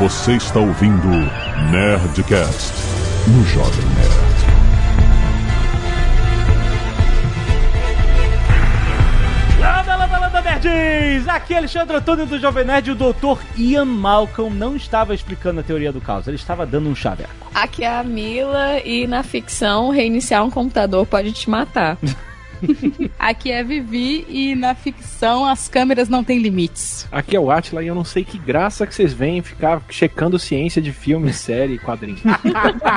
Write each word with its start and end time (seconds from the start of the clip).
Você 0.00 0.32
está 0.32 0.58
ouvindo 0.58 1.08
Nerdcast 1.70 2.72
no 3.28 3.44
Jovem 3.44 3.84
Nerd. 3.84 4.40
Landa, 9.60 9.96
landa, 9.96 10.18
landa, 10.18 10.40
nerds! 10.40 11.28
Aqui 11.28 11.52
é 11.52 11.58
Alexandre 11.58 11.98
Antônio 11.98 12.24
do 12.24 12.38
Jovem 12.38 12.64
Nerd 12.64 12.88
e 12.88 12.92
o 12.92 12.94
doutor 12.94 13.42
Ian 13.58 13.84
Malcolm 13.84 14.56
não 14.56 14.74
estava 14.74 15.14
explicando 15.14 15.60
a 15.60 15.62
teoria 15.62 15.92
do 15.92 16.00
caos, 16.00 16.26
ele 16.26 16.36
estava 16.36 16.64
dando 16.64 16.88
um 16.88 16.94
chaveco. 16.94 17.50
Aqui 17.54 17.84
é 17.84 17.98
a 17.98 18.02
Mila 18.02 18.80
e 18.82 19.06
na 19.06 19.22
ficção 19.22 19.90
reiniciar 19.90 20.42
um 20.42 20.50
computador 20.50 21.04
pode 21.04 21.30
te 21.30 21.50
matar. 21.50 21.98
Aqui 23.18 23.50
é 23.50 23.62
Vivi 23.62 24.26
e 24.28 24.54
na 24.54 24.74
ficção 24.74 25.46
as 25.46 25.68
câmeras 25.68 26.08
não 26.08 26.24
têm 26.24 26.38
limites. 26.38 27.06
Aqui 27.10 27.36
é 27.36 27.40
o 27.40 27.50
Atila 27.50 27.82
e 27.82 27.86
eu 27.86 27.94
não 27.94 28.04
sei 28.04 28.24
que 28.24 28.38
graça 28.38 28.86
que 28.86 28.94
vocês 28.94 29.12
veem 29.12 29.42
ficar 29.42 29.82
checando 29.88 30.38
ciência 30.38 30.80
de 30.80 30.92
filme, 30.92 31.32
série 31.34 31.74
e 31.74 31.78
quadrinho. 31.78 32.18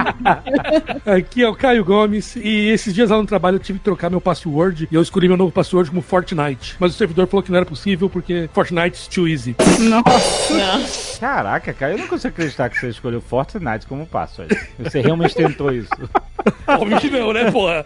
Aqui 1.06 1.44
é 1.44 1.50
o 1.50 1.56
Caio 1.56 1.84
Gomes 1.84 2.36
e 2.36 2.70
esses 2.70 2.94
dias 2.94 3.10
lá 3.10 3.18
no 3.18 3.26
trabalho 3.26 3.56
eu 3.56 3.60
tive 3.60 3.80
que 3.80 3.86
trocar 3.86 4.10
meu 4.10 4.22
password 4.22 4.88
e 4.92 4.96
eu 4.96 5.02
escolhi 5.02 5.28
meu 5.28 5.38
novo 5.38 5.52
password 5.52 5.90
como 5.90 6.02
Fortnite. 6.02 6.76
Mas 6.80 6.94
o 6.94 6.98
servidor 6.98 7.28
falou 7.28 7.44
que 7.44 7.52
não 7.52 7.58
era 7.58 7.66
possível 7.66 8.10
porque 8.10 8.50
Fortnite's 8.54 9.08
too 9.08 9.28
easy. 9.28 9.56
Nossa. 9.80 11.20
Caraca, 11.20 11.74
cara, 11.74 11.94
eu 11.94 12.00
não 12.00 12.08
consigo 12.08 12.34
acreditar 12.34 12.70
que 12.70 12.80
você 12.80 12.90
escolheu 12.90 13.22
Fortnite 13.22 13.88
como 13.88 14.06
password. 14.06 14.58
Você 14.80 15.02
realmente 15.02 15.36
tentou 15.36 15.72
isso. 15.72 15.90
Obviamente 16.68 17.10
não, 17.10 17.32
né, 17.34 17.52
porra? 17.52 17.86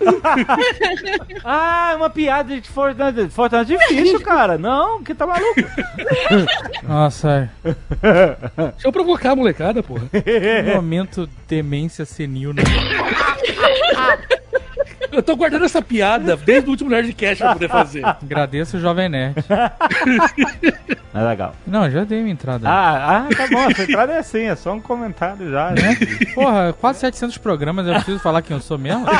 Ah, 1.43 1.66
uma 1.95 2.09
piada 2.09 2.59
de 2.59 2.67
Fortnite. 2.69 3.29
Fortnite 3.29 3.73
é 3.73 3.77
difícil, 3.77 4.21
cara. 4.21 4.57
Não, 4.57 5.03
que 5.03 5.13
tá 5.13 5.25
maluco. 5.25 5.55
Nossa, 6.83 7.49
Deixa 7.63 8.87
eu 8.87 8.91
provocar 8.91 9.31
a 9.31 9.35
molecada, 9.35 9.83
porra. 9.83 10.07
que 10.09 10.73
momento 10.75 11.29
demência 11.47 12.05
senil, 12.05 12.53
né? 12.53 12.63
Eu 15.17 15.23
tô 15.23 15.35
guardando 15.35 15.65
essa 15.65 15.81
piada 15.81 16.37
desde 16.37 16.67
o 16.67 16.71
último 16.71 16.91
Nerdcast 16.91 17.43
pra 17.43 17.53
poder 17.53 17.69
fazer. 17.69 18.05
Agradeço 18.05 18.77
o 18.77 18.79
Jovem 18.79 19.09
Nerd. 19.09 19.43
É 21.17 21.23
legal. 21.23 21.55
Não, 21.65 21.89
já 21.89 22.03
dei 22.03 22.21
minha 22.21 22.33
entrada. 22.33 22.69
Ah, 22.69 23.17
ah, 23.17 23.27
tá 23.35 23.47
bom. 23.47 23.67
A 23.67 23.73
sua 23.73 23.85
entrada 23.85 24.13
é 24.13 24.19
assim, 24.19 24.43
é 24.43 24.55
só 24.55 24.73
um 24.73 24.79
comentário 24.79 25.49
já. 25.49 25.71
Né? 25.71 25.97
Porra, 26.35 26.75
quase 26.79 26.99
700 26.99 27.39
programas, 27.39 27.87
eu 27.87 27.95
preciso 27.95 28.19
falar 28.19 28.43
quem 28.43 28.55
eu 28.55 28.61
sou 28.61 28.77
mesmo? 28.77 29.03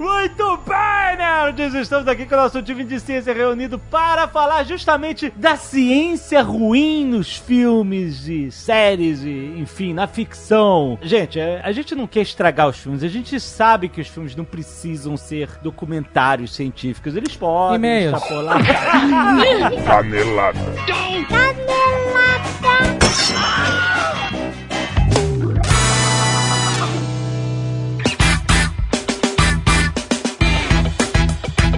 Muito 0.00 0.58
bem, 0.66 1.16
nerds! 1.16 1.74
Estamos 1.74 2.08
aqui 2.08 2.26
com 2.26 2.34
o 2.34 2.38
nosso 2.38 2.60
time 2.60 2.82
de 2.82 2.98
ciência 2.98 3.32
reunido 3.32 3.78
para 3.78 4.26
falar 4.26 4.64
justamente 4.64 5.32
da 5.36 5.54
ciência 5.54 6.42
ruim 6.42 7.06
nos 7.06 7.36
filmes 7.36 8.26
e 8.26 8.50
séries 8.50 9.22
e, 9.22 9.54
enfim, 9.58 9.94
na 9.94 10.08
ficção. 10.08 10.98
Gente, 11.00 11.38
é, 11.38 11.60
a 11.62 11.70
gente 11.70 11.94
não 11.94 12.08
quer 12.08 12.22
estragar 12.22 12.68
os 12.68 12.78
filmes, 12.78 13.04
a 13.04 13.08
gente 13.08 13.38
sabe 13.52 13.88
que 13.88 14.00
os 14.00 14.08
filmes 14.08 14.34
não 14.34 14.44
precisam 14.44 15.16
ser 15.16 15.48
documentários 15.62 16.54
científicos, 16.54 17.14
eles 17.14 17.36
podem 17.36 17.76
E-mails. 17.76 18.14
extrapolar. 18.14 18.58
Canelada. 19.84 20.58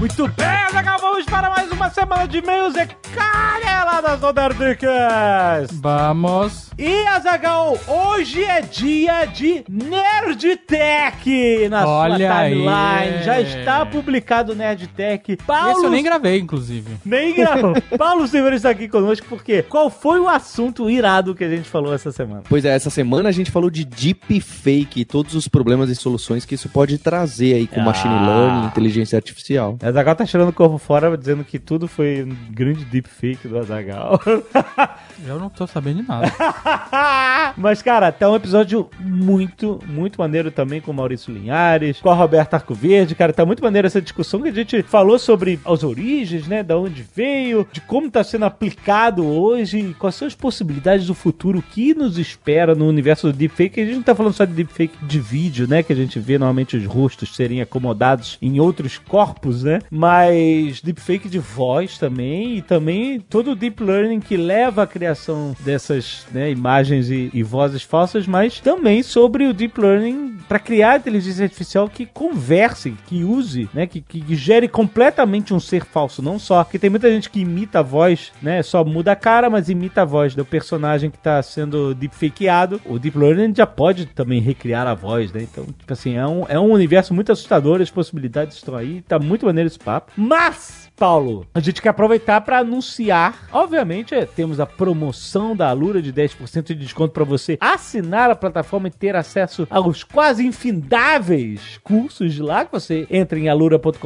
Muito 0.05 0.29
bem, 0.37 0.47
Azaghal, 0.69 0.99
vamos 1.01 1.25
para 1.25 1.49
mais 1.49 1.71
uma 1.73 1.89
semana 1.89 2.29
de 2.29 2.37
e-mails 2.37 2.75
e 2.77 2.87
caneladas 3.15 4.21
do 4.21 4.35
Nerdcast! 4.35 5.75
Vamos. 5.81 6.65
E 6.77 7.07
Azagal, 7.07 7.79
hoje 7.89 8.45
é 8.45 8.61
dia 8.61 9.25
de 9.25 9.65
Nerdtech 9.67 11.25
na 11.71 11.87
Olha 11.89 12.19
sua 12.29 12.37
aí. 12.39 12.51
timeline. 12.53 13.23
Já 13.25 13.41
está 13.41 13.87
publicado 13.87 14.53
o 14.53 14.55
Nerdtech. 14.55 15.39
Paulo 15.47 15.71
Esse 15.71 15.85
eu 15.87 15.91
nem 15.91 16.03
gravei, 16.03 16.39
inclusive. 16.39 16.99
nem 17.03 17.33
gravou. 17.35 17.73
Paulo 17.97 18.27
Silveira 18.29 18.57
está 18.57 18.69
aqui 18.71 18.89
conosco 18.89 19.25
porque 19.27 19.63
qual 19.63 19.89
foi 19.89 20.21
o 20.21 20.29
assunto 20.29 20.91
irado 20.91 21.35
que 21.35 21.45
a 21.45 21.49
gente 21.49 21.67
falou 21.71 21.95
essa 21.95 22.13
semana? 22.13 22.43
Pois 22.47 22.67
é, 22.67 22.75
essa 22.75 22.91
semana 22.91 23.31
a 23.31 23.33
gente 23.33 23.51
falou 23.51 23.71
de 23.71 23.87
deepfake 23.87 25.01
e 25.01 25.05
todos 25.07 25.35
os 25.35 25.49
problemas 25.49 25.89
e 25.89 25.95
soluções 25.95 26.45
que 26.45 26.57
isso 26.57 26.69
pode 26.69 26.99
trazer 26.99 27.55
aí 27.55 27.67
com 27.67 27.81
Ah. 27.81 27.85
machine 27.85 28.15
learning, 28.15 28.67
inteligência 28.67 29.17
artificial. 29.17 29.79
O 29.81 29.94
Azagal 29.95 30.17
tá 30.17 30.27
tirando 30.27 30.49
o 30.49 30.53
corpo 30.53 30.77
fora 30.77 31.17
dizendo 31.17 31.45
que 31.45 31.57
tudo 31.57 31.87
foi 31.87 32.25
um 32.25 32.53
grande 32.53 32.85
deepfake 32.85 33.47
do 33.47 33.57
Azagal. 33.57 34.21
Eu 35.25 35.39
não 35.39 35.49
tô 35.49 35.69
sabendo 35.69 36.03
de 36.03 36.09
nada. 36.09 36.33
Mas, 37.57 37.81
cara, 37.81 38.11
tá 38.11 38.29
um 38.29 38.35
episódio 38.35 38.91
muito, 38.99 39.79
muito 39.87 40.19
maneiro 40.19 40.51
também 40.51 40.81
com 40.81 40.91
o 40.91 40.95
Maurício 40.95 41.33
Linhares, 41.33 42.01
com 42.01 42.11
a 42.11 42.15
Roberta 42.15 42.57
Arcoverde, 42.57 43.15
cara, 43.15 43.33
tá 43.33 43.47
muito 43.47 43.63
maneiro 43.63 43.87
essa 43.87 44.03
discussão 44.03 44.43
que 44.43 44.49
a 44.49 44.53
gente 44.53 44.83
falou 44.83 45.17
sobre 45.17 45.61
as 45.65 45.85
origens, 45.85 46.49
né, 46.49 46.65
da 46.65 46.77
onde 46.77 47.07
veio, 47.15 47.65
de 47.71 47.81
como 47.81 48.11
tá 48.11 48.25
sendo 48.25 48.47
aplicado 48.47 49.25
hoje, 49.25 49.95
quais 49.97 50.17
são 50.17 50.27
as 50.27 50.35
possibilidades 50.35 51.07
do 51.07 51.15
futuro, 51.15 51.61
o 51.61 51.63
que 51.63 51.95
nos 51.95 52.19
espera 52.19 52.75
no 52.75 52.89
universo 52.89 53.29
do 53.29 53.33
deepfake. 53.33 53.81
A 53.81 53.85
gente 53.85 53.95
não 53.95 54.03
tá 54.03 54.15
falando 54.15 54.33
só 54.33 54.45
de 54.45 54.55
deepfake 54.55 55.07
de 55.07 55.21
vídeo, 55.21 55.69
né, 55.69 55.85
que 55.85 55.93
a 55.93 55.97
gente 55.97 56.19
vê 56.19 56.37
normalmente 56.37 56.77
os 56.77 56.85
rostos 56.85 57.37
serem 57.37 57.61
acomodados 57.61 58.37
em 58.43 58.59
outros 58.59 58.99
corpos, 58.99 59.63
né, 59.63 59.79
mas 59.91 60.81
deepfake 60.81 61.29
de 61.29 61.39
voz 61.39 61.99
também, 61.99 62.57
e 62.57 62.63
também 62.63 63.21
todo 63.21 63.53
o 63.53 63.57
deep 63.57 63.83
learning 63.83 64.21
que 64.21 64.37
leva 64.37 64.83
à 64.83 64.87
criação 64.87 65.55
dessas 65.61 66.27
né, 66.33 66.51
imagens 66.51 67.11
e, 67.11 67.31
e 67.33 67.43
vozes 67.43 67.83
falsas, 67.83 68.27
mas 68.27 68.61
também 68.61 69.03
sobre 69.03 69.47
o 69.47 69.53
deep 69.53 69.81
learning 69.81 70.39
para 70.49 70.59
criar 70.59 70.99
inteligência 70.99 71.45
artificial 71.45 71.89
que 71.89 72.07
converse, 72.07 72.95
que 73.07 73.25
use, 73.25 73.69
né, 73.73 73.87
que, 73.87 74.01
que, 74.01 74.35
gere 74.35 74.69
completamente 74.69 75.55
um 75.55 75.61
ser 75.61 75.85
falso, 75.85 76.21
não 76.21 76.39
só, 76.39 76.63
porque 76.65 76.79
tem 76.79 76.91
muita 76.91 77.11
gente 77.11 77.31
que 77.31 77.41
imita 77.41 77.79
a 77.79 77.83
voz, 77.83 78.33
né, 78.43 78.63
só 78.63 78.85
muda 78.85 79.13
a 79.13 79.17
cara, 79.17 79.49
mas 79.49 79.69
imita 79.69 80.03
a 80.03 80.05
voz 80.05 80.35
do 80.35 80.45
personagem 80.45 81.11
que 81.11 81.19
tá 81.19 81.43
sendo 81.43 81.95
deepfakeado. 81.95 82.81
O 82.85 82.99
deep 82.99 83.17
learning 83.17 83.55
já 83.55 83.67
pode 83.67 84.07
também 84.07 84.41
recriar 84.41 84.87
a 84.87 84.95
voz, 84.95 85.33
né? 85.33 85.43
Então, 85.43 85.65
tipo 85.65 85.93
assim, 85.93 86.17
é 86.17 86.27
um, 86.27 86.45
é 86.49 86.59
um 86.59 86.71
universo 86.71 87.15
muito 87.15 87.33
assustador, 87.33 87.81
as 87.81 87.91
possibilidades 87.91 88.57
estão 88.57 88.75
aí, 88.75 89.03
tá 89.03 89.19
muito 89.19 89.47
maneiro 89.47 89.69
esse 89.75 89.79
papo. 89.79 90.13
Mas 90.17 90.85
Paulo, 90.97 91.45
a 91.53 91.59
gente 91.59 91.83
quer 91.83 91.89
aproveitar 91.89 92.41
para 92.43 92.59
anunciar. 92.59 93.49
Obviamente, 93.53 94.15
é, 94.15 94.25
temos 94.25 94.61
a 94.61 94.67
promoção 94.67 95.57
da 95.57 95.69
Alura 95.69 96.01
de 96.01 96.13
10% 96.13 96.67
de 96.67 96.75
desconto 96.77 97.13
para 97.13 97.25
você 97.25 97.59
assinar 97.61 98.31
a 98.31 98.37
plataforma 98.37 98.87
e 98.87 98.93
ter 98.93 99.17
acesso 99.17 99.67
aos 99.69 100.05
quase 100.05 100.47
infindáveis 100.47 101.81
cursos 101.83 102.33
de 102.33 102.41
lá 102.41 102.65
que 102.65 102.71
você 102.71 103.07
entra 103.11 103.39
em 103.39 103.49
alura.com.br 103.49 103.99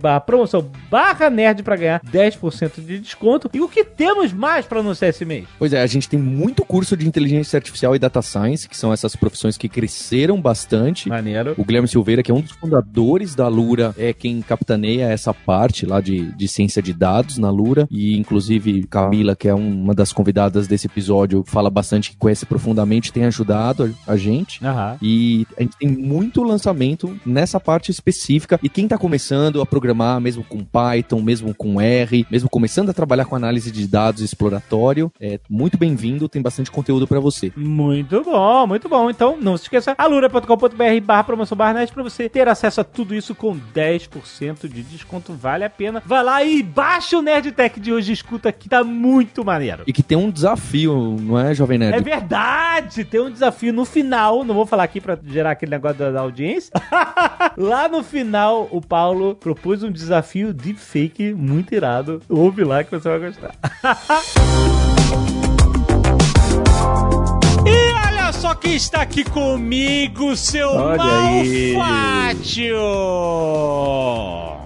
barra 0.00 0.20
promoção 0.20 0.68
barra 0.90 1.30
nerd 1.30 1.62
para 1.62 1.76
ganhar 1.76 2.00
10% 2.00 2.84
de 2.84 2.98
desconto. 2.98 3.48
E 3.52 3.60
o 3.60 3.68
que 3.68 3.84
temos 3.84 4.32
mais 4.32 4.66
para 4.66 4.80
anunciar 4.80 5.10
esse 5.10 5.24
mês? 5.24 5.46
Pois 5.58 5.72
é, 5.72 5.80
a 5.80 5.86
gente 5.86 6.08
tem 6.08 6.18
muito 6.18 6.64
curso 6.64 6.96
de 6.96 7.06
inteligência 7.06 7.56
artificial 7.56 7.94
e 7.94 7.98
data 8.00 8.20
science, 8.20 8.68
que 8.68 8.76
são 8.76 8.92
essas 8.92 9.14
profissões 9.14 9.56
que 9.56 9.68
cresceram 9.68 10.40
bastante. 10.40 11.08
Maneiro. 11.08 11.54
O 11.56 11.64
Guilherme 11.64 11.86
Silveira, 11.86 12.22
que 12.22 12.32
é 12.32 12.34
um 12.34 12.40
dos 12.40 12.52
fundadores 12.52 13.36
da 13.36 13.46
Lura, 13.46 13.94
é 13.96 14.12
quem 14.12 14.42
capitaneia 14.42 15.11
essa 15.12 15.32
parte 15.32 15.86
lá 15.86 16.00
de, 16.00 16.32
de 16.32 16.48
ciência 16.48 16.82
de 16.82 16.92
dados 16.92 17.38
na 17.38 17.50
Lura. 17.50 17.86
E, 17.90 18.16
inclusive, 18.16 18.84
Camila, 18.84 19.36
que 19.36 19.48
é 19.48 19.54
uma 19.54 19.94
das 19.94 20.12
convidadas 20.12 20.66
desse 20.66 20.86
episódio, 20.86 21.44
fala 21.46 21.70
bastante 21.70 22.10
que 22.10 22.16
conhece 22.16 22.46
profundamente, 22.46 23.12
tem 23.12 23.24
ajudado 23.24 23.94
a, 24.06 24.12
a 24.12 24.16
gente. 24.16 24.64
Aham. 24.64 24.96
E 25.00 25.46
a 25.56 25.62
gente 25.62 25.76
tem 25.76 25.88
muito 25.88 26.42
lançamento 26.42 27.18
nessa 27.24 27.60
parte 27.60 27.90
específica. 27.90 28.58
E 28.62 28.68
quem 28.68 28.88
tá 28.88 28.98
começando 28.98 29.60
a 29.60 29.66
programar, 29.66 30.20
mesmo 30.20 30.44
com 30.44 30.64
Python, 30.64 31.20
mesmo 31.20 31.54
com 31.54 31.80
R, 31.80 32.26
mesmo 32.30 32.48
começando 32.48 32.90
a 32.90 32.94
trabalhar 32.94 33.24
com 33.24 33.36
análise 33.36 33.70
de 33.70 33.86
dados 33.86 34.22
exploratório, 34.22 35.12
é 35.20 35.38
muito 35.48 35.76
bem-vindo, 35.76 36.28
tem 36.28 36.42
bastante 36.42 36.70
conteúdo 36.70 37.06
para 37.06 37.20
você. 37.20 37.52
Muito 37.56 38.22
bom, 38.22 38.66
muito 38.66 38.88
bom. 38.88 39.10
Então, 39.10 39.36
não 39.40 39.56
se 39.56 39.64
esqueça, 39.64 39.94
alura.com.br 39.98 41.00
barra 41.02 41.24
promoção 41.24 41.56
barra 41.56 41.74
net 41.74 41.92
pra 41.92 42.02
você 42.02 42.28
ter 42.28 42.48
acesso 42.48 42.80
a 42.80 42.84
tudo 42.84 43.14
isso 43.14 43.34
com 43.34 43.58
10% 43.74 44.68
de 44.68 44.82
desconto. 44.92 45.32
Vale 45.32 45.64
a 45.64 45.70
pena. 45.70 46.02
Vai 46.04 46.22
lá 46.22 46.44
e 46.44 46.62
baixa 46.62 47.18
o 47.18 47.22
Nerdtech 47.22 47.80
de 47.80 47.92
hoje 47.92 48.12
escuta 48.12 48.52
que 48.52 48.68
tá 48.68 48.84
muito 48.84 49.44
maneiro. 49.44 49.82
E 49.86 49.92
que 49.92 50.02
tem 50.02 50.16
um 50.16 50.30
desafio, 50.30 51.16
não 51.20 51.38
é, 51.38 51.54
Jovem 51.54 51.78
Nerd? 51.78 51.96
É 51.96 52.00
verdade! 52.00 53.04
Tem 53.04 53.20
um 53.20 53.30
desafio 53.30 53.72
no 53.72 53.84
final, 53.84 54.44
não 54.44 54.54
vou 54.54 54.66
falar 54.66 54.84
aqui 54.84 55.00
pra 55.00 55.18
gerar 55.26 55.52
aquele 55.52 55.70
negócio 55.70 55.98
da, 55.98 56.10
da 56.10 56.20
audiência. 56.20 56.72
lá 57.56 57.88
no 57.88 58.02
final, 58.02 58.68
o 58.70 58.80
Paulo 58.80 59.34
propôs 59.34 59.82
um 59.82 59.90
desafio 59.90 60.52
deepfake 60.52 61.32
muito 61.34 61.74
irado. 61.74 62.20
Ouve 62.28 62.64
lá 62.64 62.84
que 62.84 62.90
você 62.90 63.08
vai 63.08 63.18
gostar. 63.18 63.54
olha 68.32 68.40
só 68.40 68.54
quem 68.54 68.74
está 68.74 69.02
aqui 69.02 69.24
comigo, 69.24 70.34
seu 70.36 70.70
Olha 70.70 71.02
aí. 71.02 71.74
malfátio! 71.74 72.78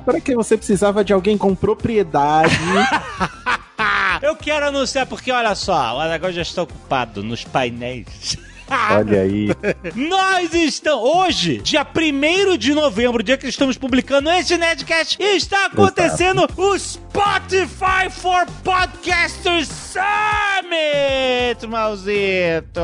Para 0.05 0.21
que 0.21 0.35
você 0.35 0.57
precisava 0.57 1.05
de 1.05 1.13
alguém 1.13 1.37
com 1.37 1.55
propriedade? 1.55 2.55
Eu 4.23 4.37
quero 4.37 4.69
anunciar, 4.69 5.07
porque 5.07 5.31
olha 5.31 5.55
só, 5.55 5.97
o 5.97 6.01
Azaghal 6.01 6.33
já 6.33 6.43
está 6.43 6.63
ocupado 6.63 7.23
nos 7.23 7.45
painéis. 7.45 8.39
Olha 8.69 9.23
aí. 9.23 9.49
Nós 9.95 10.53
estamos. 10.53 11.05
Hoje, 11.09 11.59
dia 11.59 11.87
1 11.87 12.57
de 12.57 12.75
novembro, 12.75 13.23
dia 13.23 13.37
que 13.37 13.47
estamos 13.47 13.77
publicando 13.77 14.29
este 14.31 14.57
Nerdcast, 14.57 15.23
está 15.23 15.67
acontecendo 15.67 16.49
o 16.57 16.79
Spotify 16.79 18.11
for 18.11 18.47
Podcasters 18.65 19.69
Summit, 19.69 21.65
Malzito! 21.69 22.81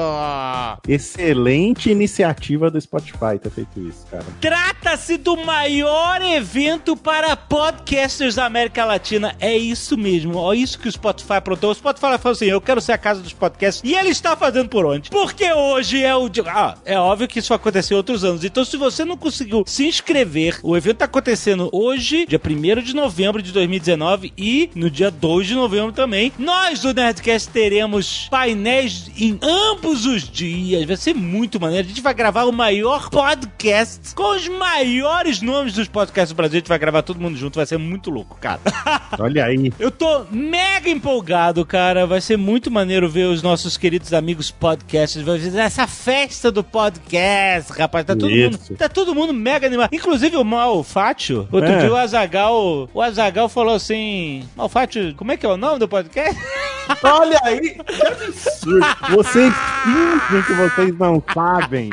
Excelente 0.87 1.91
iniciativa 1.91 2.71
do 2.71 2.81
Spotify 2.81 3.39
ter 3.43 3.51
feito 3.51 3.81
isso, 3.81 4.07
cara. 4.11 4.25
Trata-se 4.41 5.17
do 5.17 5.37
maior 5.37 6.23
evento 6.23 6.97
para 6.97 7.37
podcasters 7.37 8.37
da 8.37 8.47
América 8.47 8.85
Latina. 8.85 9.35
É 9.41 9.57
isso 9.57 9.99
mesmo. 9.99 10.37
Ó, 10.37 10.55
isso 10.55 10.79
que 10.79 10.89
o 10.89 10.93
Spotify 10.93 11.35
aprontou. 11.35 11.71
O 11.71 11.75
Spotify 11.75 12.19
falou 12.19 12.33
assim: 12.33 12.47
eu 12.47 12.61
quero 12.61 12.81
ser 12.81 12.93
a 12.93 12.99
casa 12.99 13.21
dos 13.21 13.33
podcasts. 13.33 13.83
E 13.85 13.95
ele 13.95 14.11
está 14.11 14.37
fazendo 14.37 14.69
por 14.69 14.87
onde? 14.87 15.11
Porque 15.11 15.53
hoje 15.53 15.72
é 15.79 16.15
o 16.15 16.29
dia. 16.29 16.45
Ah, 16.47 16.75
é 16.85 16.99
óbvio 16.99 17.29
que 17.29 17.39
isso 17.39 17.55
aconteceu 17.55 17.97
em 17.97 17.99
outros 17.99 18.25
anos. 18.25 18.45
Então, 18.45 18.65
se 18.65 18.77
você 18.77 19.05
não 19.05 19.17
conseguiu 19.17 19.65
se 19.67 19.87
inscrever, 19.87 20.59
o 20.63 20.77
evento 20.77 20.95
está 20.95 21.05
acontecendo 21.05 21.69
hoje, 21.73 22.27
dia 22.27 22.41
1 22.43 22.83
de 22.83 22.95
novembro 22.95 23.43
de 23.43 23.53
2019, 23.53 24.33
e 24.37 24.71
no 24.75 24.91
dia 24.91 25.11
2 25.11 25.47
de 25.47 25.55
novembro 25.55 25.93
também. 25.93 26.33
Nós 26.39 26.81
do 26.81 26.93
Nerdcast 26.93 27.51
teremos 27.51 28.29
painéis 28.31 29.11
em 29.17 29.39
ambos 29.43 30.07
os 30.07 30.29
dias. 30.29 30.85
Vai 30.85 30.97
ser 30.97 31.15
muito 31.15 31.61
maneiro. 31.61 31.87
A 31.87 31.89
gente 31.89 32.03
vai 32.03 32.15
gravar 32.15 32.45
o 32.45 32.53
maior 32.53 33.09
podcast 33.11 34.15
com 34.15 34.35
os 34.37 34.49
maiores 34.49 35.41
nomes 35.41 35.75
dos 35.75 35.89
podcasts 35.89 36.33
do 36.33 36.37
Brasil. 36.37 36.57
A 36.57 36.61
gente 36.61 36.69
vai 36.69 36.79
gravar 36.79 37.03
todo 37.03 37.21
mundo 37.21 37.37
junto. 37.37 37.57
Vai 37.57 37.67
ser 37.67 37.79
muito 37.79 38.11
louco, 38.11 38.37
cara. 38.41 38.61
Olha 39.19 39.45
aí. 39.45 39.73
Eu 39.79 39.91
tô 39.91 40.25
mega 40.31 40.89
empolgado, 40.89 41.65
cara. 41.65 42.07
Vai 42.07 42.21
ser 42.21 42.37
muito 42.37 42.71
maneiro 42.71 43.09
ver 43.09 43.27
os 43.27 43.43
nossos 43.43 43.77
queridos 43.77 44.13
amigos 44.13 44.51
podcasters. 44.51 45.25
Vai 45.25 45.39
fazer 45.39 45.51
essa 45.63 45.87
festa 45.87 46.51
do 46.51 46.63
podcast, 46.65 47.73
rapaz. 47.73 48.05
Tá 48.05 48.15
todo, 48.15 48.31
mundo, 48.31 48.59
tá 48.77 48.89
todo 48.89 49.15
mundo 49.15 49.33
mega 49.33 49.67
animado. 49.67 49.91
Inclusive 49.93 50.37
o 50.37 50.45
Malfátio. 50.45 51.49
Outro 51.51 51.71
É. 51.71 51.79
dia 51.81 51.93
o 51.93 51.97
Azagal, 51.97 52.89
o 52.93 53.01
Azagal 53.03 53.49
falou 53.49 53.75
assim: 53.75 54.49
Malfátio, 54.57 55.15
como 55.17 55.33
é 55.33 55.37
que 55.37 55.47
é 55.47 55.49
o 55.49 55.57
nome 55.57 55.79
do 55.79 55.89
podcast? 55.89 56.39
Olha 57.03 57.41
aí. 57.45 57.75
Que 57.75 58.07
absurdo. 58.07 58.87
Vocês 59.11 59.55
fingem 59.85 60.43
que 60.47 60.53
vocês 60.55 60.99
não 60.99 61.23
sabem. 61.33 61.91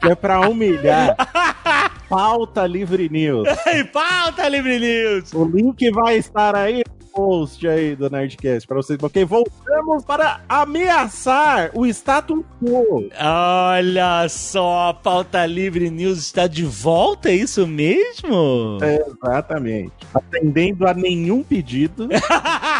Que 0.00 0.10
é 0.10 0.14
pra 0.14 0.40
humilhar. 0.40 1.16
Pauta 2.08 2.66
Livre 2.66 3.08
News. 3.08 3.48
Ei, 3.66 3.82
pauta 3.84 4.48
Livre 4.48 4.78
News. 4.78 5.32
O 5.32 5.44
link 5.44 5.90
vai 5.90 6.16
estar 6.18 6.54
aí 6.54 6.82
post 7.16 7.66
aí 7.66 7.96
do 7.96 8.10
Nerdcast 8.10 8.68
pra 8.68 8.76
vocês, 8.76 8.98
porque 8.98 9.24
voltamos 9.24 10.04
para 10.04 10.42
ameaçar 10.46 11.70
o 11.72 11.86
status 11.86 12.44
quo. 12.62 13.08
Olha 13.18 14.28
só, 14.28 14.90
a 14.90 14.94
pauta 14.94 15.46
Livre 15.46 15.88
News 15.88 16.18
está 16.18 16.46
de 16.46 16.64
volta, 16.64 17.30
é 17.30 17.36
isso 17.36 17.66
mesmo? 17.66 18.78
Exatamente. 18.82 19.92
Atendendo 20.12 20.86
a 20.86 20.92
nenhum 20.92 21.42
pedido, 21.42 22.06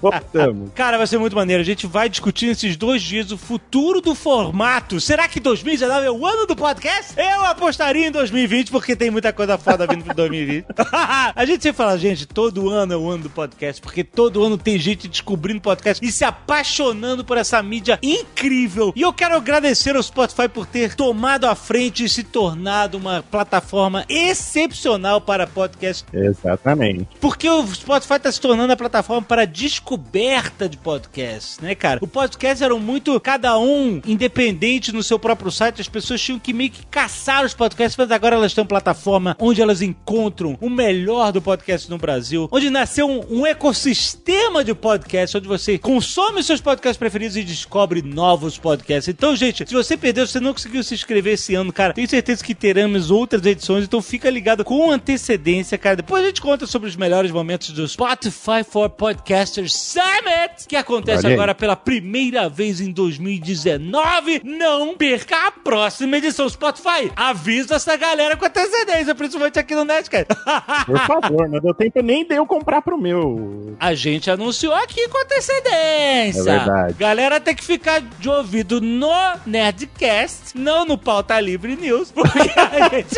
voltamos. 0.00 0.70
Cara, 0.74 0.98
vai 0.98 1.06
ser 1.06 1.18
muito 1.18 1.36
maneiro. 1.36 1.60
A 1.60 1.64
gente 1.64 1.86
vai 1.86 2.08
discutir 2.08 2.46
nesses 2.46 2.76
dois 2.76 3.02
dias 3.02 3.30
o 3.30 3.38
futuro 3.38 4.00
do 4.00 4.14
formato. 4.14 5.00
Será 5.00 5.28
que 5.28 5.40
2019 5.40 6.06
é 6.06 6.10
o 6.10 6.26
ano 6.26 6.46
do 6.46 6.56
podcast? 6.56 7.14
Eu 7.16 7.44
apostaria 7.44 8.06
em 8.06 8.10
2020, 8.10 8.70
porque 8.70 8.96
tem 8.96 9.10
muita 9.10 9.32
coisa 9.32 9.58
foda 9.58 9.86
vindo 9.86 10.04
pro 10.04 10.14
2020. 10.14 10.66
a 11.34 11.44
gente 11.44 11.62
sempre 11.62 11.76
fala, 11.76 11.98
gente, 11.98 12.26
todo 12.26 12.70
ano 12.70 12.92
é 12.92 12.96
o 12.96 13.10
ano 13.10 13.24
do 13.24 13.30
podcast, 13.30 13.80
porque 13.80 14.02
todo 14.04 14.42
ano 14.42 14.56
tem 14.56 14.78
gente 14.78 15.08
descobrindo 15.08 15.60
podcast 15.60 16.04
e 16.04 16.10
se 16.10 16.24
apaixonando 16.24 17.24
por 17.24 17.36
essa 17.36 17.62
mídia 17.62 17.98
incrível. 18.02 18.92
E 18.96 19.02
eu 19.02 19.12
quero 19.12 19.36
agradecer 19.36 19.96
ao 19.96 20.02
Spotify 20.02 20.48
por 20.48 20.66
ter 20.66 20.94
tomado 20.94 21.46
a 21.46 21.54
frente 21.54 22.04
e 22.04 22.08
se 22.08 22.22
tornado 22.22 22.96
uma 22.96 23.22
plataforma 23.22 24.04
excepcional 24.08 25.20
para 25.20 25.46
podcast 25.46 26.04
Exatamente. 26.12 27.06
porque 27.20 27.48
o 27.48 27.66
Spotify 27.66 28.18
tá 28.18 28.30
se 28.30 28.40
tornando 28.40 28.72
a 28.72 28.76
plataforma 28.76 29.01
para 29.26 29.44
descoberta 29.44 30.68
de 30.68 30.76
podcasts, 30.76 31.58
né, 31.60 31.74
cara? 31.74 31.98
O 32.02 32.06
podcast 32.06 32.62
era 32.62 32.74
muito 32.76 33.18
cada 33.20 33.58
um 33.58 34.00
independente 34.06 34.92
no 34.92 35.02
seu 35.02 35.18
próprio 35.18 35.50
site, 35.50 35.80
as 35.80 35.88
pessoas 35.88 36.20
tinham 36.20 36.38
que 36.38 36.52
meio 36.52 36.70
que 36.70 36.86
caçar 36.86 37.44
os 37.44 37.54
podcasts, 37.54 37.96
mas 37.96 38.10
agora 38.10 38.36
elas 38.36 38.54
têm 38.54 38.62
uma 38.62 38.68
plataforma 38.68 39.36
onde 39.38 39.60
elas 39.60 39.82
encontram 39.82 40.56
o 40.60 40.70
melhor 40.70 41.32
do 41.32 41.42
podcast 41.42 41.90
no 41.90 41.98
Brasil, 41.98 42.48
onde 42.50 42.70
nasceu 42.70 43.08
um, 43.08 43.40
um 43.40 43.46
ecossistema 43.46 44.64
de 44.64 44.74
podcasts, 44.74 45.34
onde 45.34 45.48
você 45.48 45.78
consome 45.78 46.42
seus 46.42 46.60
podcasts 46.60 46.96
preferidos 46.96 47.36
e 47.36 47.42
descobre 47.42 48.02
novos 48.02 48.58
podcasts. 48.58 49.08
Então, 49.08 49.34
gente, 49.36 49.66
se 49.66 49.74
você 49.74 49.96
perdeu, 49.96 50.26
se 50.26 50.32
você 50.32 50.40
não 50.40 50.52
conseguiu 50.52 50.82
se 50.82 50.94
inscrever 50.94 51.34
esse 51.34 51.54
ano, 51.54 51.72
cara, 51.72 51.92
tenho 51.92 52.08
certeza 52.08 52.44
que 52.44 52.54
teremos 52.54 53.10
outras 53.10 53.44
edições, 53.44 53.84
então 53.84 54.00
fica 54.00 54.30
ligado 54.30 54.64
com 54.64 54.90
antecedência, 54.90 55.78
cara. 55.78 55.96
Depois 55.96 56.22
a 56.22 56.26
gente 56.26 56.40
conta 56.40 56.66
sobre 56.66 56.88
os 56.88 56.96
melhores 56.96 57.30
momentos 57.30 57.70
do 57.70 57.86
Spotify 57.86 58.64
for 58.68 58.88
Podcasters 58.92 59.74
Summit, 59.74 60.66
que 60.68 60.76
acontece 60.76 61.26
Olha 61.26 61.28
aí. 61.28 61.34
agora 61.34 61.54
pela 61.54 61.74
primeira 61.76 62.48
vez 62.48 62.80
em 62.80 62.92
2019. 62.92 64.42
Não 64.44 64.96
perca 64.96 65.48
a 65.48 65.50
próxima 65.50 66.18
edição 66.18 66.48
Spotify. 66.48 67.10
Avisa 67.16 67.76
essa 67.76 67.96
galera 67.96 68.36
com 68.36 68.44
antecedência, 68.44 69.14
principalmente 69.14 69.58
aqui 69.58 69.74
no 69.74 69.84
Nerdcast. 69.84 70.26
Por 70.86 70.98
favor, 70.98 71.48
não 71.48 71.60
deu 71.60 71.74
tempo 71.74 72.02
nem 72.02 72.26
de 72.26 72.34
eu 72.34 72.46
comprar 72.46 72.82
pro 72.82 72.98
meu. 72.98 73.76
A 73.80 73.94
gente 73.94 74.30
anunciou 74.30 74.74
aqui 74.74 75.08
com 75.08 75.18
antecedência. 75.18 76.40
É 76.40 76.58
verdade. 76.58 76.94
Galera 76.98 77.40
tem 77.40 77.54
que 77.54 77.64
ficar 77.64 78.00
de 78.00 78.28
ouvido 78.28 78.80
no 78.80 79.10
Nerdcast, 79.46 80.56
não 80.56 80.84
no 80.84 80.98
Pauta 80.98 81.40
Livre 81.40 81.76
News, 81.76 82.10
porque 82.12 82.50
a 82.58 82.88
gente 82.88 83.16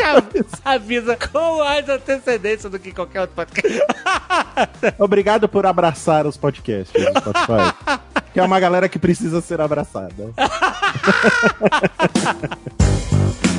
avisa 0.63 1.17
com 1.17 1.57
mais 1.59 1.89
antecedência 1.89 2.69
do 2.69 2.79
que 2.79 2.91
qualquer 2.91 3.21
outro 3.21 3.35
podcast. 3.35 3.81
Obrigado 4.99 5.47
por 5.49 5.64
abraçar 5.65 6.25
os 6.25 6.37
podcasts 6.37 7.03
Spotify. 7.19 7.73
que 8.33 8.39
é 8.39 8.43
uma 8.43 8.59
galera 8.59 8.89
que 8.89 8.99
precisa 8.99 9.41
ser 9.41 9.61
abraçada. 9.61 10.31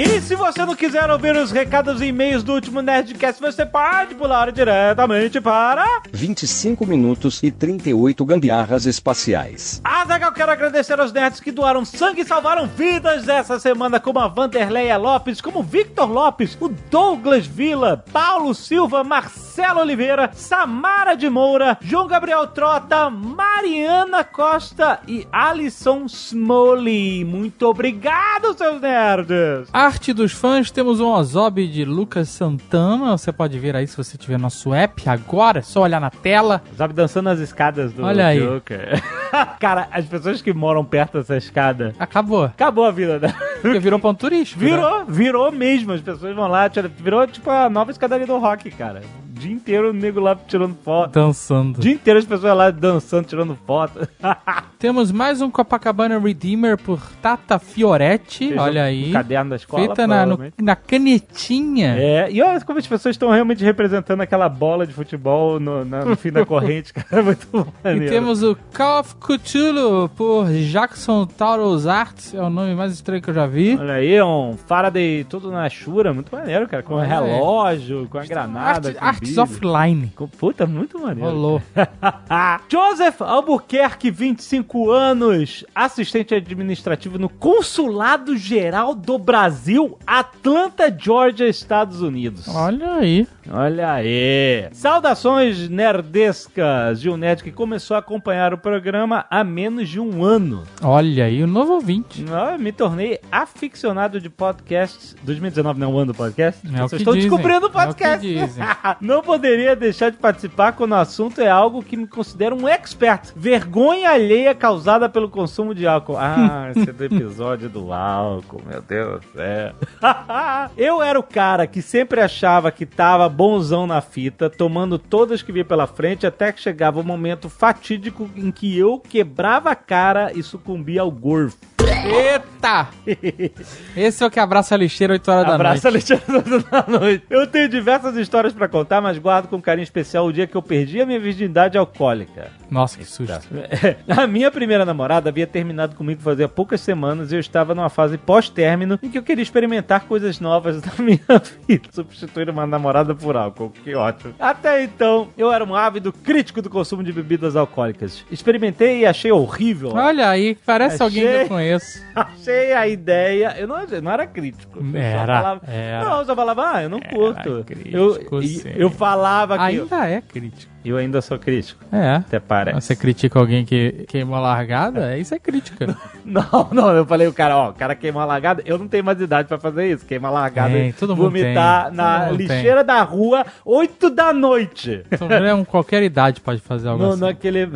E 0.00 0.20
se 0.20 0.36
você 0.36 0.64
não 0.64 0.76
quiser 0.76 1.10
ouvir 1.10 1.34
os 1.34 1.50
recados 1.50 2.00
e 2.00 2.04
e-mails 2.04 2.44
do 2.44 2.52
último 2.52 2.80
Nerdcast, 2.80 3.40
você 3.42 3.66
pode 3.66 4.14
pular 4.14 4.52
diretamente 4.52 5.40
para... 5.40 6.02
25 6.12 6.86
minutos 6.86 7.42
e 7.42 7.50
38 7.50 8.24
gambiarras 8.24 8.86
espaciais. 8.86 9.80
Azaghal, 9.82 10.30
quero 10.30 10.52
agradecer 10.52 11.00
aos 11.00 11.12
nerds 11.12 11.40
que 11.40 11.50
doaram 11.50 11.84
sangue 11.84 12.20
e 12.20 12.24
salvaram 12.24 12.68
vidas 12.68 13.26
essa 13.26 13.58
semana, 13.58 13.98
como 13.98 14.20
a 14.20 14.28
Vanderleia 14.28 14.96
Lopes, 14.96 15.40
como 15.40 15.58
o 15.58 15.64
Victor 15.64 16.08
Lopes, 16.08 16.56
o 16.60 16.68
Douglas 16.68 17.44
Villa, 17.44 18.04
Paulo 18.12 18.54
Silva, 18.54 19.02
Marcelo 19.02 19.80
Oliveira, 19.80 20.30
Samara 20.32 21.16
de 21.16 21.28
Moura, 21.28 21.76
João 21.80 22.06
Gabriel 22.06 22.46
Trota, 22.46 23.10
Mariana 23.10 24.22
Costa 24.22 25.00
e 25.08 25.26
Alisson 25.32 26.04
Smoley. 26.06 27.24
Muito 27.24 27.66
obrigado, 27.66 28.56
seus 28.56 28.80
nerds! 28.80 29.68
Arte 29.88 30.12
dos 30.12 30.32
fãs, 30.32 30.70
temos 30.70 31.00
um 31.00 31.06
Ozob 31.08 31.66
de 31.66 31.82
Lucas 31.82 32.28
Santana. 32.28 33.16
Você 33.16 33.32
pode 33.32 33.58
ver 33.58 33.74
aí 33.74 33.86
se 33.86 33.96
você 33.96 34.18
tiver 34.18 34.38
nosso 34.38 34.74
app 34.74 35.08
agora, 35.08 35.60
é 35.60 35.62
só 35.62 35.80
olhar 35.80 35.98
na 35.98 36.10
tela. 36.10 36.62
Sabe, 36.76 36.92
dançando 36.92 37.24
nas 37.24 37.38
escadas 37.38 37.90
do 37.94 38.04
Olha 38.04 38.26
aí. 38.26 38.38
Joker. 38.38 39.02
Cara, 39.58 39.88
as 39.90 40.04
pessoas 40.04 40.42
que 40.42 40.52
moram 40.52 40.84
perto 40.84 41.16
dessa 41.16 41.38
escada, 41.38 41.94
Acabou. 41.98 42.44
acabou 42.44 42.84
a 42.84 42.90
vida 42.90 43.18
dela. 43.18 43.34
Porque 43.62 43.78
virou 43.78 43.98
ponto 43.98 44.20
turístico. 44.20 44.62
né? 44.62 44.68
Virou, 44.70 45.04
virou 45.06 45.50
mesmo. 45.50 45.92
As 45.92 46.02
pessoas 46.02 46.36
vão 46.36 46.48
lá, 46.48 46.68
virou 46.98 47.26
tipo 47.26 47.50
a 47.50 47.70
nova 47.70 47.90
escadaria 47.90 48.26
do 48.26 48.36
rock, 48.36 48.70
cara. 48.72 49.00
O 49.38 49.40
dia 49.40 49.52
inteiro 49.52 49.90
o 49.90 49.92
nego 49.92 50.18
lá 50.18 50.34
tirando 50.34 50.74
foto. 50.82 51.12
Dançando. 51.12 51.78
O 51.78 51.80
dia 51.80 51.92
inteiro 51.92 52.18
as 52.18 52.24
pessoas 52.24 52.56
lá 52.56 52.70
dançando, 52.72 53.24
tirando 53.24 53.56
foto. 53.64 54.00
Temos 54.80 55.12
mais 55.12 55.40
um 55.40 55.48
Copacabana 55.48 56.18
Redeemer 56.18 56.76
por 56.76 57.00
Tata 57.22 57.56
Fioretti. 57.60 58.52
Olha 58.58 58.82
aí. 58.82 59.10
Um 59.10 59.12
caderno 59.12 59.50
da 59.50 59.56
escola. 59.56 59.84
Feita 59.86 60.06
na, 60.08 60.26
no- 60.26 60.38
na 60.60 60.74
canetinha. 60.74 61.94
É, 61.96 62.28
e 62.32 62.42
olha 62.42 62.60
como 62.62 62.80
as 62.80 62.86
pessoas 62.86 63.14
estão 63.14 63.30
realmente 63.30 63.62
representando 63.64 64.20
aquela 64.22 64.48
bola 64.48 64.84
de 64.84 64.92
futebol 64.92 65.60
no, 65.60 65.84
na- 65.84 66.04
no 66.04 66.16
fim 66.16 66.32
da 66.32 66.42
corrente, 66.46 66.92
cara. 66.92 67.20
É 67.20 67.22
muito 67.22 67.46
E 67.84 67.88
maneiro. 67.88 68.12
temos 68.12 68.42
o 68.42 68.56
Call 68.76 69.00
of 69.00 69.14
Cthulhu 69.16 70.08
por 70.16 70.48
Jackson 70.50 71.26
Taurus 71.26 71.86
Arts. 71.86 72.34
É 72.34 72.42
o 72.42 72.50
nome 72.50 72.74
mais 72.74 72.92
estranho 72.92 73.22
que 73.22 73.30
eu 73.30 73.34
já 73.34 73.46
vi. 73.46 73.76
Olha 73.78 73.94
aí, 73.94 74.20
um 74.20 74.56
Faraday 74.66 75.22
tudo 75.28 75.50
na 75.52 75.68
chura, 75.68 76.12
muito 76.12 76.34
maneiro, 76.34 76.66
cara. 76.68 76.82
Com 76.82 76.94
Olha 76.94 77.04
aí. 77.20 77.30
relógio, 77.30 78.08
com 78.10 78.18
a 78.18 78.24
granada. 78.26 78.88
Art, 78.88 78.98
com 78.98 79.04
Arts 79.04 79.27
brilho. 79.28 79.42
Offline. 79.42 80.12
Puta, 80.38 80.66
muito 80.66 80.98
maneiro. 80.98 81.30
Rolou. 81.30 81.62
Joseph 82.68 83.20
Albuquerque, 83.22 84.10
25 84.10 84.90
anos, 84.90 85.64
assistente 85.74 86.34
administrativo 86.34 87.18
no 87.18 87.28
Consulado 87.28 88.36
Geral 88.36 88.94
do 88.94 89.18
Brasil, 89.18 89.98
Atlanta, 90.06 90.94
Georgia, 90.96 91.48
Estados 91.48 92.00
Unidos. 92.02 92.48
Olha 92.48 92.94
aí. 92.94 93.26
Olha 93.50 93.92
aí. 93.92 94.68
Saudações 94.72 95.68
nerdescas 95.68 97.00
de 97.00 97.08
um 97.08 97.16
nerd 97.16 97.42
que 97.42 97.50
começou 97.50 97.94
a 97.96 98.00
acompanhar 98.00 98.52
o 98.52 98.58
programa 98.58 99.24
há 99.30 99.42
menos 99.42 99.88
de 99.88 99.98
um 99.98 100.22
ano. 100.22 100.64
Olha 100.82 101.24
aí, 101.24 101.42
o 101.42 101.46
novo 101.46 101.74
ouvinte. 101.74 102.24
Eu 102.28 102.58
me 102.58 102.72
tornei 102.72 103.18
aficionado 103.32 104.20
de 104.20 104.28
podcasts. 104.28 105.16
2019 105.22 105.80
não 105.80 105.90
é 105.90 105.94
o 105.94 105.98
ano 105.98 106.12
do 106.12 106.16
podcast? 106.16 106.60
É 106.66 106.84
o 106.84 106.88
Vocês 106.88 107.00
estão 107.00 107.14
dizem, 107.14 107.30
descobrindo 107.30 107.66
o 107.66 107.68
é 107.68 107.70
o 107.70 107.72
podcast. 107.72 108.26
que 108.26 108.34
dizem. 108.34 108.64
não 109.18 109.22
poderia 109.22 109.74
deixar 109.74 110.10
de 110.10 110.16
participar 110.16 110.72
quando 110.72 110.92
o 110.92 110.96
assunto 110.96 111.40
é 111.40 111.48
algo 111.48 111.82
que 111.82 111.96
me 111.96 112.06
considero 112.06 112.54
um 112.54 112.68
expert. 112.68 113.32
Vergonha 113.34 114.10
alheia 114.10 114.54
causada 114.54 115.08
pelo 115.08 115.28
consumo 115.28 115.74
de 115.74 115.88
álcool. 115.88 116.16
Ah, 116.16 116.70
esse 116.74 116.88
é 116.88 116.92
do 116.92 117.04
episódio 117.04 117.68
do 117.68 117.92
álcool, 117.92 118.62
meu 118.64 118.80
Deus 118.80 119.20
do 119.20 119.32
céu. 119.32 119.74
Eu 120.76 121.02
era 121.02 121.18
o 121.18 121.22
cara 121.22 121.66
que 121.66 121.82
sempre 121.82 122.20
achava 122.20 122.70
que 122.70 122.86
tava 122.86 123.28
bonzão 123.28 123.88
na 123.88 124.00
fita, 124.00 124.48
tomando 124.48 124.98
todas 124.98 125.42
que 125.42 125.50
via 125.50 125.64
pela 125.64 125.88
frente, 125.88 126.24
até 126.26 126.52
que 126.52 126.60
chegava 126.60 127.00
o 127.00 127.04
momento 127.04 127.48
fatídico 127.48 128.30
em 128.36 128.52
que 128.52 128.78
eu 128.78 129.00
quebrava 129.00 129.70
a 129.70 129.74
cara 129.74 130.30
e 130.32 130.42
sucumbia 130.42 131.00
ao 131.00 131.10
gorfo. 131.10 131.58
Eita! 132.04 132.88
Esse 133.96 134.22
é 134.22 134.26
o 134.26 134.30
que 134.30 134.38
abraça 134.38 134.74
a 134.74 134.78
lixeira 134.78 135.14
8 135.14 135.30
horas 135.30 135.52
Abraço, 135.54 135.82
da 135.82 135.90
noite. 135.90 136.12
Alexandre 136.12 136.64
da 136.70 136.84
noite. 136.86 137.24
Eu 137.30 137.46
tenho 137.46 137.68
diversas 137.68 138.16
histórias 138.16 138.52
pra 138.52 138.68
contar, 138.68 139.00
mas 139.00 139.07
guardo 139.16 139.48
com 139.48 139.62
carinho 139.62 139.84
especial 139.84 140.26
o 140.26 140.32
dia 140.32 140.46
que 140.46 140.54
eu 140.56 140.62
perdi 140.62 141.00
a 141.00 141.06
minha 141.06 141.18
virgindade 141.20 141.78
alcoólica. 141.78 142.48
Nossa, 142.70 142.98
que 142.98 143.04
susto. 143.04 143.48
A 144.08 144.26
minha 144.26 144.50
primeira 144.50 144.84
namorada 144.84 145.30
havia 145.30 145.46
terminado 145.46 145.94
comigo 145.96 146.20
fazia 146.20 146.48
poucas 146.48 146.80
semanas 146.80 147.32
e 147.32 147.36
eu 147.36 147.40
estava 147.40 147.74
numa 147.74 147.88
fase 147.88 148.18
pós-término 148.18 148.98
em 149.02 149.08
que 149.08 149.16
eu 149.16 149.22
queria 149.22 149.42
experimentar 149.42 150.02
coisas 150.04 150.40
novas 150.40 150.80
da 150.82 150.92
minha 151.02 151.20
vida, 151.66 151.88
substituir 151.92 152.50
uma 152.50 152.66
namorada 152.66 153.14
por 153.14 153.36
álcool. 153.36 153.72
Que 153.84 153.94
ótimo. 153.94 154.34
Até 154.38 154.82
então, 154.82 155.28
eu 155.38 155.50
era 155.52 155.64
um 155.64 155.74
ávido 155.74 156.12
crítico 156.12 156.60
do 156.60 156.68
consumo 156.68 157.02
de 157.02 157.12
bebidas 157.12 157.56
alcoólicas. 157.56 158.24
Experimentei 158.30 159.00
e 159.00 159.06
achei 159.06 159.30
horrível. 159.32 159.92
Olha 159.94 160.28
aí, 160.28 160.56
parece 160.66 161.02
alguém 161.02 161.22
que 161.22 161.28
Achei. 161.28 161.42
eu 161.44 161.48
conheço. 161.48 162.02
Achei 162.14 162.72
a 162.72 162.88
ideia. 162.88 163.54
Eu 163.58 163.68
não, 163.68 163.80
eu 163.82 164.02
não 164.02 164.10
era 164.10 164.26
crítico. 164.26 164.78
Eu 164.80 165.00
Era, 165.00 165.26
falava- 165.42 165.60
era. 165.66 166.04
Não, 166.04 166.18
eu 166.18 166.24
só 166.24 166.34
falava, 166.34 166.72
ah, 166.74 166.82
eu 166.82 166.88
não 166.88 167.00
curto. 167.00 167.64
crítico, 167.64 167.96
eu, 168.34 168.42
e- 168.42 168.48
sim. 168.48 168.68
Eu 168.88 168.96
falava 168.98 169.56
que. 169.58 169.76
eu- 169.76 169.82
Ainda 169.84 170.08
é 170.08 170.20
crítico. 170.20 170.72
Eu 170.84 170.96
ainda 170.96 171.20
sou 171.20 171.38
crítico. 171.38 171.84
É. 171.92 172.16
Até 172.16 172.38
parece. 172.40 172.80
Você 172.80 172.96
critica 172.96 173.38
alguém 173.38 173.64
que 173.64 174.04
queimou 174.08 174.36
a 174.36 174.40
largada? 174.40 175.18
Isso 175.18 175.34
é 175.34 175.38
crítica. 175.38 175.94
Não, 176.24 176.68
não, 176.72 176.90
eu 176.94 177.06
falei 177.06 177.26
o 177.26 177.32
cara, 177.32 177.56
ó, 177.56 177.70
o 177.70 177.72
cara 177.74 177.94
queima 177.94 178.22
a 178.22 178.24
largada, 178.26 178.62
eu 178.66 178.76
não 178.78 178.86
tenho 178.86 179.02
mais 179.02 179.18
idade 179.20 179.48
pra 179.48 179.58
fazer 179.58 179.90
isso. 179.90 180.04
Queima 180.04 180.28
a 180.28 180.30
largada 180.30 180.74
Tem, 180.74 180.88
e 180.90 180.92
todo 180.92 181.16
mundo 181.16 181.30
vomitar 181.30 181.86
tem, 181.86 181.96
na 181.96 182.20
todo 182.20 182.28
mundo 182.32 182.36
lixeira 182.38 182.84
da 182.84 183.02
rua, 183.02 183.46
8 183.64 184.10
da 184.10 184.32
noite. 184.32 185.02
Então, 185.10 185.30
é 185.30 185.54
um, 185.54 185.64
qualquer 185.64 186.02
idade 186.02 186.40
pode 186.42 186.60
fazer 186.60 186.88
algo 186.88 187.02
No, 187.02 187.10
assim. 187.12 187.20
naquele. 187.20 187.70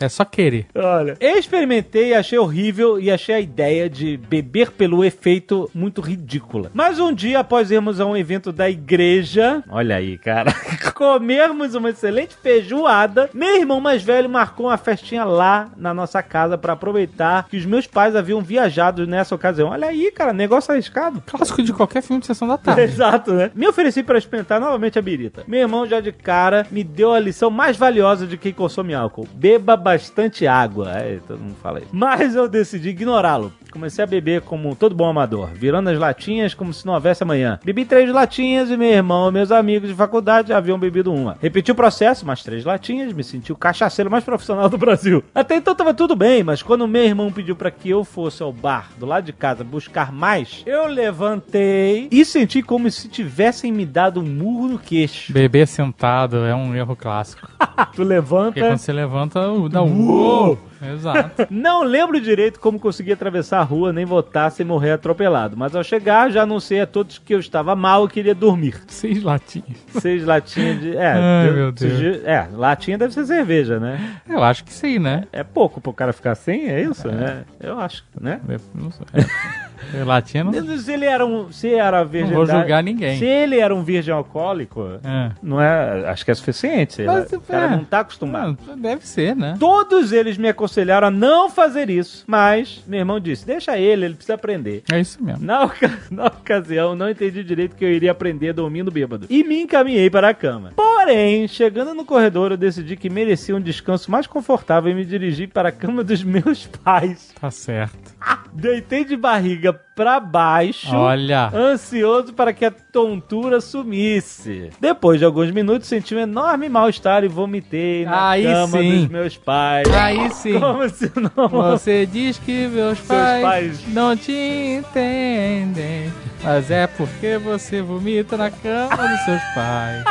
É 0.00 0.08
só 0.08 0.24
querer. 0.24 0.66
Olha, 0.74 1.16
experimentei, 1.20 2.14
achei 2.14 2.38
horrível 2.38 2.98
e 2.98 3.10
achei 3.10 3.34
a 3.34 3.40
ideia 3.40 3.88
de 3.88 4.16
beber 4.16 4.72
pelo 4.72 5.04
efeito 5.04 5.70
muito 5.74 6.00
ridícula. 6.00 6.70
Mas 6.74 6.98
um 6.98 7.12
dia, 7.12 7.40
após 7.40 7.70
irmos 7.70 8.00
a 8.00 8.06
um 8.06 8.16
evento 8.16 8.52
da 8.52 8.68
igreja, 8.68 9.62
olha 9.68 9.96
aí, 9.96 10.18
cara, 10.18 10.52
comermos 10.94 11.74
uma 11.74 11.90
excelente 11.90 12.36
feijoada, 12.36 13.30
meu 13.32 13.56
irmão 13.56 13.80
mais 13.80 14.02
velho 14.02 14.28
marcou 14.28 14.66
uma 14.66 14.76
festinha 14.76 15.24
lá 15.24 15.70
na 15.76 15.92
nossa 15.94 16.22
casa 16.22 16.56
pra 16.58 16.72
aproveitar 16.72 17.48
que 17.48 17.56
os 17.56 17.66
meus 17.66 17.86
pais 17.86 18.16
haviam 18.16 18.40
viajado 18.40 19.06
nessa 19.06 19.34
ocasião. 19.34 19.70
Olha 19.70 19.88
aí, 19.88 20.10
cara, 20.10 20.32
negócio 20.32 20.72
arriscado. 20.72 21.22
Clássico 21.26 21.62
de 21.62 21.72
qualquer 21.72 22.02
filme 22.02 22.20
de 22.20 22.26
sessão 22.26 22.48
da 22.48 22.58
tarde. 22.58 22.82
Exato, 22.94 23.32
né? 23.32 23.50
Me 23.54 23.66
ofereci 23.66 24.02
para 24.02 24.18
experimentar 24.18 24.60
novamente 24.60 24.98
a 24.98 25.02
birita. 25.02 25.44
Meu 25.46 25.60
irmão 25.60 25.86
já 25.86 26.00
de 26.00 26.12
cara 26.12 26.66
me 26.70 26.82
deu 26.84 27.12
a 27.12 27.20
lição 27.20 27.50
mais 27.50 27.76
valiosa 27.76 28.26
de 28.26 28.36
quem 28.36 28.52
consome 28.52 28.94
álcool. 28.94 29.26
Beba 29.34 29.76
bastante 29.94 30.46
água. 30.46 30.90
É, 30.90 31.18
todo 31.26 31.38
mundo 31.38 31.56
fala 31.62 31.78
isso. 31.78 31.88
Mas 31.92 32.34
eu 32.34 32.48
decidi 32.48 32.88
ignorá-lo. 32.90 33.52
Comecei 33.70 34.04
a 34.04 34.06
beber 34.06 34.40
como 34.42 34.74
todo 34.76 34.94
bom 34.94 35.08
amador, 35.08 35.48
virando 35.52 35.90
as 35.90 35.98
latinhas 35.98 36.54
como 36.54 36.72
se 36.72 36.86
não 36.86 36.94
houvesse 36.94 37.22
amanhã. 37.22 37.58
Bebi 37.64 37.84
três 37.84 38.08
latinhas 38.12 38.70
e 38.70 38.76
meu 38.76 38.88
irmão 38.88 39.28
e 39.28 39.32
meus 39.32 39.50
amigos 39.50 39.88
de 39.88 39.94
faculdade 39.94 40.48
já 40.48 40.58
haviam 40.58 40.78
bebido 40.78 41.12
uma. 41.12 41.36
Repeti 41.40 41.72
o 41.72 41.74
processo, 41.74 42.24
mais 42.24 42.42
três 42.42 42.64
latinhas, 42.64 43.12
me 43.12 43.24
senti 43.24 43.52
o 43.52 43.56
cachaceiro 43.56 44.10
mais 44.10 44.22
profissional 44.22 44.68
do 44.68 44.78
Brasil. 44.78 45.24
Até 45.34 45.56
então 45.56 45.74
tava 45.74 45.92
tudo 45.92 46.14
bem, 46.14 46.44
mas 46.44 46.62
quando 46.62 46.86
meu 46.86 47.04
irmão 47.04 47.32
pediu 47.32 47.56
para 47.56 47.70
que 47.70 47.90
eu 47.90 48.04
fosse 48.04 48.42
ao 48.42 48.52
bar 48.52 48.90
do 48.96 49.06
lado 49.06 49.24
de 49.24 49.32
casa 49.32 49.64
buscar 49.64 50.12
mais, 50.12 50.62
eu 50.66 50.86
levantei 50.86 52.08
e 52.12 52.24
senti 52.24 52.62
como 52.62 52.88
se 52.90 53.08
tivessem 53.08 53.72
me 53.72 53.84
dado 53.84 54.20
um 54.20 54.24
murro 54.24 54.68
no 54.68 54.78
queixo. 54.78 55.32
Beber 55.32 55.66
sentado 55.66 56.44
é 56.44 56.54
um 56.54 56.74
erro 56.74 56.94
clássico. 56.94 57.48
Tu 57.94 58.02
levanta. 58.02 58.52
Porque 58.52 58.60
quando 58.60 58.78
você 58.78 58.92
levanta, 58.92 59.50
dá 59.74 59.82
um 59.82 60.06
uou. 60.08 60.58
Exato. 60.82 61.46
Não 61.50 61.82
lembro 61.82 62.20
direito 62.20 62.60
como 62.60 62.78
consegui 62.78 63.12
atravessar 63.12 63.60
a 63.60 63.62
rua 63.62 63.92
nem 63.92 64.04
voltar 64.04 64.50
sem 64.50 64.66
morrer 64.66 64.92
atropelado, 64.92 65.56
mas 65.56 65.74
ao 65.74 65.82
chegar 65.82 66.30
já 66.30 66.42
anunciei 66.42 66.80
a 66.82 66.86
todos 66.86 67.18
que 67.18 67.34
eu 67.34 67.40
estava 67.40 67.74
mal 67.74 68.04
e 68.04 68.08
queria 68.08 68.34
dormir. 68.34 68.80
Seis 68.86 69.22
latinhas. 69.22 69.78
Seis 70.00 70.24
latinhas 70.24 70.80
de. 70.80 70.96
É, 70.96 71.12
Ai, 71.12 71.48
eu- 71.48 71.54
meu 71.54 71.72
Deus. 71.72 72.22
É, 72.24 72.46
latinha 72.52 72.98
deve 72.98 73.14
ser 73.14 73.24
cerveja, 73.24 73.80
né? 73.80 74.18
Eu 74.28 74.42
acho 74.42 74.64
que 74.64 74.72
sim, 74.72 74.98
né? 74.98 75.24
É 75.32 75.42
pouco 75.42 75.80
pro 75.80 75.92
cara 75.92 76.12
ficar 76.12 76.34
sem, 76.34 76.68
é 76.68 76.82
isso, 76.82 77.08
né? 77.08 77.44
Eu 77.60 77.78
acho, 77.80 78.04
né? 78.20 78.40
Eu 78.48 78.60
Não 78.74 78.90
sei. 78.90 79.06
É. 79.92 80.04
Latinha 80.04 80.44
não. 80.44 80.52
Se 80.78 80.92
ele 80.92 81.04
era 81.04 81.24
um. 81.26 81.52
Se 81.52 81.72
era 81.74 82.04
virgem. 82.04 82.34
vou 82.34 82.46
julgar 82.46 82.82
ninguém. 82.82 83.18
Se 83.18 83.24
ele 83.24 83.58
era 83.58 83.74
um 83.74 83.82
virgem 83.82 84.14
alcoólico, 84.14 84.98
É. 85.04 85.30
não 85.42 85.60
é. 85.60 86.08
Acho 86.08 86.24
que 86.24 86.30
é 86.30 86.34
suficiente. 86.34 87.02
Mas, 87.02 87.32
o 87.32 87.40
cara 87.40 87.66
é. 87.66 87.70
não 87.70 87.84
tá 87.84 88.00
acostumado. 88.00 88.56
Ah, 88.68 88.74
Deve 88.76 89.06
ser, 89.06 89.34
né? 89.34 89.56
Todos 89.58 90.12
eles 90.12 90.36
me 90.38 90.48
aconselharam 90.48 91.08
a 91.08 91.10
não 91.10 91.48
fazer 91.50 91.90
isso, 91.90 92.24
mas 92.26 92.82
meu 92.86 92.98
irmão 93.00 93.18
disse: 93.20 93.46
deixa 93.46 93.78
ele, 93.78 94.04
ele 94.06 94.14
precisa 94.14 94.34
aprender. 94.34 94.82
É 94.90 95.00
isso 95.00 95.22
mesmo. 95.22 95.44
Na, 95.44 95.64
oca- 95.64 95.90
na 96.10 96.26
ocasião, 96.26 96.94
não 96.94 97.08
entendi 97.10 97.42
direito 97.42 97.76
que 97.76 97.84
eu 97.84 97.90
iria 97.90 98.10
aprender 98.12 98.52
dormindo 98.52 98.90
bêbado. 98.90 99.26
E 99.30 99.42
me 99.44 99.60
encaminhei 99.62 100.08
para 100.10 100.28
a 100.28 100.34
cama. 100.34 100.72
Porém, 100.76 101.46
chegando 101.48 101.94
no 101.94 102.04
corredor, 102.04 102.50
eu 102.52 102.56
decidi 102.56 102.96
que 102.96 103.10
merecia 103.10 103.54
um 103.56 103.60
descanso 103.60 104.10
mais 104.10 104.26
confortável 104.26 104.90
e 104.90 104.94
me 104.94 105.04
dirigi 105.04 105.46
para 105.46 105.68
a 105.68 105.72
cama 105.72 106.02
dos 106.04 106.22
meus 106.24 106.66
pais. 106.66 107.32
Tá 107.40 107.50
certo. 107.50 108.14
Deitei 108.54 109.04
de 109.04 109.16
barriga 109.16 109.72
pra 109.72 110.20
baixo. 110.20 110.94
Olha. 110.94 111.50
Ansioso 111.52 112.32
para 112.32 112.52
que 112.52 112.64
a 112.64 112.70
tontura 112.70 113.60
sumisse. 113.60 114.70
Depois 114.80 115.18
de 115.18 115.24
alguns 115.24 115.50
minutos, 115.50 115.88
senti 115.88 116.14
um 116.14 116.20
enorme 116.20 116.68
mal-estar 116.68 117.24
e 117.24 117.28
vomitei 117.28 118.04
na 118.04 118.30
Aí 118.30 118.44
cama 118.44 118.78
sim. 118.78 119.00
dos 119.00 119.08
meus 119.08 119.36
pais. 119.36 119.88
Aí 119.92 120.30
sim. 120.30 120.60
Como 120.60 120.88
se 120.88 121.10
não... 121.16 121.48
Você 121.48 122.06
diz 122.06 122.38
que 122.38 122.68
meus 122.68 123.00
pais, 123.00 123.42
pais. 123.42 123.88
não 123.88 124.16
te 124.16 124.32
entendem, 124.32 126.12
mas 126.42 126.70
é 126.70 126.86
porque 126.86 127.36
você 127.38 127.82
vomita 127.82 128.36
na 128.36 128.50
cama 128.50 129.08
dos 129.08 129.20
seus 129.20 129.42
pais. 129.54 130.04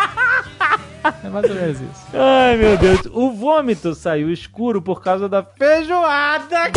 É 1.24 1.30
mais 1.30 1.50
ou 1.50 1.56
menos 1.56 1.82
isso. 1.82 2.08
Ai, 2.14 2.56
meu 2.56 2.78
Deus. 2.78 3.02
O 3.12 3.32
vômito 3.32 3.94
saiu 3.94 4.32
escuro 4.32 4.82
por 4.82 5.02
causa 5.02 5.28
da 5.28 5.44
feijoada, 5.44 6.70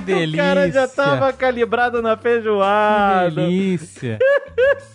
caraca! 0.00 0.26
Que 0.26 0.32
O 0.32 0.36
cara 0.36 0.70
já 0.70 0.80
delícia. 0.80 0.88
tava 1.04 1.32
calibrado 1.32 2.02
na 2.02 2.16
Que 2.16 2.22
feijoada. 2.22 3.30
delícia. 3.30 4.18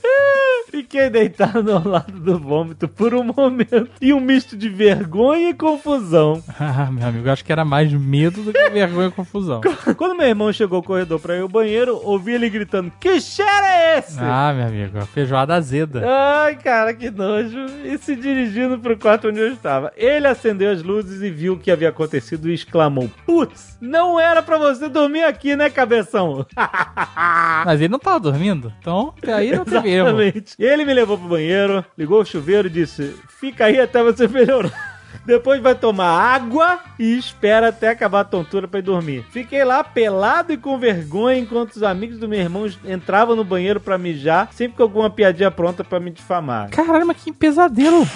Fiquei 0.72 1.10
deitado 1.10 1.70
ao 1.74 1.86
lado 1.86 2.14
do 2.14 2.40
vômito 2.40 2.88
por 2.88 3.14
um 3.14 3.24
momento. 3.24 3.90
E 4.02 4.14
um 4.14 4.20
misto 4.22 4.56
de 4.56 4.70
vergonha 4.70 5.50
e 5.50 5.54
confusão. 5.54 6.42
Ah, 6.74 6.90
meu 6.92 7.06
amigo, 7.08 7.30
acho 7.30 7.44
que 7.44 7.52
era 7.52 7.66
mais 7.66 7.92
medo 7.92 8.44
do 8.44 8.54
que 8.54 8.70
vergonha 8.70 9.08
e 9.08 9.12
confusão. 9.12 9.62
Quando 9.98 10.16
meu 10.16 10.28
irmão 10.28 10.54
chegou 10.54 10.78
ao 10.78 10.84
corredor 10.84 11.20
pra 11.20 11.36
ir 11.36 11.42
ao 11.42 11.50
banheiro, 11.50 12.00
ouvi 12.04 12.34
ele 12.34 12.50
gritando: 12.50 12.92
Que 13.00 13.20
cheiro 13.20 13.50
é 13.66 13.98
esse? 13.98 14.18
Ah, 14.20 14.54
meu 14.56 14.68
amigo, 14.68 14.98
a 14.98 15.06
feijoada 15.06 15.56
azeda. 15.56 16.04
Ai, 16.08 16.56
cara, 16.56 16.94
que 16.94 17.10
nojo. 17.10 17.58
E 17.84 17.98
se 17.98 18.16
dirigindo 18.16 18.80
pro 18.80 18.98
quarto 18.98 19.28
onde 19.30 19.40
eu 19.40 19.52
estava. 19.52 19.92
Ele 19.98 20.28
acendeu 20.28 20.72
as 20.72 20.82
luzes 20.84 21.22
e 21.22 21.30
viu 21.30 21.54
o 21.54 21.60
que 21.60 21.72
havia 21.72 21.90
acontecido 21.90 22.50
e 22.50 22.54
exclamou: 22.54 23.10
Putz, 23.26 23.78
não 23.82 24.20
era 24.20 24.42
pra 24.42 24.58
você 24.58 24.88
dormir 24.92 25.24
aqui, 25.24 25.56
né, 25.56 25.70
cabeção? 25.70 26.46
Mas 27.66 27.80
ele 27.80 27.90
não 27.90 28.00
tava 28.00 28.20
dormindo, 28.20 28.72
então 28.80 29.14
aí 29.28 29.56
não 29.56 29.66
teve 29.66 29.90
erro. 29.90 30.10
Exatamente. 30.10 30.56
Ele 30.60 30.86
me 30.86 30.94
levou 30.94 31.18
pro 31.18 31.30
banheiro, 31.30 31.84
ligou 31.98 32.22
o 32.22 32.26
chuveiro 32.26 32.68
e 32.68 32.72
disse: 32.72 33.16
Fica 33.40 33.66
aí 33.66 33.80
até 33.80 34.04
você 34.04 34.28
melhorar. 34.28 34.91
Depois 35.26 35.62
vai 35.62 35.76
tomar 35.76 36.10
água 36.10 36.80
e 36.98 37.18
espera 37.18 37.70
até 37.70 37.90
acabar 37.90 38.22
a 38.22 38.26
tontura 38.26 38.68
pra 38.68 38.80
ir 38.80 38.84
dormir. 38.84 39.26
Fiquei 39.32 39.64
lá 39.64 39.84
pelado 39.84 40.52
e 40.52 40.58
com 40.58 40.78
vergonha 40.80 41.38
enquanto 41.38 41.74
os 41.74 41.84
amigos 41.84 42.18
do 42.18 42.28
meu 42.28 42.40
irmão 42.40 42.68
entravam 42.86 43.36
no 43.36 43.44
banheiro 43.44 43.80
pra 43.80 43.98
mijar, 43.98 44.50
sempre 44.52 44.78
com 44.78 44.84
alguma 44.84 45.10
piadinha 45.10 45.52
pronta 45.52 45.84
pra 45.84 46.00
me 46.00 46.12
difamar. 46.12 46.70
Caralho, 46.70 47.06
mas 47.06 47.18
que 47.18 47.32
pesadelo. 47.32 48.08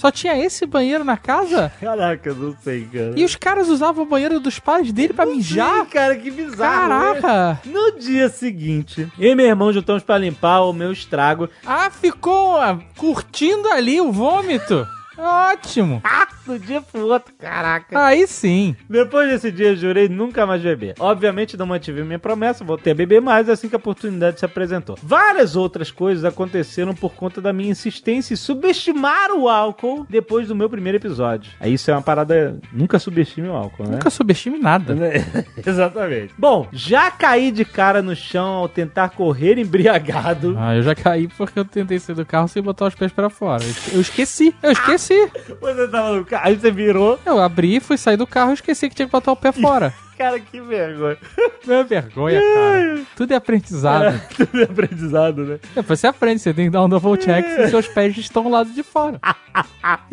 Só 0.00 0.10
tinha 0.10 0.34
esse 0.42 0.64
banheiro 0.64 1.04
na 1.04 1.18
casa? 1.18 1.70
Caraca, 1.78 2.32
não 2.32 2.56
sei, 2.62 2.88
cara. 2.90 3.12
E 3.16 3.22
os 3.22 3.36
caras 3.36 3.68
usavam 3.68 4.04
o 4.04 4.08
banheiro 4.08 4.40
dos 4.40 4.58
pais 4.58 4.90
dele 4.90 5.12
pra 5.12 5.26
mijar? 5.26 5.82
Ih, 5.82 5.86
cara, 5.90 6.16
que 6.16 6.30
bizarro. 6.30 6.88
né? 6.88 7.20
Caraca! 7.20 7.60
No 7.66 7.98
dia 7.98 8.30
seguinte, 8.30 9.06
eu 9.18 9.32
e 9.32 9.34
meu 9.34 9.44
irmão 9.44 9.70
juntamos 9.70 10.02
pra 10.02 10.16
limpar 10.16 10.62
o 10.62 10.72
meu 10.72 10.90
estrago. 10.90 11.50
Ah, 11.66 11.90
ficou 11.90 12.56
ah, 12.56 12.78
curtindo 12.96 13.68
ali 13.68 14.00
o 14.00 14.10
vômito. 14.10 14.88
Ótimo. 15.20 16.00
Ah, 16.02 16.26
do 16.46 16.58
dia 16.58 16.80
pro 16.80 17.06
outro, 17.06 17.32
caraca. 17.38 17.98
Aí 18.06 18.26
sim. 18.26 18.74
Depois 18.88 19.28
desse 19.30 19.52
dia, 19.52 19.68
eu 19.68 19.76
jurei 19.76 20.08
nunca 20.08 20.46
mais 20.46 20.62
beber. 20.62 20.94
Obviamente, 20.98 21.56
não 21.56 21.66
mantive 21.66 22.02
minha 22.02 22.18
promessa, 22.18 22.64
voltei 22.64 22.92
a 22.92 22.96
beber 22.96 23.20
mais 23.20 23.48
assim 23.48 23.68
que 23.68 23.74
a 23.74 23.78
oportunidade 23.78 24.38
se 24.38 24.44
apresentou. 24.44 24.98
Várias 25.02 25.56
outras 25.56 25.90
coisas 25.90 26.24
aconteceram 26.24 26.94
por 26.94 27.12
conta 27.14 27.40
da 27.40 27.52
minha 27.52 27.70
insistência 27.70 28.32
em 28.34 28.36
subestimar 28.36 29.30
o 29.32 29.48
álcool 29.48 30.06
depois 30.08 30.48
do 30.48 30.54
meu 30.54 30.68
primeiro 30.68 30.96
episódio. 30.96 31.52
Aí 31.60 31.74
isso 31.74 31.90
é 31.90 31.94
uma 31.94 32.02
parada. 32.02 32.58
Nunca 32.72 32.98
subestime 32.98 33.48
o 33.48 33.52
álcool, 33.52 33.84
né? 33.84 33.92
Nunca 33.92 34.10
subestime 34.10 34.58
nada. 34.58 34.96
Exatamente. 35.64 36.34
Bom, 36.38 36.68
já 36.72 37.10
caí 37.10 37.50
de 37.50 37.64
cara 37.64 38.00
no 38.02 38.16
chão 38.16 38.46
ao 38.54 38.68
tentar 38.68 39.10
correr 39.10 39.58
embriagado. 39.58 40.56
Ah, 40.58 40.74
eu 40.74 40.82
já 40.82 40.94
caí 40.94 41.28
porque 41.28 41.58
eu 41.58 41.64
tentei 41.64 41.98
sair 41.98 42.14
do 42.16 42.24
carro 42.24 42.48
sem 42.48 42.62
botar 42.62 42.86
os 42.86 42.94
pés 42.94 43.12
pra 43.12 43.28
fora. 43.28 43.62
Eu 43.92 44.00
esqueci, 44.00 44.54
eu 44.62 44.72
esqueci. 44.72 45.09
Você 45.60 45.88
tava 45.88 46.12
no 46.12 46.24
carro, 46.24 46.46
aí 46.46 46.54
você 46.56 46.70
virou. 46.70 47.18
Eu 47.24 47.38
abri, 47.40 47.80
fui 47.80 47.96
sair 47.96 48.16
do 48.16 48.26
carro 48.26 48.50
e 48.50 48.54
esqueci 48.54 48.88
que 48.88 48.94
tinha 48.94 49.06
que 49.06 49.12
botar 49.12 49.32
o 49.32 49.36
pé 49.36 49.52
fora. 49.52 49.92
Cara, 50.20 50.38
que 50.38 50.60
vergonha. 50.60 51.16
Não 51.66 51.76
é 51.76 51.82
vergonha, 51.82 52.38
cara. 52.42 53.02
Tudo 53.16 53.32
é 53.32 53.36
aprendizado. 53.36 54.20
Tudo 54.36 54.60
é 54.60 54.64
aprendizado, 54.64 55.46
né? 55.46 55.58
Depois 55.74 55.98
você 55.98 56.06
aprende, 56.08 56.40
você 56.42 56.52
tem 56.52 56.66
que 56.66 56.70
dar 56.70 56.84
um 56.84 56.90
double 56.90 57.16
check 57.16 57.42
se 57.42 57.70
seus 57.70 57.88
pés 57.88 58.14
estão 58.18 58.42
do 58.42 58.50
lado 58.50 58.68
de 58.68 58.82
fora. 58.82 59.18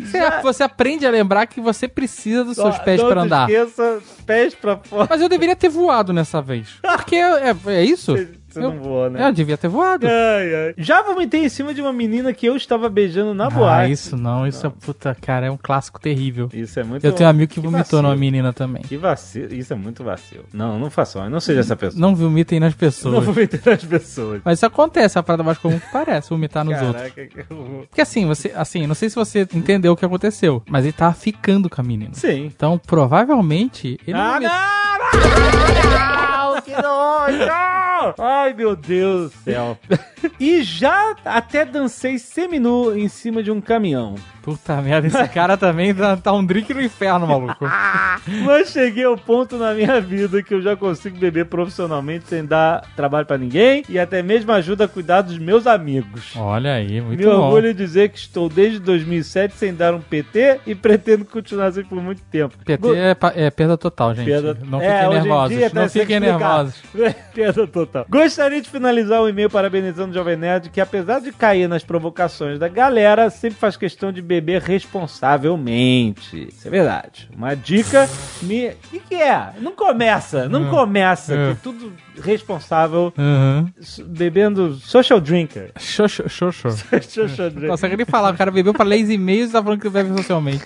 Você, 0.00 0.18
você 0.42 0.62
aprende 0.62 1.06
a 1.06 1.10
lembrar 1.10 1.46
que 1.46 1.60
você 1.60 1.86
precisa 1.86 2.42
dos 2.42 2.56
seus 2.56 2.78
pés 2.78 3.00
te 3.00 3.06
andar. 3.06 3.48
esqueça, 3.48 4.00
pés 4.26 4.54
pra 4.54 4.76
fora. 4.76 5.06
Mas 5.10 5.20
eu 5.20 5.28
deveria 5.28 5.54
ter 5.54 5.68
voado 5.68 6.12
nessa 6.12 6.40
vez. 6.40 6.78
Porque 6.80 7.16
é, 7.16 7.54
é 7.66 7.84
isso? 7.84 8.16
Você 8.16 8.37
não 8.56 8.78
voa, 8.78 9.10
né? 9.10 9.26
Eu 9.28 9.32
devia 9.32 9.56
ter 9.56 9.68
voado. 9.68 10.06
Ai, 10.06 10.54
ai. 10.68 10.74
Já 10.78 11.02
vomitei 11.02 11.44
em 11.44 11.48
cima 11.48 11.72
de 11.74 11.80
uma 11.80 11.92
menina 11.92 12.32
que 12.32 12.46
eu 12.46 12.56
estava 12.56 12.88
beijando 12.88 13.34
na 13.34 13.46
Ah, 13.46 13.50
boate. 13.50 13.92
isso 13.92 14.16
não, 14.16 14.46
isso 14.46 14.66
é 14.66 14.70
puta, 14.70 15.16
cara, 15.20 15.46
é 15.46 15.50
um 15.50 15.56
clássico 15.56 16.00
terrível. 16.00 16.48
Isso 16.52 16.78
é 16.80 16.84
muito 16.84 17.04
Eu 17.04 17.12
tenho 17.12 17.28
um 17.28 17.30
amigo 17.30 17.48
que, 17.48 17.54
que 17.54 17.60
vomitou 17.60 17.82
vacilo. 17.82 18.02
numa 18.02 18.16
menina 18.16 18.52
também. 18.52 18.82
Que 18.82 18.96
vacilo. 18.96 19.52
Isso 19.54 19.72
é 19.72 19.76
muito 19.76 20.02
vacilo. 20.04 20.44
Não, 20.52 20.78
não 20.78 20.90
façam. 20.90 21.28
Não 21.28 21.40
seja 21.40 21.60
essa 21.60 21.76
pessoa. 21.76 22.00
Não 22.00 22.14
vomitem 22.14 22.60
nas 22.60 22.72
Não 22.72 22.78
pessoas. 22.78 23.24
vomitei 23.24 23.60
nas 23.64 23.84
pessoas. 23.84 24.40
Mas 24.44 24.58
isso 24.58 24.66
acontece, 24.66 25.18
é 25.18 25.20
a 25.20 25.22
parada 25.22 25.42
mais 25.42 25.58
comum 25.58 25.78
que 25.78 25.90
parece, 25.92 26.30
vomitar 26.30 26.64
nos 26.64 26.80
outros. 26.80 27.12
Caraca, 27.12 27.26
que 27.26 27.52
horror. 27.52 27.86
Porque 27.88 28.00
assim, 28.00 28.26
você, 28.26 28.52
assim, 28.54 28.86
não 28.86 28.94
sei 28.94 29.08
se 29.10 29.16
você 29.16 29.46
entendeu 29.54 29.92
o 29.92 29.96
que 29.96 30.04
aconteceu, 30.04 30.62
mas 30.68 30.84
ele 30.84 30.92
tava 30.92 31.14
ficando 31.14 31.68
com 31.70 31.80
a 31.80 31.84
menina. 31.84 32.10
Sim. 32.14 32.44
Então, 32.46 32.78
provavelmente, 32.78 33.98
ele 34.06 34.16
Ah, 34.16 34.32
vomitou- 34.34 34.56
não! 34.56 36.54
Não, 36.54 36.62
que 36.62 36.70
nojo! 36.72 37.77
Ai, 38.18 38.52
meu 38.54 38.74
Deus 38.76 39.30
do 39.30 39.36
céu. 39.44 39.78
E 40.40 40.62
já 40.64 41.14
até 41.24 41.64
dancei 41.64 42.18
seminu 42.18 42.96
em 42.98 43.06
cima 43.08 43.40
de 43.40 43.52
um 43.52 43.60
caminhão. 43.60 44.16
Puta 44.42 44.80
merda, 44.82 45.06
esse 45.06 45.28
cara 45.28 45.56
também 45.56 45.94
tá, 45.94 46.16
tá 46.16 46.32
um 46.32 46.44
drink 46.44 46.74
no 46.74 46.82
inferno, 46.82 47.24
maluco. 47.24 47.64
Mas 48.44 48.70
cheguei 48.70 49.04
ao 49.04 49.16
ponto 49.16 49.56
na 49.56 49.72
minha 49.74 50.00
vida 50.00 50.42
que 50.42 50.52
eu 50.54 50.60
já 50.60 50.74
consigo 50.74 51.16
beber 51.18 51.44
profissionalmente 51.46 52.26
sem 52.28 52.44
dar 52.44 52.80
trabalho 52.96 53.26
pra 53.26 53.38
ninguém 53.38 53.84
e 53.88 53.96
até 53.96 54.20
mesmo 54.20 54.50
ajuda 54.50 54.86
a 54.86 54.88
cuidar 54.88 55.22
dos 55.22 55.38
meus 55.38 55.68
amigos. 55.68 56.32
Olha 56.36 56.74
aí, 56.74 57.00
muito 57.00 57.20
Me 57.20 57.24
bom. 57.24 57.42
orgulho 57.42 57.72
de 57.72 57.78
dizer 57.84 58.08
que 58.08 58.18
estou 58.18 58.48
desde 58.48 58.80
2007 58.80 59.54
sem 59.54 59.72
dar 59.72 59.94
um 59.94 60.00
PT 60.00 60.60
e 60.66 60.74
pretendo 60.74 61.24
continuar 61.24 61.66
assim 61.66 61.84
por 61.84 62.02
muito 62.02 62.22
tempo. 62.22 62.56
PT 62.64 62.96
é, 62.96 63.14
pa- 63.14 63.32
é 63.36 63.50
perda 63.50 63.76
total, 63.78 64.14
gente. 64.16 64.26
Perda- 64.26 64.58
Não 64.64 64.80
É, 64.80 65.02
fiquem 65.04 65.10
nervosos. 65.20 65.72
não 65.72 65.88
fiquem 65.88 66.20
nervosos. 66.20 66.74
Perda 67.34 67.66
total. 67.68 67.87
Gostaria 68.08 68.60
de 68.60 68.68
finalizar 68.68 69.20
o 69.20 69.28
e-mail 69.28 69.50
parabenizando 69.50 70.10
o 70.10 70.14
Jovem 70.14 70.36
Nerd, 70.36 70.70
que 70.70 70.80
apesar 70.80 71.20
de 71.20 71.32
cair 71.32 71.68
nas 71.68 71.82
provocações 71.82 72.58
da 72.58 72.68
galera, 72.68 73.30
sempre 73.30 73.58
faz 73.58 73.76
questão 73.76 74.12
de 74.12 74.22
beber 74.22 74.62
responsavelmente. 74.62 76.48
Isso 76.48 76.66
é 76.66 76.70
verdade. 76.70 77.28
Uma 77.34 77.54
dica 77.54 78.08
me. 78.42 78.68
O 78.68 78.76
que, 78.90 79.00
que 79.00 79.14
é? 79.14 79.52
Não 79.60 79.72
começa, 79.72 80.48
não 80.48 80.68
começa. 80.70 81.34
É. 81.34 81.36
Que 81.36 81.52
é 81.52 81.56
tudo 81.62 81.92
responsável. 82.22 83.12
Uhum. 83.16 83.68
Bebendo 84.06 84.74
social 84.74 85.20
drinker. 85.20 85.72
Xoxo, 85.78 86.28
xoxo. 86.28 86.70
social 87.08 87.48
drinker. 87.48 87.62
Não 87.62 87.68
consegue 87.70 87.96
nem 87.96 88.06
falar, 88.06 88.34
o 88.34 88.36
cara 88.36 88.50
bebeu 88.50 88.72
pra 88.72 88.84
ler 88.84 88.98
e-mails 88.98 89.50
e 89.50 89.52
tá 89.52 89.62
falando 89.62 89.80
que 89.80 89.88
bebe 89.88 90.16
socialmente. 90.16 90.64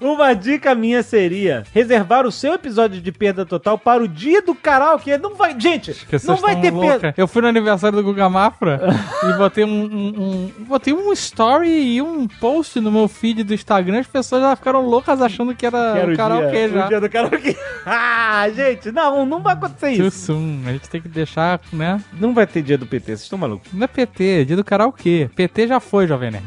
Uma 0.00 0.32
dica 0.34 0.74
minha 0.74 1.02
seria 1.02 1.64
reservar 1.74 2.26
o 2.26 2.32
seu 2.32 2.54
episódio 2.54 3.00
de 3.00 3.12
perda 3.12 3.44
total 3.44 3.76
para 3.78 4.02
o 4.02 4.08
dia 4.08 4.40
do 4.40 4.54
karaokê. 4.54 5.18
Não 5.18 5.34
vai. 5.34 5.58
Gente, 5.60 5.92
Que 5.92 6.16
não 6.26 6.36
vai 6.36 6.60
ter 6.60 6.70
louca. 6.70 6.98
perda. 7.00 7.14
Eu 7.16 7.28
fui 7.28 7.42
no 7.42 7.48
aniversário 7.48 7.98
do 7.98 8.02
Guga 8.04 8.28
Mafra 8.28 8.80
e 9.28 9.32
botei 9.36 9.64
um, 9.64 9.68
um- 9.68 10.22
um- 10.58 10.64
Botei 10.70 10.94
um 10.94 11.12
story 11.12 11.68
e 11.96 12.00
um 12.00 12.26
post 12.28 12.80
no 12.80 12.90
meu 12.92 13.08
feed 13.08 13.42
do 13.44 13.52
Instagram. 13.52 13.98
As 14.00 14.06
pessoas 14.06 14.40
já 14.42 14.54
ficaram 14.56 14.80
loucas 14.86 15.20
achando 15.20 15.54
que 15.54 15.66
era 15.66 15.92
Quero 15.94 16.10
o 16.10 16.14
o 16.14 16.16
karaokê 16.16 16.50
dia, 16.50 16.68
já. 16.68 16.84
O 16.84 16.88
dia 16.88 17.00
do 17.00 17.10
karaokê. 17.10 17.56
ah, 17.84 18.48
gente, 18.54 18.90
não, 18.92 19.26
não 19.26 19.40
vai 19.40 19.54
acontecer 19.54 19.96
Too 19.96 20.06
isso. 20.06 20.26
soon. 20.26 20.60
A 20.66 20.72
gente 20.72 20.88
tem 20.88 21.00
que 21.00 21.08
deixar, 21.08 21.60
né? 21.72 22.00
Não 22.12 22.32
vai 22.32 22.46
ter 22.46 22.62
dia 22.62 22.78
do 22.78 22.86
PT, 22.86 23.06
vocês 23.06 23.22
estão 23.22 23.38
malucos. 23.38 23.70
Não 23.72 23.84
é 23.84 23.86
PT, 23.88 24.40
é 24.40 24.44
dia 24.44 24.56
do 24.56 24.64
karaokê. 24.64 25.28
PT 25.34 25.66
já 25.66 25.80
foi, 25.80 26.06
Jovem 26.06 26.30
Nerd. 26.30 26.44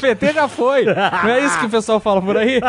PT 0.00 0.32
já 0.32 0.48
foi. 0.48 0.84
Não 0.84 1.30
é 1.30 1.44
isso 1.44 1.58
que 1.58 1.66
o 1.66 1.70
pessoal 1.70 1.98
fala 2.00 2.22
por 2.22 2.36
aí? 2.36 2.60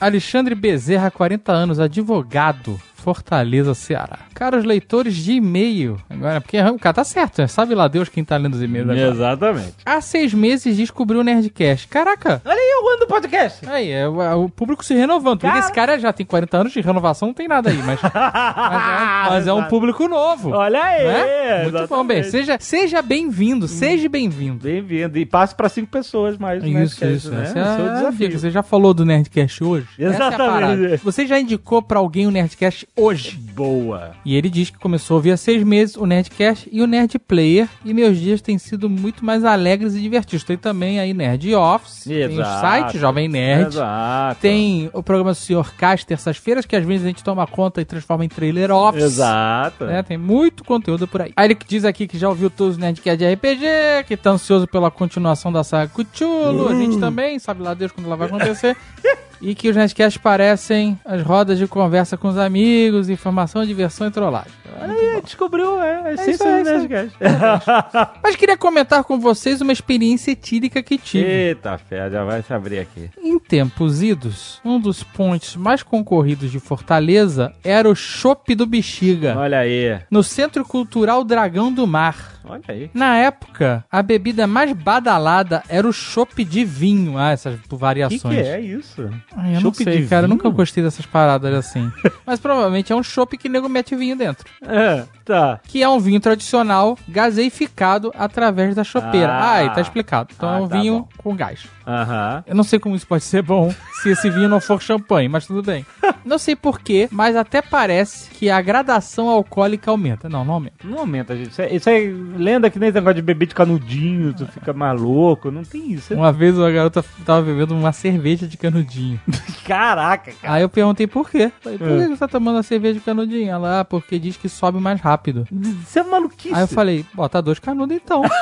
Alexandre 0.00 0.54
Bezerra, 0.54 1.10
40 1.10 1.52
anos, 1.52 1.78
advogado. 1.80 2.80
Fortaleza, 3.02 3.74
Ceará. 3.74 4.20
Caros 4.34 4.64
leitores 4.64 5.14
de 5.16 5.32
e-mail. 5.32 5.98
Agora, 6.08 6.40
porque 6.40 6.60
o 6.60 6.78
cara 6.78 6.94
tá 6.94 7.04
certo, 7.04 7.40
né? 7.40 7.46
Sabe 7.48 7.74
lá 7.74 7.88
Deus 7.88 8.08
quem 8.08 8.24
tá 8.24 8.36
lendo 8.36 8.54
os 8.54 8.62
e-mails 8.62 8.88
agora. 8.88 9.08
Exatamente. 9.10 9.74
Há 9.84 10.00
seis 10.00 10.32
meses 10.32 10.76
descobriu 10.76 11.20
o 11.20 11.24
Nerdcast. 11.24 11.88
Caraca! 11.88 12.40
Olha 12.44 12.54
aí 12.54 12.80
o 12.84 12.88
ano 12.88 13.00
do 13.00 13.06
podcast. 13.06 13.68
Aí, 13.68 13.90
é, 13.90 14.08
o 14.08 14.22
é 14.22 14.34
o 14.34 14.48
público 14.48 14.84
se 14.84 14.94
renovando. 14.94 15.40
Cara- 15.40 15.58
esse 15.58 15.72
cara 15.72 15.98
já 15.98 16.12
tem 16.12 16.24
40 16.24 16.56
anos 16.56 16.72
de 16.72 16.80
renovação, 16.80 17.28
não 17.28 17.34
tem 17.34 17.48
nada 17.48 17.70
aí, 17.70 17.78
mas, 17.82 18.00
mas, 18.02 18.12
é, 18.14 19.30
mas 19.30 19.46
é 19.46 19.52
um 19.52 19.56
Exato. 19.58 19.70
público 19.70 20.06
novo. 20.08 20.50
Olha 20.50 20.82
aí. 20.82 21.04
né? 21.04 21.62
Muito 21.64 21.88
bom, 21.88 22.04
bem. 22.04 22.22
Seja, 22.22 22.56
seja 22.60 23.02
bem-vindo, 23.02 23.66
seja 23.66 24.08
bem-vindo. 24.08 24.62
Bem-vindo. 24.62 25.18
E 25.18 25.26
passe 25.26 25.54
para 25.54 25.68
cinco 25.68 25.88
pessoas 25.90 26.38
mais. 26.38 26.62
Isso, 26.62 26.72
Nerdcast, 26.72 27.14
isso. 27.16 27.30
Né? 27.30 27.42
Essa 27.42 27.58
Esse 27.58 27.58
é 27.58 27.62
o 27.82 27.86
é 27.86 27.90
a 27.90 27.94
desafio. 27.94 28.38
Você 28.38 28.50
já 28.50 28.62
falou 28.62 28.94
do 28.94 29.04
Nerdcast 29.04 29.64
hoje? 29.64 29.86
Essa 29.98 30.02
é 30.02 30.06
a 30.06 30.28
Exatamente. 30.28 30.52
parada. 30.52 30.96
Você 31.02 31.26
já 31.26 31.40
indicou 31.40 31.82
pra 31.82 31.98
alguém 31.98 32.26
o 32.26 32.30
Nerdcast 32.30 32.86
hoje? 32.96 33.36
Boa. 33.36 34.12
E 34.24 34.34
ele 34.36 34.48
diz 34.48 34.70
que 34.70 34.78
começou 34.78 35.14
a 35.14 35.18
ouvir 35.18 35.32
há 35.32 35.36
seis 35.36 35.62
meses 35.62 35.96
o 35.96 36.06
Nerdcast 36.06 36.68
e 36.72 36.80
o 36.82 36.86
Nerd 36.86 37.18
Player. 37.18 37.68
E 37.84 37.92
meus 37.92 38.18
dias 38.18 38.40
têm 38.40 38.58
sido 38.58 38.88
muito 38.88 39.24
mais 39.24 39.44
alegres 39.44 39.94
e 39.94 40.00
divertidos. 40.00 40.44
Tem 40.44 40.56
também 40.56 41.00
aí 41.00 41.12
Nerd 41.12 41.54
Office, 41.54 42.04
tem 42.04 42.26
o 42.26 42.40
Exato. 42.40 42.60
site 42.60 42.98
Jovem 42.98 43.28
Nerd. 43.28 43.74
Exato. 43.74 44.40
Tem 44.40 44.90
o 44.92 45.02
programa. 45.02 45.32
K 45.76 45.92
às 45.92 46.04
terças-feiras, 46.04 46.66
que 46.66 46.76
às 46.76 46.84
vezes 46.84 47.04
a 47.04 47.08
gente 47.08 47.22
toma 47.24 47.46
conta 47.46 47.80
e 47.80 47.84
transforma 47.84 48.24
em 48.24 48.28
trailer 48.28 48.70
office. 48.70 49.02
Exato. 49.02 49.84
né? 49.84 50.02
Tem 50.02 50.16
muito 50.16 50.64
conteúdo 50.64 51.06
por 51.06 51.22
aí. 51.22 51.32
Aí 51.36 51.46
ele 51.46 51.56
diz 51.66 51.84
aqui 51.84 52.06
que 52.06 52.18
já 52.18 52.28
ouviu 52.28 52.50
todos 52.50 52.74
os 52.74 52.78
Nerdcast 52.78 53.18
de 53.18 53.32
RPG, 53.32 54.04
que 54.06 54.16
tá 54.16 54.30
ansioso 54.30 54.66
pela 54.66 54.90
continuação 54.90 55.52
da 55.52 55.64
saga 55.64 55.90
Cthulhu. 55.92 56.68
A 56.68 56.74
gente 56.74 56.98
também, 56.98 57.38
sabe 57.38 57.62
lá 57.62 57.74
Deus 57.74 57.92
quando 57.92 58.06
ela 58.06 58.16
vai 58.16 58.28
acontecer. 58.28 58.76
e 59.42 59.54
que 59.54 59.68
os 59.68 59.76
Nerdcasts 59.76 60.22
parecem 60.22 60.98
as 61.04 61.20
rodas 61.20 61.58
de 61.58 61.66
conversa 61.66 62.16
com 62.16 62.28
os 62.28 62.38
amigos, 62.38 63.10
informação, 63.10 63.66
diversão 63.66 64.06
e 64.06 64.10
trollagem. 64.10 64.61
Aí, 64.80 65.20
descobriu 65.22 65.80
é, 65.80 66.02
a 66.08 66.12
isso 66.12 66.22
essência 66.22 66.46
aí, 66.56 66.62
do 66.62 66.68
aí. 66.68 66.78
Nerdcast. 66.78 67.16
Mas 68.22 68.36
queria 68.36 68.56
comentar 68.56 69.04
com 69.04 69.18
vocês 69.18 69.60
uma 69.60 69.72
experiência 69.72 70.32
etílica 70.32 70.82
que 70.82 70.98
tive. 70.98 71.24
Eita, 71.28 71.78
fé, 71.78 72.10
já 72.10 72.24
vai 72.24 72.42
se 72.42 72.52
abrir 72.52 72.78
aqui. 72.80 73.10
Em 73.22 73.38
tempos 73.38 74.02
idos, 74.02 74.60
um 74.64 74.78
dos 74.80 75.02
pontos 75.02 75.56
mais 75.56 75.82
concorridos 75.82 76.50
de 76.50 76.58
Fortaleza 76.58 77.52
era 77.62 77.88
o 77.88 77.94
Chopp 77.94 78.54
do 78.54 78.66
Bexiga, 78.66 79.36
Olha 79.36 79.58
aí. 79.58 79.98
no 80.10 80.22
Centro 80.22 80.64
Cultural 80.64 81.24
Dragão 81.24 81.72
do 81.72 81.86
Mar. 81.86 82.32
Olha 82.44 82.62
aí. 82.68 82.90
Na 82.92 83.16
época, 83.16 83.84
a 83.90 84.02
bebida 84.02 84.46
mais 84.48 84.72
badalada 84.72 85.62
era 85.68 85.86
o 85.86 85.92
chopp 85.92 86.44
de 86.44 86.64
vinho. 86.64 87.16
Ah, 87.16 87.30
essas 87.30 87.54
O 87.54 87.58
que, 87.58 87.76
variações. 87.76 88.20
que 88.20 88.42
é 88.42 88.60
isso? 88.60 89.08
Ah, 89.36 89.48
eu 89.48 89.54
não 89.54 89.60
Chopp 89.60 89.84
sei, 89.84 90.06
cara. 90.08 90.24
Eu 90.24 90.28
nunca 90.28 90.48
gostei 90.48 90.82
dessas 90.82 91.06
paradas 91.06 91.54
assim. 91.54 91.90
Mas 92.26 92.40
provavelmente 92.40 92.92
é 92.92 92.96
um 92.96 93.02
chopp 93.02 93.38
que 93.38 93.48
nego 93.48 93.68
mete 93.68 93.94
vinho 93.94 94.16
dentro. 94.16 94.44
É, 94.66 95.04
tá. 95.24 95.60
Que 95.64 95.82
é 95.82 95.88
um 95.88 95.98
vinho 95.98 96.20
tradicional 96.20 96.96
gaseificado 97.08 98.12
através 98.16 98.74
da 98.74 98.84
chopeira. 98.84 99.32
Ah. 99.32 99.52
Aí 99.54 99.70
tá 99.70 99.80
explicado. 99.80 100.30
Então 100.36 100.48
Ah, 100.48 100.56
é 100.58 100.60
um 100.60 100.68
tá 100.68 100.78
vinho 100.78 100.98
bom. 101.00 101.08
com 101.18 101.36
gás. 101.36 101.66
Aham. 101.86 102.44
Eu 102.46 102.54
não 102.54 102.62
sei 102.64 102.78
como 102.78 102.94
isso 102.94 103.06
pode 103.06 103.24
ser 103.24 103.42
bom 103.42 103.72
se 104.02 104.10
esse 104.10 104.30
vinho 104.30 104.48
não 104.48 104.60
for 104.60 104.80
champanhe, 104.80 105.28
mas 105.28 105.46
tudo 105.46 105.62
bem. 105.62 105.84
Não 106.24 106.38
sei 106.38 106.54
porquê, 106.54 107.08
mas 107.10 107.34
até 107.34 107.60
parece 107.60 108.30
que 108.30 108.48
a 108.48 108.60
gradação 108.62 109.28
alcoólica 109.28 109.90
aumenta. 109.90 110.28
Não, 110.28 110.44
não 110.44 110.54
aumenta. 110.54 110.76
Não 110.84 111.00
aumenta, 111.00 111.36
gente. 111.36 111.50
Isso 111.50 111.62
é, 111.62 111.74
isso 111.74 111.90
é 111.90 111.98
lenda 112.36 112.70
que 112.70 112.78
nem 112.78 112.90
esse 112.90 112.94
negócio 112.94 113.16
de 113.16 113.22
beber 113.22 113.46
de 113.46 113.54
canudinho, 113.56 114.32
tu 114.32 114.46
fica 114.46 114.72
maluco. 114.72 115.50
Não 115.50 115.64
tem 115.64 115.90
isso. 115.90 116.14
Uma 116.14 116.30
vez 116.32 116.56
uma 116.56 116.70
garota 116.70 117.04
tava 117.24 117.42
bebendo 117.42 117.74
uma 117.74 117.90
cerveja 117.90 118.46
de 118.46 118.56
canudinho. 118.56 119.20
Caraca, 119.66 120.30
cara. 120.40 120.54
Aí 120.54 120.62
eu 120.62 120.68
perguntei 120.68 121.08
por 121.08 121.28
quê. 121.28 121.50
Falei, 121.60 121.76
por 121.78 121.88
que 121.88 122.06
você 122.08 122.16
tá 122.16 122.28
tomando 122.28 122.58
a 122.58 122.62
cerveja 122.62 122.94
de 122.94 123.00
canudinho? 123.00 123.50
Ela, 123.50 123.80
ah, 123.80 123.84
porque 123.84 124.16
diz 124.16 124.36
que 124.36 124.48
sobe 124.48 124.78
mais 124.78 125.00
rápido. 125.00 125.12
Isso 125.30 125.98
é 125.98 126.02
maluquice. 126.02 126.54
Aí 126.54 126.62
eu 126.62 126.68
falei, 126.68 127.06
bota 127.14 127.40
dois 127.40 127.58
canudos 127.58 127.96
então. 127.96 128.22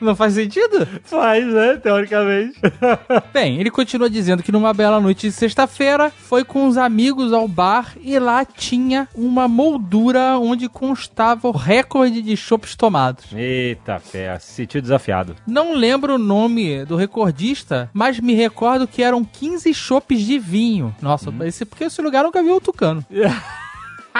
Não 0.00 0.14
faz 0.14 0.34
sentido? 0.34 0.86
Faz, 1.02 1.44
né? 1.46 1.76
Teoricamente. 1.76 2.58
Bem, 3.32 3.60
ele 3.60 3.70
continua 3.70 4.08
dizendo 4.08 4.42
que 4.42 4.52
numa 4.52 4.72
bela 4.72 5.00
noite 5.00 5.26
de 5.28 5.32
sexta-feira 5.32 6.10
foi 6.10 6.44
com 6.44 6.66
os 6.66 6.76
amigos 6.76 7.32
ao 7.32 7.48
bar 7.48 7.94
e 8.00 8.18
lá 8.18 8.44
tinha 8.44 9.08
uma 9.14 9.48
moldura 9.48 10.38
onde 10.38 10.68
constava 10.68 11.48
o 11.48 11.52
recorde 11.52 12.22
de 12.22 12.36
chopps 12.36 12.76
tomados. 12.76 13.26
Eita, 13.34 13.98
fé. 13.98 14.38
Se 14.38 14.52
sentiu 14.52 14.80
desafiado. 14.80 15.34
Não 15.46 15.74
lembro 15.74 16.14
o 16.14 16.18
nome 16.18 16.84
do 16.84 16.96
recordista, 16.96 17.90
mas 17.92 18.20
me 18.20 18.34
recordo 18.34 18.86
que 18.86 19.02
eram 19.02 19.24
15 19.24 19.74
chopps 19.74 20.20
de 20.20 20.38
vinho. 20.38 20.94
Nossa, 21.02 21.32
esse, 21.44 21.64
porque 21.64 21.84
esse 21.84 22.00
lugar 22.00 22.22
nunca 22.22 22.42
viu 22.42 22.56
o 22.56 22.60
Tucano. 22.60 23.04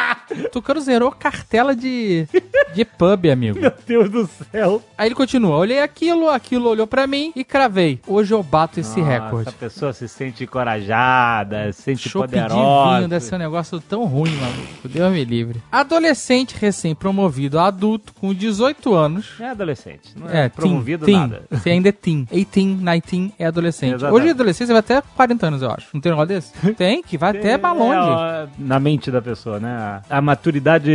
Tucano 0.53 0.81
zerou 0.81 1.11
cartela 1.13 1.75
de, 1.75 2.27
de 2.75 2.85
pub, 2.85 3.27
amigo. 3.31 3.59
Meu 3.59 3.73
Deus 3.87 4.11
do 4.11 4.29
céu. 4.51 4.83
Aí 4.97 5.09
ele 5.09 5.15
continua, 5.15 5.57
olhei 5.57 5.81
aquilo, 5.81 6.29
aquilo 6.29 6.69
olhou 6.69 6.87
pra 6.87 7.07
mim 7.07 7.33
e 7.35 7.45
cravei. 7.45 8.01
Hoje 8.07 8.33
eu 8.35 8.43
bato 8.43 8.81
esse 8.81 9.01
Nossa, 9.01 9.11
recorde. 9.13 9.49
A 9.49 9.53
pessoa 9.53 9.93
se 9.93 10.09
sente 10.09 10.45
encorajada, 10.45 11.73
se 11.73 11.83
sente 11.83 12.09
Chopp 12.09 12.27
de 12.29 12.41
poderosa. 12.41 13.07
vinho 13.07 13.21
ser 13.21 13.35
um 13.35 13.39
negócio 13.39 13.81
tão 13.81 14.05
ruim, 14.05 14.31
maluco. 14.37 14.89
Deus 14.89 15.13
me 15.13 15.25
livre. 15.25 15.61
Adolescente 15.71 16.55
recém-promovido 16.59 17.59
a 17.59 17.67
adulto 17.67 18.13
com 18.15 18.33
18 18.33 18.95
anos. 18.95 19.35
É 19.41 19.51
adolescente, 19.51 20.15
não 20.17 20.29
é, 20.29 20.45
É, 20.45 20.49
promovido 20.49 21.05
teen, 21.05 21.17
nada. 21.17 21.43
teen. 21.49 21.59
Você 21.61 21.71
ainda 21.71 21.89
é 21.89 21.93
teen. 21.93 22.25
18, 22.31 22.49
19 22.55 23.35
é 23.39 23.47
adolescente. 23.47 23.95
Exatamente. 23.95 24.23
Hoje 24.23 24.31
adolescente 24.31 24.69
vai 24.69 24.79
até 24.79 25.03
40 25.17 25.47
anos, 25.47 25.63
eu 25.63 25.71
acho. 25.71 25.87
Não 25.93 26.01
tem 26.01 26.13
um 26.13 26.15
negócio 26.17 26.29
desse? 26.35 26.53
Tem, 26.79 27.03
que 27.03 27.19
vai 27.19 27.31
até 27.31 27.59
pra 27.59 27.73
longe. 27.73 27.99
É, 27.99 28.49
na 28.59 28.79
mente 28.79 29.11
da 29.11 29.21
pessoa, 29.21 29.59
né? 29.59 29.69
A, 30.09 30.19
a 30.19 30.21
maturidade. 30.21 30.91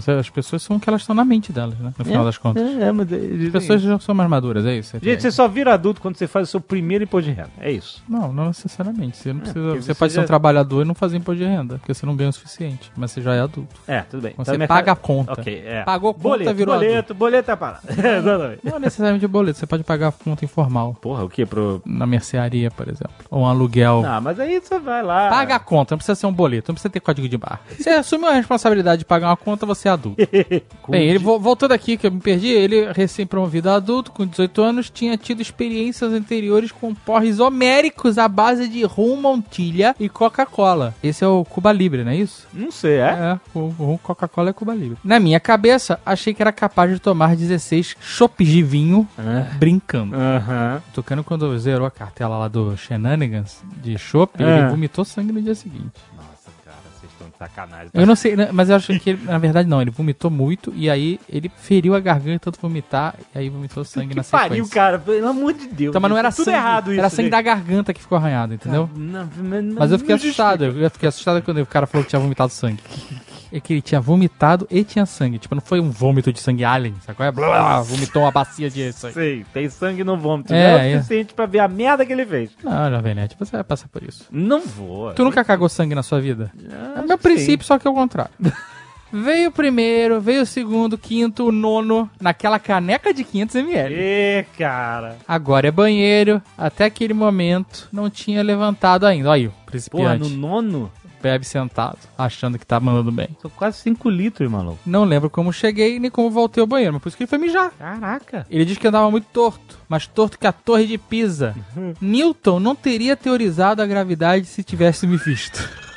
Sei, 0.00 0.18
As 0.18 0.30
pessoas 0.30 0.62
são 0.62 0.76
o 0.76 0.80
que 0.80 0.88
elas 0.88 1.02
estão 1.02 1.14
na 1.14 1.24
mente 1.24 1.52
delas, 1.52 1.78
né? 1.78 1.92
No 1.98 2.04
final 2.04 2.24
das 2.24 2.38
contas. 2.38 2.62
É, 2.62 2.82
é, 2.88 2.92
mas, 2.92 3.08
As 3.12 3.50
pessoas 3.52 3.82
já 3.82 3.98
são 3.98 4.14
mais 4.14 4.28
maduras, 4.28 4.64
é 4.66 4.76
isso? 4.76 4.96
Gente, 5.02 5.22
você 5.22 5.30
só 5.30 5.48
vira 5.48 5.74
adulto 5.74 6.00
quando 6.00 6.16
você 6.16 6.26
faz 6.26 6.48
o 6.48 6.50
seu 6.50 6.60
primeiro 6.60 7.04
imposto 7.04 7.28
de 7.30 7.36
renda. 7.36 7.50
É 7.60 7.70
isso. 7.70 8.02
Não, 8.08 8.32
não 8.32 8.46
necessariamente. 8.48 9.16
Você, 9.16 9.32
não 9.32 9.40
precisa, 9.40 9.60
porque 9.60 9.82
você 9.82 9.86
você 9.90 9.94
pode 9.94 10.12
ser 10.12 10.16
já- 10.18 10.22
um 10.24 10.26
trabalhador 10.26 10.82
e 10.82 10.84
não 10.84 10.94
fazer 10.94 11.16
imposto 11.16 11.42
de 11.42 11.48
renda, 11.48 11.78
porque 11.78 11.92
você 11.94 12.06
não 12.06 12.16
ganha 12.16 12.30
o 12.30 12.32
suficiente. 12.32 12.90
Mas 12.96 13.10
você 13.10 13.20
já 13.22 13.34
é 13.34 13.40
adulto. 13.40 13.74
É, 13.86 14.00
tudo 14.02 14.22
bem. 14.22 14.34
Você 14.36 14.54
Então, 14.54 14.66
paga 14.66 14.92
a 14.92 14.96
conta. 14.96 15.32
Ok, 15.32 15.62
é. 15.66 15.82
Pagou 15.82 16.14
conta, 16.14 16.22
boleto, 16.28 16.54
virou 16.54 16.74
boleto, 16.74 17.14
boleto 17.14 17.50
é 17.50 17.56
parada. 17.56 17.80
Exatamente. 17.90 18.60
Não 18.64 18.76
é 18.76 18.78
necessariamente 18.78 19.26
boleto, 19.26 19.58
você 19.58 19.66
pode 19.66 19.82
pagar 19.84 20.08
a 20.08 20.12
conta 20.12 20.44
informal. 20.44 20.94
Porra, 21.00 21.24
o 21.24 21.28
que 21.28 21.44
pro... 21.46 21.82
Na 21.84 22.06
mercearia, 22.06 22.70
por 22.70 22.88
exemplo. 22.88 23.12
Ou 23.30 23.42
um 23.42 23.46
aluguel. 23.46 24.02
Não, 24.02 24.20
mas 24.20 24.38
aí 24.38 24.60
você 24.60 24.78
vai 24.78 25.02
lá. 25.02 25.28
Paga 25.28 25.56
a 25.56 25.58
conta, 25.58 25.94
não 25.94 25.98
precisa 25.98 26.14
ser 26.14 26.26
um 26.26 26.32
boleto, 26.32 26.70
não 26.70 26.74
precisa 26.74 26.90
ter 26.90 27.00
código 27.00 27.28
de 27.28 27.36
barra. 27.36 27.60
Você 27.78 27.90
assume 28.10 28.26
a 28.26 28.32
responsabilidade 28.32 29.00
de 29.00 29.04
pagar 29.04 29.28
uma 29.28 29.36
conta, 29.36 29.64
você 29.64 29.88
é 29.88 29.92
adulto. 29.92 30.20
Bem, 30.88 31.08
ele 31.08 31.18
vo- 31.18 31.38
voltando 31.38 31.72
aqui, 31.72 31.96
que 31.96 32.06
eu 32.06 32.10
me 32.12 32.20
perdi, 32.20 32.48
ele 32.48 32.90
recém-promovido 32.92 33.70
a 33.70 33.76
adulto, 33.76 34.10
com 34.10 34.26
18 34.26 34.62
anos, 34.62 34.90
tinha 34.90 35.16
tido 35.16 35.40
experiências 35.40 36.12
anteriores 36.12 36.72
com 36.72 36.94
porres 36.94 37.38
homéricos 37.38 38.18
à 38.18 38.26
base 38.26 38.68
de 38.68 38.82
rum, 38.84 39.16
montilha 39.16 39.94
e 40.00 40.08
Coca-Cola. 40.08 40.94
Esse 41.02 41.22
é 41.24 41.26
o 41.28 41.44
Cuba 41.44 41.70
Libre, 41.72 42.02
não 42.04 42.10
é 42.10 42.16
isso? 42.16 42.46
Não 42.52 42.70
sei, 42.72 42.96
é? 42.98 43.10
É, 43.10 43.40
o 43.54 43.68
rum 43.68 43.98
Coca-Cola 44.02 44.50
é 44.50 44.52
Cuba 44.52 44.74
Libre. 44.74 44.98
Na 45.04 45.20
minha 45.20 45.38
cabeça, 45.38 46.00
achei 46.04 46.34
que 46.34 46.42
era 46.42 46.52
capaz 46.52 46.92
de 46.92 46.98
tomar 46.98 47.36
16 47.36 47.96
chopes 48.00 48.48
de 48.48 48.62
vinho 48.62 49.06
brincando. 49.58 50.16
Aham. 50.16 50.82
Tocando 50.92 51.22
quando 51.22 51.56
zerou 51.58 51.86
a 51.86 51.90
cartela 51.90 52.36
lá 52.38 52.48
do 52.48 52.76
Shenanigans 52.76 53.62
de 53.82 53.96
chopp, 53.98 54.42
É. 54.42 54.58
ele 54.60 54.68
vomitou 54.70 55.04
sangue 55.04 55.32
no 55.32 55.40
dia 55.40 55.54
seguinte. 55.54 55.92
Sacanagem. 57.40 57.90
Eu 57.94 58.06
não 58.06 58.14
sei, 58.14 58.36
né, 58.36 58.50
mas 58.52 58.68
eu 58.68 58.76
acho 58.76 58.98
que 59.00 59.10
ele, 59.10 59.24
na 59.24 59.38
verdade 59.38 59.66
não, 59.68 59.80
ele 59.80 59.90
vomitou 59.90 60.30
muito 60.30 60.72
e 60.76 60.90
aí 60.90 61.18
ele 61.28 61.50
feriu 61.56 61.94
a 61.94 62.00
garganta 62.00 62.38
tanto 62.50 62.60
vomitar 62.60 63.14
e 63.34 63.38
aí 63.38 63.48
vomitou 63.48 63.82
sangue 63.84 64.14
na 64.14 64.22
Que 64.22 64.28
sequência. 64.28 64.48
pariu, 64.48 64.68
cara. 64.68 64.98
Pelo 64.98 65.28
amor 65.28 65.54
de 65.54 65.66
Deus. 65.68 65.90
Então, 65.90 66.00
mas 66.00 66.10
não 66.10 66.18
era 66.18 66.30
tudo 66.30 66.44
sangue, 66.44 66.56
errado 66.56 66.90
isso. 66.92 67.00
era 67.00 67.08
sangue 67.08 67.22
gente. 67.24 67.30
da 67.32 67.42
garganta 67.42 67.94
que 67.94 68.00
ficou 68.00 68.18
arranhado, 68.18 68.54
entendeu? 68.54 68.90
Não, 68.94 69.28
mas, 69.42 69.64
Mas 69.64 69.92
eu 69.92 69.98
fiquei 69.98 70.14
não 70.14 70.20
assustado, 70.20 70.64
eu 70.64 70.90
fiquei 70.90 71.08
assustado 71.08 71.42
quando 71.42 71.58
o 71.62 71.66
cara 71.66 71.86
falou 71.86 72.04
que 72.04 72.10
tinha 72.10 72.20
vomitado 72.20 72.52
sangue. 72.52 72.82
É 73.52 73.60
que 73.60 73.72
ele 73.72 73.82
tinha 73.82 74.00
vomitado 74.00 74.66
e 74.70 74.84
tinha 74.84 75.04
sangue. 75.06 75.38
Tipo, 75.38 75.54
não 75.54 75.62
foi 75.62 75.80
um 75.80 75.90
vômito 75.90 76.32
de 76.32 76.40
sangue 76.40 76.64
alien, 76.64 76.94
sacou? 77.04 77.26
É 77.26 77.32
blá, 77.32 77.48
blá, 77.48 77.82
vomitou 77.82 78.22
uma 78.22 78.30
bacia 78.30 78.70
de 78.70 78.92
sangue. 78.92 79.14
Sei, 79.14 79.46
tem 79.52 79.68
sangue 79.68 80.04
no 80.04 80.16
vômito. 80.16 80.52
É, 80.54 80.72
não 80.72 80.78
é 80.78 80.92
é. 80.92 80.94
o 80.94 80.98
suficiente 80.98 81.34
pra 81.34 81.46
ver 81.46 81.60
a 81.60 81.68
merda 81.68 82.06
que 82.06 82.12
ele 82.12 82.26
fez. 82.26 82.50
Não, 82.62 82.90
Jovem 82.90 83.14
Nerd, 83.14 83.36
você 83.38 83.52
vai 83.52 83.64
passar 83.64 83.88
por 83.88 84.02
isso. 84.02 84.26
Não 84.30 84.60
vou. 84.60 85.12
Tu 85.12 85.24
nunca 85.24 85.44
cagou 85.44 85.68
sangue 85.68 85.94
na 85.94 86.02
sua 86.02 86.20
vida? 86.20 86.52
É 86.70 86.98
Acho 86.98 87.08
meu 87.08 87.18
princípio, 87.18 87.66
só 87.66 87.78
que 87.78 87.86
é 87.86 87.90
o 87.90 87.94
contrário. 87.94 88.32
veio 89.12 89.48
o 89.48 89.52
primeiro, 89.52 90.20
veio 90.20 90.42
o 90.42 90.46
segundo, 90.46 90.94
o 90.94 90.98
quinto, 90.98 91.48
o 91.48 91.52
nono, 91.52 92.08
naquela 92.20 92.58
caneca 92.58 93.12
de 93.12 93.24
500ml. 93.24 93.90
Ê, 93.90 94.46
cara. 94.56 95.16
Agora 95.26 95.68
é 95.68 95.70
banheiro, 95.70 96.40
até 96.56 96.84
aquele 96.84 97.14
momento 97.14 97.88
não 97.92 98.08
tinha 98.08 98.42
levantado 98.42 99.06
ainda. 99.06 99.30
Olha 99.30 99.40
aí, 99.42 99.46
o 99.48 99.52
principiante. 99.66 100.30
no 100.30 100.36
nono? 100.36 100.92
Bebe 101.22 101.44
sentado, 101.44 101.98
achando 102.16 102.58
que 102.58 102.66
tá 102.66 102.80
mandando 102.80 103.12
bem. 103.12 103.28
São 103.40 103.50
quase 103.50 103.78
5 103.78 104.08
litros, 104.08 104.50
maluco. 104.50 104.78
Não 104.86 105.04
lembro 105.04 105.28
como 105.28 105.52
cheguei 105.52 105.98
nem 105.98 106.10
como 106.10 106.30
voltei 106.30 106.60
ao 106.60 106.66
banheiro, 106.66 106.94
mas 106.94 107.02
por 107.02 107.08
isso 107.08 107.16
que 107.16 107.24
ele 107.24 107.30
foi 107.30 107.38
mijar. 107.38 107.70
Caraca. 107.78 108.46
Ele 108.50 108.64
diz 108.64 108.78
que 108.78 108.86
andava 108.86 109.10
muito 109.10 109.26
torto, 109.32 109.78
mais 109.88 110.06
torto 110.06 110.38
que 110.38 110.46
a 110.46 110.52
torre 110.52 110.86
de 110.86 110.98
Pisa. 110.98 111.54
Newton 112.00 112.60
não 112.60 112.74
teria 112.74 113.16
teorizado 113.16 113.82
a 113.82 113.86
gravidade 113.86 114.46
se 114.46 114.62
tivesse 114.62 115.06
me 115.06 115.16
visto. 115.16 115.68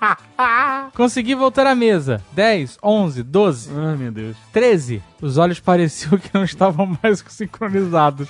Consegui 0.94 1.34
voltar 1.34 1.66
à 1.66 1.74
mesa. 1.74 2.22
10, 2.32 2.78
11, 2.82 3.22
12, 3.22 3.70
Ai, 3.76 3.96
meu 3.96 4.12
Deus. 4.12 4.36
13. 4.52 5.02
Os 5.20 5.36
olhos 5.36 5.58
pareciam 5.60 6.16
que 6.18 6.30
não 6.32 6.44
estavam 6.44 6.96
mais 7.02 7.24
sincronizados. 7.28 8.28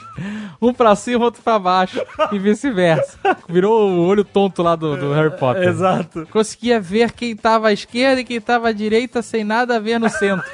Um 0.60 0.72
pra 0.72 0.96
cima, 0.96 1.24
outro 1.24 1.42
pra 1.42 1.58
baixo 1.58 2.00
e 2.32 2.38
vice-versa. 2.38 3.18
Virou 3.48 3.90
o 3.90 4.06
olho 4.06 4.24
tonto 4.24 4.62
lá 4.62 4.74
do, 4.74 4.96
do 4.96 5.12
Harry 5.12 5.36
Potter. 5.36 5.68
Exato. 5.68 6.26
Conseguia 6.30 6.80
ver 6.80 7.12
quem 7.12 7.36
tava 7.36 7.68
à 7.68 7.72
esquerda 7.72 8.20
e 8.20 8.24
quem 8.24 8.40
tava 8.40 8.68
à 8.68 8.72
direita 8.72 9.20
sem 9.22 9.44
nada 9.44 9.76
a 9.76 9.80
ver 9.80 9.98
no 9.98 10.08
centro. 10.08 10.48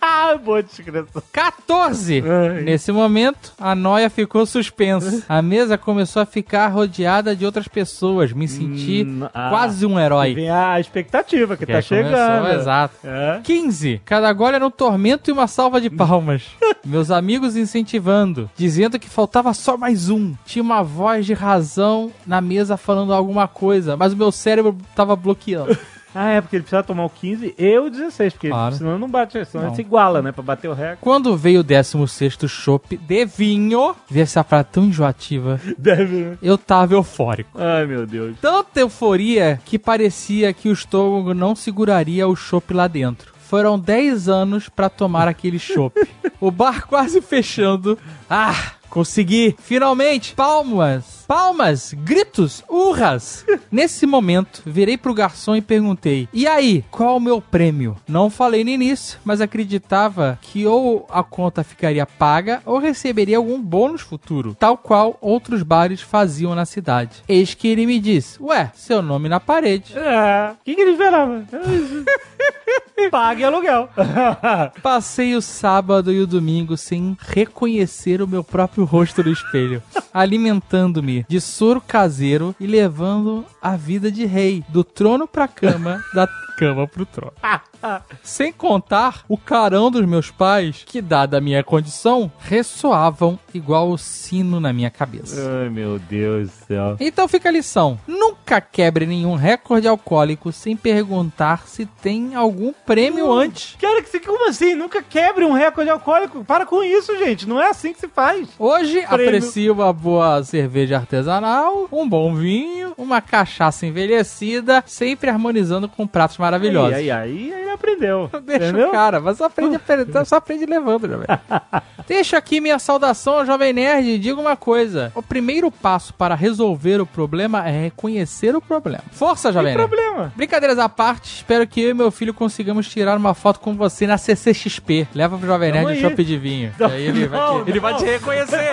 Ah, 0.00 0.36
boa 0.36 0.62
descrição. 0.62 1.06
14! 1.32 2.22
Ai. 2.26 2.62
Nesse 2.62 2.92
momento, 2.92 3.52
a 3.58 3.74
noia 3.74 4.08
ficou 4.10 4.44
suspensa. 4.46 5.24
A 5.28 5.42
mesa 5.42 5.76
começou 5.78 6.22
a 6.22 6.26
ficar 6.26 6.68
rodeada 6.68 7.34
de 7.34 7.44
outras 7.44 7.68
pessoas. 7.68 8.32
Me 8.32 8.46
senti 8.48 9.04
Hum, 9.04 9.28
ah. 9.34 9.48
quase 9.50 9.84
um 9.86 9.98
herói. 9.98 10.34
Vem 10.34 10.50
a 10.50 10.78
expectativa 10.80 11.56
que, 11.56 11.64
Que 11.66 11.72
tá 11.72 11.78
aí 11.78 11.84
começou, 11.84 12.10
chegando. 12.10 12.48
Exato. 12.60 12.94
É. 13.04 13.40
15. 13.42 14.00
Cada 14.04 14.32
gole 14.32 14.56
era 14.56 14.66
um 14.66 14.70
tormento 14.70 15.30
e 15.30 15.32
uma 15.32 15.46
salva 15.46 15.80
de 15.80 15.90
palmas. 15.90 16.44
Meus 16.84 17.10
amigos 17.10 17.56
incentivando, 17.56 18.50
dizendo 18.56 18.98
que 18.98 19.08
faltava 19.08 19.52
só 19.54 19.76
mais 19.76 20.08
um. 20.08 20.34
Tinha 20.46 20.62
uma 20.62 20.82
voz 20.82 21.26
de 21.26 21.34
razão 21.34 22.10
na 22.26 22.40
mesa 22.40 22.76
falando 22.76 23.12
alguma 23.12 23.46
coisa, 23.48 23.96
mas 23.96 24.12
o 24.12 24.16
meu 24.16 24.32
cérebro 24.32 24.76
tava 24.94 25.14
bloqueando. 25.16 25.76
Ah, 26.20 26.30
é 26.30 26.40
porque 26.40 26.56
ele 26.56 26.62
precisa 26.64 26.82
tomar 26.82 27.04
o 27.04 27.10
15 27.10 27.54
e 27.56 27.78
o 27.78 27.88
16, 27.88 28.32
porque 28.32 28.48
Claro. 28.48 28.74
senão 28.74 28.98
não 28.98 29.08
bate, 29.08 29.44
senão 29.44 29.66
Não. 29.68 29.74
se 29.74 29.82
iguala, 29.82 30.20
né? 30.20 30.32
Pra 30.32 30.42
bater 30.42 30.68
o 30.68 30.72
recorde. 30.74 30.98
Quando 31.00 31.36
veio 31.36 31.60
o 31.60 31.62
16 31.62 32.36
chopp 32.48 32.96
de 32.96 33.24
vinho, 33.24 33.94
vi 34.10 34.20
essa 34.20 34.42
frase 34.42 34.66
tão 34.72 34.84
enjoativa. 34.84 35.60
Deve, 35.78 36.16
né? 36.16 36.38
Eu 36.42 36.58
tava 36.58 36.94
eufórico. 36.94 37.50
Ai, 37.60 37.86
meu 37.86 38.04
Deus. 38.06 38.36
Tanta 38.40 38.80
euforia 38.80 39.60
que 39.64 39.78
parecia 39.78 40.52
que 40.52 40.68
o 40.68 40.72
estômago 40.72 41.32
não 41.34 41.54
seguraria 41.54 42.26
o 42.26 42.34
chopp 42.34 42.74
lá 42.74 42.88
dentro. 42.88 43.32
Foram 43.38 43.78
10 43.78 44.28
anos 44.28 44.68
pra 44.68 44.88
tomar 44.90 45.28
aquele 45.28 45.58
chopp. 45.58 45.94
o 46.40 46.50
bar 46.50 46.86
quase 46.86 47.20
fechando. 47.22 47.98
Ah, 48.28 48.72
consegui! 48.90 49.56
Finalmente! 49.58 50.34
Palmas! 50.34 51.17
Palmas, 51.28 51.92
gritos, 51.92 52.64
urras. 52.66 53.44
Nesse 53.70 54.06
momento, 54.06 54.62
virei 54.64 54.96
pro 54.96 55.12
garçom 55.12 55.54
e 55.54 55.60
perguntei: 55.60 56.26
E 56.32 56.46
aí, 56.46 56.82
qual 56.90 57.18
o 57.18 57.20
meu 57.20 57.38
prêmio? 57.38 57.96
Não 58.08 58.30
falei 58.30 58.64
no 58.64 58.70
início, 58.70 59.20
mas 59.22 59.42
acreditava 59.42 60.38
que 60.40 60.66
ou 60.66 61.06
a 61.10 61.22
conta 61.22 61.62
ficaria 61.62 62.06
paga 62.06 62.62
ou 62.64 62.78
receberia 62.78 63.36
algum 63.36 63.60
bônus 63.60 64.00
futuro, 64.00 64.56
tal 64.58 64.78
qual 64.78 65.18
outros 65.20 65.62
bares 65.62 66.00
faziam 66.00 66.54
na 66.54 66.64
cidade. 66.64 67.22
Eis 67.28 67.52
que 67.52 67.68
ele 67.68 67.84
me 67.84 68.00
disse: 68.00 68.42
Ué, 68.42 68.72
seu 68.74 69.02
nome 69.02 69.28
na 69.28 69.38
parede. 69.38 69.92
É. 69.98 70.52
O 70.52 70.64
que, 70.64 70.74
que 70.74 70.80
ele 70.80 70.92
esperava? 70.92 71.44
Pague 73.10 73.44
aluguel. 73.44 73.88
Passei 74.82 75.34
o 75.34 75.42
sábado 75.42 76.12
e 76.12 76.20
o 76.20 76.26
domingo 76.26 76.76
sem 76.76 77.16
reconhecer 77.20 78.20
o 78.20 78.26
meu 78.26 78.42
próprio 78.42 78.84
rosto 78.84 79.22
no 79.22 79.30
espelho, 79.30 79.82
alimentando-me 80.12 81.17
de 81.28 81.40
soro 81.40 81.80
caseiro 81.80 82.54
e 82.60 82.66
levando 82.66 83.44
a 83.60 83.76
vida 83.76 84.10
de 84.10 84.24
rei, 84.24 84.64
do 84.68 84.84
trono 84.84 85.26
pra 85.26 85.48
cama, 85.48 86.02
da 86.14 86.28
cama 86.58 86.88
pro 86.88 87.06
trono. 87.06 87.32
Sem 88.22 88.52
contar 88.52 89.24
o 89.28 89.38
carão 89.38 89.90
dos 89.90 90.04
meus 90.04 90.30
pais, 90.30 90.82
que, 90.84 91.00
dada 91.00 91.38
a 91.38 91.40
minha 91.40 91.62
condição, 91.62 92.30
ressoavam 92.40 93.38
igual 93.54 93.90
o 93.90 93.96
sino 93.96 94.58
na 94.58 94.72
minha 94.72 94.90
cabeça. 94.90 95.40
Ai, 95.62 95.68
meu 95.68 95.98
Deus 95.98 96.48
do 96.48 96.66
céu. 96.66 96.96
Então 96.98 97.28
fica 97.28 97.48
a 97.48 97.52
lição: 97.52 97.98
nunca 98.06 98.60
quebre 98.60 99.06
nenhum 99.06 99.36
recorde 99.36 99.86
alcoólico 99.86 100.50
sem 100.50 100.76
perguntar 100.76 101.68
se 101.68 101.86
tem 101.86 102.34
algum 102.34 102.72
prêmio 102.84 103.30
antes. 103.30 103.76
Cara, 103.80 104.02
que 104.02 104.18
como 104.18 104.48
assim? 104.48 104.74
Nunca 104.74 105.00
quebre 105.00 105.44
um 105.44 105.52
recorde 105.52 105.90
alcoólico. 105.90 106.44
Para 106.44 106.66
com 106.66 106.82
isso, 106.82 107.16
gente. 107.18 107.48
Não 107.48 107.60
é 107.60 107.68
assim 107.70 107.92
que 107.92 108.00
se 108.00 108.08
faz. 108.08 108.48
Hoje 108.58 109.02
Prêmio. 109.06 109.14
aprecio 109.14 109.72
uma 109.72 109.92
boa 109.92 110.42
cerveja 110.42 110.96
artesanal, 110.96 111.88
um 111.92 112.08
bom 112.08 112.34
vinho, 112.34 112.92
uma 112.96 113.20
cachaça 113.20 113.86
envelhecida, 113.86 114.82
sempre 114.86 115.30
harmonizando 115.30 115.88
com 115.88 116.06
pratos 116.06 116.36
maravilhosos. 116.48 116.94
Aí, 116.94 117.10
aí, 117.10 117.52
aí 117.52 117.60
ele 117.60 117.70
aprendeu. 117.70 118.30
Deixa 118.44 118.68
entendeu? 118.68 118.88
o 118.88 118.92
cara, 118.92 119.20
mas 119.20 119.38
só 119.38 119.44
aprende, 119.46 119.78
só 120.24 120.36
aprende 120.36 120.66
levando, 120.66 121.08
jovem. 121.08 121.26
Deixa 122.06 122.38
aqui 122.38 122.60
minha 122.60 122.78
saudação, 122.78 123.44
jovem 123.44 123.72
nerd, 123.72 124.08
e 124.08 124.18
diga 124.18 124.40
uma 124.40 124.56
coisa. 124.56 125.12
O 125.14 125.22
primeiro 125.22 125.70
passo 125.70 126.14
para 126.14 126.34
resolver 126.34 127.00
o 127.00 127.06
problema 127.06 127.68
é 127.68 127.82
reconhecer 127.82 128.56
o 128.56 128.62
problema. 128.62 129.04
Força, 129.12 129.52
jovem 129.52 129.76
nerd. 129.76 129.88
problema. 129.88 130.32
Brincadeiras 130.34 130.78
à 130.78 130.88
parte, 130.88 131.36
espero 131.36 131.66
que 131.66 131.82
eu 131.82 131.90
e 131.90 131.94
meu 131.94 132.10
filho 132.10 132.32
consigamos 132.32 132.88
tirar 132.88 133.16
uma 133.16 133.34
foto 133.34 133.60
com 133.60 133.74
você 133.74 134.06
na 134.06 134.16
CCXP. 134.16 135.08
Leva 135.14 135.36
pro 135.36 135.46
Jovem 135.46 135.72
Nerd 135.72 135.98
um 135.98 136.00
chopp 136.00 136.24
de 136.24 136.36
vinho. 136.38 136.72
Não, 136.78 136.88
aí 136.88 137.06
ele, 137.06 137.26
vai 137.26 137.40
não, 137.40 137.64
te, 137.64 137.70
ele 137.70 137.80
vai 137.80 137.94
te 137.94 138.04
reconhecer. 138.04 138.68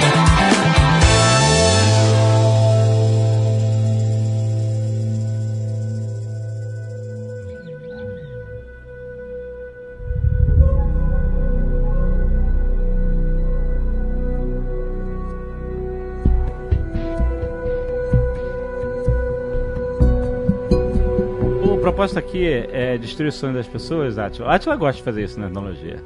propósito 21.81 22.19
aqui 22.19 22.47
é 22.47 22.97
destruir 22.97 23.29
o 23.29 23.31
sonho 23.31 23.53
das 23.53 23.67
pessoas, 23.67 24.17
Atila. 24.17 24.53
Atila 24.53 24.75
gosta 24.75 24.97
de 24.97 25.03
fazer 25.03 25.23
isso 25.23 25.39
na 25.39 25.47
analogia. 25.47 26.03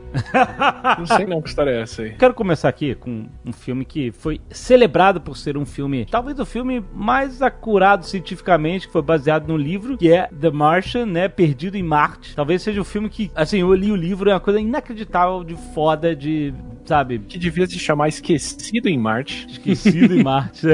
Não 0.97 1.05
sei 1.05 1.25
não 1.25 1.41
que 1.41 1.49
história 1.49 1.71
é 1.71 1.81
essa 1.81 2.01
aí. 2.01 2.11
Quero 2.11 2.33
começar 2.33 2.69
aqui 2.69 2.95
com 2.95 3.25
um 3.45 3.51
filme 3.51 3.83
que 3.83 4.11
foi 4.11 4.39
celebrado 4.49 5.19
por 5.19 5.35
ser 5.35 5.57
um 5.57 5.65
filme, 5.65 6.05
talvez 6.05 6.39
o 6.39 6.45
filme 6.45 6.83
mais 6.93 7.41
acurado 7.41 8.05
cientificamente, 8.05 8.87
que 8.87 8.93
foi 8.93 9.01
baseado 9.01 9.47
no 9.47 9.57
livro, 9.57 9.97
que 9.97 10.11
é 10.11 10.27
The 10.27 10.49
Martian, 10.49 11.05
né? 11.05 11.27
Perdido 11.27 11.75
em 11.75 11.83
Marte. 11.83 12.35
Talvez 12.35 12.61
seja 12.61 12.79
o 12.79 12.85
filme 12.85 13.09
que, 13.09 13.31
assim, 13.35 13.59
eu 13.59 13.73
li 13.73 13.91
o 13.91 13.95
livro, 13.95 14.29
é 14.29 14.33
uma 14.33 14.39
coisa 14.39 14.59
inacreditável 14.59 15.43
de 15.43 15.55
foda, 15.73 16.15
de, 16.15 16.53
sabe, 16.85 17.19
Que 17.19 17.37
devia 17.37 17.65
se 17.67 17.77
chamar 17.79 18.07
Esquecido 18.09 18.87
em 18.87 18.97
Marte. 18.97 19.47
Esquecido 19.49 20.15
em 20.15 20.21
Marte. 20.23 20.67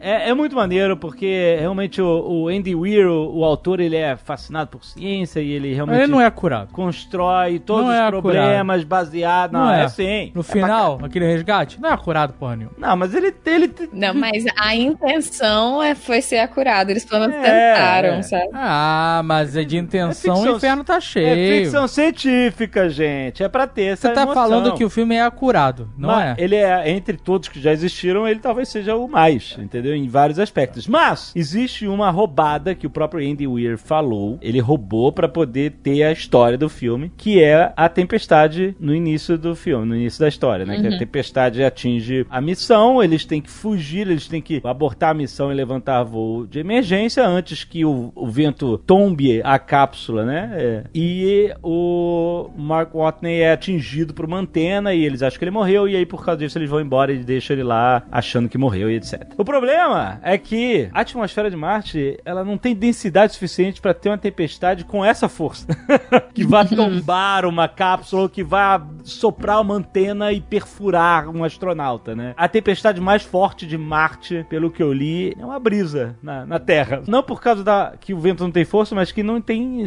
É, 0.00 0.30
é 0.30 0.34
muito 0.34 0.56
maneiro, 0.56 0.96
porque 0.96 1.56
realmente 1.60 2.00
o, 2.00 2.06
o 2.44 2.48
Andy 2.48 2.74
Weir, 2.74 3.06
o, 3.08 3.38
o 3.38 3.44
autor, 3.44 3.80
ele 3.80 3.96
é 3.96 4.16
fascinado 4.16 4.70
por 4.70 4.84
ciência 4.84 5.40
e 5.40 5.50
ele 5.50 5.74
realmente 5.74 5.98
Ele 6.02 6.06
não 6.12 6.20
é 6.20 6.30
curado. 6.30 6.72
constrói 6.72 7.58
todos 7.58 7.84
Não 7.84 7.90
os 7.90 7.96
é 7.96 8.10
problemas 8.10 8.84
baseado 8.84 9.52
Não 9.52 9.66
Não, 9.66 9.72
é. 9.72 9.84
é 9.84 9.88
sim. 9.88 10.32
No 10.34 10.40
É 10.40 10.44
pra 10.44 10.52
final, 10.52 10.98
aquele 11.02 11.26
resgate, 11.26 11.80
não 11.80 11.90
é 11.92 11.96
curado 11.96 12.32
porra 12.34 12.56
nenhuma. 12.56 12.74
Não, 12.78 12.96
mas 12.96 13.14
ele, 13.14 13.34
ele 13.44 13.72
Não, 13.92 14.14
mas 14.14 14.44
a 14.58 14.74
intenção 14.74 15.82
é, 15.82 15.94
foi 15.94 16.20
ser 16.20 16.38
acurado. 16.38 16.90
Eles 16.90 17.04
pelo 17.04 17.20
menos 17.28 17.36
É, 17.36 17.74
tentaram, 17.74 18.08
é. 18.14 18.22
sabe? 18.22 18.48
Ah, 18.52 19.22
mas 19.24 19.56
é 19.56 19.64
de 19.64 19.76
intenção, 19.76 20.36
ficção- 20.36 20.52
o 20.54 20.56
inferno 20.56 20.84
tá 20.84 20.96
é 20.96 21.00
cheio. 21.00 21.64
ficção 21.64 21.86
científica, 21.88 22.88
gente. 22.88 23.42
É 23.42 23.48
pra 23.48 23.66
ter 23.66 23.92
essa 23.92 24.08
Você 24.08 24.14
tá 24.14 24.22
emoção. 24.22 24.42
falando 24.42 24.74
que 24.74 24.84
o 24.84 24.90
filme 24.90 25.14
é 25.14 25.25
acurado, 25.26 25.90
não 25.96 26.08
Mas 26.08 26.38
é? 26.38 26.42
Ele 26.42 26.56
é, 26.56 26.90
entre 26.90 27.16
todos 27.16 27.48
que 27.48 27.60
já 27.60 27.72
existiram, 27.72 28.26
ele 28.26 28.40
talvez 28.40 28.68
seja 28.68 28.96
o 28.96 29.08
mais, 29.08 29.56
entendeu? 29.58 29.94
Em 29.94 30.08
vários 30.08 30.38
aspectos. 30.38 30.86
Mas, 30.86 31.32
existe 31.34 31.86
uma 31.86 32.10
roubada 32.10 32.74
que 32.74 32.86
o 32.86 32.90
próprio 32.90 33.28
Andy 33.28 33.46
Weir 33.46 33.78
falou. 33.78 34.38
Ele 34.40 34.60
roubou 34.60 35.12
pra 35.12 35.28
poder 35.28 35.72
ter 35.82 36.02
a 36.02 36.12
história 36.12 36.58
do 36.58 36.68
filme, 36.68 37.12
que 37.16 37.42
é 37.42 37.72
a 37.76 37.88
tempestade 37.88 38.76
no 38.78 38.94
início 38.94 39.36
do 39.36 39.54
filme, 39.54 39.86
no 39.86 39.96
início 39.96 40.20
da 40.20 40.28
história, 40.28 40.64
né? 40.64 40.80
Que 40.80 40.86
a 40.86 40.98
tempestade 40.98 41.62
atinge 41.62 42.26
a 42.30 42.40
missão, 42.40 43.02
eles 43.02 43.24
têm 43.24 43.40
que 43.40 43.50
fugir, 43.50 44.08
eles 44.08 44.28
têm 44.28 44.40
que 44.40 44.60
abortar 44.64 45.10
a 45.10 45.14
missão 45.14 45.50
e 45.50 45.54
levantar 45.54 46.02
voo 46.02 46.46
de 46.46 46.58
emergência 46.58 47.26
antes 47.26 47.64
que 47.64 47.84
o, 47.84 48.12
o 48.14 48.26
vento 48.28 48.78
tombe 48.78 49.40
a 49.42 49.58
cápsula, 49.58 50.24
né? 50.24 50.50
É. 50.54 50.84
E 50.94 51.52
o 51.62 52.50
Mark 52.56 52.94
Watney 52.94 53.40
é 53.40 53.52
atingido 53.52 54.14
por 54.14 54.24
uma 54.24 54.38
antena 54.38 54.94
e 54.94 55.02
eles 55.16 55.22
acham 55.22 55.38
que 55.38 55.44
ele 55.44 55.50
morreu, 55.50 55.88
e 55.88 55.96
aí 55.96 56.06
por 56.06 56.24
causa 56.24 56.38
disso 56.38 56.58
eles 56.58 56.68
vão 56.68 56.80
embora 56.80 57.12
e 57.12 57.18
deixam 57.18 57.54
ele 57.54 57.62
lá 57.62 58.02
achando 58.10 58.48
que 58.48 58.58
morreu 58.58 58.90
e 58.90 58.96
etc. 58.96 59.32
O 59.36 59.44
problema 59.44 60.20
é 60.22 60.36
que 60.36 60.88
a 60.92 61.00
atmosfera 61.00 61.50
de 61.50 61.56
Marte 61.56 62.18
ela 62.24 62.44
não 62.44 62.58
tem 62.58 62.74
densidade 62.74 63.32
suficiente 63.32 63.80
para 63.80 63.94
ter 63.94 64.10
uma 64.10 64.18
tempestade 64.18 64.84
com 64.84 65.04
essa 65.04 65.28
força 65.28 65.66
que 66.34 66.44
vai 66.44 66.66
tombar 66.66 67.46
uma 67.46 67.68
cápsula 67.68 68.28
que 68.28 68.44
vai 68.44 68.80
soprar 69.04 69.60
uma 69.60 69.74
antena 69.74 70.32
e 70.32 70.40
perfurar 70.40 71.28
um 71.28 71.44
astronauta, 71.44 72.14
né? 72.14 72.34
A 72.36 72.48
tempestade 72.48 73.00
mais 73.00 73.22
forte 73.22 73.66
de 73.66 73.78
Marte, 73.78 74.44
pelo 74.48 74.70
que 74.70 74.82
eu 74.82 74.92
li, 74.92 75.34
é 75.38 75.44
uma 75.44 75.58
brisa 75.58 76.16
na, 76.22 76.44
na 76.44 76.58
Terra. 76.58 77.02
Não 77.06 77.22
por 77.22 77.40
causa 77.40 77.64
da 77.64 77.94
que 77.98 78.12
o 78.12 78.18
vento 78.18 78.42
não 78.42 78.50
tem 78.50 78.64
força, 78.64 78.94
mas 78.94 79.12
que 79.12 79.22
não 79.22 79.40
tem 79.40 79.82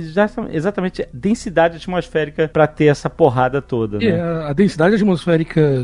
exatamente 0.52 1.08
densidade 1.14 1.78
atmosférica 1.78 2.48
para 2.48 2.66
ter 2.66 2.86
essa 2.86 3.10
porrada 3.10 3.62
toda, 3.62 3.98
né? 3.98 4.20
a, 4.20 4.50
a 4.50 4.54
densidade 4.54 4.96
atmosférica 4.96 5.19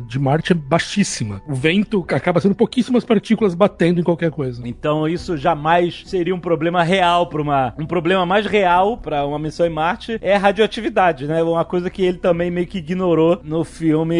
de 0.07 0.19
Marte 0.19 0.51
é 0.51 0.55
baixíssima. 0.55 1.41
O 1.47 1.53
vento 1.53 2.05
acaba 2.09 2.39
sendo 2.39 2.55
pouquíssimas 2.55 3.03
partículas 3.03 3.53
batendo 3.55 3.99
em 3.99 4.03
qualquer 4.03 4.31
coisa. 4.31 4.61
Então 4.67 5.07
isso 5.07 5.37
jamais 5.37 6.03
seria 6.05 6.33
um 6.35 6.39
problema 6.39 6.83
real 6.83 7.27
para 7.27 7.41
uma 7.41 7.73
um 7.77 7.85
problema 7.85 8.25
mais 8.25 8.45
real 8.45 8.97
para 8.97 9.25
uma 9.25 9.39
missão 9.39 9.65
em 9.65 9.69
Marte 9.69 10.17
é 10.21 10.35
radioatividade, 10.35 11.27
né? 11.27 11.41
Uma 11.43 11.65
coisa 11.65 11.89
que 11.89 12.03
ele 12.03 12.17
também 12.17 12.49
meio 12.51 12.67
que 12.67 12.77
ignorou 12.79 13.39
no 13.43 13.63
filme 13.63 14.15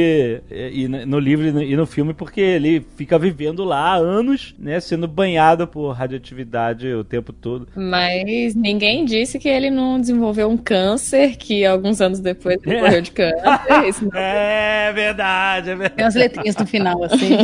e 0.51 0.85
e 0.85 0.87
no 0.87 1.19
livro 1.19 1.47
e 1.47 1.51
no- 1.51 1.63
e 1.63 1.75
no 1.75 1.85
filme 1.85 2.13
porque 2.13 2.41
ele 2.41 2.85
fica 2.95 3.17
vivendo 3.17 3.63
lá 3.63 3.93
há 3.93 3.95
anos, 3.95 4.53
né, 4.59 4.79
sendo 4.79 5.07
banhado 5.07 5.67
por 5.67 5.91
radioatividade 5.91 6.87
o 6.93 7.03
tempo 7.03 7.31
todo. 7.33 7.67
Mas 7.75 8.55
ninguém 8.55 9.05
disse 9.05 9.39
que 9.39 9.47
ele 9.47 9.69
não 9.69 9.99
desenvolveu 9.99 10.49
um 10.49 10.57
câncer, 10.57 11.35
que 11.37 11.65
alguns 11.65 12.01
anos 12.01 12.19
depois 12.19 12.57
ele 12.65 12.75
É. 12.75 12.81
morreu 12.81 13.01
de 13.01 13.11
câncer. 13.11 13.43
Isso 13.87 14.03
não- 14.05 14.11
É 14.19 14.91
verdade, 15.05 15.69
é 15.69 15.75
verdade. 15.75 15.95
Tem 15.95 16.05
umas 16.05 16.15
letrinhas 16.15 16.55
no 16.55 16.65
final, 16.67 17.03
assim. 17.03 17.37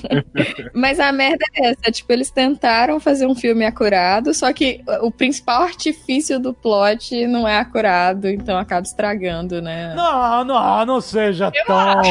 Mas 0.74 1.00
a 1.00 1.10
merda 1.12 1.44
é 1.56 1.70
essa, 1.70 1.90
tipo, 1.90 2.12
eles 2.12 2.30
tentaram 2.30 2.98
fazer 3.00 3.26
um 3.26 3.34
filme 3.34 3.64
acurado, 3.64 4.32
só 4.34 4.52
que 4.52 4.80
o 5.02 5.10
principal 5.10 5.62
artifício 5.62 6.38
do 6.38 6.52
plot 6.52 7.26
não 7.26 7.46
é 7.46 7.58
acurado, 7.58 8.28
então 8.28 8.56
acaba 8.58 8.82
estragando, 8.82 9.60
né? 9.62 9.94
Não, 9.94 10.44
não, 10.44 10.86
não 10.86 11.00
seja 11.00 11.50
tão 11.50 11.74
má, 11.76 12.02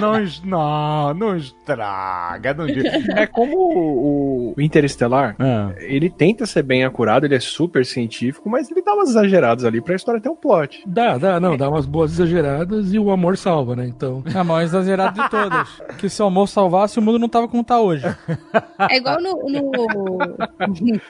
não, 0.00 0.20
es- 0.22 0.42
não, 0.44 1.14
não 1.14 1.36
estraga, 1.36 2.54
não. 2.54 2.66
É 3.16 3.26
como 3.26 3.56
o, 3.56 4.54
o 4.56 4.60
Interestelar, 4.60 5.36
Ah. 5.38 5.70
ele 5.78 6.08
tenta 6.10 6.46
ser 6.46 6.62
bem 6.62 6.84
acurado, 6.84 7.24
ele 7.26 7.34
é 7.34 7.40
super 7.40 7.84
científico, 7.84 8.48
mas 8.48 8.70
ele 8.70 8.82
dá 8.82 8.94
umas 8.94 9.10
exageradas 9.10 9.64
ali 9.64 9.80
pra 9.80 9.94
história 9.96 10.20
ter 10.20 10.28
um 10.28 10.36
plot. 10.36 10.82
Dá, 10.86 11.18
dá, 11.18 11.40
não, 11.40 11.56
dá 11.56 11.68
umas 11.68 11.86
boas 11.86 12.12
exageradas 12.12 12.92
e 12.92 12.98
o 12.98 13.10
amor 13.10 13.36
salva. 13.36 13.69
Né? 13.76 13.86
Então. 13.86 14.22
É 14.32 14.38
a 14.38 14.44
maior 14.44 14.62
exagerada 14.62 15.22
de 15.22 15.28
todas. 15.28 15.68
Que 15.98 16.08
se 16.08 16.22
o 16.22 16.26
amor 16.26 16.48
salvasse, 16.48 16.98
o 16.98 17.02
mundo 17.02 17.18
não 17.18 17.28
tava 17.28 17.46
como 17.46 17.62
tá 17.62 17.78
hoje. 17.80 18.04
É 18.90 18.96
igual 18.96 19.20
no. 19.20 19.32
No, 19.50 20.18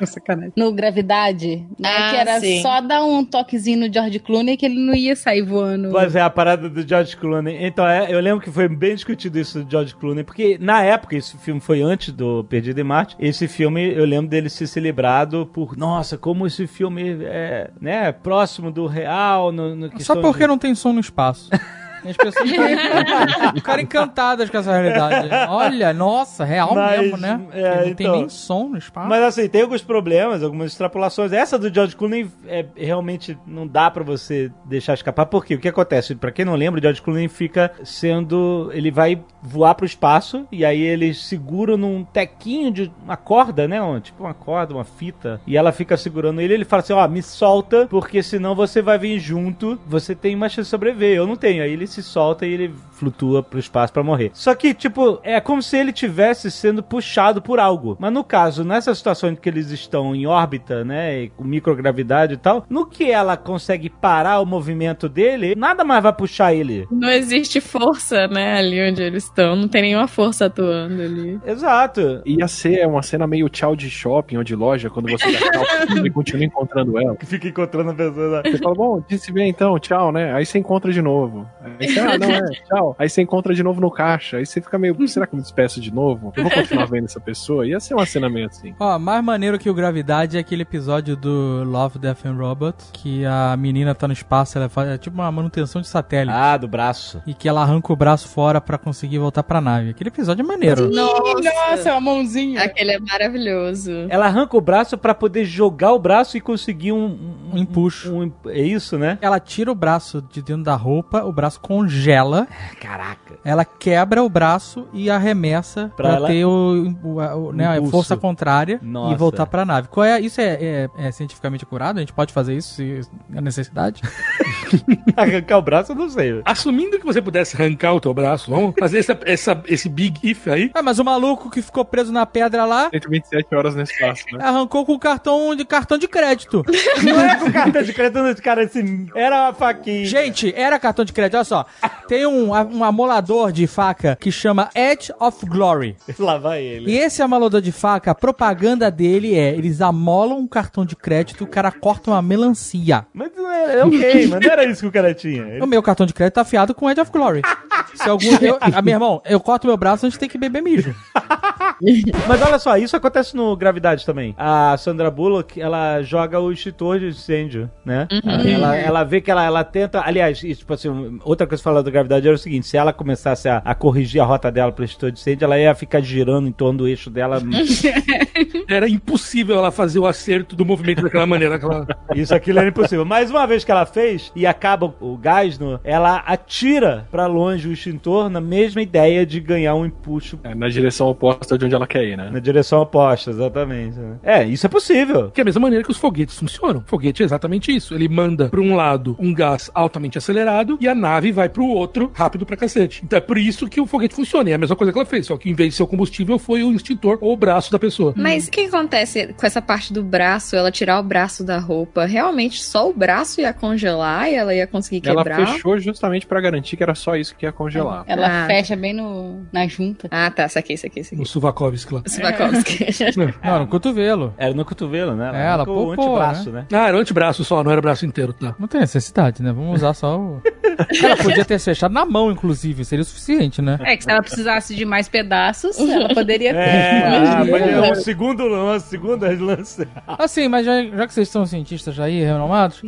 Sacanagem. 0.06 0.52
no 0.56 0.72
Gravidade, 0.72 1.64
né? 1.78 1.88
Ah, 1.88 2.10
que 2.10 2.16
era 2.16 2.40
sim. 2.40 2.60
só 2.62 2.80
dar 2.80 3.04
um 3.04 3.24
toquezinho 3.24 3.86
no 3.86 3.92
George 3.92 4.18
Clooney 4.18 4.56
que 4.56 4.66
ele 4.66 4.78
não 4.78 4.94
ia 4.94 5.14
sair 5.14 5.42
voando. 5.42 5.90
Mas 5.92 6.16
é 6.16 6.20
a 6.20 6.30
parada 6.30 6.68
do 6.68 6.86
George 6.86 7.16
Clooney. 7.16 7.64
Então, 7.64 7.86
é, 7.86 8.12
eu 8.12 8.18
lembro 8.20 8.40
que 8.40 8.50
foi 8.50 8.68
bem 8.68 8.94
discutido 8.94 9.38
isso 9.38 9.62
do 9.62 9.70
George 9.70 9.94
Clooney, 9.94 10.24
porque 10.24 10.58
na 10.60 10.82
época, 10.82 11.16
esse 11.16 11.36
filme 11.38 11.60
foi 11.60 11.82
antes 11.82 12.12
do 12.12 12.42
Perdido 12.44 12.80
em 12.80 12.84
Marte, 12.84 13.16
esse 13.18 13.46
filme, 13.46 13.92
eu 13.94 14.04
lembro 14.04 14.28
dele 14.28 14.48
ser 14.48 14.66
celebrado 14.66 15.46
por, 15.52 15.76
nossa, 15.76 16.18
como 16.18 16.46
esse 16.46 16.66
filme 16.66 17.18
é, 17.22 17.70
né, 17.80 18.10
próximo 18.12 18.70
do 18.70 18.86
real, 18.86 19.52
no, 19.52 19.76
no 19.76 20.00
Só 20.00 20.20
porque 20.20 20.40
de- 20.40 20.48
não 20.48 20.58
tem 20.58 20.74
som 20.74 20.92
no 20.92 21.00
espaço. 21.00 21.50
As 22.04 22.16
pessoas 22.16 22.48
ficaram, 23.54 23.82
encantadas 23.82 24.48
com 24.50 24.58
essa 24.58 24.72
realidade. 24.72 25.28
Olha, 25.48 25.92
nossa, 25.92 26.44
real 26.44 26.74
Mas, 26.74 27.00
mesmo, 27.00 27.16
né? 27.16 27.40
é, 27.52 27.76
não 27.76 27.82
tem 27.94 28.06
então- 28.06 28.16
nem 28.16 28.28
som 28.28 28.68
no 28.68 28.78
espaço. 28.78 29.08
Mas 29.08 29.22
assim, 29.22 29.48
tem 29.48 29.62
alguns 29.62 29.82
problemas, 29.82 30.42
algumas 30.42 30.70
extrapolações. 30.72 31.32
Essa 31.32 31.58
do 31.58 31.72
George 31.72 31.96
Clooney 31.96 32.30
é, 32.46 32.64
realmente 32.76 33.36
não 33.46 33.66
dá 33.66 33.90
pra 33.90 34.02
você 34.02 34.50
deixar 34.64 34.94
escapar. 34.94 35.26
Por 35.26 35.44
quê? 35.44 35.54
O 35.54 35.58
que 35.60 35.68
acontece? 35.68 36.14
Pra 36.14 36.30
quem 36.30 36.44
não 36.44 36.54
lembra, 36.54 36.78
o 36.78 36.82
George 36.82 37.02
Clooney 37.02 37.28
fica 37.28 37.72
sendo. 37.84 38.70
Ele 38.72 38.90
vai 38.90 39.20
voar 39.42 39.74
pro 39.74 39.86
espaço 39.86 40.46
e 40.50 40.64
aí 40.64 40.80
eles 40.80 41.24
seguram 41.24 41.76
num 41.76 42.04
tequinho 42.04 42.70
de 42.70 42.90
uma 43.02 43.16
corda, 43.16 43.66
né? 43.68 43.80
Um- 43.82 44.00
tipo 44.00 44.22
uma 44.24 44.34
corda, 44.34 44.74
uma 44.74 44.84
fita. 44.84 45.40
E 45.46 45.56
ela 45.56 45.72
fica 45.72 45.96
segurando 45.96 46.40
ele. 46.40 46.54
Ele 46.54 46.64
fala 46.64 46.82
assim: 46.82 46.92
Ó, 46.92 47.06
me 47.08 47.22
solta, 47.22 47.86
porque 47.88 48.22
senão 48.22 48.54
você 48.54 48.82
vai 48.82 48.98
vir 48.98 49.18
junto. 49.18 49.78
Você 49.86 50.14
tem 50.14 50.34
uma 50.34 50.48
chance 50.48 50.66
de 50.66 50.70
sobreviver. 50.70 51.16
Eu 51.16 51.26
não 51.26 51.36
tenho. 51.36 51.62
Aí 51.62 51.72
ele 51.72 51.86
se 51.92 52.02
solta 52.02 52.46
e 52.46 52.52
ele 52.52 52.74
flutua 52.92 53.42
pro 53.42 53.58
espaço 53.58 53.92
pra 53.92 54.02
morrer. 54.02 54.30
Só 54.34 54.54
que, 54.54 54.74
tipo, 54.74 55.18
é 55.22 55.40
como 55.40 55.62
se 55.62 55.76
ele 55.76 55.92
tivesse 55.92 56.50
sendo 56.50 56.82
puxado 56.82 57.40
por 57.40 57.58
algo. 57.58 57.96
Mas 57.98 58.12
no 58.12 58.22
caso, 58.22 58.62
nessa 58.62 58.94
situação 58.94 59.30
em 59.30 59.36
que 59.36 59.48
eles 59.48 59.70
estão 59.70 60.14
em 60.14 60.26
órbita, 60.26 60.84
né, 60.84 61.22
e 61.22 61.28
com 61.30 61.44
microgravidade 61.44 62.34
e 62.34 62.36
tal, 62.36 62.64
no 62.68 62.86
que 62.86 63.10
ela 63.10 63.36
consegue 63.36 63.88
parar 63.88 64.40
o 64.40 64.46
movimento 64.46 65.08
dele, 65.08 65.54
nada 65.56 65.82
mais 65.82 66.02
vai 66.02 66.12
puxar 66.12 66.52
ele. 66.52 66.86
Não 66.90 67.08
existe 67.08 67.60
força, 67.60 68.26
né, 68.28 68.58
ali 68.58 68.90
onde 68.90 69.02
eles 69.02 69.24
estão. 69.24 69.56
Não 69.56 69.68
tem 69.68 69.82
nenhuma 69.82 70.06
força 70.06 70.46
atuando 70.46 71.00
ali. 71.00 71.40
Exato. 71.46 72.22
Ia 72.26 72.46
ser 72.48 72.86
uma 72.86 73.02
cena 73.02 73.26
meio 73.26 73.48
tchau 73.48 73.74
de 73.74 73.88
shopping 73.88 74.36
ou 74.36 74.44
de 74.44 74.54
loja, 74.54 74.90
quando 74.90 75.10
você 75.10 75.32
dá 75.32 75.38
tchau 75.38 75.96
e 76.04 76.10
continua 76.10 76.44
encontrando 76.44 76.98
ela. 76.98 77.16
Fica 77.24 77.48
encontrando 77.48 77.90
a 77.90 77.94
pessoa. 77.94 78.42
Você 78.44 78.58
fala, 78.58 78.74
bom, 78.74 79.02
disse 79.08 79.32
bem 79.32 79.48
então, 79.48 79.78
tchau, 79.78 80.12
né? 80.12 80.34
Aí 80.34 80.44
você 80.44 80.58
encontra 80.58 80.92
de 80.92 81.00
novo. 81.00 81.48
Aí 81.80 81.88
você, 81.88 82.00
ah, 82.00 82.18
não, 82.18 82.28
é, 82.30 82.40
tchau. 82.68 82.96
Aí 82.98 83.08
você 83.08 83.22
encontra 83.22 83.54
de 83.54 83.62
novo 83.62 83.80
no 83.80 83.90
caixa. 83.90 84.36
Aí 84.36 84.46
você 84.46 84.60
fica 84.60 84.78
meio, 84.78 84.96
será 85.08 85.26
que 85.26 85.34
eu 85.34 85.36
me 85.36 85.42
despeço 85.42 85.80
de 85.80 85.92
novo? 85.92 86.32
Eu 86.36 86.42
vou 86.44 86.52
continuar 86.52 86.86
vendo 86.86 87.04
essa 87.06 87.20
pessoa? 87.20 87.66
Ia 87.66 87.80
ser 87.80 87.94
uma 87.94 88.06
cena 88.06 88.28
meio 88.28 88.46
assim. 88.46 88.74
Ó, 88.78 88.98
mais 88.98 89.22
maneiro 89.24 89.58
que 89.58 89.68
o 89.70 89.74
Gravidade 89.74 90.36
é 90.36 90.40
aquele 90.40 90.62
episódio 90.62 91.16
do 91.16 91.64
Love, 91.64 91.98
Death 91.98 92.26
and 92.26 92.34
Robot, 92.34 92.76
que 92.92 93.24
a 93.24 93.56
menina 93.56 93.94
tá 93.94 94.06
no 94.06 94.12
espaço, 94.12 94.58
ela 94.58 94.68
faz 94.68 94.88
é 94.90 94.98
tipo 94.98 95.14
uma 95.16 95.30
manutenção 95.30 95.80
de 95.80 95.88
satélite. 95.88 96.36
Ah, 96.36 96.56
do 96.56 96.68
braço. 96.68 97.22
E 97.26 97.34
que 97.34 97.48
ela 97.48 97.62
arranca 97.62 97.92
o 97.92 97.96
braço 97.96 98.28
fora 98.28 98.60
pra 98.60 98.76
conseguir 98.78 99.18
voltar 99.18 99.42
pra 99.42 99.60
nave. 99.60 99.90
Aquele 99.90 100.08
episódio 100.08 100.42
é 100.42 100.46
maneiro. 100.46 100.90
Nossa, 100.90 101.92
uma 101.92 102.00
mãozinha. 102.00 102.62
Aquele 102.62 102.92
é 102.92 102.98
maravilhoso. 102.98 103.90
Ela 104.08 104.26
arranca 104.26 104.56
o 104.56 104.60
braço 104.60 104.96
pra 104.98 105.14
poder 105.14 105.44
jogar 105.44 105.92
o 105.92 105.98
braço 105.98 106.36
e 106.36 106.40
conseguir 106.40 106.92
um, 106.92 107.18
Um 107.52 107.58
empuxo. 107.58 108.12
um- 108.14 108.32
é 108.48 108.60
isso, 108.60 108.98
né? 108.98 109.18
Ela 109.20 109.38
tira 109.40 109.70
o 109.70 109.74
braço 109.74 110.22
de 110.32 110.42
dentro 110.42 110.64
da 110.64 110.74
roupa, 110.74 111.24
o 111.24 111.32
braço 111.32 111.60
congela, 111.74 112.48
Caraca. 112.80 113.38
ela 113.44 113.64
quebra 113.64 114.24
o 114.24 114.28
braço 114.28 114.88
e 114.92 115.08
arremessa 115.08 115.92
Pra 115.96 116.20
ter 116.26 116.44
o, 116.44 116.92
o- 117.00 117.20
a- 117.20 117.36
o- 117.36 117.52
né, 117.52 117.78
a 117.78 117.82
força 117.88 118.16
contrária 118.16 118.80
Nossa. 118.82 119.14
e 119.14 119.16
voltar 119.16 119.46
pra 119.46 119.64
nave. 119.64 119.86
Qual 119.86 120.04
é, 120.04 120.18
isso 120.20 120.40
é, 120.40 120.58
é- 120.60 120.88
é 120.98 121.12
cientificamente 121.12 121.64
curado? 121.64 121.98
A 121.98 122.00
gente 122.00 122.12
pode 122.12 122.32
fazer 122.32 122.56
isso 122.56 122.74
se 122.74 123.00
é 123.32 123.40
necessidade? 123.40 124.02
Arrancar 125.16 125.58
o 125.58 125.62
braço, 125.62 125.92
eu 125.92 125.96
não 125.96 126.08
sei. 126.10 126.42
Assumindo 126.44 126.98
que 126.98 127.06
você 127.06 127.22
pudesse 127.22 127.54
arrancar 127.54 127.94
o 127.94 128.00
teu 128.00 128.12
braço, 128.12 128.50
vamos 128.50 128.74
fazer 128.76 128.98
essa, 128.98 129.16
essa- 129.24 129.62
esse 129.68 129.88
big 129.88 130.18
if 130.28 130.48
aí. 130.48 130.72
Ah, 130.74 130.82
mas 130.82 130.98
o 130.98 131.04
maluco 131.04 131.50
que 131.50 131.62
ficou 131.62 131.84
preso 131.84 132.12
na 132.12 132.26
pedra 132.26 132.64
lá 132.64 132.90
127 132.90 133.54
horas 133.54 133.76
no 133.76 133.82
espaço, 133.82 134.24
né? 134.32 134.44
arrancou 134.44 134.84
com 134.84 134.98
cartão 134.98 135.54
de 135.54 135.64
cartão 135.64 135.96
de 135.96 136.08
crédito. 136.08 136.64
Não 137.04 137.20
é 137.20 137.36
com 137.36 137.52
cartão 137.52 137.82
de 137.82 137.92
crédito 137.92 138.42
cara 138.42 138.64
assim. 138.64 139.06
Era 139.14 139.44
uma 139.44 139.54
faquinha. 139.54 140.04
Gente, 140.04 140.52
era 140.56 140.76
cartão 140.80 141.04
de 141.04 141.12
crédito, 141.12 141.36
olha 141.36 141.44
só. 141.44 141.59
Tem 142.08 142.26
um, 142.26 142.50
um 142.50 142.84
amolador 142.84 143.52
de 143.52 143.66
faca 143.66 144.16
que 144.20 144.30
chama 144.32 144.68
Edge 144.74 145.12
of 145.20 145.44
Glory. 145.46 145.96
Lá 146.18 146.38
vai 146.38 146.62
ele. 146.62 146.90
E 146.92 146.98
esse 146.98 147.22
amolador 147.22 147.60
de 147.60 147.72
faca, 147.72 148.10
a 148.10 148.14
propaganda 148.14 148.90
dele 148.90 149.34
é: 149.34 149.54
eles 149.54 149.80
amolam 149.80 150.38
um 150.38 150.46
cartão 150.46 150.84
de 150.84 150.94
crédito 150.96 151.42
e 151.42 151.44
o 151.44 151.46
cara 151.46 151.70
corta 151.70 152.10
uma 152.10 152.22
melancia. 152.22 153.06
Mas 153.14 153.30
não 153.36 153.50
era, 153.50 153.72
é 153.80 153.84
ok, 153.84 154.26
mas 154.28 154.40
não 154.44 154.50
era 154.52 154.64
isso 154.64 154.80
que 154.82 154.86
o 154.88 154.92
cara 154.92 155.14
tinha. 155.14 155.42
Ele- 155.42 155.62
O 155.62 155.66
meu 155.66 155.82
cartão 155.82 156.06
de 156.06 156.12
crédito 156.12 156.34
tá 156.34 156.40
afiado 156.42 156.74
com 156.74 156.90
Edge 156.90 157.00
of 157.00 157.10
Glory. 157.10 157.42
Se 157.94 158.08
algum. 158.08 158.30
Eu, 158.40 158.58
ah, 158.60 158.82
meu 158.82 158.94
irmão, 158.94 159.22
eu 159.24 159.40
corto 159.40 159.66
meu 159.66 159.76
braço 159.76 160.06
antes 160.06 160.18
de 160.18 160.20
ter 160.20 160.28
que 160.28 160.38
beber 160.38 160.62
mijo. 160.62 160.94
Mas 162.28 162.42
olha 162.42 162.58
só, 162.58 162.76
isso 162.76 162.96
acontece 162.96 163.34
no 163.34 163.56
Gravidade 163.56 164.04
também. 164.04 164.34
A 164.36 164.76
Sandra 164.76 165.10
Bullock, 165.10 165.60
ela 165.60 166.02
joga 166.02 166.38
o 166.38 166.52
extintor 166.52 166.98
de 166.98 167.06
incêndio, 167.08 167.70
né? 167.84 168.06
Ela, 168.44 168.76
ela 168.76 169.04
vê 169.04 169.20
que 169.20 169.30
ela, 169.30 169.44
ela 169.44 169.64
tenta. 169.64 170.02
Aliás, 170.04 170.42
isso, 170.42 170.60
tipo 170.60 170.74
assim, 170.74 171.18
outra 171.24 171.46
coisa 171.46 171.62
falando 171.62 171.84
da 171.84 171.90
Gravidade 171.90 172.26
era 172.26 172.34
o 172.34 172.38
seguinte: 172.38 172.66
se 172.66 172.76
ela 172.76 172.92
começasse 172.92 173.48
a, 173.48 173.62
a 173.64 173.74
corrigir 173.74 174.20
a 174.20 174.24
rota 174.24 174.50
dela 174.50 174.72
pro 174.72 174.84
extintor 174.84 175.10
de 175.10 175.20
incêndio, 175.20 175.44
ela 175.44 175.58
ia 175.58 175.74
ficar 175.74 176.00
girando 176.00 176.48
em 176.48 176.52
torno 176.52 176.80
do 176.80 176.88
eixo 176.88 177.08
dela. 177.08 177.40
Era 178.68 178.88
impossível 178.88 179.56
ela 179.56 179.70
fazer 179.70 179.98
o 179.98 180.06
acerto 180.06 180.54
do 180.54 180.64
movimento 180.64 181.02
daquela 181.02 181.26
maneira. 181.26 181.56
Aquela... 181.56 181.86
Isso 182.14 182.34
aquilo 182.34 182.58
era 182.58 182.68
impossível. 182.68 183.04
Mas 183.04 183.30
uma 183.30 183.46
vez 183.46 183.64
que 183.64 183.70
ela 183.70 183.84
fez 183.84 184.30
e 184.34 184.46
acaba 184.46 184.94
o 185.00 185.16
gás, 185.16 185.58
no, 185.58 185.80
ela 185.82 186.18
atira 186.18 187.06
pra 187.10 187.26
longe 187.26 187.69
o 187.70 187.72
extintor 187.74 188.28
na 188.28 188.40
mesma 188.40 188.82
ideia 188.82 189.24
de 189.24 189.40
ganhar 189.40 189.74
um 189.74 189.86
empuxo 189.86 190.38
É, 190.44 190.54
na 190.54 190.68
direção 190.68 191.08
oposta 191.08 191.56
de 191.56 191.64
onde 191.64 191.74
ela 191.74 191.86
quer 191.86 192.04
ir, 192.04 192.16
né? 192.16 192.30
na 192.30 192.38
direção 192.38 192.80
oposta, 192.80 193.30
exatamente. 193.30 193.98
né? 193.98 194.16
É, 194.22 194.44
isso 194.44 194.66
é 194.66 194.68
possível. 194.68 195.30
Que 195.30 195.40
é 195.40 195.42
a 195.42 195.44
mesma 195.44 195.60
maneira 195.60 195.84
que 195.84 195.90
os 195.90 195.96
foguetes 195.96 196.38
funcionam. 196.38 196.82
Foguete 196.86 197.22
é 197.22 197.24
exatamente 197.24 197.74
isso. 197.74 197.94
Ele 197.94 198.08
manda 198.08 198.48
para 198.48 198.60
um 198.60 198.74
lado 198.74 199.16
um 199.18 199.32
gás 199.32 199.70
altamente 199.74 200.18
acelerado 200.18 200.76
e 200.80 200.88
a 200.88 200.94
nave 200.94 201.32
vai 201.32 201.48
pro 201.48 201.66
outro 201.66 202.10
rápido 202.14 202.44
pra 202.46 202.56
cacete. 202.56 203.02
Então 203.04 203.16
é 203.16 203.20
por 203.20 203.38
isso 203.38 203.68
que 203.68 203.80
o 203.80 203.86
foguete 203.86 204.14
funciona. 204.14 204.48
E 204.48 204.52
é 204.52 204.54
a 204.54 204.58
mesma 204.58 204.76
coisa 204.76 204.92
que 204.92 204.98
ela 204.98 205.06
fez, 205.06 205.26
só 205.26 205.36
que 205.36 205.50
em 205.50 205.54
vez 205.54 205.70
de 205.70 205.76
ser 205.76 205.82
o 205.82 205.86
combustível 205.86 206.38
foi 206.38 206.62
o 206.62 206.72
extintor 206.72 207.18
ou 207.20 207.32
o 207.32 207.36
braço 207.36 207.70
da 207.72 207.78
pessoa. 207.78 208.12
Mas 208.16 208.48
o 208.48 208.50
que 208.50 208.62
acontece 208.62 209.32
com 209.34 209.46
essa 209.46 209.60
parte 209.62 209.92
do 209.92 210.02
braço, 210.02 210.56
ela 210.56 210.70
tirar 210.70 210.98
o 211.00 211.02
braço 211.02 211.44
da 211.44 211.58
roupa? 211.58 212.04
Realmente 212.06 212.62
só 212.62 212.88
o 212.88 212.92
braço 212.92 213.40
ia 213.40 213.52
congelar 213.52 214.28
e 214.30 214.34
ela 214.34 214.54
ia 214.54 214.66
conseguir 214.66 215.06
Ela 215.08 215.22
quebrar? 215.24 215.46
fechou 215.46 215.78
justamente 215.78 216.26
pra 216.26 216.40
garantir 216.40 216.76
que 216.76 216.82
era 216.82 216.94
só 216.94 217.16
isso 217.16 217.34
que 217.36 217.46
ia 217.46 217.52
congelar. 217.60 218.04
Ela 218.06 218.44
Ah. 218.44 218.46
fecha 218.46 218.74
bem 218.74 218.94
no, 218.94 219.42
na 219.52 219.66
junta. 219.66 220.08
Ah, 220.10 220.30
tá, 220.30 220.48
saquei, 220.48 220.78
saquei, 220.78 221.04
saquei. 221.04 221.18
No 221.18 221.26
Suvakovsky 221.26 221.94
lá. 221.94 222.02
Svakovsky. 222.06 222.86
Não, 223.44 223.58
no 223.60 223.66
cotovelo. 223.66 224.32
Era 224.38 224.54
no 224.54 224.64
cotovelo, 224.64 225.14
né? 225.14 225.30
É, 225.34 225.46
ela 225.52 225.66
com 225.66 225.72
o 225.72 225.74
poupou, 225.74 226.16
antebraço, 226.16 226.50
né? 226.50 226.66
Ah, 226.72 226.88
era 226.88 226.96
o 226.96 227.00
antebraço 227.00 227.44
só, 227.44 227.62
não 227.62 227.70
era 227.70 227.78
o 227.78 227.82
braço 227.82 228.06
inteiro, 228.06 228.32
tá? 228.32 228.54
Não 228.58 228.66
tem 228.66 228.80
necessidade, 228.80 229.42
né? 229.42 229.52
Vamos 229.52 229.76
usar 229.76 229.92
só 229.92 230.18
o. 230.18 230.42
Ela 231.02 231.16
podia 231.16 231.44
ter 231.44 231.58
fechado 231.58 231.92
na 231.92 232.06
mão, 232.06 232.30
inclusive, 232.30 232.84
seria 232.84 233.02
o 233.02 233.04
suficiente, 233.04 233.60
né? 233.60 233.78
É 233.82 233.96
que 233.96 234.04
se 234.04 234.10
ela 234.10 234.22
precisasse 234.22 234.74
de 234.74 234.84
mais 234.86 235.08
pedaços, 235.08 235.78
ela 235.78 236.08
poderia 236.14 236.52
ter. 236.54 236.58
É, 236.58 237.02
ah, 237.36 237.44
mas 237.44 237.62
é 237.62 237.92
um 237.92 237.94
segundo 237.96 238.46
lance, 238.46 238.88
segunda 238.88 239.28
lance. 239.28 239.86
Assim, 240.06 240.48
mas 240.48 240.64
já, 240.64 240.82
já 240.82 241.06
que 241.06 241.12
vocês 241.12 241.28
são 241.28 241.44
cientistas 241.44 241.94
já 241.94 242.04
aí, 242.04 242.22
renomados, 242.22 242.80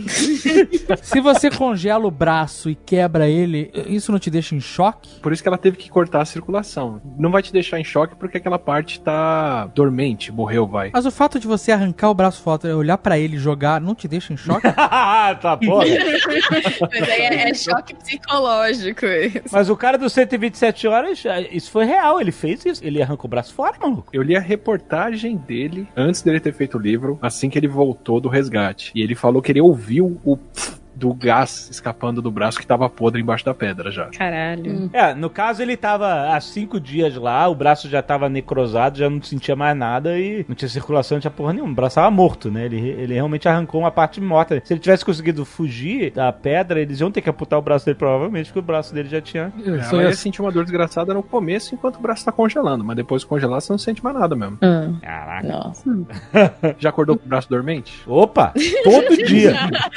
se 1.03 1.21
você 1.21 1.51
congela 1.51 2.07
o 2.07 2.11
braço 2.11 2.71
e 2.71 2.75
quebra 2.75 3.29
ele, 3.29 3.71
isso 3.87 4.11
não 4.11 4.19
te 4.19 4.31
deixa 4.31 4.52
em 4.55 4.61
choque? 4.61 5.21
Por 5.21 5.33
isso 5.33 5.43
que 5.43 5.49
ela 5.49 5.59
teve 5.59 5.77
que 5.77 5.91
cortar 5.91 6.23
a 6.23 6.25
circulação. 6.25 7.01
Não 7.19 7.31
vai 7.31 7.43
te 7.43 7.53
deixar 7.53 7.79
em 7.79 7.85
choque 7.85 8.15
porque 8.17 8.39
aquela 8.39 8.59
parte 8.59 9.01
tá 9.01 9.67
dormente, 9.75 10.33
morreu, 10.33 10.67
vai. 10.67 10.91
Mas 10.93 11.07
o 11.07 11.11
fato 11.11 11.39
de 11.39 11.47
você 11.47 11.73
arrancar 11.73 12.11
o 12.11 12.15
braço 12.15 12.43
fora, 12.43 12.77
olhar 12.77 12.99
pra 12.99 13.19
ele 13.19 13.37
e 13.37 13.39
jogar, 13.39 13.81
não 13.81 13.95
te 13.95 14.07
deixa 14.07 14.33
em 14.33 14.37
choque? 14.37 14.63
tá, 14.73 15.57
porra. 15.57 15.85
Mas 16.93 17.09
aí 17.09 17.21
é, 17.21 17.51
é 17.51 17.55
choque 17.55 17.95
psicológico 17.95 19.07
isso. 19.07 19.43
Mas 19.51 19.71
o 19.71 19.77
cara 19.77 19.99
dos 19.99 20.13
127 20.13 20.87
horas, 20.87 21.23
isso 21.51 21.71
foi 21.71 21.85
real, 21.85 22.21
ele 22.21 22.33
fez 22.33 22.65
isso. 22.65 22.85
Ele 22.85 23.03
arrancou 23.03 23.27
o 23.27 23.31
braço 23.31 23.55
fora, 23.55 23.77
maluco. 23.81 24.09
Eu 24.13 24.23
li 24.23 24.37
a 24.37 24.41
reportagem 24.41 25.37
dele 25.37 25.89
antes 25.97 26.23
dele 26.23 26.41
ter 26.41 26.53
feito 26.53 26.77
o 26.77 26.81
livro, 26.81 27.19
assim 27.23 27.49
que 27.49 27.59
ele 27.59 27.69
voltou 27.69 28.21
do 28.21 28.29
resgate. 28.29 28.93
E 28.95 29.03
ele 29.03 29.15
falou 29.15 29.41
que 29.41 29.53
ele 29.53 29.61
ouviu 29.61 30.21
o 30.25 30.37
pf 30.37 30.82
do 31.03 31.13
gás 31.13 31.69
escapando 31.69 32.23
do 32.23 32.31
braço 32.31 32.61
que 32.61 32.67
tava 32.67 32.89
podre 32.89 33.21
embaixo 33.21 33.45
da 33.45 33.53
pedra 33.53 33.91
já. 33.91 34.07
Caralho. 34.07 34.89
É, 34.93 35.13
no 35.15 35.29
caso 35.29 35.61
ele 35.61 35.77
tava 35.77 36.33
há 36.33 36.41
cinco 36.41 36.79
dias 36.79 37.17
lá, 37.17 37.49
o 37.49 37.57
braço 37.57 37.89
já 37.89 38.01
tava 38.01 38.29
necrosado, 38.29 38.99
já 38.99 39.11
não 39.11 39.21
sentia 39.21 39.57
mais 39.57 39.77
nada 39.77 40.17
e 40.17 40.47
não 40.49 40.55
tinha 40.55 40.69
circulação, 40.69 41.17
não 41.17 41.21
tinha 41.21 41.31
porra 41.33 41.55
nenhuma. 41.55 41.73
O 41.73 41.75
braço 41.75 41.97
tava 41.97 42.09
morto, 42.09 42.53
né? 42.53 42.67
Ele, 42.67 42.79
ele 42.91 43.15
realmente 43.15 43.49
arrancou 43.49 43.81
uma 43.81 43.91
parte 43.91 44.21
morta. 44.21 44.63
Se 44.65 44.73
ele 44.73 44.79
tivesse 44.81 45.05
conseguido 45.05 45.45
fugir 45.45 46.13
da 46.13 46.33
pedra, 46.33 46.81
eles 46.81 47.01
iam 47.01 47.11
ter 47.11 47.21
que 47.21 47.29
amputar 47.29 47.59
o 47.59 47.63
braço 47.63 47.85
dele, 47.85 47.99
provavelmente, 47.99 48.47
porque 48.47 48.61
o 48.61 48.63
braço 48.63 48.95
dele 48.95 49.09
já 49.09 49.21
tinha. 49.21 49.53
Eu 49.65 49.75
É, 49.75 49.83
só 49.83 50.01
ia- 50.01 50.13
sentir 50.15 50.41
uma 50.41 50.53
dor 50.53 50.63
desgraçada 50.63 51.13
no 51.13 51.23
começo 51.23 51.75
enquanto 51.75 51.97
o 51.97 52.01
braço 52.01 52.25
tá 52.25 52.31
congelando, 52.31 52.85
mas 52.85 52.95
depois 52.95 53.23
de 53.23 53.27
congelar 53.27 53.61
você 53.61 53.73
não 53.73 53.79
sente 53.79 54.05
mais 54.05 54.17
nada 54.17 54.37
mesmo. 54.37 54.57
Ah, 54.63 54.89
Caraca. 55.03 55.49
nossa. 55.49 55.83
Já 56.79 56.91
acordou 56.91 57.19
com 57.19 57.27
o 57.27 57.29
braço 57.29 57.49
dormente? 57.51 57.93
Opa! 58.07 58.53
Todo 58.85 59.17
dia! 59.27 59.53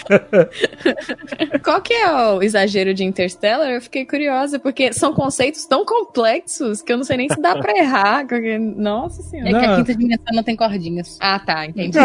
Qual 1.63 1.81
que 1.81 1.93
é 1.93 2.11
o 2.33 2.41
exagero 2.41 2.93
de 2.93 3.03
Interstellar? 3.03 3.69
Eu 3.69 3.81
fiquei 3.81 4.05
curiosa, 4.05 4.59
porque 4.59 4.91
são 4.93 5.13
conceitos 5.13 5.65
tão 5.65 5.85
complexos 5.85 6.81
que 6.81 6.91
eu 6.93 6.97
não 6.97 7.03
sei 7.03 7.17
nem 7.17 7.29
se 7.29 7.39
dá 7.41 7.55
pra 7.55 7.77
errar. 7.77 8.25
porque- 8.27 8.57
Nossa 8.57 9.21
É 9.21 9.23
senhora. 9.23 9.59
que 9.59 9.65
a 9.65 9.75
quinta 9.77 9.95
dimensão 9.95 10.25
não 10.33 10.43
tem 10.43 10.55
cordinhas. 10.55 11.17
Ah, 11.21 11.39
tá, 11.39 11.65
entendi. 11.65 11.97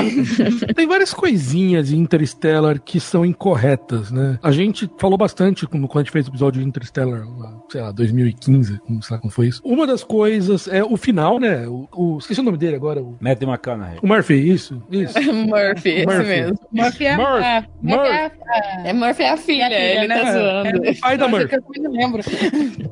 Tem 0.74 0.86
várias 0.86 1.12
coisinhas 1.12 1.92
em 1.92 1.96
Interstellar 1.98 2.80
que 2.80 2.98
são 3.00 3.24
incorretas, 3.24 4.10
né? 4.10 4.38
A 4.42 4.50
gente 4.52 4.90
falou 4.98 5.16
bastante 5.18 5.66
quando, 5.66 5.86
quando 5.88 5.98
a 5.98 6.04
gente 6.04 6.12
fez 6.12 6.26
o 6.26 6.30
episódio 6.30 6.60
de 6.62 6.68
Interstellar, 6.68 7.22
sei 7.70 7.80
lá, 7.80 7.92
2015, 7.92 8.80
não 8.88 9.02
sei 9.02 9.14
lá 9.16 9.20
como 9.20 9.32
foi 9.32 9.48
isso. 9.48 9.60
Uma 9.64 9.86
das 9.86 10.02
coisas 10.04 10.68
é 10.68 10.82
o 10.82 10.96
final, 10.96 11.38
né? 11.38 11.66
O, 11.66 11.88
o- 11.94 12.18
esqueci 12.18 12.40
o 12.40 12.44
nome 12.44 12.58
dele 12.58 12.76
agora. 12.76 13.02
O, 13.02 13.16
Matthew 13.20 13.48
McConaughey. 13.48 13.98
o 14.02 14.06
Murphy, 14.06 14.50
isso. 14.50 14.82
Isso. 14.90 15.14
Murphy, 15.32 15.90
esse 15.90 16.06
Murphy. 16.06 16.24
mesmo. 16.28 16.58
Murphy 16.72 17.04
é, 17.06 17.16
Murphy. 17.16 17.44
é, 17.44 17.64
Murphy. 17.82 18.30
É, 18.84 18.86
é, 18.86 18.90
É 18.90 18.92
Murphy 18.92 19.22
é 19.22 19.30
a 19.30 19.36
filha, 19.36 19.68
Minha 19.68 19.78
filha, 19.80 19.98
ele 19.98 20.08
né? 20.08 20.22
tá 20.22 20.32
zoando. 20.32 20.84
É 20.86 20.90
o 20.90 21.00
pai 21.00 21.18
da 21.18 21.24
acho 21.26 21.34
Murphy. 21.36 21.48
que 21.72 21.80
Eu 21.80 21.90
lembro. 21.90 22.22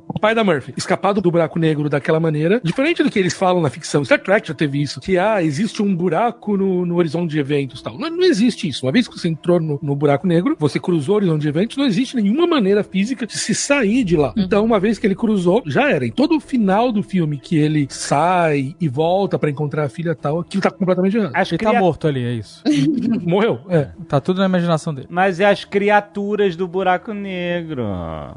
O 0.08 0.20
pai 0.20 0.34
da 0.34 0.42
Murphy. 0.44 0.74
Escapado 0.76 1.20
do 1.20 1.30
buraco 1.30 1.58
negro 1.58 1.88
daquela 1.88 2.18
maneira. 2.18 2.60
Diferente 2.64 3.02
do 3.02 3.10
que 3.10 3.18
eles 3.18 3.34
falam 3.34 3.62
na 3.62 3.70
ficção. 3.70 4.04
Star 4.04 4.20
Trek 4.20 4.48
já 4.48 4.54
teve 4.54 4.80
isso. 4.82 5.00
Que, 5.00 5.16
ah, 5.18 5.42
existe 5.42 5.82
um 5.82 5.94
buraco 5.94 6.56
no, 6.56 6.84
no 6.84 6.96
horizonte 6.96 7.30
de 7.30 7.38
eventos 7.38 7.80
e 7.80 7.84
tal. 7.84 7.96
Não, 7.98 8.10
não 8.10 8.24
existe 8.24 8.68
isso. 8.68 8.84
Uma 8.84 8.92
vez 8.92 9.06
que 9.06 9.16
você 9.18 9.28
entrou 9.28 9.60
no, 9.60 9.78
no 9.82 9.94
buraco 9.94 10.26
negro, 10.26 10.56
você 10.58 10.80
cruzou 10.80 11.14
o 11.14 11.16
horizonte 11.18 11.42
de 11.42 11.48
eventos, 11.48 11.76
não 11.76 11.84
existe 11.86 12.16
nenhuma 12.16 12.46
maneira 12.46 12.82
física 12.82 13.26
de 13.26 13.38
se 13.38 13.54
sair 13.54 14.02
de 14.04 14.16
lá. 14.16 14.32
Então, 14.36 14.64
uma 14.64 14.80
vez 14.80 14.98
que 14.98 15.06
ele 15.06 15.14
cruzou, 15.14 15.62
já 15.66 15.88
era. 15.90 16.04
Em 16.06 16.10
todo 16.10 16.36
o 16.36 16.40
final 16.40 16.90
do 16.90 17.02
filme 17.02 17.38
que 17.38 17.56
ele 17.56 17.86
sai 17.90 18.74
e 18.80 18.88
volta 18.88 19.38
pra 19.38 19.50
encontrar 19.50 19.84
a 19.84 19.88
filha 19.88 20.10
e 20.10 20.14
tal, 20.16 20.40
aquilo 20.40 20.62
tá 20.62 20.70
completamente 20.70 21.16
errado. 21.16 21.32
As 21.34 21.50
Ele 21.52 21.58
tá 21.58 21.68
cria- 21.70 21.80
morto 21.80 22.08
ali, 22.08 22.24
é 22.24 22.32
isso. 22.32 22.62
Morreu. 23.24 23.60
É. 23.68 23.88
Tá 24.08 24.20
tudo 24.20 24.38
na 24.40 24.46
imaginação 24.46 24.92
dele. 24.92 25.06
Mas 25.10 25.38
é 25.40 25.44
as 25.46 25.64
criaturas 25.70 26.56
do 26.56 26.66
buraco 26.66 27.12
negro. 27.12 27.86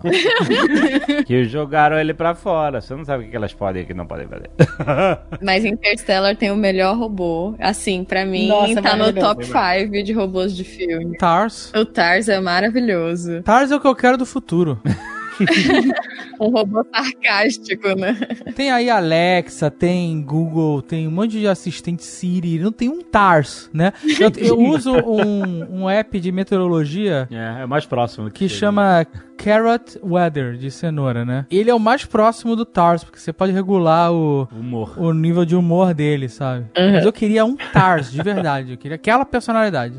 que 1.25 1.43
jogaram 1.45 1.97
ele 1.97 2.13
pra 2.13 2.35
fora. 2.35 2.81
Você 2.81 2.95
não 2.95 3.05
sabe 3.05 3.25
o 3.25 3.29
que 3.29 3.35
elas 3.35 3.53
podem 3.53 3.81
e 3.81 3.85
o 3.85 3.87
que 3.87 3.93
não 3.93 4.05
podem 4.05 4.27
fazer. 4.27 4.49
Mas 5.41 5.65
Interstellar 5.65 6.35
tem 6.35 6.51
o 6.51 6.55
melhor 6.55 6.97
robô. 6.97 7.55
Assim, 7.59 8.03
pra 8.03 8.25
mim, 8.25 8.47
Nossa, 8.47 8.81
tá 8.81 8.95
no 8.95 9.13
top 9.13 9.45
5 9.45 10.03
de 10.03 10.13
robôs 10.13 10.55
de 10.55 10.63
filme. 10.63 11.17
Tars. 11.17 11.71
O 11.75 11.85
Tars 11.85 12.27
é 12.29 12.39
maravilhoso. 12.39 13.41
Tars 13.43 13.71
é 13.71 13.75
o 13.75 13.79
que 13.79 13.87
eu 13.87 13.95
quero 13.95 14.17
do 14.17 14.25
futuro. 14.25 14.81
Um 16.39 16.49
robô 16.49 16.83
sarcástico, 16.93 17.89
né? 17.95 18.17
Tem 18.55 18.71
aí 18.71 18.89
Alexa, 18.89 19.69
tem 19.69 20.21
Google, 20.21 20.81
tem 20.81 21.07
um 21.07 21.11
monte 21.11 21.39
de 21.39 21.47
assistente 21.47 22.03
Siri, 22.03 22.57
não 22.59 22.71
tem 22.71 22.89
um 22.89 23.01
TARS, 23.01 23.69
né? 23.71 23.93
Eu, 24.19 24.31
eu 24.37 24.57
uso 24.59 24.91
um, 24.91 25.81
um 25.83 25.89
app 25.89 26.19
de 26.19 26.31
meteorologia 26.31 27.27
É, 27.31 27.61
é 27.61 27.65
o 27.65 27.69
mais 27.69 27.85
próximo. 27.85 28.29
que 28.31 28.47
chega. 28.49 28.59
chama 28.59 29.05
Carrot 29.43 29.99
Weather, 30.03 30.55
de 30.55 30.69
cenoura, 30.69 31.25
né? 31.25 31.47
Ele 31.49 31.71
é 31.71 31.73
o 31.73 31.79
mais 31.79 32.05
próximo 32.05 32.55
do 32.55 32.63
TARS, 32.63 33.03
porque 33.03 33.19
você 33.19 33.33
pode 33.33 33.51
regular 33.51 34.13
o, 34.13 34.47
Humor. 34.51 34.93
o 34.97 35.11
nível 35.13 35.43
de 35.45 35.55
humor 35.55 35.95
dele, 35.95 36.29
sabe? 36.29 36.67
Mas 36.75 37.03
eu 37.03 37.11
queria 37.11 37.43
um 37.43 37.55
TARS, 37.55 38.11
de 38.11 38.21
verdade. 38.21 38.73
Eu 38.73 38.77
queria 38.77 38.95
aquela 38.95 39.25
personalidade. 39.25 39.95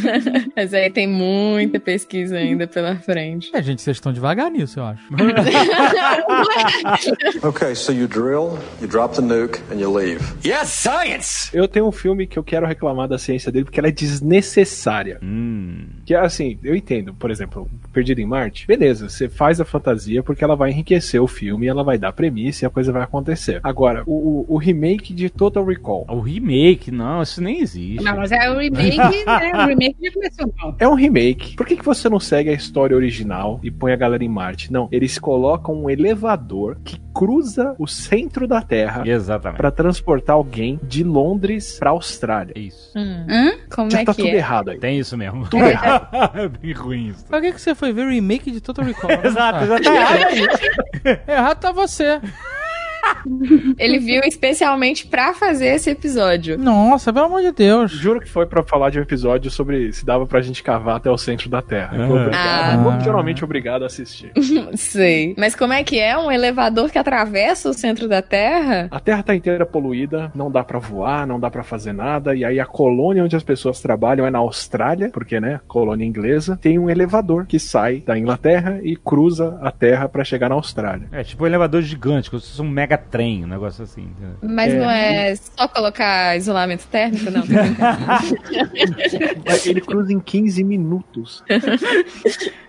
Mas 0.54 0.74
aí 0.74 0.90
tem 0.90 1.08
muita 1.08 1.80
pesquisa 1.80 2.36
ainda 2.36 2.66
pela 2.66 2.96
frente. 2.96 3.50
É, 3.54 3.62
gente, 3.62 3.80
vocês 3.80 3.96
estão 3.96 4.12
devagar 4.12 4.50
nisso, 4.50 4.78
eu 4.78 4.84
acho. 4.84 5.02
Okay, 7.42 7.74
so 7.74 7.92
you 7.92 8.06
drill, 8.06 8.58
you 8.80 8.88
drop 8.88 9.14
the 9.14 9.22
nuke, 9.22 9.60
and 9.72 9.78
you 9.78 9.92
leave. 9.92 10.20
Eu 11.52 11.66
tenho 11.66 11.86
um 11.86 11.92
filme 11.92 12.26
que 12.26 12.38
eu 12.38 12.44
quero 12.44 12.66
reclamar 12.66 13.08
da 13.08 13.18
ciência 13.18 13.50
dele 13.50 13.64
porque 13.64 13.80
ela 13.80 13.88
é 13.88 13.92
desnecessária. 13.92 15.18
Hum. 15.22 15.86
Que 16.04 16.14
é 16.14 16.18
assim, 16.18 16.58
eu 16.62 16.74
entendo, 16.74 17.14
por 17.14 17.30
exemplo, 17.30 17.68
Perdido 17.92 18.20
em 18.20 18.26
Marte, 18.26 18.66
beleza, 18.66 18.81
você 18.90 19.28
faz 19.28 19.60
a 19.60 19.64
fantasia 19.64 20.22
porque 20.22 20.42
ela 20.42 20.56
vai 20.56 20.70
enriquecer 20.70 21.22
o 21.22 21.26
filme, 21.26 21.66
ela 21.66 21.84
vai 21.84 21.98
dar 21.98 22.12
premissa 22.12 22.64
e 22.64 22.66
a 22.66 22.70
coisa 22.70 22.92
vai 22.92 23.02
acontecer. 23.02 23.60
Agora, 23.62 24.02
o, 24.06 24.12
o- 24.12 24.46
o 24.54 24.56
remake 24.58 25.12
de 25.14 25.28
Total 25.30 25.64
Recall 25.64 26.04
O 26.08 26.20
remake, 26.20 26.90
não, 26.90 27.22
isso 27.22 27.40
nem 27.42 27.60
existe. 27.60 28.02
Não, 28.02 28.16
mas 28.16 28.32
é 28.32 28.50
o 28.50 28.58
remake, 28.58 28.96
né? 29.26 29.52
O 29.64 29.66
remake 29.68 29.96
já 30.02 30.12
começou 30.12 30.54
mal. 30.58 30.76
é 30.78 30.88
um 30.88 30.94
remake. 30.94 31.54
Por 31.56 31.66
que, 31.66 31.76
que 31.76 31.84
você 31.84 32.08
não 32.08 32.18
segue 32.20 32.50
a 32.50 32.52
história 32.54 32.96
original 32.96 33.60
e 33.62 33.70
põe 33.70 33.92
a 33.92 33.96
galera 33.96 34.24
em 34.24 34.28
Marte? 34.28 34.72
Não, 34.72 34.88
eles 34.90 35.18
colocam 35.18 35.74
um 35.84 35.90
elevador 35.90 36.78
que 36.84 37.00
cruza 37.14 37.74
o 37.78 37.86
centro 37.86 38.46
da 38.48 38.62
Terra 38.62 39.02
Exatamente. 39.06 39.58
pra 39.58 39.70
transportar 39.70 40.34
alguém 40.34 40.80
de 40.82 41.04
Londres 41.04 41.76
pra 41.78 41.90
Austrália. 41.90 42.52
É 42.56 42.60
isso. 42.60 42.90
Hum. 42.96 43.26
Hã? 43.28 43.52
Como 43.74 43.90
Já 43.90 44.00
é 44.00 44.04
tá 44.04 44.14
que 44.14 44.22
tudo 44.22 44.32
é? 44.34 44.36
errado 44.36 44.70
aí. 44.70 44.78
Tem 44.78 44.98
isso 44.98 45.16
mesmo. 45.16 45.46
Tudo 45.48 45.62
errado. 45.66 46.08
é 46.34 46.48
bem 46.48 46.72
ruim 46.72 47.08
isso. 47.08 47.24
Pra 47.26 47.40
que, 47.40 47.52
que 47.52 47.60
você 47.60 47.74
foi 47.74 47.92
ver 47.92 48.06
o 48.06 48.10
remake 48.10 48.50
de 48.50 48.60
Total 48.62 48.71
Recall? 48.80 49.10
Exato, 49.24 49.66
já 49.66 49.80
tá 49.80 49.94
errado. 49.94 51.20
Errado 51.28 51.58
tá 51.58 51.72
você. 51.72 52.20
Ele 53.78 53.98
viu 53.98 54.20
especialmente 54.24 55.06
pra 55.06 55.32
fazer 55.34 55.66
esse 55.68 55.90
episódio. 55.90 56.58
Nossa, 56.58 57.12
pelo 57.12 57.26
amor 57.26 57.42
de 57.42 57.52
Deus. 57.52 57.90
Juro 57.92 58.20
que 58.20 58.28
foi 58.28 58.46
pra 58.46 58.62
falar 58.62 58.90
de 58.90 58.98
um 58.98 59.02
episódio 59.02 59.50
sobre 59.50 59.92
se 59.92 60.04
dava 60.04 60.26
pra 60.26 60.40
gente 60.40 60.62
cavar 60.62 60.96
até 60.96 61.10
o 61.10 61.16
centro 61.18 61.48
da 61.48 61.62
Terra. 61.62 61.90
Ah. 61.94 62.08
obrigado, 62.08 62.80
Ah. 62.80 62.82
condicionalmente 62.84 63.44
obrigado 63.44 63.82
a 63.82 63.86
assistir. 63.86 64.32
Sei. 64.74 65.34
Mas 65.38 65.54
como 65.54 65.72
é 65.72 65.82
que 65.84 65.98
é? 65.98 66.16
Um 66.16 66.30
elevador 66.30 66.90
que 66.90 66.98
atravessa 66.98 67.68
o 67.68 67.74
centro 67.74 68.08
da 68.08 68.22
Terra? 68.22 68.88
A 68.90 69.00
Terra 69.00 69.22
tá 69.22 69.34
inteira 69.34 69.64
poluída, 69.66 70.30
não 70.34 70.50
dá 70.50 70.62
pra 70.64 70.78
voar, 70.78 71.26
não 71.26 71.38
dá 71.38 71.50
pra 71.50 71.62
fazer 71.62 71.92
nada, 71.92 72.34
e 72.34 72.44
aí 72.44 72.58
a 72.60 72.66
colônia 72.66 73.24
onde 73.24 73.36
as 73.36 73.42
pessoas 73.42 73.80
trabalham 73.80 74.26
é 74.26 74.30
na 74.30 74.38
Austrália, 74.38 75.10
porque 75.12 75.40
né, 75.40 75.60
colônia 75.66 76.04
inglesa, 76.04 76.56
tem 76.60 76.78
um 76.78 76.88
elevador 76.90 77.46
que 77.46 77.58
sai 77.58 77.98
da 78.06 78.18
Inglaterra 78.18 78.80
e 78.82 78.96
cruza 78.96 79.58
a 79.62 79.70
Terra 79.70 80.08
pra 80.08 80.24
chegar 80.24 80.48
na 80.48 80.54
Austrália. 80.54 81.08
É 81.12 81.22
tipo 81.22 81.44
um 81.44 81.46
elevador 81.46 81.82
gigante, 81.82 82.30
como 82.30 82.40
se 82.40 82.48
fosse 82.50 82.62
um 82.62 82.68
mega 82.68 82.96
trem, 83.12 83.44
um 83.44 83.46
negócio 83.48 83.84
assim. 83.84 84.02
entendeu? 84.02 84.36
Mas 84.42 84.72
É. 84.72 84.78
não 84.80 84.90
é 84.90 85.34
só 85.36 85.68
colocar 85.68 86.36
isolamento 86.36 86.86
térmico, 86.88 87.30
não? 87.30 87.42
Ele 89.64 89.80
cruza 89.80 90.12
em 90.12 90.18
15 90.20 90.64
minutos. 90.64 91.44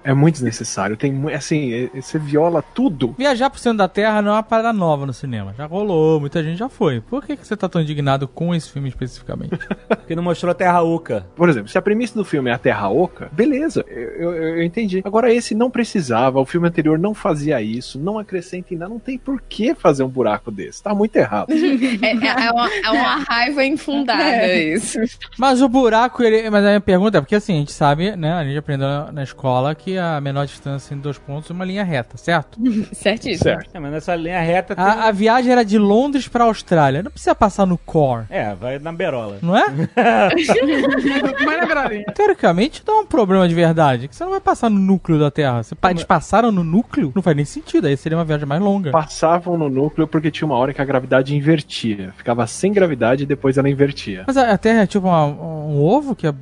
É 0.04 0.14
muito 0.14 0.34
desnecessário. 0.36 0.98
Tem 0.98 1.14
assim, 1.34 1.74
é- 1.74 2.02
você 2.02 2.20
viola 2.20 2.62
tudo. 2.62 3.16
Viajar 3.18 3.50
pro 3.50 3.60
centro 3.60 3.78
da 3.78 3.88
Terra 3.88 4.22
não 4.22 4.32
é 4.32 4.36
uma 4.36 4.44
parada 4.44 4.74
nova 4.74 5.06
no 5.06 5.14
cinema. 5.14 5.54
Já 5.58 5.66
rolou, 5.66 6.20
muita 6.20 6.44
gente 6.44 6.58
já 6.58 6.68
foi. 6.70 7.00
Por 7.00 7.26
que, 7.26 7.38
que 7.38 7.48
você 7.48 7.56
tá 7.56 7.70
tão 7.70 7.82
indignado 7.82 8.28
com 8.28 8.54
esse 8.54 8.70
filme 8.70 8.90
especificamente? 8.90 9.58
Porque 9.88 10.16
não 10.16 10.24
mostrou 10.24 10.52
a 10.52 10.56
Terra 10.56 10.82
Oca. 10.82 11.26
Por 11.36 11.48
exemplo, 11.48 11.70
se 11.70 11.78
a 11.78 11.82
premissa 11.82 12.16
do 12.16 12.26
filme 12.26 12.50
é 12.50 12.54
a 12.54 12.58
Terra 12.58 12.90
Oca, 12.90 13.30
beleza, 13.32 13.86
eu, 13.88 14.34
eu- 14.34 14.34
eu 14.58 14.64
entendi. 14.64 15.02
Agora, 15.06 15.34
esse 15.34 15.56
não 15.56 15.72
precisava, 15.72 16.40
o 16.40 16.46
filme 16.46 16.68
anterior 16.68 17.00
não 17.00 17.14
fazia 17.14 17.62
isso, 17.62 17.98
não 18.00 18.20
acrescenta 18.20 18.74
em 18.74 18.78
nada, 18.78 18.90
não 18.90 19.00
tem 19.00 19.18
por 19.18 19.42
que 19.42 19.74
fazer 19.74 20.04
um 20.04 20.10
buraco 20.10 20.33
desse. 20.52 20.82
Tá 20.84 20.94
muito 20.94 21.16
errado. 21.16 21.48
É, 22.04 22.08
é- 22.08 22.48
é 22.48 22.52
uma, 22.52 22.70
é 22.70 22.90
uma 22.92 23.16
raiva 23.28 23.64
infundada 23.66 24.54
isso. 24.54 25.00
Mas 25.38 25.62
o 25.62 25.70
buraco, 25.70 26.22
ele. 26.24 26.50
Mas 26.50 26.64
a 26.66 26.68
minha 26.70 26.82
pergunta 26.82 27.18
é 27.18 27.22
porque 27.22 27.36
assim, 27.36 27.54
a 27.56 27.60
gente 27.60 27.72
sabe, 27.72 28.16
né? 28.16 28.34
A 28.34 28.44
gente 28.44 28.58
aprendeu 28.58 28.88
na- 29.12 29.24
escola 29.24 29.74
que 29.74 29.98
a 29.98 30.20
menor 30.20 30.46
distância 30.46 30.94
em 30.94 30.98
dois 30.98 31.18
pontos 31.18 31.50
é 31.50 31.54
uma 31.54 31.64
linha 31.66 31.84
reta, 31.84 32.18
certo? 32.18 32.60
Certíssimo. 32.94 33.44
certo. 33.44 33.70
É, 33.74 33.80
mas 33.80 33.92
nessa 33.92 34.16
linha 34.16 34.42
reta 34.42 34.76
tem... 34.76 34.84
A, 34.84 35.06
a 35.08 35.12
viagem 35.12 35.52
era 35.52 35.64
de 35.64 35.78
Londres 35.78 36.28
pra 36.28 36.44
Austrália. 36.44 37.02
Não 37.04 37.10
precisa 37.12 37.34
passar 37.34 37.66
no 37.66 37.78
core, 37.78 38.26
É, 38.30 38.54
vai 38.54 38.80
na 38.80 38.92
berola. 38.92 39.38
não 39.42 39.56
é? 39.58 39.66
Mas 41.46 41.58
na 41.60 41.66
verdade, 41.66 42.04
Teoricamente 42.14 42.84
dá 42.86 42.94
um 42.94 43.06
problema 43.06 43.48
de 43.48 43.56
verdade. 43.56 44.08
Que 44.08 44.16
você 44.16 44.24
não 44.24 44.32
vai 44.32 44.42
passar 44.42 44.70
no 44.70 44.80
núcleo 44.80 45.20
da 45.20 45.32
Terra. 45.32 45.64
Você, 45.64 45.76
eles 45.90 46.04
passaram 46.04 46.52
no 46.52 46.64
núcleo? 46.64 47.12
Não 47.16 47.22
faz 47.22 47.36
nem 47.36 47.46
sentido. 47.46 47.88
Aí 47.88 47.96
seria 47.98 48.18
uma 48.18 48.26
viagem 48.26 48.46
mais 48.48 48.62
longa. 48.62 48.92
Passavam 48.92 49.58
no 49.58 49.70
núcleo 49.70 50.08
porque 50.08 50.23
tinha 50.32 50.46
uma 50.46 50.56
hora 50.58 50.74
que 50.74 50.82
a 50.82 50.86
gravidade 50.86 51.36
invertia. 51.36 52.14
Ficava 52.18 52.46
sem 52.48 52.72
gravidade 52.74 53.24
e 53.24 53.26
depois 53.26 53.58
ela 53.58 53.70
invertia. 53.70 54.24
Mas 54.28 54.38
a, 54.38 54.58
Terra 54.58 54.82
é 54.84 54.88
tipo 54.88 55.08
uma- 55.08 55.26
um 55.26 55.82
ovo 55.82 56.16
que 56.16 56.28
é 56.28 56.34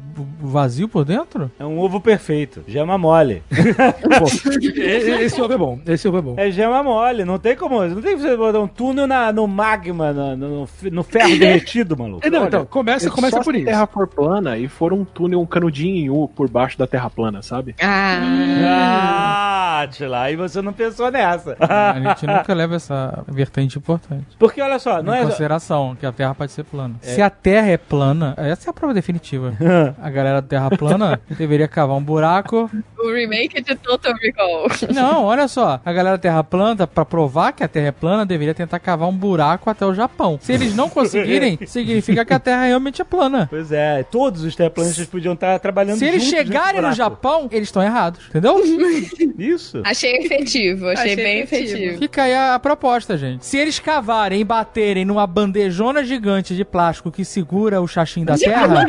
vazio 0.42 0.88
por 0.88 1.06
dentro? 1.06 1.52
É 1.60 1.66
um 1.66 1.80
ovo 1.80 2.00
perfeito. 2.02 2.64
Gema 2.68 2.98
mole. 2.98 3.44
E- 4.62 5.24
Esse 5.24 5.42
ovo 5.42 5.54
é 5.54 5.58
bom. 5.58 5.80
Esse 5.86 6.08
ovo 6.08 6.18
é 6.18 6.22
bom. 6.22 6.34
É 6.38 6.52
gema 6.52 6.82
mole. 6.84 7.24
Não 7.26 7.38
tem 7.38 7.56
como. 7.56 7.84
Não 7.84 8.02
tem 8.02 8.16
que 8.16 8.22
você 8.22 8.36
botar 8.36 8.60
um 8.60 8.68
túnel 8.68 9.08
na, 9.08 9.32
no 9.32 9.48
magma, 9.48 10.12
no, 10.12 10.36
no, 10.38 10.68
no 10.92 11.04
ferro 11.04 11.30
derretido, 11.38 11.98
maluco. 11.98 12.26
É, 12.26 12.30
Não, 12.30 12.46
então, 12.48 12.66
começa, 12.66 13.08
É 13.08 13.12
começa 13.12 13.38
por 13.42 13.46
se 13.46 13.50
a 13.52 13.58
isso. 13.60 13.66
Terra 13.66 13.88
for 13.88 14.08
plana 14.08 14.58
e 14.58 14.68
for 14.68 14.94
um 14.94 15.04
túnel, 15.06 15.42
um 15.42 15.46
canudinho 15.46 15.96
em 15.96 16.10
U 16.10 16.28
por 16.28 16.50
baixo 16.50 16.78
da 16.78 16.88
Terra 16.88 17.10
plana, 17.10 17.42
sabe? 17.42 17.76
Ah, 17.82 19.82
Ah, 19.84 19.88
Tila, 19.88 20.22
aí 20.22 20.36
você 20.36 20.62
não 20.62 20.74
pensou 20.74 21.10
nessa. 21.12 21.56
A 21.60 22.00
gente 22.00 22.28
nunca 22.28 22.54
leva 22.54 22.76
essa 22.76 23.24
vertente 23.28 23.70
importante. 23.78 24.28
Porque 24.38 24.61
olha 24.61 24.80
só, 24.80 25.01
não 25.01 25.13
em 25.13 25.19
é. 25.19 25.24
consideração 25.24 25.95
que 25.95 26.05
a 26.05 26.11
Terra 26.11 26.36
pode 26.36 26.51
ser 26.51 26.63
plana. 26.63 26.95
Se 27.01 27.22
a 27.22 27.30
Terra 27.30 27.67
é 27.67 27.78
plana, 27.78 28.34
essa 28.38 28.69
é 28.69 28.72
a 28.72 28.74
prova 28.74 28.93
definitiva. 28.93 29.53
a 30.01 30.09
galera 30.09 30.41
da 30.41 30.47
Terra 30.47 30.69
plana 30.69 31.19
deveria 31.38 31.67
cavar 31.67 31.97
um 31.97 32.03
buraco. 32.03 32.69
O 33.04 33.14
remake 33.14 33.62
de 33.62 33.76
Total 33.76 34.14
Recall. 34.14 34.68
Não, 34.93 35.26
olha 35.26 35.47
só. 35.47 35.80
A 35.84 35.93
galera 35.93 36.18
da 36.18 36.22
Terra 36.22 36.43
plana, 36.43 36.86
pra 36.88 37.04
provar 37.06 37.52
que 37.52 37.64
a 37.64 37.68
Terra 37.68 37.88
é 37.88 37.91
plana, 37.91 38.26
deveria 38.26 38.54
tentar 38.54 38.80
cavar 38.80 39.08
um 39.10 39.16
buraco 39.16 39.70
até 39.70 39.86
o 39.86 39.93
Japão. 39.93 40.38
Se 40.41 40.54
eles 40.54 40.76
não 40.76 40.89
conseguirem, 40.89 41.58
significa 41.66 42.24
que 42.26 42.34
a 42.34 42.39
Terra 42.39 42.66
realmente 42.66 43.02
é 43.02 43.06
plana. 43.06 43.47
Pois 43.49 43.72
é, 43.72 44.04
todos 44.04 44.43
os 44.43 44.56
terraplanistas 44.56 45.08
podiam 45.08 45.34
estar 45.34 45.60
trabalhando 45.60 45.97
Se 45.97 46.06
eles 46.06 46.24
chegarem 46.24 46.82
no. 46.82 46.91
Japão, 46.91 47.47
eles 47.52 47.70
estão 47.70 47.82
errados. 47.82 48.28
Entendeu? 48.30 48.62
Isso. 49.39 49.82
Achei 49.86 50.18
efetivo, 50.18 50.88
achei, 50.89 51.14
Achei 51.14 51.16
bem 51.16 51.39
efetivo. 51.39 51.78
efetivo. 51.78 51.97
Fica 51.99 52.24
aí 52.24 52.34
a, 52.34 52.56
a 52.56 52.60
proposta, 52.60 53.18
gente. 53.18 53.45
Se 53.45 53.58
eles 53.58 53.80
cavarem 53.80 54.41
e 54.41 54.43
baterem 54.43 55.06
numa 55.06 55.26
bandejona 55.26 56.04
gigante 56.04 56.56
de 56.56 56.66
plástico 56.66 57.12
que 57.12 57.24
segura 57.24 57.82
o 57.82 57.88
xaxim 57.88 58.26
da 58.26 58.38
Terra, 58.38 58.86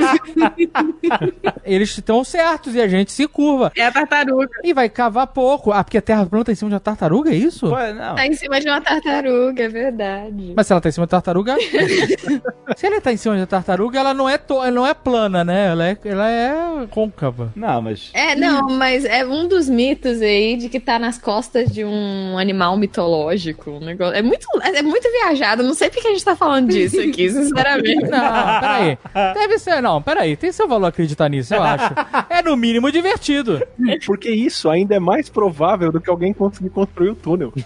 eles 1.65 1.91
estão 1.91 2.25
certos 2.25 2.75
e 2.75 2.81
a 2.81 2.89
gente 2.89 3.13
se 3.13 3.27
curva. 3.29 3.73
É 3.77 3.87
a 3.87 3.93
tartaruga. 4.07 4.61
E 4.63 4.73
vai 4.73 4.89
cavar 4.89 5.27
pouco. 5.27 5.73
Ah, 5.73 5.83
porque 5.83 5.99
a 5.99 6.03
Terra 6.03 6.27
plana 6.27 6.45
tá 6.45 6.53
em 6.53 6.55
cima 6.55 6.71
de 6.71 6.75
uma 6.75 6.81
tartaruga, 6.81 7.31
é 7.31 7.35
isso? 7.35 7.69
Pô, 7.69 7.77
não. 7.77 8.15
Tá 8.15 8.27
em 8.27 8.35
cima 8.35 8.61
de 8.61 8.69
uma 8.69 8.81
tartaruga, 8.81 9.65
é 9.65 9.69
verdade. 9.69 10.53
Mas 10.57 10.67
se 10.67 10.73
ela 10.73 10.81
tá 10.81 10.89
em 10.89 10.93
cima 10.93 11.07
da 11.07 11.11
tartaruga. 11.11 11.57
se 12.77 12.87
ela 12.87 13.01
tá 13.01 13.13
em 13.13 13.17
cima 13.17 13.37
da 13.37 13.47
tartaruga, 13.47 13.99
ela 13.99 14.15
não 14.15 14.29
é, 14.29 14.39
to... 14.39 14.55
ela 14.55 14.71
não 14.71 14.87
é 14.87 14.95
plana, 14.95 15.45
né? 15.45 15.69
Ela 15.69 15.89
é, 15.89 15.99
ela 16.05 16.31
é 16.31 16.87
côncava. 16.91 17.53
Não, 17.55 17.83
mas. 17.83 18.11
É, 18.13 18.35
não, 18.35 18.69
mas 18.69 19.05
é 19.05 19.25
um 19.25 19.47
dos 19.47 19.69
mitos 19.69 20.21
aí 20.21 20.57
de 20.57 20.69
que 20.69 20.81
tá 20.81 20.99
nas 20.99 21.19
costas 21.19 21.71
de 21.71 21.85
um 21.85 22.39
animal 22.39 22.77
mitológico. 22.77 23.71
Um 23.71 23.81
negócio. 23.81 24.15
É 24.15 24.23
muito, 24.23 24.47
é 24.63 24.83
muito 24.83 25.09
viajado. 25.11 25.63
Não 25.63 25.75
sei 25.75 25.91
porque 25.91 26.09
a 26.09 26.11
gente 26.11 26.25
tá 26.25 26.37
falando 26.37 26.71
disso 26.71 27.01
aqui, 27.01 27.29
sinceramente. 27.31 28.03
Não, 28.03 28.61
peraí. 28.61 28.99
Deve 29.35 29.59
ser, 29.59 29.83
não, 29.83 30.03
peraí. 30.03 30.37
Tem 30.37 30.53
seu 30.53 30.69
valor 30.69 30.87
acreditar 30.87 31.29
nisso, 31.29 31.55
eu 31.55 31.63
acho. 31.63 31.93
É 32.29 32.43
no 32.43 32.57
mínimo 32.57 32.91
divertido. 32.91 33.63
Porque 34.07 34.31
isso 34.31 34.69
ainda 34.69 34.95
é 34.95 34.99
mais 35.01 35.29
provável 35.29 35.91
do 35.93 36.01
que 36.01 36.11
alguém 36.11 36.33
conseguir 36.33 36.71
construir 36.71 37.11
o 37.11 37.15
túnel. 37.15 37.53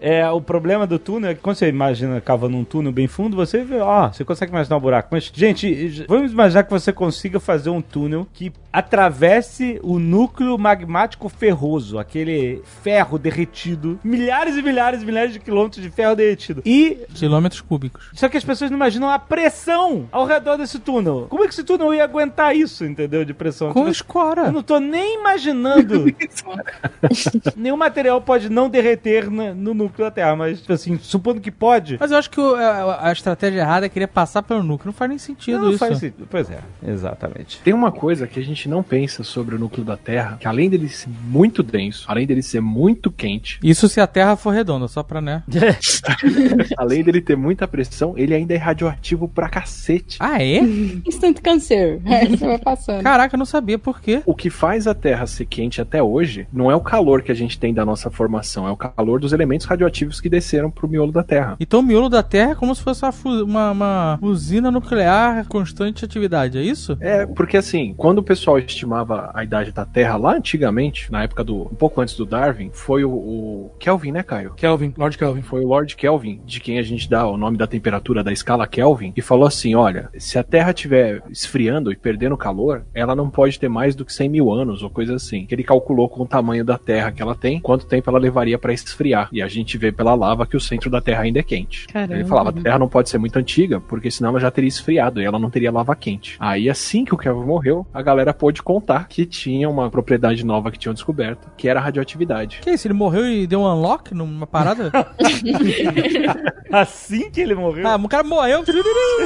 É, 0.00 0.28
o 0.30 0.40
problema 0.40 0.86
do 0.86 0.98
túnel 0.98 1.30
é 1.30 1.34
que 1.34 1.40
quando 1.40 1.56
você 1.56 1.68
imagina 1.68 2.20
cavando 2.20 2.56
um 2.56 2.64
túnel 2.64 2.92
bem 2.92 3.06
fundo, 3.06 3.36
você 3.36 3.62
vê, 3.62 3.78
ó, 3.80 4.08
você 4.08 4.24
consegue 4.24 4.52
imaginar 4.52 4.76
um 4.76 4.80
buraco. 4.80 5.08
Mas, 5.12 5.30
gente, 5.32 6.04
vamos 6.08 6.32
imaginar 6.32 6.62
que 6.64 6.70
você 6.70 6.92
consiga 6.92 7.38
fazer 7.40 7.70
um 7.70 7.80
túnel 7.82 8.26
que 8.32 8.52
atravesse 8.72 9.80
o 9.82 9.98
núcleo 9.98 10.56
magmático 10.58 11.28
ferroso, 11.28 11.98
aquele 11.98 12.62
ferro 12.82 13.18
derretido, 13.18 13.98
milhares 14.04 14.56
e 14.56 14.62
milhares 14.62 15.02
e 15.02 15.06
milhares 15.06 15.32
de 15.32 15.40
quilômetros 15.40 15.82
de 15.82 15.90
ferro 15.90 16.14
derretido. 16.14 16.62
E 16.64 16.98
Quilômetros 17.14 17.60
cúbicos. 17.60 18.10
só 18.14 18.28
que 18.28 18.36
as 18.36 18.44
pessoas 18.44 18.70
não 18.70 18.76
imaginam 18.76 19.10
a 19.10 19.18
pressão 19.18 20.08
ao 20.12 20.24
redor 20.24 20.56
desse 20.56 20.78
túnel. 20.78 21.26
Como 21.28 21.42
é 21.44 21.46
que 21.48 21.52
esse 21.52 21.64
túnel 21.64 21.92
ia 21.94 22.04
aguentar 22.04 22.54
isso, 22.56 22.84
entendeu? 22.84 23.24
De 23.24 23.34
pressão. 23.34 23.72
Com 23.72 23.84
Eu 23.84 23.90
escora. 23.90 24.50
não 24.52 24.62
tô 24.62 24.78
nem 24.90 25.18
imaginando. 25.20 26.04
Nenhum 27.56 27.76
material 27.76 28.20
pode 28.20 28.48
não 28.48 28.68
derreter 28.68 29.30
no, 29.30 29.54
no 29.54 29.74
núcleo 29.74 30.06
da 30.06 30.10
Terra, 30.10 30.36
mas, 30.36 30.60
tipo 30.60 30.72
assim, 30.72 30.98
supondo 30.98 31.40
que 31.40 31.50
pode. 31.50 31.96
Mas 31.98 32.10
eu 32.10 32.18
acho 32.18 32.30
que 32.30 32.40
o- 32.40 32.54
a, 32.54 33.08
a 33.08 33.12
estratégia 33.12 33.60
errada 33.60 33.86
é 33.86 33.88
querer 33.88 34.06
passar 34.08 34.42
pelo 34.42 34.62
núcleo. 34.62 34.86
Não 34.86 34.92
faz 34.92 35.08
nem 35.08 35.18
sentido 35.18 35.58
Não 35.60 35.70
isso. 35.70 35.78
faz 35.78 35.98
sentido. 35.98 36.26
Pois 36.30 36.50
é, 36.50 36.58
exatamente. 36.86 37.58
Tem 37.60 37.72
uma 37.72 37.92
coisa 37.92 38.26
que 38.26 38.38
a 38.40 38.42
gente 38.44 38.68
não 38.68 38.82
pensa 38.82 39.22
sobre 39.22 39.54
o 39.54 39.58
núcleo 39.58 39.84
da 39.84 39.96
Terra, 39.96 40.36
que 40.40 40.46
além 40.48 40.68
dele 40.68 40.88
ser 40.88 41.08
muito 41.24 41.62
denso, 41.62 42.04
além 42.08 42.26
dele 42.26 42.42
ser 42.42 42.60
muito 42.60 43.10
quente, 43.10 43.58
Isso 43.62 43.88
se 43.88 44.00
a 44.00 44.06
Terra 44.06 44.36
for 44.36 44.50
redonda, 44.50 44.88
só 44.88 45.02
pra, 45.02 45.20
né? 45.20 45.42
além 46.76 47.02
dele 47.02 47.20
ter 47.20 47.36
muita 47.36 47.66
pressão, 47.68 48.14
ele 48.16 48.34
ainda 48.34 48.54
é 48.54 48.56
radioativo 48.56 49.28
pra 49.28 49.48
cacete. 49.48 50.16
Ah, 50.20 50.42
é? 50.42 50.58
Instant 51.06 51.40
câncer. 51.40 52.00
É, 52.04 52.26
você 52.26 52.46
vai 52.46 52.58
passando. 52.58 53.02
Caraca, 53.02 53.34
eu 53.34 53.38
não 53.38 53.44
sabia 53.46 53.78
por 53.78 54.00
quê. 54.00 54.22
O 54.26 54.34
que 54.34 54.50
faz 54.50 54.79
a 54.86 54.94
Terra 54.94 55.26
ser 55.26 55.46
quente 55.46 55.80
até 55.80 56.02
hoje 56.02 56.46
não 56.52 56.70
é 56.70 56.74
o 56.76 56.80
calor 56.80 57.22
que 57.22 57.32
a 57.32 57.34
gente 57.34 57.58
tem 57.58 57.72
da 57.74 57.84
nossa 57.84 58.10
formação, 58.10 58.66
é 58.66 58.70
o 58.70 58.76
calor 58.76 59.20
dos 59.20 59.32
elementos 59.32 59.66
radioativos 59.66 60.20
que 60.20 60.28
desceram 60.28 60.70
pro 60.70 60.88
miolo 60.88 61.12
da 61.12 61.22
Terra. 61.22 61.56
Então 61.60 61.80
o 61.80 61.82
miolo 61.82 62.08
da 62.08 62.22
Terra 62.22 62.52
é 62.52 62.54
como 62.54 62.74
se 62.74 62.82
fosse 62.82 63.04
uma- 63.42 63.70
uma 63.72 64.18
usina 64.22 64.70
nuclear 64.70 65.46
constante 65.48 66.04
atividade, 66.04 66.58
é 66.58 66.62
isso? 66.62 66.96
É, 67.00 67.26
porque 67.26 67.56
assim, 67.56 67.94
quando 67.96 68.18
o 68.18 68.22
pessoal 68.22 68.58
estimava 68.58 69.30
a 69.34 69.42
idade 69.44 69.72
da 69.72 69.84
Terra 69.84 70.16
lá 70.16 70.34
antigamente, 70.36 71.10
na 71.10 71.22
época 71.22 71.42
do. 71.44 71.62
um 71.62 71.74
pouco 71.74 72.00
antes 72.00 72.14
do 72.16 72.24
Darwin, 72.26 72.70
foi 72.72 73.04
o, 73.04 73.10
o 73.10 73.70
Kelvin, 73.78 74.12
né, 74.12 74.22
Caio? 74.22 74.52
Kelvin, 74.54 74.92
Lord 74.96 75.16
Kelvin. 75.18 75.42
Foi 75.42 75.64
o 75.64 75.66
Lord 75.68 75.96
Kelvin, 75.96 76.40
de 76.44 76.60
quem 76.60 76.78
a 76.78 76.82
gente 76.82 77.08
dá 77.08 77.26
o 77.26 77.36
nome 77.36 77.56
da 77.56 77.66
temperatura 77.66 78.22
da 78.22 78.32
escala 78.32 78.66
Kelvin, 78.66 79.12
e 79.16 79.22
falou 79.22 79.46
assim: 79.46 79.74
olha, 79.74 80.10
se 80.18 80.38
a 80.38 80.42
Terra 80.42 80.70
estiver 80.70 81.22
esfriando 81.30 81.90
e 81.92 81.96
perdendo 81.96 82.36
calor, 82.36 82.84
ela 82.94 83.14
não 83.16 83.30
pode 83.30 83.58
ter 83.58 83.68
mais 83.68 83.94
do 83.94 84.04
que 84.04 84.12
100 84.12 84.28
mil 84.28 84.52
anos 84.52 84.69
ou 84.82 84.90
coisa 84.90 85.14
assim. 85.14 85.46
Que 85.46 85.54
ele 85.54 85.64
calculou 85.64 86.08
com 86.08 86.22
o 86.22 86.26
tamanho 86.26 86.64
da 86.64 86.78
Terra 86.78 87.12
que 87.12 87.22
ela 87.22 87.34
tem, 87.34 87.60
quanto 87.60 87.86
tempo 87.86 88.08
ela 88.08 88.18
levaria 88.18 88.58
para 88.58 88.72
esfriar. 88.72 89.28
E 89.32 89.42
a 89.42 89.48
gente 89.48 89.76
vê 89.76 89.92
pela 89.92 90.14
lava 90.14 90.46
que 90.46 90.56
o 90.56 90.60
centro 90.60 90.90
da 90.90 91.00
Terra 91.00 91.22
ainda 91.22 91.40
é 91.40 91.42
quente. 91.42 91.86
Caramba. 91.88 92.14
Ele 92.14 92.24
falava: 92.24 92.50
a 92.50 92.52
Terra 92.52 92.78
não 92.78 92.88
pode 92.88 93.08
ser 93.08 93.18
muito 93.18 93.38
antiga, 93.38 93.80
porque 93.80 94.10
senão 94.10 94.30
ela 94.30 94.40
já 94.40 94.50
teria 94.50 94.68
esfriado 94.68 95.20
e 95.20 95.24
ela 95.24 95.38
não 95.38 95.50
teria 95.50 95.72
lava 95.72 95.94
quente. 95.96 96.36
Aí, 96.38 96.68
assim 96.70 97.04
que 97.04 97.14
o 97.14 97.18
Kelvin 97.18 97.46
morreu, 97.46 97.86
a 97.92 98.02
galera 98.02 98.32
pôde 98.32 98.62
contar 98.62 99.08
que 99.08 99.26
tinha 99.26 99.68
uma 99.68 99.90
propriedade 99.90 100.44
nova 100.44 100.70
que 100.70 100.78
tinham 100.78 100.94
descoberto, 100.94 101.50
que 101.56 101.68
era 101.68 101.80
a 101.80 101.82
radioatividade. 101.82 102.60
Que 102.62 102.70
isso? 102.70 102.86
Ele 102.86 102.94
morreu 102.94 103.26
e 103.26 103.46
deu 103.46 103.60
um 103.60 103.66
unlock 103.66 104.14
numa 104.14 104.46
parada? 104.46 104.90
Assim 106.70 107.30
que 107.30 107.40
ele 107.40 107.54
morreu. 107.54 107.86
ah, 107.86 107.96
o 107.96 108.08
cara 108.08 108.22
morreu. 108.22 108.62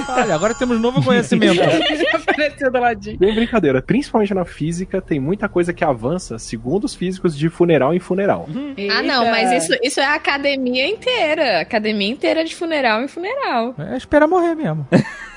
Olha, 0.08 0.34
agora 0.34 0.54
temos 0.54 0.80
novo 0.80 1.02
conhecimento. 1.02 1.60
Apareceu 2.14 2.70
do 2.70 2.78
ladinho. 2.78 3.18
Bem 3.18 3.34
brincadeira, 3.34 3.82
principalmente 3.82 4.32
na 4.32 4.44
física, 4.44 5.00
tem 5.00 5.20
muita 5.34 5.48
coisa 5.48 5.72
que 5.72 5.84
avança, 5.84 6.38
segundo 6.38 6.84
os 6.84 6.94
físicos, 6.94 7.36
de 7.36 7.48
funeral 7.48 7.92
em 7.92 7.98
funeral. 7.98 8.48
Ah, 8.90 9.02
não, 9.02 9.24
mas 9.26 9.64
isso, 9.64 9.76
isso 9.82 9.98
é 9.98 10.04
a 10.04 10.14
academia 10.14 10.88
inteira. 10.88 11.60
Academia 11.60 12.08
inteira 12.08 12.44
de 12.44 12.54
funeral 12.54 13.02
em 13.02 13.08
funeral. 13.08 13.74
É 13.76 13.96
esperar 13.96 14.28
morrer 14.28 14.54
mesmo. 14.54 14.86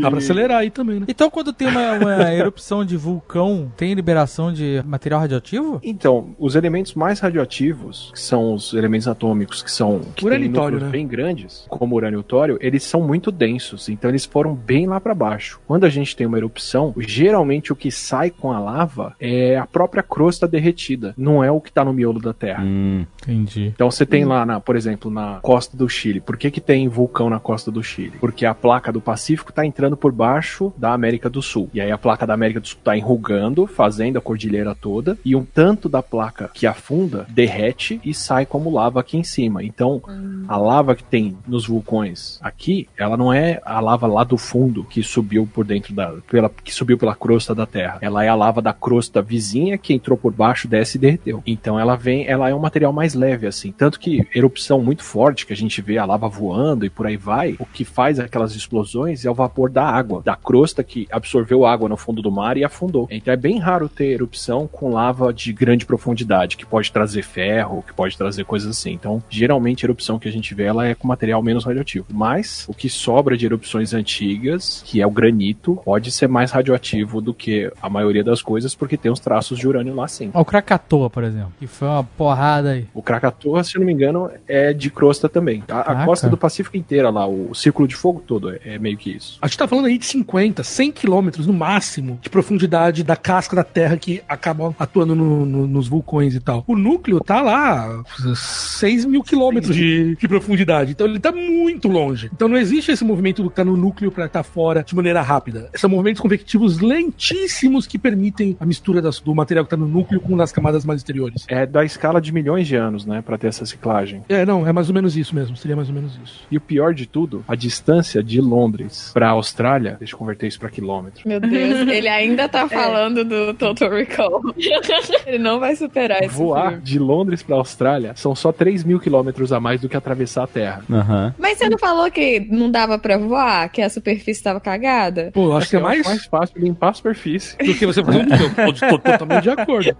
Dá 0.00 0.10
pra 0.10 0.18
acelerar 0.18 0.58
aí 0.58 0.70
também, 0.70 1.00
né? 1.00 1.06
Então, 1.08 1.30
quando 1.30 1.52
tem 1.52 1.68
uma, 1.68 1.92
uma 1.92 2.32
erupção 2.32 2.84
de 2.84 2.96
vulcão, 2.96 3.70
tem 3.76 3.94
liberação 3.94 4.52
de 4.52 4.82
material 4.86 5.20
radioativo? 5.20 5.80
Então, 5.82 6.34
os 6.38 6.54
elementos 6.54 6.94
mais 6.94 7.20
radioativos, 7.20 8.10
que 8.12 8.20
são 8.20 8.54
os 8.54 8.72
elementos 8.74 9.08
atômicos 9.08 9.62
que 9.62 9.70
são 9.70 10.00
que 10.14 10.24
Urânio 10.24 10.50
núcleos 10.50 10.82
né? 10.82 10.88
bem 10.88 11.06
grandes, 11.06 11.66
como 11.68 11.94
o 11.94 11.96
urânio 11.96 12.20
e 12.20 12.22
tório, 12.22 12.58
eles 12.60 12.82
são 12.82 13.00
muito 13.00 13.30
densos, 13.30 13.88
então 13.88 14.10
eles 14.10 14.24
foram 14.24 14.54
bem 14.54 14.86
lá 14.86 15.00
para 15.00 15.14
baixo. 15.14 15.60
Quando 15.66 15.84
a 15.84 15.88
gente 15.88 16.14
tem 16.14 16.26
uma 16.26 16.38
erupção, 16.38 16.94
geralmente 16.98 17.72
o 17.72 17.76
que 17.76 17.90
sai 17.90 18.30
com 18.30 18.52
a 18.52 18.58
lava 18.58 19.14
é 19.20 19.56
a 19.56 19.66
própria 19.66 20.02
crosta 20.02 20.46
derretida, 20.46 21.14
não 21.16 21.42
é 21.42 21.50
o 21.50 21.60
que 21.60 21.72
tá 21.72 21.84
no 21.84 21.92
miolo 21.92 22.20
da 22.20 22.32
Terra. 22.32 22.64
Entendi. 22.64 23.72
Então 23.74 23.90
você 23.90 24.04
tem 24.04 24.24
lá, 24.24 24.44
na, 24.44 24.60
por 24.60 24.76
exemplo, 24.76 25.10
na 25.10 25.38
costa 25.42 25.76
do 25.76 25.88
Chile. 25.88 26.20
Por 26.20 26.36
que, 26.36 26.50
que 26.50 26.60
tem 26.60 26.88
vulcão 26.88 27.30
na 27.30 27.40
costa 27.40 27.70
do 27.70 27.82
Chile? 27.82 28.05
Porque 28.20 28.46
a 28.46 28.54
placa 28.54 28.92
do 28.92 29.00
Pacífico 29.00 29.50
está 29.50 29.64
entrando 29.64 29.96
por 29.96 30.12
baixo 30.12 30.72
da 30.76 30.92
América 30.92 31.28
do 31.28 31.42
Sul. 31.42 31.68
E 31.72 31.80
aí 31.80 31.90
a 31.90 31.98
placa 31.98 32.26
da 32.26 32.34
América 32.34 32.60
do 32.60 32.68
Sul 32.68 32.78
está 32.78 32.96
enrugando, 32.96 33.66
fazendo 33.66 34.18
a 34.18 34.20
cordilheira 34.20 34.74
toda. 34.74 35.18
E 35.24 35.34
um 35.34 35.44
tanto 35.44 35.88
da 35.88 36.02
placa 36.02 36.50
que 36.52 36.66
afunda 36.66 37.26
derrete 37.28 38.00
e 38.04 38.14
sai 38.14 38.46
como 38.46 38.70
lava 38.70 39.00
aqui 39.00 39.16
em 39.16 39.24
cima. 39.24 39.62
Então 39.62 40.02
a 40.48 40.56
lava 40.56 40.94
que 40.94 41.04
tem 41.04 41.36
nos 41.46 41.66
vulcões 41.66 42.38
aqui, 42.42 42.88
ela 42.96 43.16
não 43.16 43.32
é 43.32 43.60
a 43.64 43.80
lava 43.80 44.06
lá 44.06 44.24
do 44.24 44.36
fundo 44.36 44.84
que 44.84 45.02
subiu 45.02 45.48
por 45.52 45.64
dentro 45.64 45.94
da. 45.94 46.12
Pela, 46.30 46.48
que 46.48 46.72
subiu 46.72 46.98
pela 46.98 47.14
crosta 47.14 47.54
da 47.54 47.66
Terra. 47.66 47.98
Ela 48.00 48.24
é 48.24 48.28
a 48.28 48.34
lava 48.34 48.62
da 48.62 48.72
crosta 48.72 49.22
vizinha 49.22 49.78
que 49.78 49.92
entrou 49.92 50.16
por 50.16 50.32
baixo, 50.32 50.68
desce 50.68 50.96
e 50.96 51.00
derreteu. 51.00 51.42
Então 51.46 51.78
ela 51.78 51.96
vem, 51.96 52.26
ela 52.26 52.48
é 52.48 52.54
um 52.54 52.58
material 52.58 52.92
mais 52.92 53.14
leve, 53.14 53.46
assim. 53.46 53.72
Tanto 53.72 53.98
que 53.98 54.26
erupção 54.34 54.82
muito 54.82 55.02
forte, 55.02 55.46
que 55.46 55.52
a 55.52 55.56
gente 55.56 55.80
vê 55.80 55.98
a 55.98 56.04
lava 56.04 56.28
voando 56.28 56.84
e 56.84 56.90
por 56.90 57.06
aí 57.06 57.16
vai, 57.16 57.56
o 57.58 57.66
que 57.66 57.84
faz 57.96 58.20
aquelas 58.20 58.54
explosões 58.54 59.24
é 59.24 59.30
o 59.30 59.34
vapor 59.34 59.70
da 59.70 59.82
água, 59.82 60.20
da 60.22 60.36
crosta 60.36 60.84
que 60.84 61.08
absorveu 61.10 61.64
água 61.64 61.88
no 61.88 61.96
fundo 61.96 62.20
do 62.20 62.30
mar 62.30 62.58
e 62.58 62.62
afundou. 62.62 63.08
Então 63.10 63.32
é 63.32 63.36
bem 63.38 63.58
raro 63.58 63.88
ter 63.88 64.08
erupção 64.08 64.68
com 64.70 64.90
lava 64.90 65.32
de 65.32 65.50
grande 65.50 65.86
profundidade, 65.86 66.58
que 66.58 66.66
pode 66.66 66.92
trazer 66.92 67.22
ferro, 67.22 67.82
que 67.86 67.94
pode 67.94 68.14
trazer 68.14 68.44
coisas 68.44 68.68
assim. 68.68 68.92
Então, 68.92 69.22
geralmente 69.30 69.82
a 69.82 69.86
erupção 69.86 70.18
que 70.18 70.28
a 70.28 70.30
gente 70.30 70.54
vê, 70.54 70.64
ela 70.64 70.86
é 70.86 70.94
com 70.94 71.08
material 71.08 71.42
menos 71.42 71.64
radioativo. 71.64 72.04
Mas 72.10 72.66
o 72.68 72.74
que 72.74 72.90
sobra 72.90 73.34
de 73.34 73.46
erupções 73.46 73.94
antigas, 73.94 74.82
que 74.84 75.00
é 75.00 75.06
o 75.06 75.10
granito, 75.10 75.80
pode 75.82 76.10
ser 76.10 76.28
mais 76.28 76.50
radioativo 76.50 77.22
do 77.22 77.32
que 77.32 77.72
a 77.80 77.88
maioria 77.88 78.22
das 78.22 78.42
coisas, 78.42 78.74
porque 78.74 78.98
tem 78.98 79.10
os 79.10 79.20
traços 79.20 79.58
de 79.58 79.66
urânio 79.66 79.94
lá 79.94 80.06
sim. 80.06 80.30
O 80.34 80.44
Krakatoa, 80.44 81.08
por 81.08 81.24
exemplo, 81.24 81.54
que 81.58 81.66
foi 81.66 81.88
uma 81.88 82.04
porrada 82.04 82.72
aí. 82.72 82.86
O 82.92 83.00
Krakatoa, 83.00 83.64
se 83.64 83.74
eu 83.74 83.80
não 83.80 83.86
me 83.86 83.94
engano, 83.94 84.30
é 84.46 84.74
de 84.74 84.90
crosta 84.90 85.30
também. 85.30 85.64
A, 85.70 86.02
a 86.02 86.04
costa 86.04 86.28
do 86.28 86.36
Pacífico 86.36 86.76
inteira 86.76 87.08
lá, 87.08 87.26
o 87.26 87.54
círculo 87.54 87.85
de 87.86 87.94
fogo 87.96 88.22
todo 88.26 88.50
é, 88.50 88.58
é 88.64 88.78
meio 88.78 88.96
que 88.96 89.10
isso. 89.10 89.38
A 89.40 89.46
gente 89.46 89.58
tá 89.58 89.66
falando 89.68 89.86
aí 89.86 89.98
de 89.98 90.06
50, 90.06 90.62
100 90.62 90.92
quilômetros 90.92 91.46
no 91.46 91.52
máximo 91.52 92.18
de 92.22 92.28
profundidade 92.30 93.02
da 93.02 93.16
casca 93.16 93.56
da 93.56 93.64
Terra 93.64 93.96
que 93.96 94.22
acaba 94.28 94.74
atuando 94.78 95.14
no- 95.14 95.44
no- 95.46 95.66
nos 95.66 95.88
vulcões 95.88 96.34
e 96.34 96.40
tal. 96.40 96.64
O 96.66 96.76
núcleo 96.76 97.20
tá 97.20 97.40
lá 97.40 98.02
6 98.34 99.04
mil 99.04 99.22
quilômetros 99.22 99.74
de, 99.74 100.16
de 100.16 100.28
profundidade. 100.28 100.92
Então 100.92 101.06
ele 101.06 101.18
tá 101.18 101.32
muito 101.32 101.88
longe. 101.88 102.30
Então 102.32 102.48
não 102.48 102.56
existe 102.56 102.90
esse 102.92 103.04
movimento 103.04 103.42
do 103.42 103.50
que 103.50 103.56
tá 103.56 103.64
no 103.64 103.76
núcleo 103.76 104.10
pra 104.10 104.26
estar 104.26 104.42
fora 104.42 104.82
de 104.82 104.94
maneira 104.94 105.22
rápida. 105.22 105.70
São 105.74 105.90
movimentos 105.90 106.20
convectivos 106.20 106.78
lentíssimos 106.80 107.86
que 107.86 107.98
permitem 107.98 108.56
a 108.60 108.66
mistura 108.66 109.00
das- 109.02 109.20
do 109.20 109.34
material 109.34 109.64
que 109.64 109.70
tá 109.70 109.76
no 109.76 109.86
núcleo 109.88 110.20
com 110.20 110.40
as 110.40 110.52
camadas 110.52 110.84
mais 110.84 111.00
exteriores. 111.00 111.44
É 111.48 111.66
da 111.66 111.84
escala 111.84 112.20
de 112.20 112.32
milhões 112.32 112.66
de 112.66 112.76
anos, 112.76 113.04
né, 113.06 113.22
Pra 113.26 113.36
ter 113.38 113.48
essa 113.48 113.66
ciclagem. 113.66 114.22
É, 114.28 114.44
não, 114.46 114.66
é 114.66 114.72
mais 114.72 114.88
ou 114.88 114.94
menos 114.94 115.16
isso 115.16 115.34
mesmo. 115.34 115.56
Seria 115.56 115.74
mais 115.74 115.88
ou 115.88 115.94
menos 115.94 116.12
isso. 116.24 116.42
E 116.50 116.56
o 116.56 116.60
pior 116.60 116.94
de 116.94 117.06
tudo, 117.06 117.44
a 117.48 117.54
distância 117.66 118.22
de 118.22 118.40
Londres 118.40 119.10
pra 119.12 119.30
Austrália, 119.30 119.96
deixa 119.98 120.14
eu 120.14 120.18
converter 120.18 120.46
isso 120.46 120.58
pra 120.60 120.70
quilômetro. 120.70 121.22
Meu 121.26 121.40
Deus, 121.40 121.88
ele 121.88 122.08
ainda 122.08 122.48
tá 122.48 122.68
falando 122.68 123.24
do 123.24 123.52
Total 123.54 123.90
Recall. 123.90 124.40
ele 125.26 125.38
não 125.38 125.58
vai 125.58 125.74
superar 125.74 126.22
esse 126.22 126.34
Voar 126.34 126.68
filme. 126.70 126.82
de 126.82 126.98
Londres 126.98 127.42
pra 127.42 127.56
Austrália 127.56 128.12
são 128.14 128.34
só 128.34 128.52
3 128.52 128.84
mil 128.84 129.00
quilômetros 129.00 129.52
a 129.52 129.58
mais 129.58 129.80
do 129.80 129.88
que 129.88 129.96
atravessar 129.96 130.44
a 130.44 130.46
Terra. 130.46 130.84
Aham. 130.90 131.34
Mas 131.38 131.58
você 131.58 131.68
não 131.68 131.78
falou 131.78 132.10
que 132.10 132.40
não 132.50 132.70
dava 132.70 132.98
pra 132.98 133.18
voar? 133.18 133.68
Que 133.70 133.82
a 133.82 133.90
superfície 133.90 134.42
tava 134.42 134.60
cagada? 134.60 135.30
Pô, 135.34 135.46
eu 135.46 135.56
acho 135.56 135.70
que 135.70 135.76
é 135.76 135.78
Eu 135.78 135.82
mais, 135.82 136.06
mais 136.06 136.24
fácil 136.26 136.60
limpar 136.60 136.90
a 136.90 136.94
superfície. 136.94 137.56
do 137.58 137.74
que 137.74 137.84
você 137.86 138.02
fazer 138.02 138.18
um 138.18 138.22
eu 138.22 138.72
tô, 138.72 138.86
tô 138.88 138.98
totalmente 138.98 139.42
de 139.42 139.50
acordo. 139.50 139.96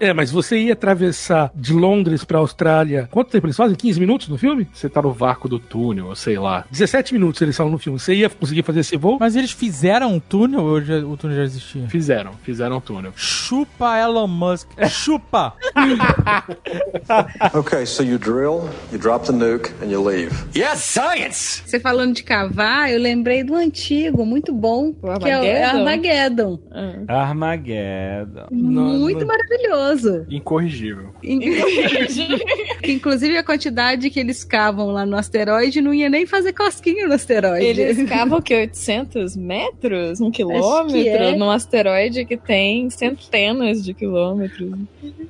É, 0.00 0.12
mas 0.12 0.30
você 0.30 0.58
ia 0.58 0.72
atravessar 0.72 1.50
de 1.54 1.72
Londres 1.72 2.24
pra 2.24 2.38
Austrália. 2.38 3.08
Quanto 3.10 3.30
tempo 3.30 3.46
eles 3.46 3.56
fazem? 3.56 3.76
15 3.76 4.00
minutos 4.00 4.28
no 4.28 4.38
filme? 4.38 4.66
Você 4.72 4.88
tá 4.88 5.02
no 5.02 5.12
vácuo 5.12 5.48
do 5.48 5.58
túnel, 5.58 6.14
sei 6.14 6.38
lá. 6.38 6.64
17 6.70 7.01
minutos 7.10 7.40
eles 7.40 7.56
falam 7.56 7.72
no 7.72 7.78
filme. 7.78 7.98
Você 7.98 8.14
ia 8.14 8.28
conseguir 8.28 8.62
fazer 8.62 8.80
esse 8.80 8.96
voo? 8.96 9.16
Mas 9.18 9.34
eles 9.34 9.50
fizeram 9.50 10.12
um 10.14 10.20
túnel 10.20 10.60
ou 10.62 10.80
já- 10.82 10.98
o 10.98 11.16
túnel 11.16 11.36
já 11.38 11.42
existia? 11.44 11.88
Fizeram, 11.88 12.32
fizeram 12.42 12.76
um 12.76 12.80
túnel. 12.80 13.12
Chupa 13.16 13.98
Elon 13.98 14.26
Musk. 14.26 14.68
Chupa! 14.88 15.54
Okay, 17.54 17.84
so 17.86 18.02
you 18.02 18.18
drill, 18.18 18.68
you 18.92 18.98
drop 18.98 19.24
the 19.26 19.32
nuke, 19.32 19.70
and 19.82 19.90
you 19.90 20.02
leave. 20.02 20.32
Você 21.30 21.80
falando 21.80 22.14
de 22.14 22.22
cavar, 22.22 22.90
eu 22.90 22.98
lembrei 23.00 23.42
do 23.44 23.54
antigo, 23.54 24.24
muito 24.24 24.52
bom, 24.52 24.92
que 24.92 25.28
é 25.28 25.38
o 25.38 25.78
Armageddon. 25.78 26.58
Ah. 27.08 27.22
Armageddon. 27.28 28.46
muito 28.50 29.26
maravilhoso. 29.26 30.26
Incorrigível. 30.30 31.12
Que, 31.20 31.32
Inclusive 32.92 33.36
a 33.36 33.44
quantidade 33.44 34.10
que 34.10 34.20
eles 34.20 34.44
cavam 34.44 34.90
lá 34.90 35.06
no 35.06 35.16
asteroide 35.16 35.80
não 35.80 35.94
ia 35.94 36.08
nem 36.10 36.26
fazer 36.26 36.52
cosquinha 36.52 36.91
no 37.06 37.12
asteroide. 37.12 37.80
Eles 37.80 38.02
cavam 38.08 38.38
o 38.38 38.42
quê? 38.42 38.54
800 38.54 39.36
metros? 39.36 40.20
Um 40.20 40.30
quilômetro? 40.30 40.96
é. 40.98 41.36
Num 41.36 41.50
asteroide 41.50 42.24
que 42.24 42.36
tem 42.36 42.88
centenas 42.90 43.84
de 43.84 43.94
quilômetros. 43.94 44.72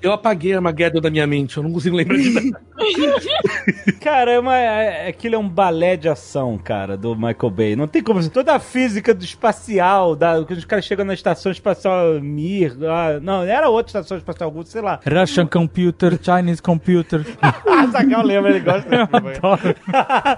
Eu 0.01 0.13
apaguei 0.13 0.53
a 0.53 0.57
Armageddon 0.57 1.01
da 1.01 1.11
minha 1.11 1.27
mente. 1.27 1.57
Eu 1.57 1.63
não 1.63 1.73
consigo 1.73 1.97
lembrar 1.97 2.19
de 2.19 2.31
nada. 2.31 2.61
Cara, 4.01 4.33
é 4.33 4.39
uma, 4.39 4.57
é, 4.57 5.09
aquilo 5.09 5.37
é 5.37 5.39
um 5.39 5.49
balé 5.49 5.97
de 5.97 6.09
ação, 6.09 6.59
cara, 6.59 6.97
do 6.97 7.15
Michael 7.15 7.51
Bay. 7.51 7.77
Não 7.77 7.87
tem 7.87 8.03
como. 8.03 8.29
Toda 8.29 8.55
a 8.55 8.59
física 8.59 9.15
do 9.15 9.25
espacial, 9.25 10.17
da, 10.17 10.45
que 10.45 10.53
os 10.53 10.65
caras 10.65 10.85
chegam 10.85 11.05
na 11.05 11.15
estação 11.15 11.53
espacial 11.53 12.21
Mir. 12.21 12.77
ah, 12.89 13.21
não, 13.21 13.43
era 13.43 13.69
outra 13.69 13.91
estação 13.91 14.17
espacial 14.17 14.51
russa, 14.51 14.73
sei 14.73 14.81
lá. 14.81 15.01
Russian 15.09 15.47
computer, 15.47 16.19
Chinese 16.21 16.61
computer. 16.63 17.25
Ah, 17.73 17.87
Zagal 17.87 18.23
lembra, 18.23 18.51
ele 18.51 18.61
gosta 18.61 18.89
desse 18.89 19.07
filme. 19.07 19.75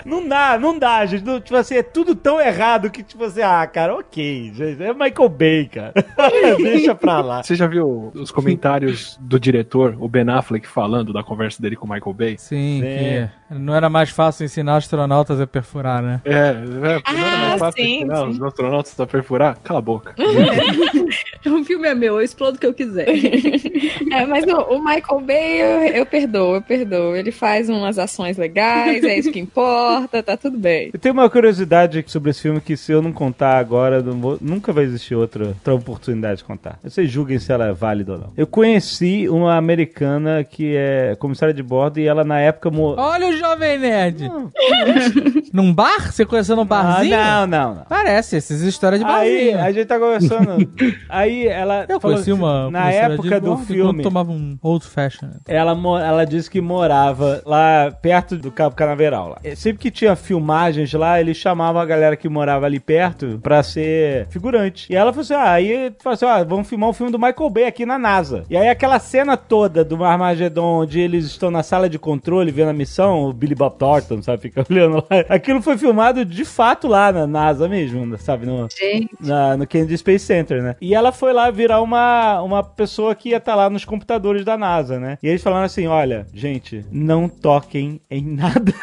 Não 0.04 0.28
dá, 0.28 0.58
não 0.58 0.78
dá, 0.78 1.04
gente. 1.04 1.13
Não, 1.22 1.40
tipo 1.40 1.56
assim, 1.56 1.76
é 1.76 1.82
tudo 1.82 2.14
tão 2.14 2.40
errado 2.40 2.90
que, 2.90 3.02
tipo 3.02 3.24
assim, 3.24 3.42
ah, 3.42 3.66
cara, 3.66 3.94
ok. 3.94 4.52
É 4.80 4.92
Michael 4.92 5.28
Bay, 5.28 5.66
cara. 5.66 5.92
Deixa 6.58 6.94
pra 6.94 7.20
lá. 7.20 7.42
Você 7.42 7.54
já 7.54 7.66
viu 7.66 8.10
os 8.14 8.30
comentários 8.30 9.18
do 9.20 9.38
diretor, 9.38 9.96
o 9.98 10.08
Ben 10.08 10.28
Affleck, 10.28 10.66
falando 10.66 11.12
da 11.12 11.22
conversa 11.22 11.60
dele 11.62 11.76
com 11.76 11.86
o 11.86 11.90
Michael 11.90 12.14
Bay? 12.14 12.36
Sim, 12.38 12.82
que 12.82 13.54
não 13.54 13.74
era 13.74 13.88
mais 13.88 14.10
fácil 14.10 14.44
ensinar 14.44 14.76
astronautas 14.76 15.40
a 15.40 15.46
perfurar, 15.46 16.02
né? 16.02 16.20
É, 16.24 16.48
é 16.48 16.52
não 16.54 16.84
era 16.84 17.02
Ah, 17.04 17.48
mais 17.48 17.60
fácil 17.60 17.82
sim, 17.84 17.96
ensinar 17.96 18.16
sim. 18.16 18.28
os 18.28 18.42
astronautas 18.42 19.00
a 19.00 19.06
perfurar? 19.06 19.58
Cala 19.62 19.78
a 19.78 19.82
boca. 19.82 20.14
O 21.46 21.62
filme 21.64 21.88
é 21.88 21.94
meu, 21.94 22.14
eu 22.16 22.22
explodo 22.22 22.56
o 22.56 22.60
que 22.60 22.66
eu 22.66 22.74
quiser. 22.74 23.06
É, 24.12 24.24
mas 24.26 24.44
o, 24.44 24.56
o 24.74 24.78
Michael 24.84 25.20
Bay, 25.20 25.60
eu, 25.60 25.80
eu 25.96 26.06
perdoo, 26.06 26.54
eu 26.56 26.62
perdoo. 26.62 27.16
Ele 27.16 27.32
faz 27.32 27.68
umas 27.68 27.98
ações 27.98 28.36
legais, 28.36 29.02
é 29.02 29.18
isso 29.18 29.32
que 29.32 29.40
importa, 29.40 30.22
tá 30.22 30.36
tudo 30.36 30.56
bem. 30.56 30.90
Eu 30.92 31.00
tenho 31.00 31.12
uma 31.14 31.28
curiosidade 31.28 32.04
sobre 32.06 32.30
esse 32.30 32.42
filme 32.42 32.60
que 32.60 32.76
se 32.76 32.92
eu 32.92 33.02
não 33.02 33.12
contar 33.12 33.58
agora, 33.58 34.02
não 34.02 34.12
vou- 34.20 34.38
nunca 34.40 34.72
vai 34.72 34.84
existir 34.84 35.14
outra, 35.16 35.46
outra 35.48 35.74
oportunidade 35.74 36.38
de 36.38 36.44
contar. 36.44 36.78
Vocês 36.82 37.10
julguem 37.10 37.38
se 37.40 37.50
ela 37.52 37.66
é 37.68 37.72
válida 37.72 38.12
ou 38.12 38.18
não. 38.18 38.32
Eu 38.36 38.46
conheci 38.46 39.28
uma 39.28 39.56
americana 39.56 40.44
que 40.44 40.74
é 40.76 41.16
comissária 41.18 41.54
de 41.54 41.62
bordo 41.62 41.98
e 41.98 42.06
ela 42.06 42.22
na 42.22 42.38
época... 42.40 42.70
Mo... 42.70 42.94
Olha 42.96 43.28
o 43.28 43.32
Jovem 43.32 43.78
Nerd! 43.78 44.30
num 45.52 45.72
bar? 45.72 46.12
Você 46.12 46.24
conheceu 46.24 46.54
num 46.56 46.62
Ah, 46.62 46.66
barzinho? 46.66 47.16
não, 47.16 47.46
não, 47.46 47.74
não. 47.76 47.84
Parece, 47.88 48.36
essas 48.36 48.60
histórias 48.60 49.00
de 49.00 49.06
Aí, 49.06 49.10
barzinho. 49.52 49.60
a 49.60 49.72
gente 49.72 49.86
tá 49.86 49.98
conversando. 49.98 50.72
aí 51.08 51.33
ela 51.46 51.84
Eu 51.88 52.00
falou 52.00 52.16
conheci 52.16 52.32
uma 52.32 52.70
na 52.70 52.90
época 52.90 53.40
de 53.40 53.46
do 53.46 53.56
filme, 53.58 53.92
Quando 53.94 54.02
tomava 54.02 54.30
um 54.32 54.58
old 54.62 54.84
fashion. 54.86 55.28
ela, 55.46 55.74
mo- 55.74 55.98
ela 55.98 56.24
disse 56.24 56.50
que 56.50 56.60
morava 56.60 57.42
lá 57.44 57.90
perto 58.02 58.36
do 58.36 58.50
Cabo 58.50 58.74
Canaveral. 58.76 59.30
Lá. 59.30 59.38
Sempre 59.56 59.78
que 59.82 59.90
tinha 59.90 60.14
filmagens 60.16 60.92
lá, 60.92 61.20
eles 61.20 61.36
chamavam 61.36 61.80
a 61.80 61.84
galera 61.86 62.16
que 62.16 62.28
morava 62.28 62.66
ali 62.66 62.80
perto 62.80 63.38
pra 63.42 63.62
ser 63.62 64.26
figurante. 64.28 64.92
E 64.92 64.96
ela 64.96 65.12
falou 65.12 65.22
assim: 65.22 65.34
ah, 65.34 65.50
aí 65.52 65.92
falou 66.00 66.14
assim, 66.14 66.26
ah, 66.26 66.42
vamos 66.44 66.68
filmar 66.68 66.88
um 66.90 66.92
filme 66.92 67.12
do 67.12 67.18
Michael 67.18 67.50
Bay 67.50 67.64
aqui 67.66 67.84
na 67.86 67.98
NASA. 67.98 68.44
E 68.50 68.56
aí 68.56 68.68
aquela 68.68 68.98
cena 68.98 69.36
toda 69.36 69.84
do 69.84 70.02
Armagedon, 70.04 70.82
onde 70.82 71.00
eles 71.00 71.24
estão 71.26 71.50
na 71.50 71.62
sala 71.62 71.88
de 71.88 71.98
controle 71.98 72.50
vendo 72.50 72.68
a 72.70 72.72
missão, 72.72 73.24
o 73.24 73.32
Billy 73.32 73.54
Bob 73.54 73.76
Thornton, 73.78 74.22
sabe, 74.22 74.42
fica 74.42 74.64
olhando 74.70 74.96
lá. 74.96 75.04
Aquilo 75.28 75.62
foi 75.62 75.76
filmado 75.78 76.24
de 76.24 76.44
fato 76.44 76.86
lá 76.88 77.12
na 77.12 77.26
NASA 77.26 77.68
mesmo, 77.68 78.16
sabe, 78.18 78.46
no, 78.46 78.68
Gente, 78.78 79.10
na- 79.20 79.56
no 79.56 79.66
Kennedy 79.66 79.96
Space 79.98 80.24
Center, 80.24 80.62
né? 80.62 80.76
E 80.80 80.94
ela 80.94 81.12
foi 81.24 81.32
lá 81.32 81.50
virar 81.50 81.80
uma, 81.80 82.42
uma 82.42 82.62
pessoa 82.62 83.14
que 83.14 83.30
ia 83.30 83.38
estar 83.38 83.54
lá 83.54 83.70
nos 83.70 83.82
computadores 83.82 84.44
da 84.44 84.58
NASA, 84.58 85.00
né? 85.00 85.16
E 85.22 85.28
eles 85.28 85.42
falaram 85.42 85.64
assim: 85.64 85.86
olha, 85.86 86.26
gente, 86.34 86.84
não 86.92 87.30
toquem 87.30 87.98
em 88.10 88.22
nada. 88.22 88.74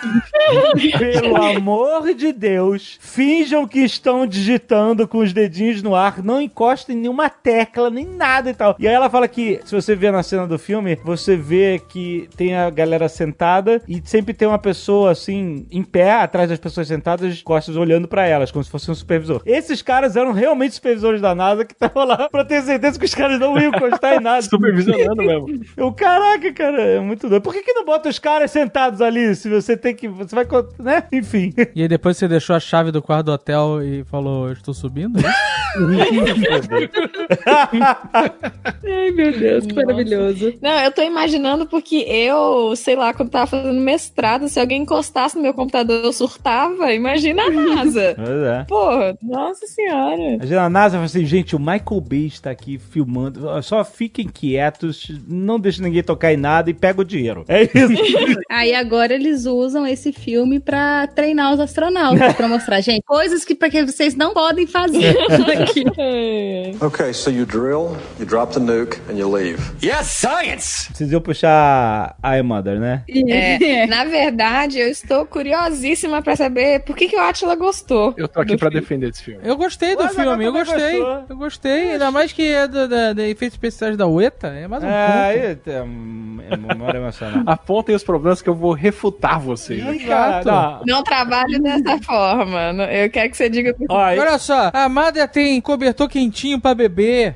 Pelo 0.98 1.36
amor 1.36 2.16
de 2.16 2.34
Deus, 2.34 2.98
finjam 3.00 3.68
que 3.68 3.82
estão 3.82 4.26
digitando 4.26 5.08
com 5.08 5.20
os 5.20 5.32
dedinhos 5.32 5.84
no 5.84 5.94
ar, 5.94 6.24
não 6.24 6.42
encostem 6.42 6.98
em 6.98 7.02
nenhuma 7.02 7.30
tecla, 7.30 7.92
nem 7.92 8.08
nada 8.08 8.50
e 8.50 8.56
tal. 8.56 8.76
E 8.80 8.88
aí 8.88 8.94
ela 8.96 9.08
fala 9.08 9.28
que, 9.28 9.60
se 9.64 9.76
você 9.76 9.96
vê 9.96 10.10
na 10.10 10.24
cena 10.24 10.48
do 10.48 10.58
filme, 10.58 10.96
você 11.04 11.38
vê 11.38 11.80
que 11.90 12.28
tem 12.36 12.56
a 12.56 12.72
galera 12.72 13.08
sentada 13.08 13.84
e 13.88 14.02
sempre 14.04 14.34
tem 14.34 14.48
uma 14.48 14.58
pessoa 14.58 15.12
assim, 15.12 15.68
em 15.70 15.84
pé, 15.84 16.14
atrás 16.14 16.50
das 16.50 16.58
pessoas 16.58 16.88
sentadas, 16.88 17.44
costas 17.44 17.76
olhando 17.76 18.08
pra 18.08 18.26
elas, 18.26 18.50
como 18.50 18.64
se 18.64 18.72
fosse 18.72 18.90
um 18.90 18.96
supervisor. 18.96 19.44
Esses 19.46 19.84
caras 19.84 20.16
eram 20.16 20.32
realmente 20.32 20.74
supervisores 20.74 21.22
da 21.22 21.36
NASA 21.36 21.64
que 21.64 21.74
estavam 21.74 22.04
lá 22.04 22.28
pra 22.32 22.46
ter 22.46 22.62
certeza 22.62 22.98
que 22.98 23.06
os 23.06 23.14
caras 23.14 23.40
não 23.40 23.60
iam 23.60 23.70
encostar 23.70 24.16
em 24.16 24.20
nada. 24.22 24.42
Supervisionando 24.42 25.24
mesmo. 25.24 25.64
Eu, 25.76 25.92
caraca, 25.92 26.52
cara, 26.54 26.82
é 26.82 27.00
muito 27.00 27.28
doido. 27.28 27.42
Por 27.42 27.54
que, 27.54 27.62
que 27.62 27.74
não 27.74 27.86
bota 27.86 28.10
os 28.10 28.20
caras 28.20 28.52
sentados 28.52 29.02
ali? 29.02 29.36
Se 29.36 29.50
você 29.50 29.76
tem 29.76 29.96
que. 29.96 30.08
Você 30.08 30.36
vai. 30.36 30.48
Né? 30.80 31.04
Enfim. 31.12 31.54
E 31.76 31.82
aí 31.82 31.88
depois 31.88 32.18
você 32.18 32.28
deixou 32.28 32.56
a 32.56 32.60
chave 32.60 32.92
do 32.92 33.02
quarto 33.02 33.28
do 33.28 33.32
hotel 33.34 33.82
e 33.84 34.04
falou, 34.06 34.48
eu 34.48 34.54
estou 34.54 34.74
subindo? 34.74 35.20
é 35.20 35.32
ai 38.92 39.12
meu 39.12 39.32
Deus, 39.32 39.66
que 39.66 39.74
maravilhoso. 39.74 40.54
Não, 40.62 40.80
eu 40.80 40.92
tô 40.92 41.02
imaginando 41.02 41.66
porque 41.66 42.06
eu, 42.08 42.76
sei 42.76 42.96
lá, 42.96 43.14
quando 43.14 43.30
tava 43.30 43.48
fazendo 43.48 43.80
mestrado, 43.80 44.48
se 44.48 44.60
alguém 44.60 44.82
encostasse 44.82 45.36
no 45.36 45.42
meu 45.42 45.54
computador, 45.54 46.04
eu 46.04 46.14
surtava. 46.14 46.94
Imagina 46.94 47.44
a 47.44 47.50
NASA. 47.50 48.16
Pois 48.16 48.44
é. 48.44 48.66
Pô, 48.68 48.90
nossa 49.22 49.66
senhora. 49.68 50.36
Imagina 50.36 50.64
a 50.64 50.70
NASA 50.70 50.96
falou 50.96 51.06
assim, 51.06 51.26
gente, 51.26 51.56
o 51.56 51.60
Michael 51.60 52.02
Bay 52.12 52.26
está 52.26 52.52
aqui 52.52 52.78
filmando. 52.78 53.48
Só 53.64 53.86
fiquem 53.86 54.28
quietos, 54.28 55.10
não 55.26 55.58
deixem 55.58 55.82
ninguém 55.84 56.04
tocar 56.04 56.34
em 56.34 56.38
nada 56.38 56.70
e 56.70 56.74
pega 56.74 57.00
o 57.00 57.06
dinheiro. 57.06 57.46
É 57.48 57.64
isso. 57.64 57.72
Aí 58.52 58.76
agora 58.76 59.14
eles 59.14 59.46
usam 59.46 59.88
esse 59.88 60.12
filme 60.12 60.60
pra 60.60 61.08
treinar 61.08 61.54
os 61.54 61.60
astronautas, 61.62 62.34
pra 62.36 62.50
mostrar, 62.50 62.82
gente, 62.82 63.02
coisas 63.06 63.46
que, 63.46 63.56
que 63.56 63.86
vocês 63.86 64.14
não 64.14 64.34
podem 64.34 64.68
fazer. 64.68 65.16
Okay, 66.82 67.14
so 67.14 67.30
you 67.30 67.46
drill, 67.46 67.96
you 68.20 68.26
drop 68.26 68.54
the 68.54 68.60
nuke, 68.60 69.00
and 69.10 69.18
you 69.18 69.32
leave. 69.32 69.60
Yes, 69.84 70.08
science! 70.08 70.90
Vocês 70.94 71.12
iam 71.12 71.22
puxar 71.22 72.16
I 72.24 72.42
Mother, 72.42 72.80
né? 72.80 73.04
É, 73.08 73.86
na 73.88 74.04
verdade, 74.04 74.80
eu 74.80 74.88
estou 74.88 75.26
curiosíssima 75.26 76.22
pra 76.22 76.36
saber 76.36 76.84
por 76.84 76.96
que, 76.96 77.08
que 77.08 77.16
o 77.16 77.20
Atila 77.20 77.56
gostou. 77.56 78.14
Eu 78.18 78.28
tô 78.28 78.42
aqui 78.42 78.58
filme. 78.58 78.74
defender 78.74 79.10
esse 79.10 79.24
filme. 79.24 79.42
Eu 79.44 79.56
gostei 79.56 79.96
do 79.96 80.04
Mas 80.04 80.16
filme, 80.16 80.46
eu 80.46 80.52
gostei. 80.52 81.00
gostou. 81.00 81.26
Eu 81.30 81.38
gostei, 81.38 81.98
ainda 82.02 82.12
mais 82.12 82.34
que 82.34 82.42
é 82.52 82.68
do, 82.68 82.88
da, 82.88 83.14
da 83.14 83.28
efeitos 83.28 83.56
especiais 83.56 83.96
da 83.96 84.08
UETA, 84.08 84.48
é 84.48 84.68
mais 84.68 84.84
um 84.84 84.88
É, 84.88 85.56
ponto. 85.56 85.70
é, 85.70 86.54
é 86.54 86.58
memória 86.58 86.98
emocional. 86.98 87.44
Apontem 87.48 87.96
os 87.96 88.04
problemas 88.04 88.42
que 88.42 88.50
eu 88.50 88.56
vou 88.56 88.74
refutar 88.74 89.40
vocês. 89.40 89.84
Cara, 90.06 90.42
não. 90.44 90.82
Não 90.98 91.04
trabalho 91.04 91.62
dessa 91.62 91.98
forma. 92.04 92.74
Não- 92.74 92.86
Eu 92.86 93.10
quero 93.10 93.30
que 93.30 93.38
você 93.38 93.50
diga. 93.50 93.76
Ó, 93.90 93.98
aí- 94.00 94.20
Olha 94.20 94.38
só, 94.40 94.72
a 94.74 94.90
Mother 94.90 95.28
tem 95.28 95.62
cobertor 95.62 96.10
quentinho 96.10 96.60
pra 96.60 96.74
beber. 96.74 97.36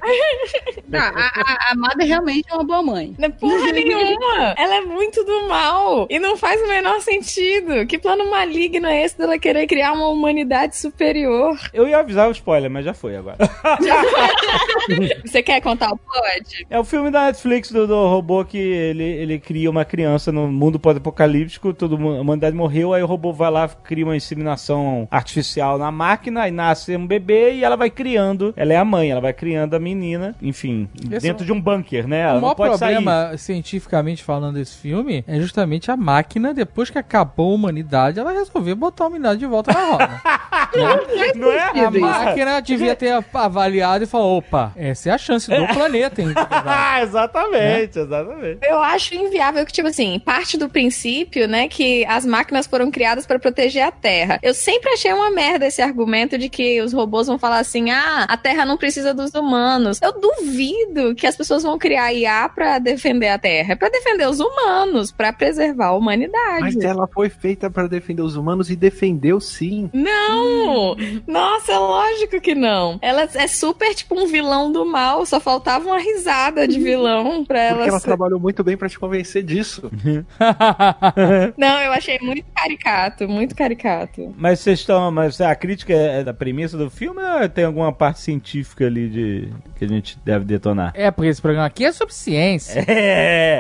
Ah, 0.94 0.98
a, 1.16 1.70
a, 1.70 1.72
a 1.72 1.76
Mada 1.76 2.04
realmente 2.06 2.46
é 2.50 2.54
uma 2.54 2.64
boa 2.64 2.82
mãe. 2.82 3.14
Não 3.18 3.26
é 3.28 3.30
porra 3.30 3.72
nenhuma. 3.74 4.54
Ela 4.58 4.76
é 4.78 4.82
muito 4.82 5.24
do 5.24 5.48
mal. 5.48 6.08
E 6.10 6.20
não 6.20 6.38
faz 6.38 6.62
o 6.62 6.68
menor 6.68 7.00
sentido. 7.02 7.86
Que 7.86 7.98
plano 7.98 8.30
maligno 8.32 8.88
é 8.88 9.04
esse 9.04 9.18
dela 9.18 9.38
querer 9.38 9.68
criar 9.68 9.94
uma 9.94 10.08
humanidade 10.08 10.78
superior? 10.78 11.58
eu 11.74 11.88
ia 11.88 12.00
avisar 12.00 12.28
o 12.28 12.32
spoiler, 12.32 12.70
mas 12.70 12.86
já 12.86 12.94
foi 12.94 13.16
agora. 13.18 13.38
Você 15.26 15.42
quer 15.44 15.62
contar 15.62 15.92
o 15.92 15.98
plot? 15.98 16.66
É 16.70 16.80
o 16.80 16.84
filme 16.84 17.10
da 17.12 17.26
Netflix 17.26 17.72
do, 17.72 17.88
do 17.88 18.08
robô 18.08 18.44
que 18.46 18.58
ele, 18.58 19.04
ele 19.04 19.40
cria 19.40 19.70
uma 19.70 19.84
criança 19.86 20.32
no 20.32 20.48
mundo 20.48 20.80
pós-apocalíptico, 20.80 21.74
todo 21.74 21.98
mu- 21.98 22.18
a 22.18 22.22
humanidade 22.22 22.56
morreu, 22.56 22.94
aí 22.94 23.02
o 23.04 23.06
robô 23.06 23.32
vai 23.34 23.50
lá, 23.52 23.68
cria 23.68 24.06
uma 24.06 24.16
inseminação 24.16 25.08
artificial 25.12 25.78
na 25.78 25.92
máquina, 25.92 26.48
e 26.48 26.52
nasce 26.52 26.96
um 26.96 27.06
bebê 27.08 27.54
e 27.56 27.64
ela 27.64 27.76
vai 27.76 27.90
criando, 27.90 28.54
ela 28.56 28.74
é 28.74 28.78
a 28.78 28.86
mãe, 28.86 29.10
ela 29.12 29.22
vai 29.22 29.34
criando 29.34 29.76
a 29.76 29.80
menina, 29.80 30.36
enfim, 30.42 30.88
Esse 31.12 31.20
dentro 31.28 31.44
é 31.44 31.46
de 31.46 31.52
um 31.52 31.60
bunker, 31.62 32.08
né? 32.08 32.22
Ela 32.22 32.32
o 32.32 32.36
não 32.36 32.42
maior 32.42 32.56
pode 32.56 32.78
sair. 32.78 32.96
problema, 32.96 33.38
cientificamente 33.38 34.24
falando, 34.24 34.56
desse 34.56 34.78
filme 34.78 35.24
é 35.28 35.40
justamente 35.40 35.92
a 35.92 35.98
máquina, 35.98 36.54
depois 36.54 36.90
que 36.90 36.98
acabou 36.98 37.52
a 37.52 37.56
humanidade, 37.56 38.20
ela 38.20 38.32
resolveu 38.32 38.76
botar 38.76 39.06
a 39.06 39.08
humanidade 39.08 39.40
de 39.40 39.46
volta 39.46 39.72
na 39.74 39.86
roda. 39.86 40.22
Não 41.36 41.52
é? 41.52 41.70
a 41.86 41.92
máquina 41.92 42.62
devia 42.62 42.96
ter 42.96 43.24
avaliado 43.34 44.04
e 44.04 44.08
falou: 44.08 44.42
opa, 44.46 44.72
essa 44.76 45.10
é 45.10 45.12
a 45.12 45.18
chance 45.18 45.50
do 45.50 45.68
planeta, 45.68 46.22
hein? 46.22 46.34
Ah, 46.68 47.02
exatamente, 47.02 48.00
exatamente. 48.00 48.60
Eu 48.64 48.80
acho 48.82 49.14
inviável 49.16 49.66
que, 49.66 49.72
tipo 49.72 49.88
assim, 49.88 50.20
parte 50.20 50.58
do 50.58 50.70
princípio, 50.70 51.48
né, 51.48 51.68
que 51.68 52.06
as 52.06 52.26
máquinas 52.26 52.66
foram 52.66 52.90
criadas 52.90 53.26
pra 53.26 53.40
proteger 53.40 53.84
a 53.84 53.92
Terra. 53.92 54.40
Eu 54.42 54.54
sempre 54.54 54.92
achei 54.92 55.12
uma 55.14 55.30
merda 55.32 55.68
esse 55.68 55.82
argumento 55.82 56.38
de 56.38 56.50
que 56.50 56.82
os 56.82 56.94
robôs 56.94 57.28
vão 57.28 57.38
falar 57.38 57.60
assim: 57.60 57.92
ah, 57.92 58.26
a 58.28 58.38
Terra 58.38 58.66
não 58.66 58.78
precisa 58.78 59.14
dos 59.14 59.34
humanos. 59.34 60.00
Eu 60.02 60.14
duvido 60.20 61.16
que 61.16 61.28
as 61.28 61.36
pessoas 61.36 61.64
vão 61.64 61.78
criar 61.78 62.14
IA 62.14 62.50
pra 62.50 62.80
defender 62.80 63.30
a 63.30 63.38
Terra. 63.38 63.74
É 63.74 63.76
pra 63.76 63.90
defender 63.90 64.28
os 64.28 64.40
humanos, 64.40 65.12
pra 65.12 65.34
preservar 65.34 65.88
a 65.88 65.96
humanidade. 65.96 66.62
Mas 66.62 66.78
ela 66.78 67.08
foi 67.08 67.30
feita 67.30 67.70
pra 67.70 67.88
defender 67.88 68.22
os 68.22 68.36
humanos 68.36 68.70
e 68.70 68.76
defendeu 68.76 69.40
sim. 69.40 69.90
Não! 69.94 70.96
Nossa, 71.28 71.74
é 71.74 71.78
lógico 71.78 72.42
que 72.42 72.56
não. 72.56 72.98
Ela 73.02 73.28
é 73.36 73.48
super 73.48 73.94
tipo 73.94 74.20
um 74.20 74.28
vilão 74.36 74.70
do 74.72 74.86
mal, 74.86 75.26
só 75.26 75.40
faltava 75.40 75.86
uma 75.86 75.98
risada 76.00 76.68
de 76.68 76.78
vilão 76.80 77.46
pra 77.46 77.60
ela. 77.62 77.76
Porque 77.78 77.90
ela 77.90 78.00
ser- 78.00 78.06
trabalhou 78.08 78.40
muito 78.40 78.64
bem 78.64 78.76
pra 78.76 78.90
te 78.90 79.00
convencer 79.00 79.44
disso. 79.44 79.90
Não, 81.58 81.80
eu 81.80 81.92
achei 81.94 82.20
muito 82.22 82.46
caricato, 82.56 83.28
muito 83.30 83.56
caricato. 83.56 84.34
Mas 84.38 84.60
vocês 84.60 84.80
estão. 84.80 85.12
Mas 85.12 85.40
a 85.40 85.56
crítica 85.56 85.94
é 85.94 86.24
da 86.24 86.34
premissa 86.34 86.78
do 86.78 86.90
filme 86.90 87.22
ou 87.22 87.48
tem 87.50 87.64
alguma 87.66 87.92
parte 87.94 88.20
científica 88.20 88.86
ali 88.86 89.08
de 89.10 89.50
que 89.78 89.86
a 89.86 89.88
gente 89.88 90.18
deve 90.26 90.44
detonar? 90.46 90.92
É, 90.96 91.10
porque 91.12 91.30
esse 91.30 91.42
programa 91.42 91.68
aqui 91.68 91.86
é 91.86 91.92
sobre 91.92 92.14
ciência. 92.14 92.84
É! 92.88 93.60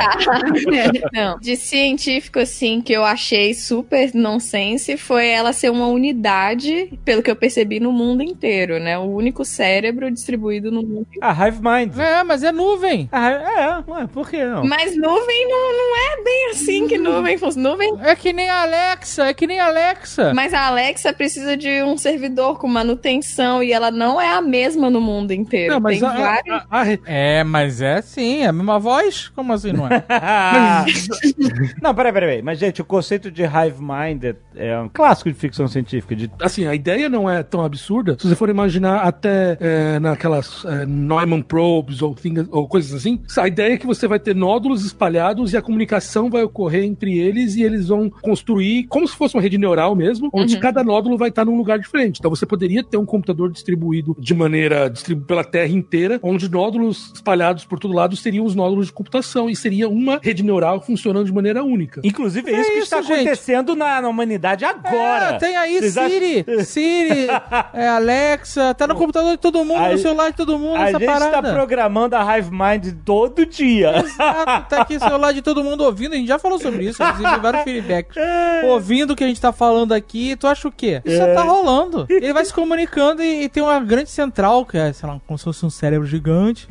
Não, 1.13 1.39
de 1.39 1.55
científico, 1.55 2.39
assim, 2.39 2.82
que 2.82 2.91
eu 2.93 3.03
achei 3.03 3.53
super 3.53 4.13
nonsense 4.13 4.97
foi 4.97 5.28
ela 5.28 5.53
ser 5.53 5.69
uma 5.71 5.88
unidade, 5.88 6.91
pelo 7.05 7.21
que 7.23 7.32
eu 7.32 7.36
percebi, 7.36 7.80
no 7.80 7.91
mundo 7.91 8.21
inteiro, 8.23 8.80
né? 8.80 8.97
O 8.97 9.03
único 9.03 9.45
cérebro 9.45 10.09
distribuído 10.11 10.64
no 10.72 10.82
mundo 10.82 11.07
inteiro. 11.09 11.20
A 11.26 11.47
Hive 11.47 11.59
Mind. 11.61 11.97
É, 11.97 12.24
mas 12.24 12.43
é 12.43 12.51
nuvem. 12.51 13.09
Ah, 13.11 13.30
é, 13.30 13.91
ué, 13.91 14.07
por 14.07 14.30
que 14.30 14.43
não? 14.43 14.66
Mas 14.66 14.95
nuvem 14.97 15.47
não, 15.49 15.72
não 15.74 15.97
é 15.97 16.24
bem 16.24 16.49
assim 16.51 16.88
que 16.88 16.97
nuvem 16.97 17.38
funciona. 17.38 17.70
Nuvem. 17.70 17.93
É 18.01 18.16
que 18.16 18.32
nem 18.34 18.49
a 18.49 18.61
Alexa, 18.63 19.26
é 19.28 19.34
que 19.34 19.47
nem 19.47 19.59
a 19.59 19.68
Alexa. 19.68 20.34
Mas 20.34 20.53
a 20.53 20.68
Alexa 20.68 21.11
precisa 21.13 21.55
de 21.57 21.82
um 21.84 21.97
servidor 21.97 22.57
com 22.59 22.68
manutenção 22.68 23.61
e 23.63 23.72
ela 23.72 23.91
não 23.91 24.20
é 24.20 24.34
a 24.34 24.41
mesma 24.41 24.89
no 24.89 24.99
mundo 25.01 25.32
inteiro. 25.32 25.74
Não, 25.74 25.80
mas 25.80 25.99
Tem 25.99 26.07
a, 26.09 26.13
vários. 26.13 26.55
a- 26.55 26.82
a- 26.82 26.97
É, 27.05 27.43
mas 27.43 27.82
é 27.82 28.01
sim, 28.01 28.43
é 28.43 28.47
a 28.47 28.51
mesma 28.53 28.80
voz? 28.80 29.30
Como 29.30 29.51
assim 29.53 29.72
não 29.72 29.88
é? 29.88 30.03
não, 31.82 31.93
peraí, 31.93 32.13
peraí, 32.13 32.30
peraí. 32.30 32.41
Mas, 32.41 32.59
gente, 32.59 32.82
o 32.82 32.86
conceito 32.86 33.32
de 33.32 33.43
Hive 33.43 33.80
Mind 33.80 34.24
é, 34.24 34.36
é 34.55 34.80
um 34.80 34.89
clássico 34.89 35.32
de 35.32 35.38
ficção 35.38 35.68
científica. 35.68 36.16
De... 36.16 36.30
assim, 36.41 36.68
a 36.68 36.76
ideia 36.76 37.09
não 37.09 37.30
é 37.30 37.43
tão 37.43 37.63
absurda. 37.63 38.18
Se 38.20 38.28
você 38.28 38.36
for 38.36 38.49
imaginar 38.49 39.01
até 39.01 39.57
é, 39.59 39.99
naquelas 39.99 40.55
é, 40.64 40.86
Neumann 40.86 41.41
probes 41.41 42.01
ou, 42.01 42.14
things- 42.16 42.47
ou 42.51 42.68
coisas 42.68 42.93
assim, 42.93 43.22
a 43.38 43.47
ideia 43.47 43.74
é 43.74 43.78
que 43.78 43.86
você 43.88 44.08
vai 44.08 44.20
ter 44.20 44.36
nódulos 44.36 44.86
espalhados 44.86 45.53
e 45.53 45.58
a 45.58 45.62
comunicação 45.62 46.30
vai 46.30 46.43
ocorrer 46.43 46.84
entre 46.84 47.18
eles 47.18 47.56
e 47.56 47.64
eles 47.64 47.88
vão 47.88 48.10
construir 48.10 48.84
como 48.88 49.08
se 49.08 49.16
fosse 49.16 49.36
uma 49.36 49.41
rede 49.41 49.58
neural 49.58 49.95
mesmo, 49.95 50.30
onde 50.34 50.56
Uhum. 50.56 50.62
cada 50.62 50.84
nódulo 50.84 51.18
vai 51.18 51.30
estar 51.30 51.43
num 51.45 51.58
lugar 51.58 51.80
diferente. 51.80 52.20
Então 52.20 52.30
você 52.30 52.45
poderia 52.45 52.84
ter 52.84 52.97
um 52.97 53.06
computador 53.06 53.51
distribuído 53.51 54.16
de 54.20 54.34
maneira 54.34 54.89
distribuída 54.89 55.28
pela 55.28 55.43
Terra 55.43 55.72
inteira, 55.72 56.20
onde 56.22 56.49
nódulos 56.49 57.12
espalhados 57.16 57.66
por 57.66 57.80
todo 57.80 57.93
lado 57.93 58.16
seriam 58.16 58.45
os 58.45 58.53
nódulos 58.53 58.88
de 58.88 58.93
computação 58.93 59.49
e 59.49 59.56
seria 59.56 59.89
uma 59.89 60.20
rede 60.22 60.43
neural 60.43 60.82
funcionando 60.82 61.26
de 61.26 61.34
maneira 61.34 61.64
única. 61.64 62.01
Inclusive, 62.03 62.51
é 62.51 62.60
isso 62.62 62.70
É 62.70 62.74
que 62.74 62.78
isso, 62.80 62.84
está 62.84 63.01
gente. 63.01 63.14
acontecendo 63.22 63.76
na, 63.76 64.01
na 64.01 64.10
humanidade 64.10 64.64
agora. 64.66 65.26
É, 65.36 65.38
tem 65.38 65.56
aí 65.56 65.80
Vocês 65.80 65.93
Siri, 65.93 66.45
Siri, 66.66 67.28
é, 67.74 67.88
Alexa, 67.88 68.74
tá 68.74 68.86
no 68.86 68.95
computador 68.95 69.32
de 69.32 69.38
todo 69.38 69.64
mundo, 69.64 69.80
A- 69.80 69.91
no 69.91 69.97
celular 69.97 70.30
de 70.32 70.36
todo 70.38 70.45
mundo, 70.60 70.78
A 70.78 70.89
essa 70.89 71.00
gente 71.00 71.10
está 71.10 71.20
parada. 71.20 71.54
programando 71.54 72.16
a 72.16 72.38
Hive 72.38 72.50
Mind 72.52 72.93
todo 73.04 73.46
dia. 73.46 73.98
Exato, 74.00 74.70
tá 74.70 74.82
aqui 74.82 74.96
o 74.96 75.00
celular 75.00 75.32
de 75.34 75.41
todo 75.41 75.64
mundo 75.64 75.84
ouvindo, 75.84 76.14
a 76.14 76.16
gente 76.16 76.28
já 76.28 76.39
falou 76.39 76.60
sobre 76.60 76.86
isso, 76.86 77.02
inclusive 77.04 77.39
vários 77.39 77.64
feedbacks. 77.64 78.16
Ouvindo 78.66 79.12
o 79.12 79.16
que 79.16 79.24
a 79.24 79.28
gente 79.28 79.41
tá 79.41 79.52
falando 79.52 79.93
aqui, 79.93 80.36
tu 80.36 80.48
acha 80.48 80.68
o 80.68 80.72
quê? 80.72 81.02
Isso 81.06 81.18
já 81.18 81.34
tá 81.34 81.41
rolando. 81.43 82.06
Ele 82.10 82.34
vai 82.34 82.46
se 82.46 82.54
comunicando 82.54 83.22
e, 83.24 83.43
e 83.43 83.50
tem 83.50 83.62
uma 83.64 83.80
grande 83.80 84.10
central, 84.10 84.66
que 84.66 84.78
é, 84.78 84.91
sei 84.93 85.08
lá, 85.10 85.20
como 85.26 85.38
se 85.38 85.43
fosse 85.43 85.66
um 85.66 85.70
cérebro 85.70 86.06
gigante. 86.08 86.68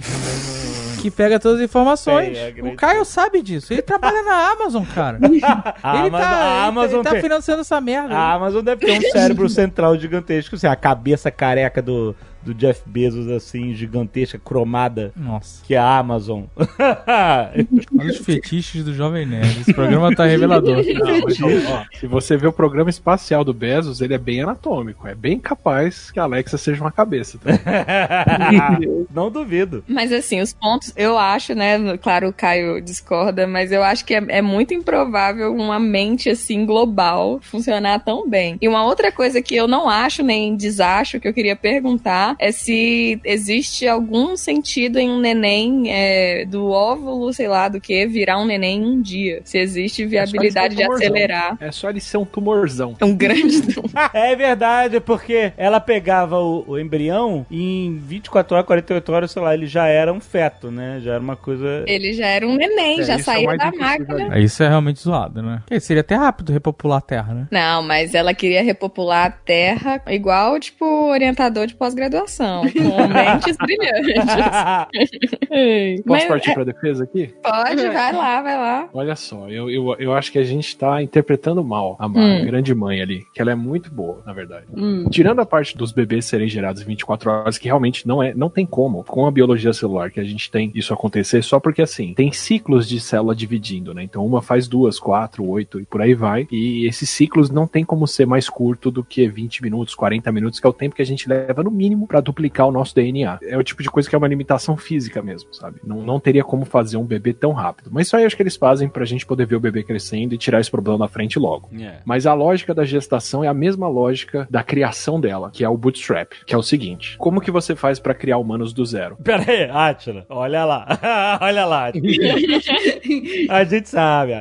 Que 1.01 1.11
pega 1.11 1.39
todas 1.39 1.59
as 1.59 1.64
informações. 1.66 2.35
É 2.35 2.55
o 2.62 2.75
Caio 2.77 3.05
sabe 3.05 3.43
disso. 3.43 3.70
Ele 3.75 3.83
trabalha 3.83 4.22
na 4.22 4.53
Amazon, 4.53 4.83
cara. 4.87 5.18
A 5.20 5.27
ele 5.27 5.43
Amazon- 5.45 5.77
tá, 5.77 5.83
a 5.83 6.01
ele 6.07 6.11
tá- 6.11 6.64
Amazon 6.66 6.95
ele 6.95 7.03
tá 7.03 7.20
financiando 7.20 7.61
essa 7.61 7.79
merda. 7.79 8.14
A 8.16 8.33
Amazon 8.33 8.64
deve 8.64 8.87
ter 8.87 8.99
um 8.99 9.11
cérebro 9.12 9.49
central 9.51 9.99
gigantesco, 9.99 10.55
assim, 10.57 10.66
a 10.66 10.75
cabeça 10.75 11.31
careca 11.31 11.83
do, 11.83 12.16
do 12.45 12.55
Jeff 12.55 12.82
Bezos, 12.86 13.28
assim, 13.28 13.74
gigantesca, 13.74 14.38
cromada, 14.38 15.12
Nossa. 15.16 15.64
que 15.64 15.74
é 15.74 15.78
a 15.78 15.99
Amazon. 15.99 16.45
Olha 17.99 18.11
os 18.11 18.18
fetiches 18.18 18.84
do 18.84 18.95
Jovem 18.95 19.26
Nerd. 19.26 19.61
Esse 19.61 19.72
programa 19.72 20.14
tá 20.14 20.26
revelador. 20.26 20.84
Não, 20.95 21.20
mas, 21.22 21.66
ó, 21.66 21.84
se 21.99 22.07
você 22.07 22.36
vê 22.36 22.47
o 22.47 22.53
programa 22.53 22.90
espacial 22.90 23.45
do 23.45 23.55
Bezos, 23.55 24.01
ele 24.01 24.14
é 24.14 24.18
bem 24.18 24.42
anatômico. 24.42 25.09
É 25.09 25.14
bem 25.14 25.38
capaz 25.38 26.11
que 26.11 26.20
a 26.20 26.24
Alexa 26.24 26.59
seja 26.59 26.82
uma 26.82 26.92
cabeça. 26.92 27.38
Tá? 27.38 27.51
Não 29.12 29.30
duvido. 29.30 29.82
Mas 29.88 30.12
assim, 30.12 30.40
os 30.40 30.53
pontos, 30.53 30.92
eu 30.97 31.16
acho, 31.18 31.55
né? 31.55 31.97
Claro, 31.99 32.28
o 32.28 32.32
Caio 32.32 32.80
discorda, 32.80 33.47
mas 33.47 33.72
eu 33.72 33.82
acho 33.82 34.05
que 34.05 34.14
é, 34.14 34.24
é 34.28 34.42
muito 34.42 34.74
improvável 34.74 35.55
uma 35.55 35.78
mente 35.78 36.28
assim 36.30 36.66
global 36.66 37.38
funcionar 37.40 38.01
tão 38.01 38.28
bem. 38.28 38.59
E 38.61 38.68
uma 38.68 38.84
outra 38.84 39.11
coisa 39.11 39.40
que 39.40 39.57
eu 39.57 39.66
não 39.66 39.88
acho 39.88 40.22
nem 40.22 40.57
desacho 40.57 41.18
que 41.20 41.28
eu 41.28 41.34
queria 41.34 41.57
perguntar 41.57 42.34
é 42.39 42.53
se 42.53 43.20
existe 43.24 43.87
algum 43.87 44.37
sentido 44.37 44.99
em 44.99 45.11
um 45.11 45.20
neném 45.20 45.91
é, 45.91 46.45
do 46.45 46.70
óvulo, 46.70 47.32
sei 47.32 47.49
lá, 47.49 47.68
do 47.68 47.80
que 47.80 48.07
virar 48.07 48.39
um 48.39 48.47
neném 48.47 48.80
em 48.82 48.87
um 48.87 49.01
dia. 49.01 49.41
Se 49.45 49.59
existe 49.59 50.05
viabilidade 50.05 50.74
de 50.76 50.82
tumorzão. 50.82 51.07
acelerar. 51.07 51.57
É 51.61 51.70
só 51.70 51.91
ele 51.91 52.01
ser 52.01 52.16
um 52.16 52.24
tumorzão. 52.24 52.95
É 53.01 53.05
um 53.05 53.16
grande 53.16 53.45
É 54.12 54.35
verdade, 54.37 55.01
porque 55.01 55.53
ela 55.57 55.80
pegava 55.80 56.39
o, 56.39 56.64
o 56.66 56.78
embrião 56.78 57.47
e 57.51 57.87
em 57.87 57.97
24 57.97 58.57
horas, 58.57 58.66
48 58.66 59.12
horas, 59.12 59.30
sei 59.30 59.43
lá, 59.43 59.55
ele 59.55 59.66
já 59.66 59.87
era 59.87 60.12
um 60.12 60.20
feto, 60.20 60.70
né? 60.70 61.01
Já 61.03 61.12
era 61.14 61.20
uma 61.20 61.37
coisa. 61.37 61.85
Ele 61.87 62.12
já 62.12 62.26
era 62.26 62.47
um 62.47 62.57
neném, 62.57 63.01
É, 63.01 63.05
já 63.05 63.14
é 63.14 63.18
saía 63.18 63.57
da 63.57 63.72
máquina. 63.72 64.39
Isso 64.39 64.62
é 64.62 64.68
realmente 64.68 65.01
zoado, 65.01 65.43
né? 65.43 65.62
Porque 65.64 65.80
seria 65.80 66.01
até 66.01 66.14
rápido 66.14 66.53
repopular 66.53 66.99
a 66.99 67.03
Terra, 67.03 67.35
né? 67.35 67.49
Não, 67.51 67.82
mas 67.82 68.14
ela 68.14 68.35
queria 68.35 68.62
repopular 68.62 69.26
a 69.26 69.30
Terra 69.30 70.03
igual, 70.09 70.59
tipo, 70.59 70.85
orientador 71.11 71.66
de 71.66 71.74
pós-graduação, 71.74 72.24
com 72.27 73.09
mentes 73.09 73.57
brilhantes. 73.57 74.25
Posso 76.05 76.05
mas- 76.07 76.25
partir 76.25 76.55
pra 76.55 76.64
defesa 76.64 77.05
aqui? 77.05 77.33
Pode, 77.43 77.89
vai 77.89 78.12
lá, 78.12 78.43
vai 78.43 78.57
lá. 78.57 78.89
Olha 78.93 79.16
só, 79.16 79.49
eu, 79.49 79.70
eu, 79.70 79.95
eu 79.99 80.12
acho 80.14 80.31
que 80.33 80.39
a 80.39 80.43
gente 80.45 80.77
tá 80.77 81.03
interpretando 81.03 81.62
mal 81.64 81.97
a, 81.99 82.07
Hum. 82.07 82.43
a 82.43 82.45
grande 82.45 82.75
mãe 82.75 83.01
ali, 83.01 83.25
que 83.35 83.41
ela 83.41 83.51
é 83.51 83.55
muito 83.55 83.93
boa, 83.93 84.22
na 84.25 84.33
verdade. 84.33 84.66
Hum. 84.77 85.09
Tirando 85.11 85.41
a 85.41 85.47
parte 85.47 85.77
dos 85.77 85.91
bebês 85.93 86.25
serem 86.27 86.49
gerados 86.49 86.83
em 86.83 86.85
24 86.85 87.31
horas, 87.31 87.59
que 87.59 87.66
realmente 87.66 88.07
não 88.07 88.22
é, 88.22 88.33
não 88.35 88.49
tem 88.49 88.64
como, 88.66 89.03
com 89.05 89.27
a 89.27 89.31
biologia 89.31 89.72
celular 89.72 90.11
que 90.11 90.20
a 90.20 90.25
gente 90.25 90.51
tem 90.51 90.70
isso 90.75 90.93
acontecer, 90.95 91.43
só 91.43 91.59
porque 91.59 91.83
assim, 91.83 92.14
tem 92.14 92.31
ciclos 92.33 92.89
de 92.89 93.01
célula 93.01 93.35
dividindo, 93.35 93.93
né? 93.93 94.03
Então 94.03 94.25
uma 94.25 94.41
faz 94.43 94.68
duas, 94.68 94.99
quatro, 95.01 95.45
oito 95.49 95.81
e 95.81 95.85
por 95.85 96.01
aí 96.03 96.14
vai. 96.14 96.47
E 96.53 96.87
esses 96.87 97.09
ciclos 97.11 97.51
não 97.51 97.66
tem 97.66 97.85
como 97.85 98.07
ser 98.07 98.27
mais 98.27 98.49
curto 98.49 98.91
do 98.91 99.03
que 99.03 99.27
20 99.29 99.62
minutos, 99.62 99.95
40 99.95 100.31
minutos, 100.31 100.61
que 100.61 100.66
é 100.66 100.70
o 100.70 100.72
tempo 100.72 100.95
que 100.95 101.03
a 101.03 101.07
gente 101.07 101.29
leva 101.29 101.62
no 101.62 101.70
mínimo 101.70 102.07
pra 102.15 102.21
duplicar 102.21 102.69
o 102.69 102.71
nosso 102.71 102.95
DNA. 102.95 103.41
É 103.43 103.59
o 103.59 103.65
tipo 103.65 103.83
de 103.83 103.91
coisa 103.91 104.09
que 104.09 104.15
é 104.15 104.19
uma 104.19 104.29
limitação 104.29 104.77
física 104.77 105.21
mesmo, 105.21 105.53
sabe? 105.53 105.81
Não, 105.83 106.01
não 106.01 106.21
teria 106.21 106.45
como 106.45 106.65
fazer 106.65 106.97
um 106.97 107.03
bebê 107.05 107.33
tão 107.33 107.51
rápido. 107.51 107.91
Mas 107.93 108.07
isso 108.07 108.17
aí 108.17 108.25
acho 108.25 108.37
que 108.37 108.43
eles 108.45 108.55
fazem 108.55 108.89
pra 108.89 109.05
gente 109.05 109.27
poder 109.27 109.47
ver 109.47 109.57
o 109.57 109.61
bebê 109.61 109.83
crescendo 109.83 110.33
e 110.33 110.39
tirar 110.39 110.61
esse 110.61 110.71
problema 110.71 111.01
da 111.01 111.09
frente 111.09 111.41
logo. 111.41 111.71
É. 111.77 111.97
Mas 112.05 112.25
a 112.25 112.33
lógica 112.33 112.73
da 112.73 112.85
gestação 112.85 113.43
é 113.43 113.49
a 113.49 113.55
mesma 113.55 113.89
lógica 113.89 114.47
da 114.49 114.62
criação 114.62 115.21
dela, 115.21 115.51
que 115.53 115.65
é 115.65 115.69
o 115.69 115.77
bootstrap, 115.77 116.35
que 116.47 116.55
é 116.55 116.57
o 116.57 116.62
seguinte: 116.62 117.17
como 117.19 117.41
que 117.41 117.51
você 117.51 117.75
faz 117.75 117.99
pra 117.99 118.15
criar 118.15 118.39
humanos 118.39 118.73
do 118.73 118.87
zero? 118.87 119.17
Pera 119.25 119.45
aí, 119.51 119.69
Atila, 119.69 120.25
olha 120.29 120.65
lá. 120.65 120.87
olha 121.43 121.65
lá. 121.67 121.91
A 123.51 123.65
gente 123.65 123.89
sabe. 123.89 124.35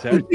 Certo? 0.00 0.28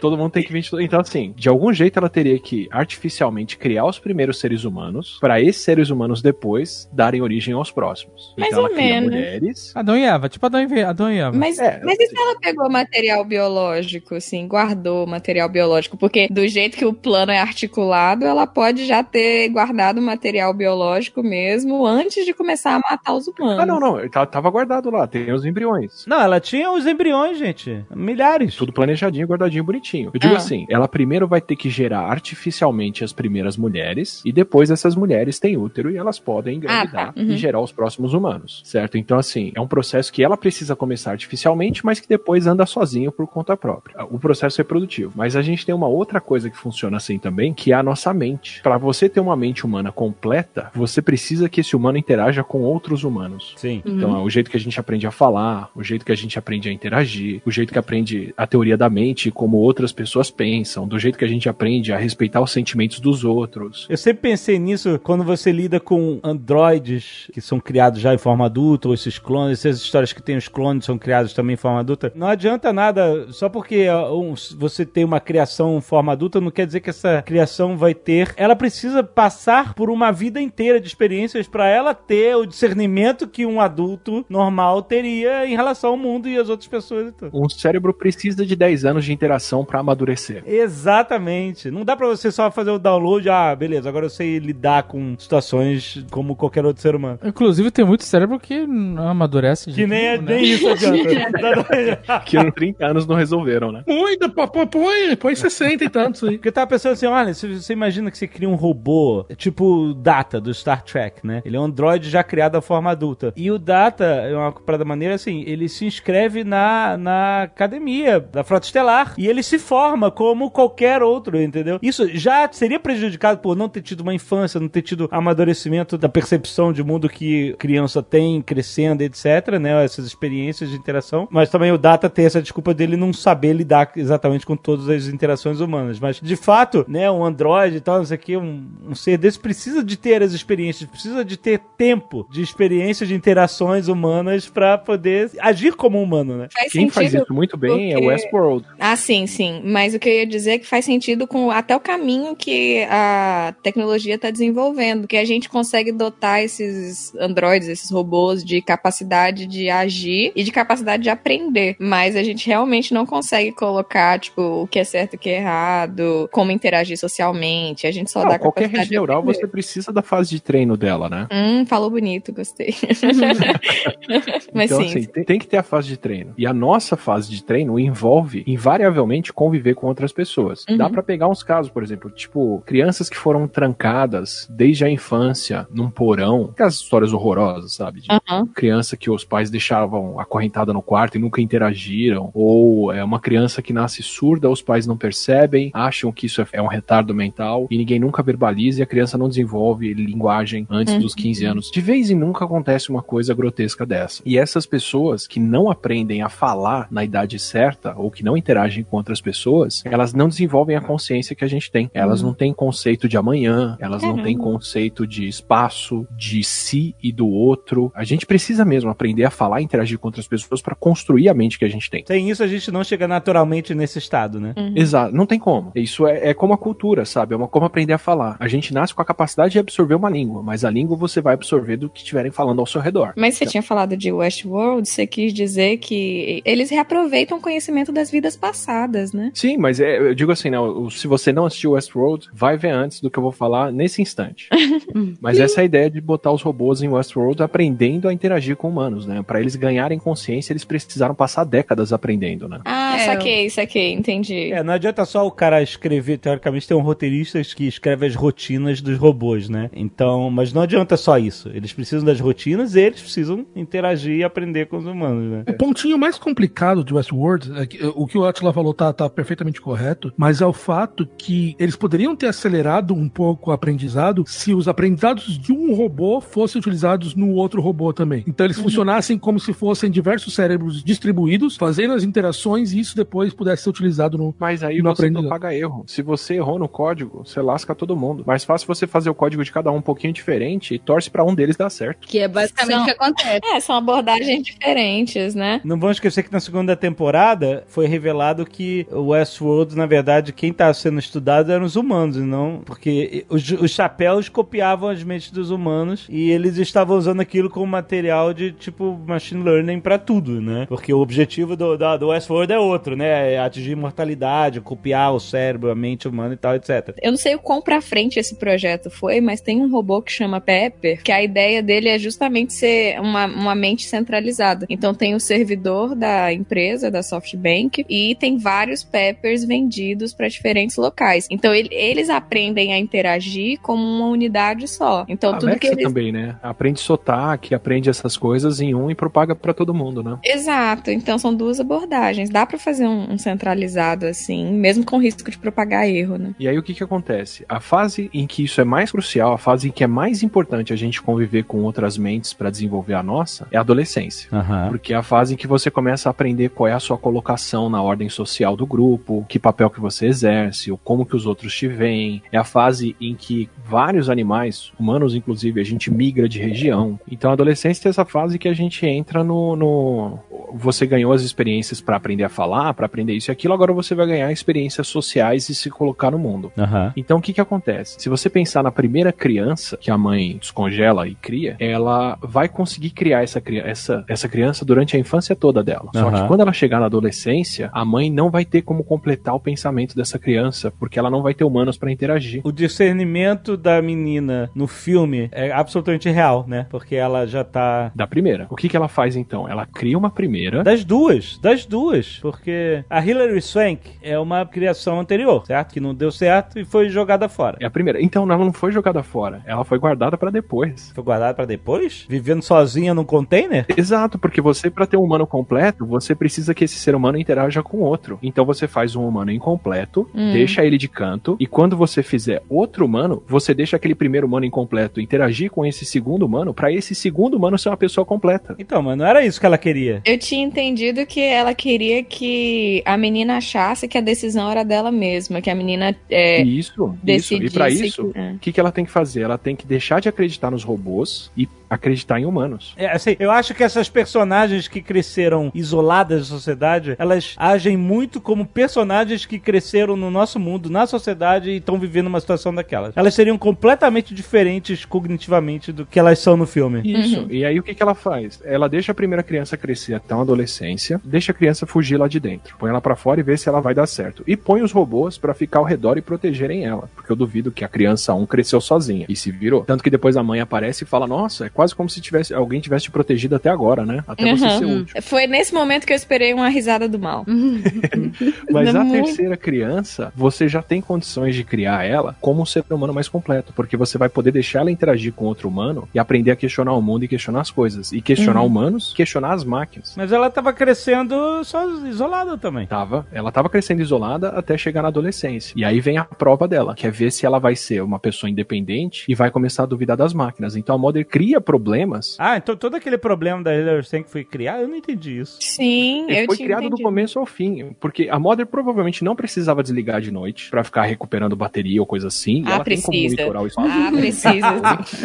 Todo 0.00 0.18
mundo 0.18 0.32
tem 0.32 0.42
que 0.42 0.52
vir. 0.52 0.64
Então, 0.80 0.98
assim, 0.98 1.32
de 1.36 1.48
algum 1.48 1.72
jeito 1.72 2.00
ela 2.00 2.08
teria 2.08 2.36
que 2.40 2.68
artificialmente 2.72 3.56
criar 3.56 3.84
os 3.84 4.00
primeiros 4.00 4.40
seres 4.40 4.64
humanos, 4.64 5.18
para 5.20 5.40
seres 5.56 5.90
humanos 5.90 6.22
depois 6.22 6.88
darem 6.92 7.20
origem 7.22 7.54
aos 7.54 7.70
próximos. 7.70 8.34
Mais 8.38 8.52
então 8.52 8.64
ou 8.64 8.74
menos. 8.74 9.10
mulheres. 9.10 9.72
Adão 9.76 9.96
e 9.96 10.04
Eva, 10.04 10.28
tipo 10.28 10.44
Adão 10.46 10.60
e 10.62 10.82
Adão 10.82 11.12
e 11.12 11.18
Eva. 11.18 11.36
Mas, 11.36 11.58
mas 11.58 11.98
e 12.00 12.06
se 12.06 12.18
ela 12.18 12.38
pegou 12.40 12.70
material 12.70 13.24
biológico, 13.24 14.14
assim, 14.14 14.46
guardou 14.46 15.06
material 15.06 15.48
biológico? 15.48 15.96
Porque 15.96 16.28
do 16.28 16.46
jeito 16.46 16.76
que 16.76 16.84
o 16.84 16.92
plano 16.92 17.32
é 17.32 17.38
articulado, 17.40 18.24
ela 18.24 18.46
pode 18.46 18.84
já 18.86 19.02
ter 19.02 19.48
guardado 19.48 20.00
material 20.00 20.52
biológico 20.54 21.22
mesmo 21.22 21.86
antes 21.86 22.24
de 22.24 22.32
começar 22.32 22.74
a 22.76 22.80
matar 22.90 23.14
os 23.14 23.26
humanos. 23.28 23.58
Ah, 23.62 23.66
não, 23.66 23.78
não. 23.80 24.08
tá- 24.08 24.26
Tava 24.26 24.48
guardado 24.50 24.90
lá, 24.90 25.06
tem 25.06 25.30
os 25.32 25.44
embriões. 25.44 26.04
Não, 26.06 26.20
ela 26.20 26.40
tinha 26.40 26.70
os 26.72 26.86
embriões, 26.86 27.38
gente. 27.38 27.84
Milhares. 27.94 28.54
Tudo 28.56 28.72
planejadinho, 28.72 29.26
guardadinho, 29.26 29.64
bonitinho. 29.64 30.10
Eu 30.14 30.18
digo 30.20 30.34
Ah. 30.34 30.38
assim, 30.38 30.64
ela 30.70 30.88
primeiro 30.88 31.26
vai 31.28 31.40
ter 31.40 31.56
que 31.56 31.68
gerar 31.68 32.00
artificialmente 32.10 33.04
as 33.04 33.12
primeiras 33.12 33.56
mulheres, 33.56 34.22
e 34.24 34.32
depois 34.32 34.70
essas 34.70 34.94
mulheres 34.96 35.31
têm 35.38 35.56
útero 35.56 35.90
e 35.90 35.96
elas 35.96 36.18
podem 36.18 36.56
engravidar 36.56 37.08
Ah, 37.10 37.12
tá. 37.12 37.20
Uhum. 37.20 37.28
e 37.30 37.36
gerar 37.36 37.60
os 37.60 37.72
próximos 37.72 38.14
humanos, 38.14 38.62
certo? 38.64 38.96
Então, 38.98 39.18
assim, 39.18 39.52
é 39.54 39.60
um 39.60 39.66
processo 39.66 40.12
que 40.12 40.22
ela 40.22 40.36
precisa 40.36 40.74
começar 40.76 41.10
artificialmente, 41.12 41.84
mas 41.84 42.00
que 42.00 42.08
depois 42.08 42.46
anda 42.46 42.66
sozinho 42.66 43.10
por 43.12 43.26
conta 43.26 43.56
própria. 43.56 44.04
O 44.10 44.18
processo 44.18 44.60
é 44.60 44.64
produtivo. 44.64 45.12
Mas 45.14 45.36
a 45.36 45.42
gente 45.42 45.64
tem 45.64 45.74
uma 45.74 45.86
outra 45.88 46.20
coisa 46.20 46.50
que 46.50 46.56
funciona 46.56 46.96
assim 46.96 47.18
também, 47.18 47.52
que 47.54 47.72
é 47.72 47.74
a 47.74 47.82
nossa 47.82 48.12
mente. 48.12 48.60
Para 48.62 48.78
você 48.78 49.08
ter 49.08 49.20
uma 49.20 49.36
mente 49.36 49.64
humana 49.64 49.90
completa, 49.92 50.70
você 50.74 51.00
precisa 51.00 51.48
que 51.48 51.60
esse 51.60 51.74
humano 51.76 51.98
interaja 51.98 52.42
com 52.44 52.60
outros 52.62 53.04
humanos. 53.04 53.54
Sim. 53.56 53.82
Então, 53.84 54.10
Uhum. 54.10 54.16
é 54.20 54.22
o 54.24 54.30
jeito 54.30 54.50
que 54.50 54.56
a 54.56 54.60
gente 54.60 54.78
aprende 54.78 55.06
a 55.06 55.10
falar, 55.10 55.70
o 55.74 55.82
jeito 55.82 56.04
que 56.04 56.12
a 56.12 56.16
gente 56.16 56.38
aprende 56.38 56.68
a 56.68 56.72
interagir, 56.72 57.40
o 57.46 57.50
jeito 57.50 57.72
que 57.72 57.78
aprende 57.78 58.32
a 58.36 58.46
teoria 58.46 58.76
da 58.76 58.88
mente, 58.90 59.30
como 59.30 59.56
outras 59.56 59.92
pessoas 59.92 60.30
pensam, 60.30 60.86
do 60.86 60.98
jeito 60.98 61.16
que 61.18 61.24
a 61.24 61.28
gente 61.28 61.48
aprende 61.48 61.92
a 61.92 61.96
respeitar 61.98 62.40
os 62.40 62.50
sentimentos 62.52 63.00
dos 63.00 63.24
outros. 63.24 63.86
Eu 63.88 63.96
sempre 63.96 64.22
pensei 64.22 64.58
nisso 64.58 65.00
quando 65.02 65.21
você 65.22 65.52
lida 65.52 65.80
com 65.80 66.20
androides 66.22 67.30
que 67.32 67.40
são 67.40 67.60
criados 67.60 68.00
já 68.00 68.14
em 68.14 68.18
forma 68.18 68.46
adulta, 68.46 68.88
ou 68.88 68.94
esses 68.94 69.18
clones, 69.18 69.64
essas 69.64 69.80
histórias 69.80 70.12
que 70.12 70.22
tem 70.22 70.36
os 70.36 70.48
clones 70.48 70.84
são 70.84 70.98
criados 70.98 71.32
também 71.32 71.54
em 71.54 71.56
forma 71.56 71.80
adulta. 71.80 72.12
Não 72.14 72.26
adianta 72.26 72.72
nada, 72.72 73.26
só 73.30 73.48
porque 73.48 73.88
um, 73.90 74.34
você 74.56 74.84
tem 74.84 75.04
uma 75.04 75.20
criação 75.20 75.76
em 75.76 75.80
forma 75.80 76.12
adulta, 76.12 76.40
não 76.40 76.50
quer 76.50 76.66
dizer 76.66 76.80
que 76.80 76.90
essa 76.90 77.22
criação 77.22 77.76
vai 77.76 77.94
ter. 77.94 78.32
Ela 78.36 78.56
precisa 78.56 79.02
passar 79.02 79.74
por 79.74 79.90
uma 79.90 80.10
vida 80.10 80.40
inteira 80.40 80.80
de 80.80 80.86
experiências 80.86 81.48
para 81.48 81.68
ela 81.68 81.94
ter 81.94 82.36
o 82.36 82.46
discernimento 82.46 83.26
que 83.26 83.46
um 83.46 83.60
adulto 83.60 84.24
normal 84.28 84.82
teria 84.82 85.46
em 85.46 85.54
relação 85.54 85.90
ao 85.90 85.96
mundo 85.96 86.28
e 86.28 86.38
às 86.38 86.48
outras 86.48 86.68
pessoas. 86.68 87.12
Um 87.32 87.48
cérebro 87.48 87.94
precisa 87.94 88.44
de 88.44 88.56
10 88.56 88.84
anos 88.84 89.04
de 89.04 89.12
interação 89.12 89.64
para 89.64 89.80
amadurecer. 89.80 90.42
Exatamente. 90.46 91.70
Não 91.70 91.84
dá 91.84 91.96
pra 91.96 92.06
você 92.06 92.30
só 92.30 92.50
fazer 92.50 92.70
o 92.70 92.78
download, 92.78 93.28
ah, 93.28 93.54
beleza, 93.54 93.88
agora 93.88 94.06
eu 94.06 94.10
sei 94.10 94.38
lidar 94.38 94.84
com 94.84 95.11
situações 95.18 96.04
como 96.10 96.36
qualquer 96.36 96.64
outro 96.64 96.82
ser 96.82 96.94
humano. 96.94 97.18
Inclusive, 97.24 97.70
tem 97.70 97.84
muito 97.84 98.04
cérebro 98.04 98.38
que 98.38 98.66
não 98.66 99.08
amadurece. 99.08 99.72
Que 99.72 99.86
nem, 99.86 100.06
é- 100.06 100.18
né? 100.18 100.34
nem 100.34 100.44
isso 100.44 100.68
adianta. 100.70 102.20
Que 102.24 102.38
em 102.38 102.50
30 102.50 102.86
anos 102.86 103.06
não 103.06 103.16
resolveram, 103.16 103.72
né? 103.72 103.82
Muita, 103.86 104.28
pô, 104.28 104.46
põe, 104.66 105.16
põe 105.16 105.34
60 105.34 105.84
e 105.84 105.88
tantos 105.88 106.24
aí. 106.24 106.36
Porque 106.36 106.48
eu 106.48 106.52
tava 106.52 106.66
pensando 106.66 106.92
assim, 106.92 107.06
olha, 107.06 107.34
se 107.34 107.46
você 107.60 107.72
imagina 107.72 108.10
que 108.10 108.18
você 108.18 108.26
cria 108.26 108.48
um 108.48 108.54
robô, 108.54 109.24
tipo 109.36 109.62
o 109.64 109.94
Data 109.94 110.40
do 110.40 110.52
Star 110.52 110.82
Trek, 110.82 111.26
né? 111.26 111.42
Ele 111.44 111.56
é 111.56 111.60
um 111.60 111.64
androide 111.64 112.10
já 112.10 112.22
criado 112.22 112.56
à 112.56 112.60
forma 112.60 112.90
adulta. 112.90 113.32
E 113.36 113.50
o 113.50 113.58
Data, 113.58 114.04
é 114.04 114.36
uma 114.36 114.52
parada 114.52 114.84
maneira 114.84 115.14
assim, 115.14 115.42
ele 115.46 115.68
se 115.68 115.84
inscreve 115.84 116.44
na, 116.44 116.96
na 116.96 117.42
academia 117.42 118.20
da 118.20 118.44
Frota 118.44 118.66
Estelar 118.66 119.14
e 119.16 119.26
ele 119.26 119.42
se 119.42 119.58
forma 119.58 120.10
como 120.10 120.50
qualquer 120.50 121.02
outro, 121.02 121.40
entendeu? 121.40 121.78
Isso 121.82 122.08
já 122.16 122.48
seria 122.52 122.78
prejudicado 122.80 123.40
por 123.40 123.56
não 123.56 123.68
ter 123.68 123.82
tido 123.82 124.00
uma 124.00 124.14
infância, 124.14 124.60
não 124.60 124.68
ter 124.68 124.82
tido 124.82 125.01
amadurecimento 125.10 125.96
da 125.98 126.08
percepção 126.08 126.72
de 126.72 126.82
mundo 126.82 127.08
que 127.08 127.54
criança 127.58 128.02
tem 128.02 128.40
crescendo, 128.42 129.02
etc, 129.02 129.58
né? 129.60 129.84
Essas 129.84 130.06
experiências 130.06 130.70
de 130.70 130.76
interação. 130.76 131.26
Mas 131.30 131.48
também 131.50 131.72
o 131.72 131.78
Data 131.78 132.08
tem 132.10 132.24
essa 132.26 132.40
desculpa 132.42 132.74
dele 132.74 132.96
não 132.96 133.12
saber 133.12 133.52
lidar 133.52 133.90
exatamente 133.96 134.44
com 134.46 134.56
todas 134.56 134.88
as 134.88 135.06
interações 135.06 135.60
humanas. 135.60 135.98
Mas, 135.98 136.20
de 136.20 136.36
fato, 136.36 136.84
né, 136.88 137.10
um 137.10 137.24
androide 137.24 137.76
e 137.76 137.80
tal, 137.80 137.98
não 137.98 138.04
sei 138.04 138.16
o 138.16 138.20
que, 138.20 138.36
um, 138.36 138.64
um 138.88 138.94
ser 138.94 139.16
desse 139.18 139.38
precisa 139.38 139.82
de 139.82 139.96
ter 139.96 140.22
as 140.22 140.32
experiências, 140.32 140.88
precisa 140.88 141.24
de 141.24 141.36
ter 141.36 141.60
tempo 141.76 142.26
de 142.30 142.42
experiências 142.42 143.08
de 143.08 143.14
interações 143.14 143.88
humanas 143.88 144.48
pra 144.48 144.76
poder 144.78 145.30
agir 145.40 145.74
como 145.74 145.98
um 145.98 146.02
humano, 146.02 146.36
né? 146.36 146.48
Faz 146.52 146.72
Quem 146.72 146.88
faz 146.90 147.14
isso 147.14 147.32
muito 147.32 147.56
bem 147.56 147.92
é 147.92 147.96
o 147.96 148.00
porque- 148.00 148.06
Westworld. 148.12 148.66
Ah, 148.78 148.96
sim, 148.96 149.26
sim. 149.26 149.62
Mas 149.64 149.94
o 149.94 149.98
que 149.98 150.08
eu 150.08 150.12
ia 150.14 150.26
dizer 150.26 150.50
é 150.52 150.58
que 150.58 150.66
faz 150.66 150.84
sentido 150.84 151.26
com 151.26 151.50
até 151.50 151.74
o 151.74 151.80
caminho 151.80 152.36
que 152.36 152.84
a 152.90 153.54
tecnologia 153.62 154.16
está 154.16 154.30
desenvolvendo, 154.30 154.91
que 155.06 155.16
a 155.16 155.24
gente 155.24 155.48
consegue 155.48 155.92
dotar 155.92 156.42
esses 156.42 157.14
androides, 157.16 157.68
esses 157.68 157.90
robôs, 157.90 158.44
de 158.44 158.60
capacidade 158.60 159.46
de 159.46 159.68
agir 159.70 160.32
e 160.34 160.42
de 160.42 160.50
capacidade 160.50 161.02
de 161.02 161.10
aprender. 161.10 161.76
Mas 161.78 162.16
a 162.16 162.22
gente 162.22 162.46
realmente 162.46 162.94
não 162.94 163.06
consegue 163.06 163.52
colocar, 163.52 164.18
tipo, 164.18 164.62
o 164.62 164.66
que 164.66 164.78
é 164.78 164.84
certo 164.84 165.14
e 165.14 165.16
o 165.16 165.18
que 165.18 165.30
é 165.30 165.38
errado, 165.38 166.28
como 166.32 166.50
interagir 166.50 166.98
socialmente. 166.98 167.86
A 167.86 167.90
gente 167.90 168.10
só 168.10 168.22
Não, 168.22 168.28
dá 168.28 168.38
qualquer 168.38 168.62
capacidade 168.62 168.82
rede 168.82 168.90
de 168.90 168.96
neural 168.96 169.22
você 169.22 169.46
precisa 169.46 169.92
da 169.92 170.02
fase 170.02 170.30
de 170.30 170.40
treino 170.40 170.76
dela, 170.76 171.08
né? 171.08 171.28
Hum, 171.32 171.66
falou 171.66 171.90
bonito, 171.90 172.32
gostei. 172.32 172.74
Mas 174.52 174.70
então, 174.70 174.82
sim. 174.82 174.86
assim, 174.88 175.04
tem, 175.04 175.24
tem 175.24 175.38
que 175.38 175.46
ter 175.46 175.56
a 175.56 175.62
fase 175.62 175.88
de 175.88 175.96
treino. 175.96 176.34
E 176.36 176.46
a 176.46 176.52
nossa 176.52 176.96
fase 176.96 177.30
de 177.30 177.42
treino 177.42 177.78
envolve, 177.78 178.44
invariavelmente, 178.46 179.32
conviver 179.32 179.74
com 179.74 179.86
outras 179.86 180.12
pessoas. 180.12 180.64
Uhum. 180.68 180.76
Dá 180.76 180.88
pra 180.90 181.02
pegar 181.02 181.28
uns 181.28 181.42
casos, 181.42 181.70
por 181.70 181.82
exemplo, 181.82 182.10
tipo, 182.10 182.62
crianças 182.66 183.08
que 183.08 183.16
foram 183.16 183.46
trancadas 183.48 184.46
desde 184.50 184.81
a 184.84 184.90
infância 184.90 185.66
num 185.72 185.90
porão. 185.90 186.50
Aquelas 186.52 186.74
histórias 186.74 187.12
horrorosas, 187.12 187.72
sabe? 187.74 188.00
De 188.00 188.08
Aham. 188.10 188.46
criança 188.46 188.96
que 188.96 189.10
os 189.10 189.24
pais 189.24 189.50
deixavam 189.50 190.18
acorrentada 190.18 190.72
no 190.72 190.82
quarto 190.82 191.16
e 191.16 191.20
nunca 191.20 191.40
interagiram. 191.40 192.30
Ou 192.34 192.92
é 192.92 193.02
uma 193.02 193.20
criança 193.20 193.62
que 193.62 193.72
nasce 193.72 194.02
surda, 194.02 194.48
os 194.50 194.62
pais 194.62 194.86
não 194.86 194.96
percebem, 194.96 195.70
acham 195.72 196.10
que 196.12 196.26
isso 196.26 196.40
é- 196.42 196.46
é 196.54 196.62
um 196.62 196.66
retardo 196.66 197.14
mental 197.14 197.66
e 197.70 197.76
ninguém 197.78 197.98
nunca 197.98 198.22
verbaliza 198.22 198.80
e 198.80 198.82
a 198.82 198.86
criança 198.86 199.16
não 199.18 199.28
desenvolve 199.28 199.92
linguagem 199.94 200.66
antes 200.70 200.94
Uhum. 200.94 201.00
dos 201.00 201.14
15 201.14 201.44
anos. 201.44 201.70
De 201.70 201.80
vez 201.80 202.10
em 202.10 202.14
nunca 202.14 202.44
acontece 202.44 202.90
uma 202.90 203.02
coisa 203.02 203.34
grotesca 203.34 203.84
dessa. 203.86 204.22
E 204.26 204.38
essas 204.38 204.66
pessoas 204.66 205.26
que 205.26 205.40
não 205.40 205.70
aprendem 205.70 206.22
a 206.22 206.28
falar 206.28 206.86
na 206.90 207.04
idade 207.04 207.38
certa 207.38 207.94
ou 207.96 208.10
que 208.10 208.24
não 208.24 208.36
interagem 208.36 208.84
com 208.84 208.96
outras 208.96 209.20
pessoas, 209.20 209.82
elas 209.84 210.12
não 210.12 210.28
desenvolvem 210.28 210.76
a 210.76 210.80
consciência 210.80 211.34
que 211.36 211.44
a 211.44 211.48
gente 211.48 211.70
tem. 211.70 211.90
Elas 211.94 212.20
Uhum. 212.22 212.28
não 212.28 212.34
têm 212.34 212.52
conceito 212.52 213.08
de 213.08 213.16
amanhã, 213.16 213.76
elas 213.80 214.02
não 214.02 214.14
têm 214.16 214.36
Caramba. 214.36 214.42
Conceito 214.72 215.06
de 215.06 215.28
espaço, 215.28 216.06
de 216.16 216.42
si 216.42 216.94
e 217.02 217.12
do 217.12 217.28
outro. 217.28 217.92
A 217.94 218.04
gente 218.04 218.24
precisa 218.24 218.64
mesmo 218.64 218.88
aprender 218.88 219.24
a 219.24 219.30
falar 219.30 219.60
e 219.60 219.64
interagir 219.64 219.98
com 219.98 220.08
outras 220.08 220.26
pessoas 220.26 220.62
para 220.62 220.74
construir 220.74 221.28
a 221.28 221.34
mente 221.34 221.58
que 221.58 221.64
a 221.64 221.68
gente 221.68 221.90
tem. 221.90 222.04
Sem 222.06 222.30
isso, 222.30 222.42
a 222.42 222.46
gente 222.46 222.70
não 222.70 222.82
chega 222.82 223.06
naturalmente 223.06 223.74
nesse 223.74 223.98
estado, 223.98 224.40
né? 224.40 224.54
Uhum. 224.56 224.72
Exato, 224.74 225.14
não 225.14 225.26
tem 225.26 225.38
como. 225.38 225.72
Isso 225.74 226.06
é, 226.06 226.30
é 226.30 226.34
como 226.34 226.54
a 226.54 226.58
cultura, 226.58 227.04
sabe? 227.04 227.34
É 227.34 227.36
uma, 227.36 227.46
como 227.46 227.66
aprender 227.66 227.92
a 227.92 227.98
falar. 227.98 228.36
A 228.40 228.48
gente 228.48 228.72
nasce 228.72 228.94
com 228.94 229.02
a 229.02 229.04
capacidade 229.04 229.52
de 229.52 229.58
absorver 229.58 229.94
uma 229.94 230.08
língua, 230.08 230.42
mas 230.42 230.64
a 230.64 230.70
língua 230.70 230.96
você 230.96 231.20
vai 231.20 231.34
absorver 231.34 231.76
do 231.76 231.90
que 231.90 232.00
estiverem 232.00 232.30
falando 232.30 232.60
ao 232.60 232.66
seu 232.66 232.80
redor. 232.80 233.12
Mas 233.16 233.34
você 233.34 233.44
tinha 233.44 233.62
falado 233.62 233.94
de 233.94 234.10
Westworld, 234.10 234.88
você 234.88 235.06
quis 235.06 235.34
dizer 235.34 235.76
que 235.78 236.40
eles 236.46 236.70
reaproveitam 236.70 237.36
o 237.36 237.40
conhecimento 237.42 237.92
das 237.92 238.10
vidas 238.10 238.36
passadas, 238.36 239.12
né? 239.12 239.30
Sim, 239.34 239.58
mas 239.58 239.80
é, 239.80 239.98
eu 239.98 240.14
digo 240.14 240.32
assim, 240.32 240.48
né? 240.48 240.56
Se 240.90 241.06
você 241.06 241.30
não 241.30 241.44
assistiu 241.44 241.72
Westworld, 241.72 242.28
vai 242.32 242.56
ver 242.56 242.70
antes 242.70 243.00
do 243.00 243.10
que 243.10 243.18
eu 243.18 243.22
vou 243.22 243.32
falar 243.32 243.70
nesse 243.70 244.00
instante. 244.00 244.48
Mas 245.20 245.38
essa 245.38 245.60
é 245.60 245.62
a 245.62 245.64
ideia 245.64 245.90
de 245.90 246.00
botar 246.00 246.32
os 246.32 246.42
robôs 246.42 246.82
em 246.82 246.88
Westworld 246.88 247.42
aprendendo 247.42 248.08
a 248.08 248.12
interagir 248.12 248.56
com 248.56 248.68
humanos, 248.68 249.06
né? 249.06 249.22
Pra 249.22 249.40
eles 249.40 249.56
ganharem 249.56 249.98
consciência, 249.98 250.52
eles 250.52 250.64
precisaram 250.64 251.14
passar 251.14 251.44
décadas 251.44 251.92
aprendendo, 251.92 252.48
né? 252.48 252.60
Ah, 252.64 252.96
É, 252.96 253.06
saquei, 253.06 253.50
saquei, 253.50 253.92
entendi. 253.92 254.52
É, 254.52 254.62
não 254.62 254.74
adianta 254.74 255.04
só 255.04 255.26
o 255.26 255.30
cara 255.30 255.62
escrever, 255.62 256.18
teoricamente 256.18 256.66
tem 256.68 256.76
um 256.76 256.80
roteirista 256.80 257.40
que 257.54 257.66
escreve 257.66 258.06
as 258.06 258.14
rotinas 258.14 258.80
dos 258.80 258.98
robôs, 258.98 259.48
né? 259.48 259.70
Então, 259.72 260.30
mas 260.30 260.52
não 260.52 260.62
adianta 260.62 260.96
só 260.96 261.18
isso. 261.18 261.50
Eles 261.54 261.72
precisam 261.72 262.04
das 262.04 262.20
rotinas 262.20 262.74
e 262.74 262.80
eles 262.80 263.00
precisam 263.00 263.46
interagir 263.54 264.16
e 264.16 264.24
aprender 264.24 264.66
com 264.66 264.76
os 264.76 264.86
humanos, 264.86 265.30
né? 265.30 265.44
O 265.48 265.54
pontinho 265.54 265.98
mais 265.98 266.18
complicado 266.18 266.84
de 266.84 266.94
Westworld, 266.94 267.52
é 267.60 267.66
que, 267.66 267.78
o 267.94 268.06
que 268.06 268.18
o 268.18 268.24
Atila 268.24 268.52
falou 268.52 268.74
tá, 268.74 268.92
tá 268.92 269.08
perfeitamente 269.08 269.60
correto, 269.60 270.12
mas 270.16 270.40
é 270.40 270.46
o 270.46 270.52
fato 270.52 271.06
que 271.18 271.56
eles 271.58 271.76
poderiam 271.76 272.14
ter 272.14 272.26
acelerado 272.26 272.94
um 272.94 273.08
pouco 273.08 273.50
o 273.50 273.52
aprendizado 273.52 274.24
se 274.42 274.54
os 274.54 274.66
aprendizados 274.68 275.38
de 275.38 275.52
um 275.52 275.74
robô 275.74 276.20
fossem 276.20 276.58
utilizados 276.58 277.14
no 277.14 277.30
outro 277.34 277.60
robô 277.60 277.92
também. 277.92 278.24
Então 278.26 278.46
eles 278.46 278.58
funcionassem 278.58 279.18
como 279.18 279.38
se 279.38 279.52
fossem 279.52 279.90
diversos 279.90 280.34
cérebros 280.34 280.82
distribuídos, 280.82 281.56
fazendo 281.56 281.94
as 281.94 282.02
interações 282.04 282.72
e 282.72 282.80
isso 282.80 282.96
depois 282.96 283.32
pudesse 283.32 283.62
ser 283.64 283.70
utilizado 283.70 284.18
no. 284.18 284.34
Mas 284.38 284.62
aí 284.62 284.78
No 284.78 284.84
você 284.94 285.08
não 285.10 285.20
aprendizado. 285.20 285.28
paga 285.28 285.54
erro. 285.54 285.84
Se 285.86 286.02
você 286.02 286.34
errou 286.34 286.58
no 286.58 286.68
código, 286.68 287.22
você 287.24 287.40
lasca 287.40 287.74
todo 287.74 287.96
mundo. 287.96 288.24
Mais 288.26 288.44
fácil 288.44 288.66
você 288.66 288.86
fazer 288.86 289.10
o 289.10 289.14
código 289.14 289.42
de 289.44 289.52
cada 289.52 289.70
um 289.70 289.76
um 289.76 289.82
pouquinho 289.82 290.12
diferente 290.12 290.74
e 290.74 290.78
torce 290.78 291.10
pra 291.10 291.24
um 291.24 291.34
deles 291.34 291.56
dar 291.56 291.70
certo. 291.70 292.06
Que 292.06 292.18
é 292.18 292.28
basicamente 292.28 292.74
São- 292.74 292.82
o 292.82 292.84
que 292.86 292.90
acontece. 292.92 293.40
É, 293.52 293.60
são 293.60 293.76
abordagens 293.76 294.42
diferentes, 294.42 295.34
né? 295.34 295.60
Não 295.64 295.78
vamos 295.78 295.96
esquecer 295.96 296.22
que 296.22 296.32
na 296.32 296.40
segunda 296.40 296.76
temporada 296.76 297.64
foi 297.66 297.86
revelado 297.86 298.44
que 298.46 298.86
o 298.90 299.08
Westworld, 299.08 299.76
na 299.76 299.86
verdade, 299.86 300.32
quem 300.32 300.52
tá 300.52 300.72
sendo 300.72 300.98
estudado 300.98 301.50
eram 301.52 301.64
os 301.64 301.76
humanos, 301.76 302.16
não. 302.16 302.60
Porque 302.64 303.24
os, 303.28 303.50
os 303.52 303.70
chapéus 303.70 304.28
copiavam 304.32 304.88
as 304.88 305.02
mentes 305.04 305.30
dos 305.30 305.50
humanos 305.50 306.06
e 306.10 306.30
eles 306.30 306.56
estavam 306.56 306.96
usando 306.96 307.20
aquilo 307.20 307.48
como 307.50 307.66
material 307.66 308.32
de 308.34 308.50
tipo 308.52 308.98
machine 309.06 309.42
learning 309.44 309.78
pra 309.80 309.98
tudo, 309.98 310.40
né? 310.40 310.66
Porque 310.68 310.92
o 310.92 310.98
objetivo 311.00 311.54
do, 311.56 311.76
da- 311.76 311.96
do 311.96 312.08
Westworld 312.08 312.52
é 312.52 312.58
outro, 312.58 312.96
né? 312.96 313.34
É 313.34 313.38
atingir 313.38 313.72
imortalidade, 313.72 314.60
copiar 314.60 315.12
o 315.14 315.20
cérebro, 315.20 315.70
a 315.70 315.74
mente 315.74 316.08
humana 316.08 316.34
e 316.34 316.36
tal, 316.36 316.54
etc. 316.56 316.94
Eu 317.02 317.10
não 317.12 317.18
sei 317.18 317.34
o 317.34 317.38
quão 317.38 317.60
pra 317.62 317.80
frente 317.80 318.18
esse 318.18 318.36
projeto 318.36 318.90
foi, 318.90 319.20
mas 319.20 319.40
tem 319.40 319.60
um 319.60 319.70
robô 319.70 320.00
que 320.02 320.10
chama 320.10 320.40
Pepper, 320.40 321.02
que 321.02 321.12
a 321.12 321.22
ideia 321.22 321.62
dele 321.62 321.88
é 321.88 321.98
justamente 321.98 322.52
ser 322.54 322.98
uma, 323.00 323.26
uma 323.26 323.54
mente 323.54 323.84
centralizada. 323.84 324.66
Então 324.70 324.94
tem 324.94 325.14
o 325.14 325.20
servidor 325.20 325.94
da 325.94 326.32
empresa, 326.32 326.90
da 326.90 327.02
SoftBank, 327.02 327.84
e 327.88 328.14
tem 328.14 328.38
vários 328.38 328.82
Peppers 328.82 329.44
vendidos 329.44 330.14
para 330.14 330.28
diferentes 330.28 330.76
locais. 330.76 331.26
Então 331.30 331.54
ele- 331.54 331.68
eles 331.72 332.08
aprendem 332.08 332.72
a 332.72 332.78
interagir 332.78 333.60
como 333.60 333.82
uma 333.82 334.06
unidade 334.06 334.21
só. 334.66 335.04
Então 335.08 335.34
a 335.34 335.38
tudo 335.38 335.58
que 335.58 335.66
Alexa 335.66 335.72
eles 335.72 335.84
também, 335.84 336.12
né? 336.12 336.36
Aprende 336.42 336.80
sotaque, 336.80 337.54
aprende 337.54 337.90
essas 337.90 338.16
coisas 338.16 338.60
em 338.60 338.74
um 338.74 338.90
e 338.90 338.94
propaga 338.94 339.34
pra 339.34 339.52
todo 339.52 339.74
mundo, 339.74 340.02
né? 340.02 340.18
Exato, 340.24 340.90
então 340.90 341.18
são 341.18 341.34
duas 341.34 341.60
abordagens. 341.60 342.30
Dá 342.30 342.46
pra 342.46 342.58
fazer 342.58 342.86
um, 342.86 343.12
um 343.12 343.18
centralizado 343.18 344.06
assim, 344.06 344.52
mesmo 344.52 344.84
com 344.84 344.98
risco 344.98 345.30
de 345.30 345.38
propagar 345.38 345.88
erro, 345.88 346.18
né? 346.18 346.34
E 346.38 346.48
aí 346.48 346.58
o 346.58 346.62
que 346.62 346.74
que 346.74 346.84
acontece? 346.84 347.44
A 347.48 347.60
fase 347.60 348.10
em 348.12 348.26
que 348.26 348.44
isso 348.44 348.60
é 348.60 348.64
mais 348.64 348.90
crucial, 348.90 349.32
a 349.32 349.38
fase 349.38 349.68
em 349.68 349.70
que 349.70 349.84
é 349.84 349.86
mais 349.86 350.22
importante 350.22 350.72
a 350.72 350.76
gente 350.76 351.00
conviver 351.02 351.44
com 351.44 351.62
outras 351.62 351.98
mentes 351.98 352.32
pra 352.32 352.50
desenvolver 352.50 352.94
a 352.94 353.02
nossa, 353.02 353.46
é 353.50 353.56
a 353.56 353.60
adolescência. 353.60 354.28
Aham. 354.32 354.68
Porque 354.68 354.92
é 354.92 354.96
a 354.96 355.02
fase 355.02 355.34
em 355.34 355.36
que 355.36 355.46
você 355.46 355.70
começa 355.70 356.08
a 356.08 356.10
aprender 356.10 356.50
qual 356.50 356.68
é 356.68 356.72
a 356.72 356.80
sua 356.80 356.98
colocação 356.98 357.68
na 357.68 357.82
ordem 357.82 358.08
social 358.08 358.56
do 358.56 358.66
grupo, 358.66 359.24
que 359.28 359.38
papel 359.38 359.70
que 359.70 359.80
você 359.80 360.06
exerce, 360.06 360.70
ou 360.70 360.78
como 360.78 361.06
que 361.06 361.16
os 361.16 361.26
outros 361.26 361.54
te 361.54 361.68
veem. 361.68 362.22
É 362.30 362.38
a 362.38 362.44
fase 362.44 362.96
em 363.00 363.14
que 363.14 363.48
vários 363.64 364.08
animais, 364.12 364.72
humanos 364.78 365.14
inclusive, 365.14 365.60
a 365.60 365.64
gente 365.64 365.90
migra 365.90 366.28
de 366.28 366.38
região. 366.38 366.98
Então 367.10 367.30
a 367.30 367.32
adolescência 367.32 367.88
é 367.88 367.90
essa 367.90 368.04
fase 368.04 368.38
que 368.38 368.48
a 368.48 368.52
gente 368.54 368.86
entra 368.86 369.24
no. 369.24 369.56
no- 369.56 370.18
você 370.54 370.86
ganhou 370.86 371.12
as 371.12 371.22
experiências 371.22 371.80
pra 371.80 371.96
aprender 371.96 372.24
a 372.24 372.28
falar, 372.28 372.74
pra 372.74 372.86
aprender 372.86 373.14
isso 373.14 373.30
e 373.30 373.32
aquilo, 373.32 373.54
agora 373.54 373.72
você 373.72 373.94
vai 373.94 374.06
ganhar 374.06 374.30
experiências 374.32 374.88
sociais 374.88 375.48
e 375.48 375.54
se 375.54 375.70
colocar 375.70 376.10
no 376.10 376.18
mundo. 376.18 376.52
Aham. 376.58 376.92
Então 376.96 377.18
o 377.18 377.22
que 377.22 377.32
que 377.32 377.40
acontece? 377.40 377.96
Se 377.98 378.08
você 378.08 378.28
pensar 378.28 378.62
na 378.62 378.70
primeira 378.70 379.12
criança 379.12 379.76
que 379.76 379.90
a 379.90 379.98
mãe 379.98 380.36
descongela 380.38 381.06
e 381.06 381.14
cria, 381.14 381.56
ela 381.58 382.18
vai 382.20 382.48
conseguir 382.48 382.90
criar 382.90 383.22
essa, 383.22 383.42
essa, 383.64 384.04
essa 384.08 384.28
criança 384.28 384.64
durante 384.64 384.96
a 384.96 385.00
infância 385.00 385.34
toda 385.34 385.62
dela. 385.62 385.90
Só 385.94 386.08
Aham. 386.08 386.22
que 386.22 386.28
quando 386.28 386.40
ela 386.40 386.52
chegar 386.52 386.80
na 386.80 386.86
adolescência, 386.86 387.70
a 387.72 387.84
mãe 387.84 388.10
não 388.10 388.30
vai 388.30 388.44
ter 388.44 388.62
como 388.62 388.84
completar 388.84 389.34
o 389.34 389.40
pensamento 389.40 389.96
dessa 389.96 390.18
criança, 390.18 390.72
porque 390.78 390.98
ela 390.98 391.10
não 391.10 391.22
vai 391.22 391.34
ter 391.34 391.44
humanos 391.44 391.76
pra 391.76 391.90
interagir. 391.90 392.40
O 392.44 392.52
discernimento 392.52 393.56
da 393.56 393.80
menina 393.80 394.50
no 394.54 394.66
filme 394.66 395.28
é 395.32 395.52
absolutamente 395.52 396.10
real, 396.10 396.44
né? 396.46 396.66
Porque 396.70 396.94
ela 396.94 397.26
já 397.26 397.44
tá. 397.44 397.90
Da 397.94 398.06
primeira. 398.06 398.46
O 398.50 398.56
que 398.56 398.68
que 398.68 398.76
ela 398.76 398.88
faz 398.88 399.16
então? 399.16 399.48
Ela 399.48 399.66
cria 399.66 399.96
uma 399.96 400.10
primeira. 400.10 400.41
Das 400.64 400.84
duas, 400.84 401.38
das 401.38 401.64
duas. 401.66 402.18
Porque 402.20 402.84
a 402.88 403.04
Hilary 403.04 403.40
Swank 403.42 403.80
é 404.02 404.18
uma 404.18 404.44
criação 404.46 405.00
anterior, 405.00 405.44
certo? 405.46 405.72
Que 405.72 405.80
não 405.80 405.94
deu 405.94 406.10
certo 406.10 406.58
e 406.58 406.64
foi 406.64 406.88
jogada 406.88 407.28
fora. 407.28 407.56
É 407.60 407.66
a 407.66 407.70
primeira. 407.70 408.02
Então 408.02 408.24
ela 408.24 408.38
não 408.38 408.52
foi 408.52 408.72
jogada 408.72 409.02
fora, 409.02 409.42
ela 409.46 409.64
foi 409.64 409.78
guardada 409.78 410.16
pra 410.16 410.30
depois. 410.30 410.90
Foi 410.94 411.04
guardada 411.04 411.34
pra 411.34 411.44
depois? 411.44 412.04
Vivendo 412.08 412.42
sozinha 412.42 412.94
num 412.94 413.04
container? 413.04 413.66
Exato, 413.76 414.18
porque 414.18 414.40
você, 414.40 414.70
pra 414.70 414.86
ter 414.86 414.96
um 414.96 415.02
humano 415.02 415.26
completo, 415.26 415.84
você 415.86 416.14
precisa 416.14 416.54
que 416.54 416.64
esse 416.64 416.76
ser 416.76 416.94
humano 416.94 417.18
interaja 417.18 417.62
com 417.62 417.78
outro. 417.80 418.18
Então 418.22 418.44
você 418.44 418.66
faz 418.66 418.96
um 418.96 419.06
humano 419.06 419.30
incompleto, 419.30 420.08
Hum. 420.14 420.32
deixa 420.32 420.64
ele 420.64 420.78
de 420.78 420.88
canto, 420.88 421.36
e 421.38 421.46
quando 421.46 421.76
você 421.76 422.02
fizer 422.02 422.42
outro 422.48 422.84
humano, 422.84 423.22
você 423.28 423.54
deixa 423.54 423.76
aquele 423.76 423.94
primeiro 423.94 424.26
humano 424.26 424.44
incompleto 424.46 425.00
interagir 425.00 425.50
com 425.50 425.64
esse 425.64 425.84
segundo 425.84 426.24
humano, 426.26 426.52
pra 426.54 426.72
esse 426.72 426.94
segundo 426.94 427.36
humano 427.36 427.58
ser 427.58 427.68
uma 427.68 427.76
pessoa 427.76 428.04
completa. 428.04 428.54
Então, 428.58 428.82
mas 428.82 428.96
não 428.96 429.06
era 429.06 429.24
isso 429.24 429.38
que 429.40 429.46
ela 429.46 429.58
queria. 429.58 430.00
Eu 430.04 430.18
tinha 430.32 430.46
entendido 430.46 431.04
que 431.04 431.20
ela 431.20 431.54
queria 431.54 432.02
que 432.02 432.82
a 432.86 432.96
menina 432.96 433.36
achasse 433.36 433.86
que 433.86 433.98
a 433.98 434.00
decisão 434.00 434.50
era 434.50 434.64
dela 434.64 434.90
mesma, 434.90 435.42
que 435.42 435.50
a 435.50 435.54
menina 435.54 435.94
é, 436.08 436.40
isso, 436.42 436.96
isso. 437.06 437.34
E 437.34 437.50
pra 437.50 437.66
decidisse 437.66 437.86
isso, 437.86 438.10
que- 438.12 438.18
é. 438.18 438.32
o 438.32 438.38
que, 438.38 438.50
que 438.52 438.58
ela 438.58 438.72
tem 438.72 438.82
que 438.86 438.90
fazer? 438.90 439.20
Ela 439.20 439.36
tem 439.36 439.54
que 439.54 439.66
deixar 439.66 440.00
de 440.00 440.08
acreditar 440.08 440.50
nos 440.50 440.64
robôs 440.64 441.30
e 441.36 441.46
acreditar 441.68 442.18
em 442.18 442.24
humanos. 442.26 442.74
É, 442.76 442.90
assim, 442.90 443.16
eu 443.18 443.30
acho 443.30 443.54
que 443.54 443.62
essas 443.62 443.88
personagens 443.88 444.68
que 444.68 444.80
cresceram 444.82 445.50
isoladas 445.54 446.20
da 446.20 446.24
sociedade, 446.34 446.94
elas 446.98 447.34
agem 447.36 447.76
muito 447.76 448.20
como 448.20 448.46
personagens 448.46 449.24
que 449.26 449.38
cresceram 449.38 449.96
no 449.96 450.10
nosso 450.10 450.38
mundo, 450.38 450.68
na 450.70 450.86
sociedade 450.86 451.50
e 451.50 451.56
estão 451.56 451.78
vivendo 451.78 452.06
uma 452.08 452.20
situação 452.20 452.54
daquelas. 452.54 452.94
Elas 452.96 453.14
seriam 453.14 453.36
completamente 453.36 454.14
diferentes 454.14 454.84
cognitivamente 454.84 455.72
do 455.72 455.84
que 455.86 455.98
elas 455.98 456.18
são 456.18 456.36
no 456.36 456.46
filme. 456.46 456.80
Isso. 456.84 457.26
E 457.30 457.44
aí 457.44 457.58
o 457.58 457.62
que, 457.62 457.74
que 457.74 457.82
ela 457.82 457.94
faz? 457.94 458.40
Ela 458.44 458.68
deixa 458.68 458.92
a 458.92 458.94
primeira 458.94 459.22
criança 459.22 459.56
crescer 459.56 459.94
até 459.94 460.14
uma 460.14 460.21
adolescência, 460.22 461.00
deixa 461.04 461.32
a 461.32 461.34
criança 461.34 461.66
fugir 461.66 461.96
lá 461.96 462.08
de 462.08 462.18
dentro, 462.20 462.56
põe 462.58 462.70
ela 462.70 462.80
pra 462.80 462.96
fora 462.96 463.20
e 463.20 463.22
vê 463.22 463.36
se 463.36 463.48
ela 463.48 463.60
vai 463.60 463.74
dar 463.74 463.86
certo. 463.86 464.22
E 464.26 464.36
põe 464.36 464.62
os 464.62 464.72
robôs 464.72 465.18
pra 465.18 465.34
ficar 465.34 465.58
ao 465.60 465.64
redor 465.64 465.98
e 465.98 466.02
protegerem 466.02 466.64
ela, 466.64 466.88
porque 466.94 467.10
eu 467.12 467.16
duvido 467.16 467.50
que 467.52 467.64
a 467.64 467.68
criança 467.68 468.14
1 468.14 468.26
cresceu 468.26 468.60
sozinha 468.60 469.06
e 469.08 469.16
se 469.16 469.30
virou. 469.30 469.64
Tanto 469.64 469.82
que 469.84 469.90
depois 469.90 470.16
a 470.16 470.22
mãe 470.22 470.40
aparece 470.40 470.84
e 470.84 470.86
fala: 470.86 471.06
"Nossa, 471.06 471.46
é 471.46 471.48
quase 471.48 471.74
como 471.74 471.88
se 471.88 472.00
tivesse 472.00 472.32
alguém 472.34 472.60
tivesse 472.60 472.84
te 472.84 472.90
protegido 472.90 473.36
até 473.36 473.48
agora, 473.50 473.84
né? 473.84 474.02
Até 474.06 474.30
você 474.36 474.44
Uhum. 474.44 474.58
ser 474.58 474.64
útil". 474.64 475.02
Foi 475.02 475.26
nesse 475.26 475.52
momento 475.54 475.86
que 475.86 475.92
eu 475.92 475.96
esperei 475.96 476.32
uma 476.32 476.48
risada 476.48 476.88
do 476.88 476.98
mal. 476.98 477.24
Mas 478.50 478.74
a 478.74 478.84
Não. 478.84 478.90
terceira 478.90 479.36
criança, 479.36 480.12
você 480.14 480.48
já 480.48 480.62
tem 480.62 480.80
condições 480.80 481.34
de 481.34 481.44
criar 481.44 481.84
ela 481.84 482.16
como 482.20 482.42
um 482.42 482.46
ser 482.46 482.64
humano 482.70 482.92
mais 482.94 483.08
completo, 483.08 483.52
porque 483.54 483.76
você 483.76 483.98
vai 483.98 484.08
poder 484.08 484.30
deixar 484.32 484.60
ela 484.60 484.70
interagir 484.70 485.12
com 485.12 485.24
outro 485.26 485.48
humano 485.48 485.88
e 485.94 485.98
aprender 485.98 486.30
a 486.30 486.36
questionar 486.36 486.72
o 486.74 486.82
mundo 486.82 487.04
e 487.04 487.08
questionar 487.08 487.40
as 487.40 487.50
coisas. 487.50 487.92
E 487.92 488.00
questionar 488.00 488.40
Uhum. 488.40 488.46
humanos, 488.46 488.92
questionar 488.94 489.32
as 489.32 489.44
máquinas. 489.44 489.94
Mas 489.96 490.11
ela 490.12 490.30
tava 490.30 490.52
crescendo 490.52 491.42
só 491.44 491.66
isolada 491.86 492.36
também. 492.38 492.66
Tava, 492.66 493.06
ela 493.12 493.32
tava 493.32 493.48
crescendo 493.48 493.80
isolada 493.82 494.28
até 494.30 494.56
chegar 494.56 494.82
na 494.82 494.88
adolescência. 494.88 495.54
E 495.56 495.64
aí 495.64 495.80
vem 495.80 495.98
a 495.98 496.04
prova 496.04 496.46
dela, 496.46 496.74
que 496.74 496.86
é 496.86 496.90
ver 496.90 497.10
se 497.10 497.24
ela 497.26 497.38
vai 497.38 497.56
ser 497.56 497.82
uma 497.82 497.98
pessoa 497.98 498.30
independente 498.30 499.04
e 499.08 499.14
vai 499.14 499.30
começar 499.30 499.62
a 499.64 499.66
duvidar 499.66 499.96
das 499.96 500.12
máquinas. 500.14 500.56
Então 500.56 500.74
a 500.74 500.78
Mother 500.78 501.06
cria 501.06 501.40
problemas. 501.40 502.16
Ah, 502.18 502.36
então 502.36 502.56
todo 502.56 502.74
aquele 502.76 502.98
problema 502.98 503.42
da 503.42 503.54
Hilary 503.54 503.84
Swank 503.84 504.08
foi 504.10 504.24
criado? 504.24 504.62
Eu 504.62 504.68
não 504.68 504.76
entendi 504.76 505.18
isso. 505.18 505.38
Sim, 505.40 506.04
Ele 506.08 506.22
eu 506.22 506.26
foi 506.26 506.36
tinha 506.36 506.46
criado 506.46 506.60
do 506.62 506.66
entendido. 506.68 506.88
começo 506.88 507.18
ao 507.18 507.26
fim, 507.26 507.74
porque 507.80 508.08
a 508.10 508.18
Mother 508.18 508.46
provavelmente 508.46 509.02
não 509.04 509.16
precisava 509.16 509.62
desligar 509.62 510.00
de 510.00 510.10
noite 510.10 510.50
pra 510.50 510.62
ficar 510.64 510.82
recuperando 510.82 511.34
bateria 511.36 511.80
ou 511.80 511.86
coisa 511.86 512.08
assim. 512.08 512.42
Ah, 512.46 512.54
ela 512.56 512.64
tem 512.64 512.80
como 512.80 512.98
precisa. 512.98 513.16
monitorar 513.16 513.42
o 513.42 513.46
espaço. 513.46 513.68
Ah, 513.70 513.90
precisa. 513.92 514.42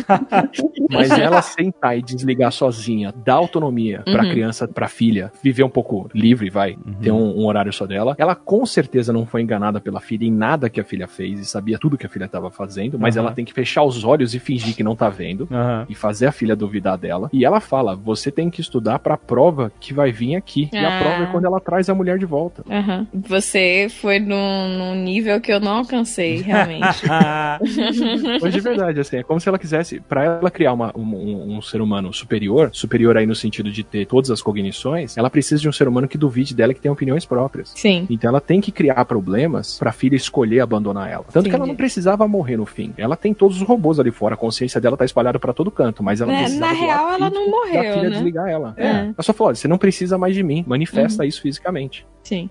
Mas 0.90 1.12
ela 1.12 1.42
sentar 1.42 1.98
e 1.98 2.02
desligar 2.02 2.52
sozinha, 2.52 3.14
dar 3.26 3.36
autonomia 3.36 4.02
pra 4.04 4.24
Uhum. 4.24 4.30
criança, 4.32 4.68
pra 4.68 4.87
pra 4.88 4.90
filha 4.90 5.32
viver 5.44 5.64
um 5.64 5.70
pouco 5.70 6.10
livre, 6.14 6.50
vai, 6.50 6.78
ter 7.02 7.12
um, 7.12 7.38
um 7.42 7.46
horário 7.46 7.72
só 7.74 7.86
dela. 7.86 8.16
Ela 8.18 8.34
com 8.36 8.66
certeza 8.66 9.12
não 9.12 9.26
foi 9.26 9.42
enganada 9.42 9.80
pela 9.82 10.00
filha 10.00 10.26
em 10.26 10.32
nada 10.32 10.70
que 10.70 10.80
a 10.80 10.84
filha 10.84 11.08
fez 11.08 11.40
e 11.40 11.46
sabia 11.46 11.78
tudo 11.78 11.98
que 11.98 12.06
a 12.06 12.10
filha 12.10 12.26
estava 12.26 12.50
fazendo, 12.50 12.98
mas 12.98 13.18
Aham. 13.18 13.26
ela 13.28 13.36
tem 13.36 13.44
que 13.46 13.54
fechar 13.54 13.84
os 13.84 14.04
olhos 14.04 14.34
e 14.34 14.40
fingir 14.40 14.76
que 14.76 14.84
não 14.84 14.96
tá 14.96 15.10
vendo 15.10 15.48
Aham. 15.52 15.86
e 15.90 15.94
fazer 15.96 16.26
a 16.28 16.32
filha 16.32 16.56
duvidar 16.56 16.98
dela. 16.98 17.30
E 17.34 17.44
ela 17.44 17.60
fala: 17.60 17.96
"Você 17.96 18.32
tem 18.32 18.50
que 18.50 18.62
estudar 18.62 19.00
pra 19.00 19.18
prova 19.18 19.72
que 19.80 19.94
vai 19.94 20.12
vir 20.12 20.36
aqui". 20.36 20.70
E 20.72 20.78
a 20.78 20.88
Ah. 20.98 21.00
prova 21.02 21.24
é 21.24 21.26
quando 21.28 21.46
ela 21.46 21.60
traz 21.60 21.90
a 21.90 21.94
mulher 21.96 22.18
de 22.18 22.26
volta. 22.26 22.64
Você 23.14 23.88
foi 23.90 24.20
num, 24.20 24.78
num 24.78 24.96
nível 24.96 25.40
que 25.42 25.52
eu 25.52 25.60
não 25.60 25.78
alcancei, 25.80 26.42
realmente. 26.42 27.04
Mas 28.42 28.54
de 28.54 28.60
verdade, 28.60 29.00
assim, 29.00 29.18
é 29.18 29.24
como 29.24 29.40
se 29.40 29.50
ela 29.50 29.60
quisesse, 29.60 30.00
pra 30.00 30.24
ela 30.24 30.50
criar 30.52 30.74
uma- 30.74 30.92
um, 30.96 31.02
um- 31.04 31.58
um 31.58 31.62
ser 31.62 31.82
humano 31.82 32.14
superior, 32.14 32.70
superior 32.74 33.18
aí 33.18 33.26
no 33.26 33.36
sentido 33.36 33.72
de 33.72 33.84
ter 33.84 34.06
todas 34.06 34.30
as 34.32 34.42
cognições, 34.42 34.77
ela 35.18 35.30
precisa 35.30 35.62
de 35.62 35.68
um 35.70 35.72
ser 35.72 35.88
humano 35.88 36.08
que 36.08 36.18
duvide 36.18 36.54
dela 36.56 36.72
e 36.72 36.76
que 36.76 36.82
tenha 36.82 36.92
opiniões 36.92 37.26
próprias. 37.26 37.72
Sim. 37.76 38.06
Então 38.10 38.30
ela 38.30 38.42
tem 38.42 38.60
que 38.62 38.72
criar 38.72 39.04
problemas 39.06 39.78
pra 39.80 39.92
filha 39.92 40.16
escolher 40.16 40.60
abandonar 40.62 41.10
ela. 41.12 41.26
Tanto 41.32 41.50
que 41.50 41.56
ela 41.56 41.66
não 41.66 41.76
precisava 41.76 42.28
morrer 42.28 42.58
no 42.58 42.66
fim. 42.66 42.94
Ela 42.98 43.16
tem 43.16 43.34
todos 43.34 43.62
os 43.62 43.68
robôs 43.68 44.00
ali 44.00 44.12
fora, 44.12 44.36
a 44.36 44.38
consciência 44.38 44.80
dela 44.82 44.96
tá 44.98 45.06
espalhada 45.06 45.40
pra 45.40 45.54
todo 45.54 45.72
canto, 45.72 46.04
mas 46.04 46.22
ela 46.22 46.34
É, 46.34 46.40
precisava 46.44 46.74
na 46.74 46.80
real, 46.80 47.10
ela 47.10 47.30
não 47.30 47.46
da 47.46 47.52
morreu, 47.52 47.94
filha 47.94 48.04
né? 48.04 48.10
desligar 48.10 48.48
ela. 48.50 48.74
É. 48.78 48.90
Ela 48.90 49.16
só 49.22 49.34
falou: 49.34 49.50
olha, 49.50 49.56
você 49.56 49.68
não 49.68 49.78
precisa 49.78 50.18
mais 50.18 50.36
de 50.36 50.44
mim, 50.44 50.64
manifesta 50.68 51.24
Uhum. 51.24 51.30
isso 51.30 51.42
fisicamente. 51.42 52.06
Sim. 52.24 52.50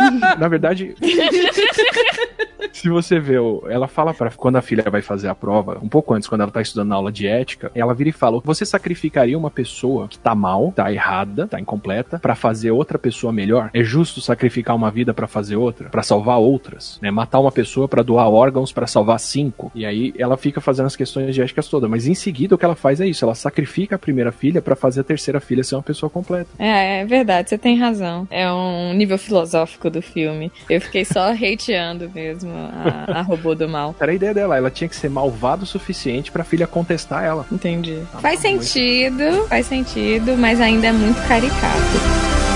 Na 0.38 0.48
verdade, 0.48 0.94
se 2.72 2.88
você 2.88 3.18
vê, 3.18 3.36
ela 3.68 3.88
fala 3.88 4.14
para 4.14 4.30
quando 4.30 4.56
a 4.56 4.62
filha 4.62 4.84
vai 4.90 5.02
fazer 5.02 5.28
a 5.28 5.34
prova, 5.34 5.78
um 5.82 5.88
pouco 5.88 6.14
antes, 6.14 6.28
quando 6.28 6.42
ela 6.42 6.50
tá 6.50 6.60
estudando 6.60 6.88
na 6.88 6.94
aula 6.94 7.12
de 7.12 7.26
ética, 7.26 7.70
ela 7.74 7.94
vira 7.94 8.10
e 8.10 8.12
fala: 8.12 8.40
Você 8.44 8.64
sacrificaria 8.64 9.36
uma 9.36 9.50
pessoa 9.50 10.08
que 10.08 10.18
tá 10.18 10.34
mal, 10.34 10.72
tá 10.74 10.92
errada, 10.92 11.46
tá 11.46 11.60
incompleta, 11.60 12.18
pra 12.18 12.34
fazer 12.34 12.70
outra 12.70 12.98
pessoa 12.98 13.32
melhor? 13.32 13.70
É 13.74 13.82
justo 13.82 14.20
sacrificar 14.20 14.76
uma 14.76 14.90
vida 14.90 15.12
pra 15.12 15.26
fazer 15.26 15.56
outra? 15.56 15.88
Pra 15.88 16.02
salvar 16.02 16.38
outras? 16.38 16.98
Né? 17.02 17.10
Matar 17.10 17.40
uma 17.40 17.52
pessoa 17.52 17.88
pra 17.88 18.02
doar 18.02 18.28
órgãos 18.28 18.72
pra 18.72 18.86
salvar 18.86 19.18
cinco? 19.18 19.70
E 19.74 19.84
aí 19.84 20.14
ela 20.18 20.36
fica 20.36 20.60
fazendo 20.60 20.86
as 20.86 20.96
questões 20.96 21.34
de 21.34 21.42
éticas 21.42 21.68
todas, 21.68 21.90
mas 21.90 22.06
em 22.06 22.14
seguida 22.14 22.54
o 22.54 22.58
que 22.58 22.64
ela 22.64 22.76
faz 22.76 23.00
é 23.00 23.06
isso: 23.06 23.24
ela 23.24 23.34
sacrifica 23.34 23.96
a 23.96 23.98
primeira 23.98 24.32
filha 24.32 24.62
pra 24.62 24.76
fazer 24.76 25.00
a 25.00 25.04
terceira 25.04 25.40
filha 25.40 25.64
ser 25.64 25.74
uma 25.74 25.82
pessoa 25.82 26.08
completa. 26.08 26.48
É, 26.58 27.00
é 27.00 27.04
verdade, 27.04 27.50
você 27.50 27.58
tem 27.58 27.78
razão. 27.78 28.26
É 28.30 28.50
um 28.50 28.92
nível 28.94 29.18
filosófico 29.18 29.89
do 29.90 30.00
filme. 30.00 30.50
Eu 30.68 30.80
fiquei 30.80 31.04
só 31.04 31.32
hateando 31.34 32.10
mesmo 32.14 32.50
a, 32.52 33.18
a 33.18 33.22
robô 33.22 33.54
do 33.54 33.68
mal. 33.68 33.94
Era 34.00 34.12
a 34.12 34.14
ideia 34.14 34.32
dela, 34.34 34.56
ela 34.56 34.70
tinha 34.70 34.88
que 34.88 34.96
ser 34.96 35.10
malvada 35.10 35.64
o 35.64 35.66
suficiente 35.66 36.30
pra 36.30 36.44
filha 36.44 36.66
contestar 36.66 37.24
ela. 37.24 37.44
Entendi. 37.50 38.02
Tá 38.12 38.18
Faz 38.18 38.42
muito. 38.42 38.62
sentido, 38.64 39.46
faz 39.48 39.66
sentido, 39.66 40.36
mas 40.36 40.60
ainda 40.60 40.86
é 40.88 40.92
muito 40.92 41.20
caricato. 41.26 42.49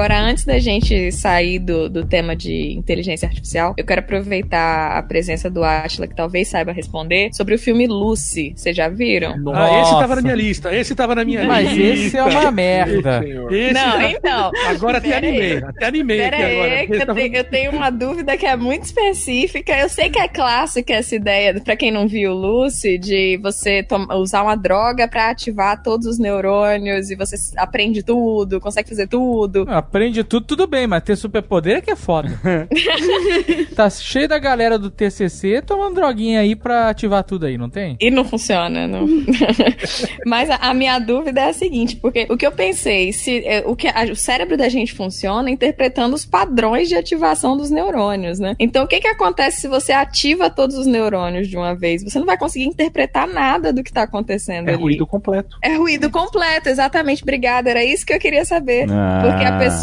Agora, 0.00 0.18
antes 0.18 0.46
da 0.46 0.58
gente 0.58 1.12
sair 1.12 1.58
do, 1.58 1.86
do 1.90 2.06
tema 2.06 2.34
de 2.34 2.72
inteligência 2.72 3.28
artificial, 3.28 3.74
eu 3.76 3.84
quero 3.84 4.00
aproveitar 4.00 4.96
a 4.96 5.02
presença 5.02 5.50
do 5.50 5.62
Atila, 5.62 6.06
que 6.06 6.16
talvez 6.16 6.48
saiba 6.48 6.72
responder, 6.72 7.28
sobre 7.34 7.54
o 7.54 7.58
filme 7.58 7.86
Lucy. 7.86 8.54
Vocês 8.56 8.74
já 8.74 8.88
viram? 8.88 9.32
Ah, 9.54 9.82
esse 9.82 9.90
Nossa. 9.92 9.98
tava 9.98 10.16
na 10.16 10.22
minha 10.22 10.34
lista, 10.34 10.74
esse 10.74 10.94
tava 10.94 11.14
na 11.14 11.22
minha 11.22 11.44
Mas 11.44 11.70
lista. 11.70 12.06
esse 12.06 12.16
é 12.16 12.24
uma 12.24 12.50
merda. 12.50 13.20
Esse 13.50 13.74
Não, 13.74 13.92
tá- 13.98 14.10
então. 14.10 14.50
Agora 14.70 14.96
até 14.96 15.18
animei, 15.18 15.58
até 15.58 15.84
animei 15.84 16.16
Pera 16.18 16.36
aqui 16.36 16.44
agora. 16.46 16.72
aí, 16.72 16.86
que 16.86 16.92
Esse 16.94 17.02
eu, 17.02 17.06
tava- 17.06 17.20
tenho, 17.20 17.36
eu 17.36 17.44
tenho 17.44 17.72
uma 17.72 17.90
dúvida 17.90 18.36
que 18.38 18.46
é 18.46 18.56
muito 18.56 18.84
específica. 18.84 19.78
Eu 19.78 19.88
sei 19.90 20.08
que 20.08 20.18
é 20.18 20.28
clássica 20.28 20.94
essa 20.94 21.14
ideia, 21.14 21.60
pra 21.60 21.76
quem 21.76 21.90
não 21.90 22.08
viu 22.08 22.32
Lucy, 22.32 22.96
de 22.96 23.36
você 23.42 23.86
usar 24.18 24.44
uma 24.44 24.56
droga 24.56 25.06
pra 25.06 25.28
ativar 25.28 25.82
todos 25.82 26.06
os 26.06 26.18
neurônios 26.18 27.10
e 27.10 27.14
você 27.16 27.36
aprende 27.58 28.02
tudo, 28.02 28.58
consegue 28.62 28.88
fazer 28.88 29.06
tudo. 29.06 29.66
Aprende 29.90 30.22
tudo, 30.22 30.46
tudo 30.46 30.66
bem, 30.68 30.86
mas 30.86 31.02
ter 31.02 31.16
superpoder 31.16 31.78
é 31.78 31.80
que 31.80 31.90
é 31.90 31.96
foda. 31.96 32.28
tá 33.74 33.90
cheio 33.90 34.28
da 34.28 34.38
galera 34.38 34.78
do 34.78 34.88
TCC 34.88 35.60
tomando 35.62 35.96
droguinha 35.96 36.38
aí 36.40 36.54
pra 36.54 36.88
ativar 36.90 37.24
tudo 37.24 37.44
aí, 37.46 37.58
não 37.58 37.68
tem? 37.68 37.96
E 38.00 38.08
não 38.08 38.24
funciona, 38.24 38.86
não. 38.86 39.04
Mas 40.24 40.48
a, 40.48 40.56
a 40.56 40.72
minha 40.74 40.96
dúvida 41.00 41.40
é 41.40 41.48
a 41.48 41.52
seguinte, 41.52 41.96
porque 41.96 42.24
o 42.30 42.36
que 42.36 42.46
eu 42.46 42.52
pensei, 42.52 43.12
se 43.12 43.44
é, 43.44 43.64
o, 43.66 43.74
que 43.74 43.88
a- 43.88 44.04
o 44.12 44.14
cérebro 44.14 44.56
da 44.56 44.68
gente 44.68 44.92
funciona 44.92 45.50
interpretando 45.50 46.14
os 46.14 46.24
padrões 46.24 46.88
de 46.88 46.94
ativação 46.94 47.56
dos 47.56 47.68
neurônios, 47.68 48.38
né? 48.38 48.54
Então 48.60 48.84
o 48.84 48.86
que 48.86 49.00
que 49.00 49.08
acontece 49.08 49.62
se 49.62 49.66
você 49.66 49.92
ativa 49.92 50.48
todos 50.48 50.76
os 50.76 50.86
neurônios 50.86 51.48
de 51.48 51.56
uma 51.56 51.74
vez? 51.74 52.04
Você 52.04 52.18
não 52.20 52.26
vai 52.26 52.38
conseguir 52.38 52.66
interpretar 52.66 53.26
nada 53.26 53.72
do 53.72 53.82
que 53.82 53.92
tá 53.92 54.02
acontecendo 54.02 54.68
É 54.68 54.74
ali. 54.74 54.80
ruído 54.82 55.04
completo. 55.04 55.56
É 55.60 55.74
ruído 55.74 56.10
completo, 56.10 56.68
exatamente. 56.68 57.24
Obrigada, 57.24 57.68
era 57.70 57.82
isso 57.84 58.06
que 58.06 58.12
eu 58.12 58.20
queria 58.20 58.44
saber. 58.44 58.86
Ah. 58.88 59.22
Porque 59.24 59.44
a 59.44 59.58
pessoa 59.58 59.79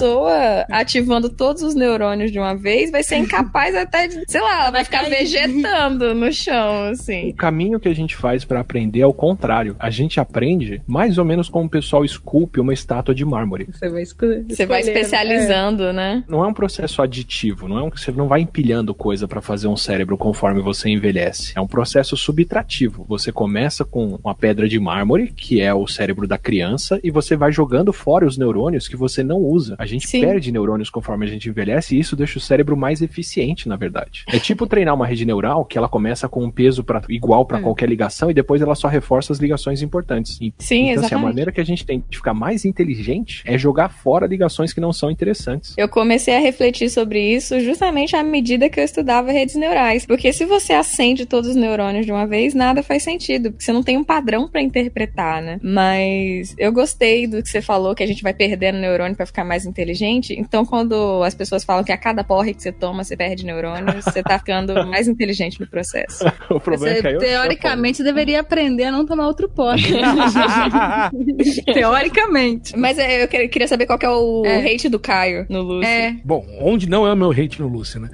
ativando 0.69 1.29
todos 1.29 1.61
os 1.61 1.75
neurônios 1.75 2.31
de 2.31 2.39
uma 2.39 2.55
vez 2.55 2.91
vai 2.91 3.03
ser 3.03 3.17
incapaz 3.17 3.75
até 3.75 4.07
de, 4.07 4.23
sei 4.27 4.41
lá, 4.41 4.61
ela 4.61 4.71
vai 4.71 4.83
ficar 4.83 5.09
vegetando 5.09 6.13
no 6.13 6.31
chão, 6.31 6.85
assim. 6.89 7.29
O 7.29 7.35
caminho 7.35 7.79
que 7.79 7.87
a 7.87 7.93
gente 7.93 8.15
faz 8.15 8.45
pra 8.45 8.59
aprender 8.59 9.01
é 9.01 9.07
o 9.07 9.13
contrário. 9.13 9.75
A 9.79 9.89
gente 9.89 10.19
aprende 10.19 10.81
mais 10.87 11.17
ou 11.17 11.25
menos 11.25 11.49
como 11.49 11.65
o 11.65 11.69
pessoal 11.69 12.05
esculpe 12.05 12.59
uma 12.59 12.73
estátua 12.73 13.13
de 13.13 13.25
mármore. 13.25 13.67
Você 13.71 13.89
vai 13.89 14.01
escolher. 14.01 14.45
Você 14.47 14.65
vai 14.65 14.81
especializando, 14.81 15.91
né? 15.91 16.23
Não 16.27 16.43
é 16.43 16.47
um 16.47 16.53
processo 16.53 17.01
aditivo, 17.01 17.67
não 17.67 17.77
é 17.77 17.83
um 17.83 17.89
você 17.97 18.11
não 18.11 18.27
vai 18.27 18.41
empilhando 18.41 18.93
coisa 18.93 19.27
pra 19.27 19.41
fazer 19.41 19.67
um 19.67 19.75
cérebro 19.75 20.17
conforme 20.17 20.61
você 20.61 20.89
envelhece. 20.89 21.53
É 21.55 21.61
um 21.61 21.67
processo 21.67 22.15
subtrativo. 22.15 23.05
Você 23.09 23.31
começa 23.31 23.83
com 23.83 24.19
uma 24.23 24.35
pedra 24.35 24.67
de 24.67 24.79
mármore, 24.79 25.31
que 25.35 25.61
é 25.61 25.73
o 25.73 25.87
cérebro 25.87 26.27
da 26.27 26.37
criança, 26.37 26.99
e 27.03 27.09
você 27.09 27.35
vai 27.35 27.51
jogando 27.51 27.91
fora 27.91 28.25
os 28.25 28.37
neurônios 28.37 28.87
que 28.87 28.95
você 28.95 29.23
não 29.23 29.39
usa. 29.39 29.75
A 29.77 29.85
gente 29.87 30.07
Sim. 30.07 30.21
perde 30.21 30.51
neurônios 30.51 30.89
conforme 30.89 31.25
a 31.25 31.29
gente 31.29 31.49
envelhece 31.49 31.95
e 31.95 31.99
isso 31.99 32.15
deixa 32.15 32.37
o 32.37 32.41
cérebro 32.41 32.75
mais 32.77 33.01
eficiente, 33.01 33.67
na 33.67 33.75
verdade. 33.75 34.23
É 34.27 34.39
tipo 34.39 34.67
treinar 34.67 34.93
uma 34.95 35.05
rede 35.07 35.25
neural 35.25 35.65
que 35.65 35.77
ela 35.77 35.89
começa 35.89 36.27
com 36.29 36.43
um 36.43 36.51
peso 36.51 36.83
pra, 36.83 37.01
igual 37.09 37.45
pra 37.45 37.59
qualquer 37.59 37.89
ligação 37.89 38.29
e 38.29 38.33
depois 38.33 38.61
ela 38.61 38.75
só 38.75 38.87
reforça 38.87 39.33
as 39.33 39.39
ligações 39.39 39.81
importantes. 39.81 40.37
E- 40.41 40.53
Sim, 40.59 40.89
então, 40.89 40.89
assim, 40.89 40.89
a 40.89 40.91
exatamente. 41.07 41.23
maneira 41.25 41.51
que 41.51 41.61
a 41.61 41.65
gente 41.65 41.85
tem 41.85 42.03
de 42.09 42.17
ficar 42.17 42.33
mais 42.33 42.65
inteligente 42.65 43.41
é 43.45 43.57
jogar 43.57 43.89
fora 43.89 44.27
ligações 44.27 44.73
que 44.73 44.81
não 44.81 44.91
são 44.93 45.09
interessantes. 45.09 45.73
Eu 45.77 45.87
comecei 45.89 46.35
a 46.35 46.39
refletir 46.39 46.89
sobre 46.89 47.19
isso 47.19 47.59
justamente 47.61 48.15
à 48.15 48.23
medida 48.23 48.69
que 48.69 48.79
eu 48.79 48.83
estudava 48.83 49.31
redes 49.31 49.55
neurais. 49.55 50.05
Porque 50.05 50.31
se 50.33 50.45
você 50.45 50.73
acende 50.73 51.25
todos 51.25 51.49
os 51.51 51.55
neurônios 51.55 52.05
de 52.05 52.11
uma 52.11 52.25
vez, 52.27 52.53
nada 52.53 52.83
faz 52.83 53.03
sentido. 53.03 53.51
Porque 53.51 53.63
você 53.63 53.71
não 53.71 53.83
tem 53.83 53.97
um 53.97 54.03
padrão 54.03 54.47
pra 54.47 54.61
interpretar, 54.61 55.41
né? 55.41 55.59
Mas 55.61 56.53
eu 56.57 56.71
gostei 56.71 57.27
do 57.27 57.41
que 57.41 57.49
você 57.49 57.61
falou, 57.61 57.95
que 57.95 58.03
a 58.03 58.07
gente 58.07 58.21
vai 58.23 58.33
perdendo 58.33 58.77
neurônio 58.79 59.15
pra 59.15 59.25
ficar 59.25 59.43
mais 59.45 59.65
inteligente. 59.77 60.33
Então, 60.37 60.65
quando 60.65 61.21
as 61.23 61.35
pessoas 61.35 61.63
falam 61.63 61.83
que 61.83 61.91
a 61.91 61.97
cada 61.97 62.23
porre 62.23 62.53
que 62.53 62.61
você 62.63 62.71
toma, 62.71 63.03
você 63.03 63.15
perde 63.15 63.45
neurônios, 63.45 64.03
você 64.03 64.23
tá 64.23 64.39
ficando 64.39 64.73
mais 64.87 65.07
inteligente 65.07 65.59
no 65.59 65.67
processo. 65.67 66.25
o 66.49 66.59
problema 66.59 66.95
Você, 66.95 66.99
é 66.99 67.01
que 67.11 67.15
eu 67.15 67.19
teoricamente, 67.19 68.03
deveria 68.03 68.39
aprender 68.39 68.85
a 68.85 68.91
não 68.91 69.05
tomar 69.05 69.27
outro 69.27 69.47
pote. 69.49 69.93
teoricamente. 71.73 72.77
Mas 72.77 72.97
é, 72.97 73.23
eu 73.23 73.27
que- 73.27 73.47
queria 73.47 73.67
saber 73.67 73.85
qual 73.85 73.99
que 73.99 74.05
é 74.05 74.09
o 74.09 74.43
É. 74.45 74.65
hate 74.65 74.89
do 74.89 74.99
Caio 74.99 75.45
no 75.49 75.61
Lucy. 75.61 75.87
É. 75.87 76.15
Bom, 76.23 76.45
onde 76.61 76.89
não 76.89 77.05
é 77.05 77.13
o 77.13 77.15
meu 77.15 77.31
hate 77.31 77.59
no 77.61 77.67
Lucy, 77.67 77.99
né? 77.99 78.09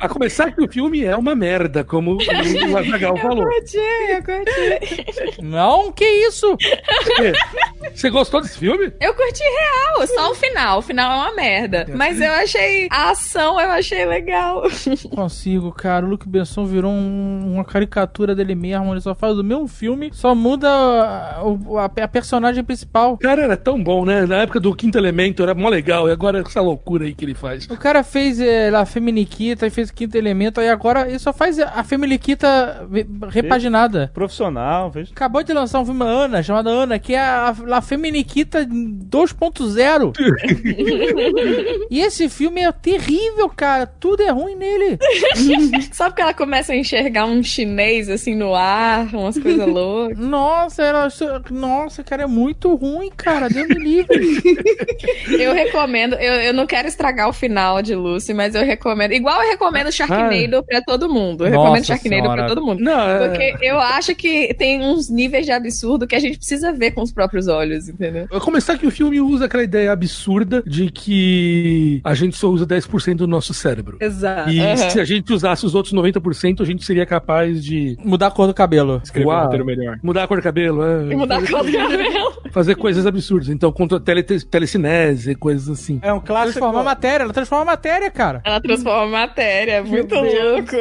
a 0.00 0.08
começar 0.08 0.52
que 0.52 0.62
o 0.62 0.68
filme 0.70 1.04
é 1.04 1.16
uma 1.16 1.34
merda, 1.34 1.84
como 1.84 2.16
o 2.16 2.76
Azagal 2.76 3.16
falou. 3.16 3.44
curti, 3.44 3.76
eu 3.76 4.22
curti. 4.22 5.42
Não, 5.42 5.92
que 5.92 6.04
isso? 6.04 6.56
Você 7.98 8.10
gostou 8.10 8.40
desse 8.40 8.56
filme? 8.58 8.92
Eu 9.00 9.12
curti 9.14 9.42
real, 9.42 10.06
só 10.06 10.30
o 10.30 10.34
final. 10.34 10.78
O 10.78 10.82
final 10.82 11.10
é 11.12 11.16
uma 11.28 11.34
merda. 11.34 11.86
Mas 11.94 12.20
eu 12.20 12.30
achei. 12.32 12.86
A 12.92 13.10
ação 13.10 13.60
eu 13.60 13.70
achei 13.70 14.04
legal. 14.04 14.62
Não 14.86 15.10
consigo, 15.10 15.72
cara. 15.72 16.06
O 16.06 16.08
Luke 16.10 16.28
Besson 16.28 16.64
virou 16.64 16.92
um- 16.92 17.54
uma 17.54 17.64
caricatura 17.64 18.34
dele 18.36 18.54
mesmo. 18.54 18.92
Ele 18.94 19.00
só 19.00 19.14
faz 19.14 19.36
o 19.36 19.42
mesmo 19.42 19.66
filme, 19.66 20.10
só 20.12 20.34
muda 20.34 20.68
a, 20.68 21.40
a- 21.40 22.04
a 22.04 22.08
personagem 22.08 22.62
principal. 22.62 23.18
Cara 23.18 23.42
era 23.42 23.56
tão 23.56 23.82
bom, 23.82 24.04
né? 24.04 24.24
Na 24.26 24.36
época 24.42 24.60
do 24.60 24.74
Quinto 24.74 24.96
Elemento 24.96 25.42
era 25.42 25.54
mó 25.54 25.68
legal, 25.68 26.08
e 26.08 26.12
agora 26.12 26.40
essa 26.46 26.60
loucura 26.60 27.04
aí 27.04 27.14
que 27.14 27.24
ele 27.24 27.34
faz. 27.34 27.66
O 27.68 27.76
cara 27.76 28.04
fez 28.04 28.38
é, 28.40 28.68
a 28.68 28.84
Feminiquita 28.86 29.66
e 29.66 29.70
fez 29.70 29.90
o 29.90 29.94
Quinto 29.94 30.16
Elemento, 30.16 30.60
aí 30.60 30.68
agora 30.68 31.08
ele 31.08 31.18
só 31.18 31.32
faz 31.32 31.58
a 31.58 31.82
Feminiquita 31.82 32.86
repaginada. 33.30 34.10
Profissional, 34.14 34.90
veja. 34.90 35.10
Acabou 35.12 35.42
de 35.42 35.52
lançar 35.52 35.80
um 35.80 35.84
filme 35.84 36.04
Ana, 36.04 36.42
chamado 36.42 36.68
Ana, 36.68 36.98
que 36.98 37.14
é 37.14 37.20
a, 37.20 37.54
a 37.72 37.82
Feminiquita 37.88 38.66
2.0. 38.66 40.12
e 41.90 42.00
esse 42.00 42.28
filme 42.28 42.60
é 42.60 42.70
terrível, 42.72 43.48
cara. 43.48 43.86
Tudo 43.86 44.22
é 44.22 44.30
ruim 44.30 44.54
nele. 44.56 44.98
Só 45.92 46.06
porque 46.10 46.22
ela 46.22 46.34
começa 46.34 46.72
a 46.72 46.76
enxergar 46.76 47.24
um 47.26 47.42
chinês 47.42 48.08
assim 48.08 48.34
no 48.34 48.54
ar, 48.54 49.06
umas 49.14 49.38
coisas 49.38 49.66
loucas. 49.68 50.18
Nossa, 50.18 50.82
ela, 50.82 51.08
nossa, 51.50 52.04
cara, 52.04 52.24
é 52.24 52.26
muito 52.26 52.74
ruim, 52.74 53.10
cara. 53.16 53.48
Deus 53.48 53.68
me 53.68 53.76
livre. 53.76 54.38
Eu 55.38 55.54
recomendo, 55.54 56.14
eu, 56.16 56.32
eu 56.34 56.52
não 56.52 56.66
quero 56.66 56.88
estragar 56.88 57.28
o 57.28 57.32
final 57.32 57.80
de 57.82 57.94
Lucy, 57.94 58.34
mas 58.34 58.54
eu 58.54 58.64
recomendo. 58.64 59.12
Igual 59.12 59.42
eu 59.42 59.50
recomendo 59.50 59.90
Sharknado 59.90 60.62
pra 60.64 60.82
todo 60.82 61.08
mundo. 61.08 61.46
Eu 61.46 61.50
Nossa 61.52 61.62
recomendo 61.62 61.84
Sharknado 61.86 62.22
senhora. 62.22 62.42
pra 62.44 62.48
todo 62.54 62.64
mundo. 62.64 62.80
Não, 62.82 63.00
é- 63.08 63.28
Porque 63.28 63.56
eu 63.64 63.78
acho 63.78 64.14
que 64.14 64.52
tem 64.54 64.82
uns 64.82 65.08
níveis 65.08 65.46
de 65.46 65.52
absurdo 65.52 66.06
que 66.06 66.14
a 66.14 66.20
gente 66.20 66.36
precisa 66.38 66.72
ver 66.72 66.90
com 66.92 67.02
os 67.02 67.12
próprios 67.12 67.48
olhos, 67.48 67.67
entendeu? 67.88 68.26
Vai 68.30 68.40
começar 68.40 68.78
que 68.78 68.86
o 68.86 68.90
filme 68.90 69.20
usa 69.20 69.44
aquela 69.46 69.62
ideia 69.62 69.92
absurda 69.92 70.62
de 70.66 70.90
que 70.90 72.00
a 72.04 72.14
gente 72.14 72.36
só 72.36 72.48
usa 72.48 72.66
10% 72.66 73.16
do 73.16 73.26
nosso 73.26 73.52
cérebro. 73.52 73.96
Exato. 74.00 74.50
E 74.50 74.60
Aham. 74.60 74.76
se 74.76 75.00
a 75.00 75.04
gente 75.04 75.32
usasse 75.32 75.64
os 75.66 75.74
outros 75.74 75.92
90%, 75.94 76.60
a 76.60 76.64
gente 76.64 76.84
seria 76.84 77.04
capaz 77.06 77.62
de 77.64 77.96
Mudar 78.04 78.28
a 78.28 78.30
cor 78.30 78.46
do 78.46 78.54
cabelo. 78.54 79.00
Escrever 79.04 79.26
um 79.26 79.30
Uau. 79.30 79.42
roteiro 79.44 79.64
melhor. 79.64 79.98
mudar 80.02 80.24
a 80.24 80.28
cor 80.28 80.38
do 80.38 80.42
cabelo, 80.42 80.82
é, 80.82 81.12
E 81.12 81.16
mudar 81.16 81.38
a 81.38 81.46
cor 81.46 81.64
do 81.64 81.72
cabelo. 81.72 82.32
fazer 82.50 82.74
coisas 82.76 83.06
absurdas. 83.06 83.48
Então, 83.48 83.70
contra 83.72 83.98
tele, 84.00 84.22
telecinese, 84.22 85.34
coisas 85.34 85.68
assim. 85.68 85.98
É 86.02 86.12
um 86.12 86.20
clássico. 86.20 86.58
Transformar 86.58 86.80
a 86.80 86.84
matéria, 86.84 87.24
ela 87.24 87.32
transforma 87.32 87.62
a 87.62 87.66
matéria, 87.66 88.10
cara. 88.10 88.40
Ela 88.44 88.60
transforma 88.60 89.02
a 89.02 89.20
matéria, 89.26 89.72
é 89.72 89.82
muito 89.82 90.14
louco. 90.14 90.76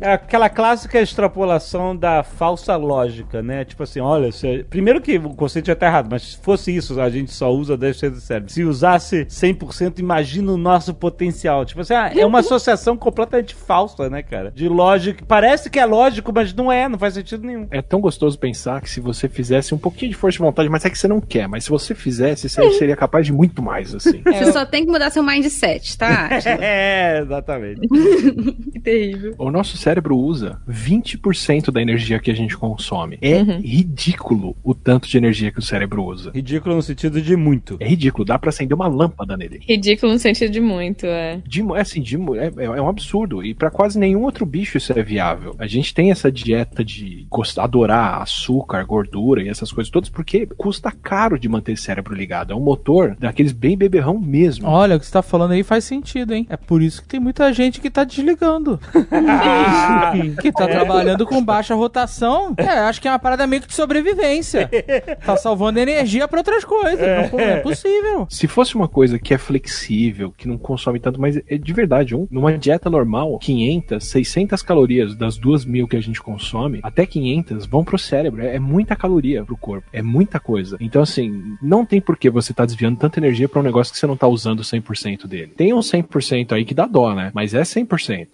É 0.00 0.12
aquela 0.14 0.48
clássica 0.48 1.00
extrapolação 1.00 1.96
da 1.96 2.22
falsa 2.22 2.76
lógica, 2.76 3.42
né? 3.42 3.64
Tipo 3.64 3.82
assim, 3.84 4.00
olha, 4.00 4.32
se- 4.32 4.64
primeiro 4.68 5.00
que 5.00 5.16
o 5.18 5.30
conceito 5.34 5.66
já 5.66 5.74
tá 5.76 5.86
errado, 5.86 6.08
mas 6.10 6.31
fosse 6.36 6.74
isso, 6.74 7.00
a 7.00 7.10
gente 7.10 7.32
só 7.32 7.52
usa 7.52 7.76
10% 7.76 8.10
do 8.10 8.20
cérebro. 8.20 8.52
Se 8.52 8.64
usasse 8.64 9.24
100%, 9.26 9.98
imagina 9.98 10.52
o 10.52 10.56
nosso 10.56 10.94
potencial. 10.94 11.64
Tipo 11.64 11.80
assim, 11.80 11.94
ah, 11.94 12.12
é 12.14 12.24
uma 12.24 12.40
associação 12.40 12.96
completamente 12.96 13.54
falsa, 13.54 14.08
né, 14.08 14.22
cara? 14.22 14.52
De 14.54 14.68
lógica. 14.68 15.24
Parece 15.26 15.70
que 15.70 15.78
é 15.78 15.84
lógico, 15.84 16.32
mas 16.34 16.54
não 16.54 16.70
é, 16.70 16.88
não 16.88 16.98
faz 16.98 17.14
sentido 17.14 17.46
nenhum. 17.46 17.66
É 17.70 17.82
tão 17.82 18.00
gostoso 18.00 18.38
pensar 18.38 18.80
que 18.80 18.90
se 18.90 19.00
você 19.00 19.28
fizesse 19.28 19.74
um 19.74 19.78
pouquinho 19.78 20.10
de 20.10 20.16
força 20.16 20.36
de 20.36 20.42
vontade, 20.42 20.68
mas 20.68 20.84
é 20.84 20.90
que 20.90 20.98
você 20.98 21.08
não 21.08 21.20
quer, 21.20 21.48
mas 21.48 21.64
se 21.64 21.70
você 21.70 21.94
fizesse, 21.94 22.48
você 22.48 22.70
seria 22.72 22.96
capaz 22.96 23.26
de 23.26 23.32
muito 23.32 23.62
mais, 23.62 23.94
assim. 23.94 24.22
Você 24.32 24.52
só 24.52 24.64
tem 24.64 24.84
que 24.84 24.90
mudar 24.90 25.10
seu 25.10 25.22
mindset, 25.22 25.96
tá? 25.96 26.28
É, 26.62 27.20
exatamente. 27.20 27.86
que 28.72 28.80
terrível. 28.80 29.34
O 29.38 29.50
nosso 29.50 29.76
cérebro 29.76 30.16
usa 30.16 30.60
20% 30.68 31.70
da 31.70 31.80
energia 31.80 32.18
que 32.18 32.30
a 32.30 32.34
gente 32.34 32.56
consome. 32.56 33.18
É 33.20 33.42
ridículo 33.42 34.56
o 34.62 34.74
tanto 34.74 35.08
de 35.08 35.16
energia 35.16 35.50
que 35.50 35.58
o 35.58 35.62
cérebro 35.62 36.04
usa. 36.04 36.21
Ridículo 36.30 36.74
no 36.76 36.82
sentido 36.82 37.20
de 37.20 37.36
muito. 37.36 37.76
É 37.80 37.86
ridículo, 37.88 38.24
dá 38.24 38.38
pra 38.38 38.50
acender 38.50 38.74
uma 38.74 38.88
lâmpada 38.88 39.36
nele. 39.36 39.60
Ridículo 39.66 40.12
no 40.12 40.18
sentido 40.18 40.50
de 40.52 40.60
muito, 40.60 41.06
é. 41.06 41.40
De, 41.46 41.60
é 41.74 41.80
assim, 41.80 42.00
de, 42.00 42.16
mo- 42.18 42.36
é, 42.36 42.50
é 42.56 42.80
um 42.80 42.88
absurdo. 42.88 43.44
E 43.44 43.54
pra 43.54 43.70
quase 43.70 43.98
nenhum 43.98 44.22
outro 44.22 44.44
bicho 44.46 44.76
isso 44.78 44.92
é 44.96 45.02
viável. 45.02 45.54
A 45.58 45.66
gente 45.66 45.92
tem 45.94 46.10
essa 46.10 46.30
dieta 46.30 46.84
de 46.84 47.26
gost- 47.30 47.58
adorar 47.58 48.22
açúcar, 48.22 48.82
gordura 48.84 49.42
e 49.42 49.48
essas 49.48 49.72
coisas 49.72 49.90
todas, 49.90 50.08
porque 50.08 50.46
custa 50.56 50.90
caro 50.90 51.38
de 51.38 51.48
manter 51.48 51.72
esse 51.72 51.82
cérebro 51.82 52.14
ligado. 52.14 52.52
É 52.52 52.56
um 52.56 52.60
motor 52.60 53.16
daqueles 53.18 53.52
bem 53.52 53.76
beberrão 53.76 54.18
mesmo. 54.18 54.66
Olha, 54.68 54.96
o 54.96 55.00
que 55.00 55.06
você 55.06 55.12
tá 55.12 55.22
falando 55.22 55.52
aí 55.52 55.62
faz 55.62 55.84
sentido, 55.84 56.34
hein? 56.34 56.46
É 56.48 56.56
por 56.56 56.82
isso 56.82 57.02
que 57.02 57.08
tem 57.08 57.20
muita 57.20 57.52
gente 57.52 57.80
que 57.80 57.90
tá 57.90 58.04
desligando. 58.04 58.78
que 60.40 60.52
tá 60.52 60.66
trabalhando 60.68 61.26
com 61.26 61.42
baixa 61.44 61.74
rotação. 61.74 62.54
É, 62.56 62.66
acho 62.80 63.00
que 63.00 63.08
é 63.08 63.10
uma 63.10 63.18
parada 63.18 63.46
meio 63.46 63.62
que 63.62 63.68
de 63.68 63.74
sobrevivência. 63.74 64.68
Tá 65.24 65.36
salvando 65.36 65.78
energia 65.78 66.11
pra 66.28 66.38
outras 66.40 66.64
coisas. 66.64 66.98
Não, 67.32 67.38
não 67.38 67.44
é 67.44 67.56
possível. 67.60 68.26
Se 68.30 68.46
fosse 68.46 68.74
uma 68.74 68.88
coisa 68.88 69.18
que 69.18 69.32
é 69.34 69.38
flexível, 69.38 70.32
que 70.36 70.46
não 70.48 70.58
consome 70.58 70.98
tanto, 71.00 71.20
mas 71.20 71.36
é 71.48 71.56
de 71.58 71.72
verdade, 71.72 72.14
um, 72.14 72.26
numa 72.30 72.56
dieta 72.56 72.88
normal, 72.90 73.38
500, 73.38 74.04
600 74.04 74.62
calorias 74.62 75.14
das 75.16 75.36
2 75.36 75.64
mil 75.64 75.86
que 75.88 75.96
a 75.96 76.00
gente 76.00 76.20
consome, 76.22 76.80
até 76.82 77.06
500 77.06 77.66
vão 77.66 77.84
pro 77.84 77.98
cérebro. 77.98 78.42
É, 78.42 78.56
é 78.56 78.58
muita 78.58 78.94
caloria 78.96 79.44
pro 79.44 79.56
corpo. 79.56 79.86
É 79.92 80.02
muita 80.02 80.38
coisa. 80.40 80.76
Então, 80.80 81.02
assim, 81.02 81.56
não 81.62 81.84
tem 81.84 82.00
por 82.00 82.16
que 82.16 82.28
você 82.30 82.52
tá 82.52 82.64
desviando 82.64 82.98
tanta 82.98 83.18
energia 83.18 83.48
pra 83.48 83.60
um 83.60 83.62
negócio 83.62 83.92
que 83.92 83.98
você 83.98 84.06
não 84.06 84.16
tá 84.16 84.26
usando 84.26 84.62
100% 84.62 85.26
dele. 85.26 85.52
Tem 85.56 85.72
uns 85.72 85.90
100% 85.90 86.52
aí 86.52 86.64
que 86.64 86.74
dá 86.74 86.86
dó, 86.86 87.14
né? 87.14 87.30
Mas 87.34 87.54
é 87.54 87.62
100%. 87.62 88.28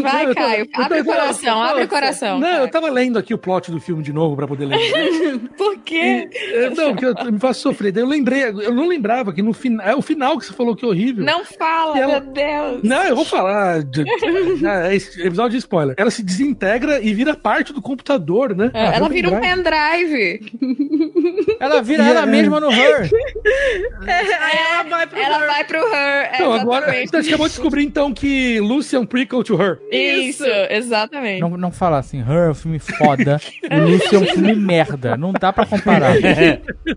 Vai, 0.00 0.26
Eu 0.26 0.34
tava- 0.34 0.46
Caio, 0.46 0.68
abre 0.74 1.00
o 1.00 1.04
coração, 1.04 1.62
abre 1.62 1.84
o 1.84 1.88
coração. 1.88 2.38
Não, 2.38 2.60
eu 2.60 2.68
tava 2.70 2.88
lendo 2.90 3.18
aqui 3.18 3.34
o 3.34 3.38
plot 3.38 3.70
do 3.70 3.80
filme 3.80 4.02
de 4.02 4.12
novo 4.12 4.36
pra 4.36 4.46
poder 4.46 4.66
ler. 4.66 4.76
Por 5.56 5.78
quê? 5.78 6.28
É, 6.32 6.55
Não, 6.76 6.94
que 6.94 7.04
eu, 7.04 7.14
me 7.32 7.38
faz 7.38 7.56
sofrer. 7.58 7.92
Daí 7.92 8.02
eu 8.02 8.06
lembrei, 8.08 8.44
eu 8.44 8.74
não 8.74 8.86
lembrava 8.88 9.32
que 9.32 9.42
no 9.42 9.52
final. 9.52 9.86
É 9.86 9.94
o 9.94 10.02
final 10.02 10.38
que 10.38 10.46
você 10.46 10.52
falou 10.52 10.74
que 10.76 10.84
é 10.84 10.88
horrível. 10.88 11.24
Não 11.24 11.44
fala, 11.44 11.96
E 11.96 12.00
ela- 12.00 12.20
meu 12.20 12.32
Deus. 12.32 12.82
Não, 12.82 13.02
eu 13.04 13.16
vou 13.16 13.24
falar. 13.24 13.82
de- 13.82 14.04
Ah, 14.66 14.92
é 14.92 14.96
episódio 14.96 15.50
de 15.52 15.58
spoiler. 15.58 15.94
Ela 15.98 16.10
se 16.10 16.22
desintegra 16.22 17.00
e 17.00 17.12
vira 17.14 17.34
parte 17.34 17.72
do 17.72 17.80
computador, 17.82 18.54
né? 18.56 18.70
É, 18.74 18.96
ela 18.96 19.08
vira 19.08 19.30
um 19.30 19.40
pendrive. 19.40 20.40
Ela 21.60 21.82
vira 21.82 22.04
ela 22.04 22.26
mesma 22.26 22.60
no 22.60 22.70
Her. 22.70 23.08
ela 24.06 24.82
vai 24.84 25.06
pro 25.06 25.18
ela 25.18 25.46
vai 25.46 25.64
pro 25.64 25.78
her. 25.78 26.30
Não, 26.40 26.52
agora 26.52 26.86
exatamente. 27.02 27.10
você 27.10 27.28
acabou 27.28 27.46
de 27.48 27.54
descobrir 27.54 27.82
então 27.84 28.12
que 28.12 28.60
Lucy 28.60 28.96
é 28.96 28.98
um 28.98 29.06
prequel 29.06 29.42
to 29.42 29.60
her. 29.60 29.78
Isso, 29.90 30.44
exatamente. 30.70 31.40
Não, 31.40 31.50
não 31.56 31.70
fala 31.72 31.98
assim, 31.98 32.20
Her 32.20 32.48
é 32.48 32.50
um 32.50 32.54
filme 32.54 32.78
foda, 32.78 33.40
o 33.70 33.88
Lucy 33.90 34.14
é 34.14 34.18
um 34.18 34.26
filme 34.26 34.54
merda. 34.54 35.16
Não 35.16 35.32
dá 35.32 35.52
pra 35.52 35.66
comparar. 35.66 36.14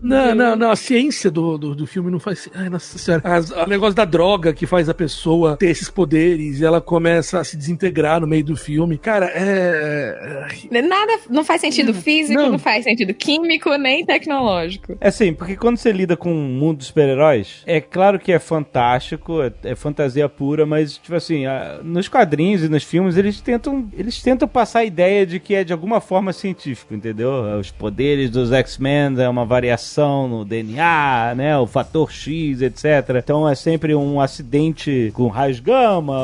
Não, 0.02 0.34
não, 0.34 0.56
não. 0.56 0.70
A 0.70 0.76
ciência 0.76 1.30
do, 1.30 1.58
do, 1.58 1.74
do 1.74 1.86
filme 1.86 2.10
não 2.10 2.18
faz. 2.20 2.48
Ai, 2.54 2.68
nossa 2.68 2.96
senhora. 2.98 3.22
As- 3.24 3.50
o 3.50 3.66
negócio 3.66 3.94
da 3.94 4.04
droga 4.04 4.52
que 4.52 4.66
faz 4.66 4.88
a 4.88 4.94
pessoa 4.94 5.56
ter 5.56 5.68
esses 5.70 5.90
poderes 5.90 6.60
e 6.60 6.64
ela 6.64 6.80
começa 6.80 7.38
a 7.40 7.44
se 7.44 7.56
desintegrar 7.56 8.20
no 8.20 8.26
meio 8.26 8.44
do 8.44 8.56
filme. 8.56 8.96
Cara, 8.98 9.26
é. 9.34 10.46
Nada, 10.70 11.18
não 11.28 11.44
faz 11.44 11.60
sentido 11.60 11.92
físico, 11.92 12.40
Não. 12.40 12.52
não. 12.52 12.58
faz 12.58 12.84
sentido 12.84 13.12
químico, 13.12 13.74
nem 13.76 14.04
tecnológico. 14.04 14.96
É 15.00 15.08
assim, 15.08 15.32
porque 15.34 15.56
quando 15.56 15.76
você 15.76 15.92
lida 15.92 16.16
com 16.16 16.32
mundo 16.40 16.78
dos 16.78 16.86
super-heróis, 16.88 17.62
é 17.66 17.80
claro 17.80 18.18
que 18.18 18.32
é 18.32 18.38
fantástico, 18.38 19.42
é, 19.42 19.52
é 19.64 19.74
fantasia 19.74 20.28
pura, 20.28 20.64
mas, 20.66 20.96
tipo 20.98 21.14
assim, 21.14 21.46
a- 21.46 21.80
nos 21.82 22.08
quadrinhos 22.08 22.62
e 22.64 22.68
nos 22.68 22.82
filmes, 22.84 23.16
eles 23.16 23.40
tentam, 23.40 23.88
eles 23.96 24.22
tentam 24.22 24.46
passar 24.48 24.80
a 24.80 24.84
ideia 24.84 25.26
de 25.26 25.38
que 25.40 25.54
é 25.54 25.64
de 25.64 25.72
alguma 25.72 26.00
forma 26.00 26.32
científico, 26.32 26.94
entendeu? 26.94 27.30
Os 27.58 27.70
poderes 27.70 28.30
dos 28.30 28.52
X-Men 28.52 29.20
é 29.20 29.28
uma 29.28 29.44
variação 29.44 30.28
no 30.28 30.44
DNA, 30.44 31.34
né? 31.36 31.56
O 31.58 31.66
fator 31.66 32.10
X, 32.10 32.62
etc. 32.62 32.84
Então 33.16 33.48
é 33.48 33.54
sempre 33.54 33.94
um 33.94 34.20
acidente 34.20 35.10
com 35.14 35.28
raios 35.28 35.60
gama, 35.60 36.16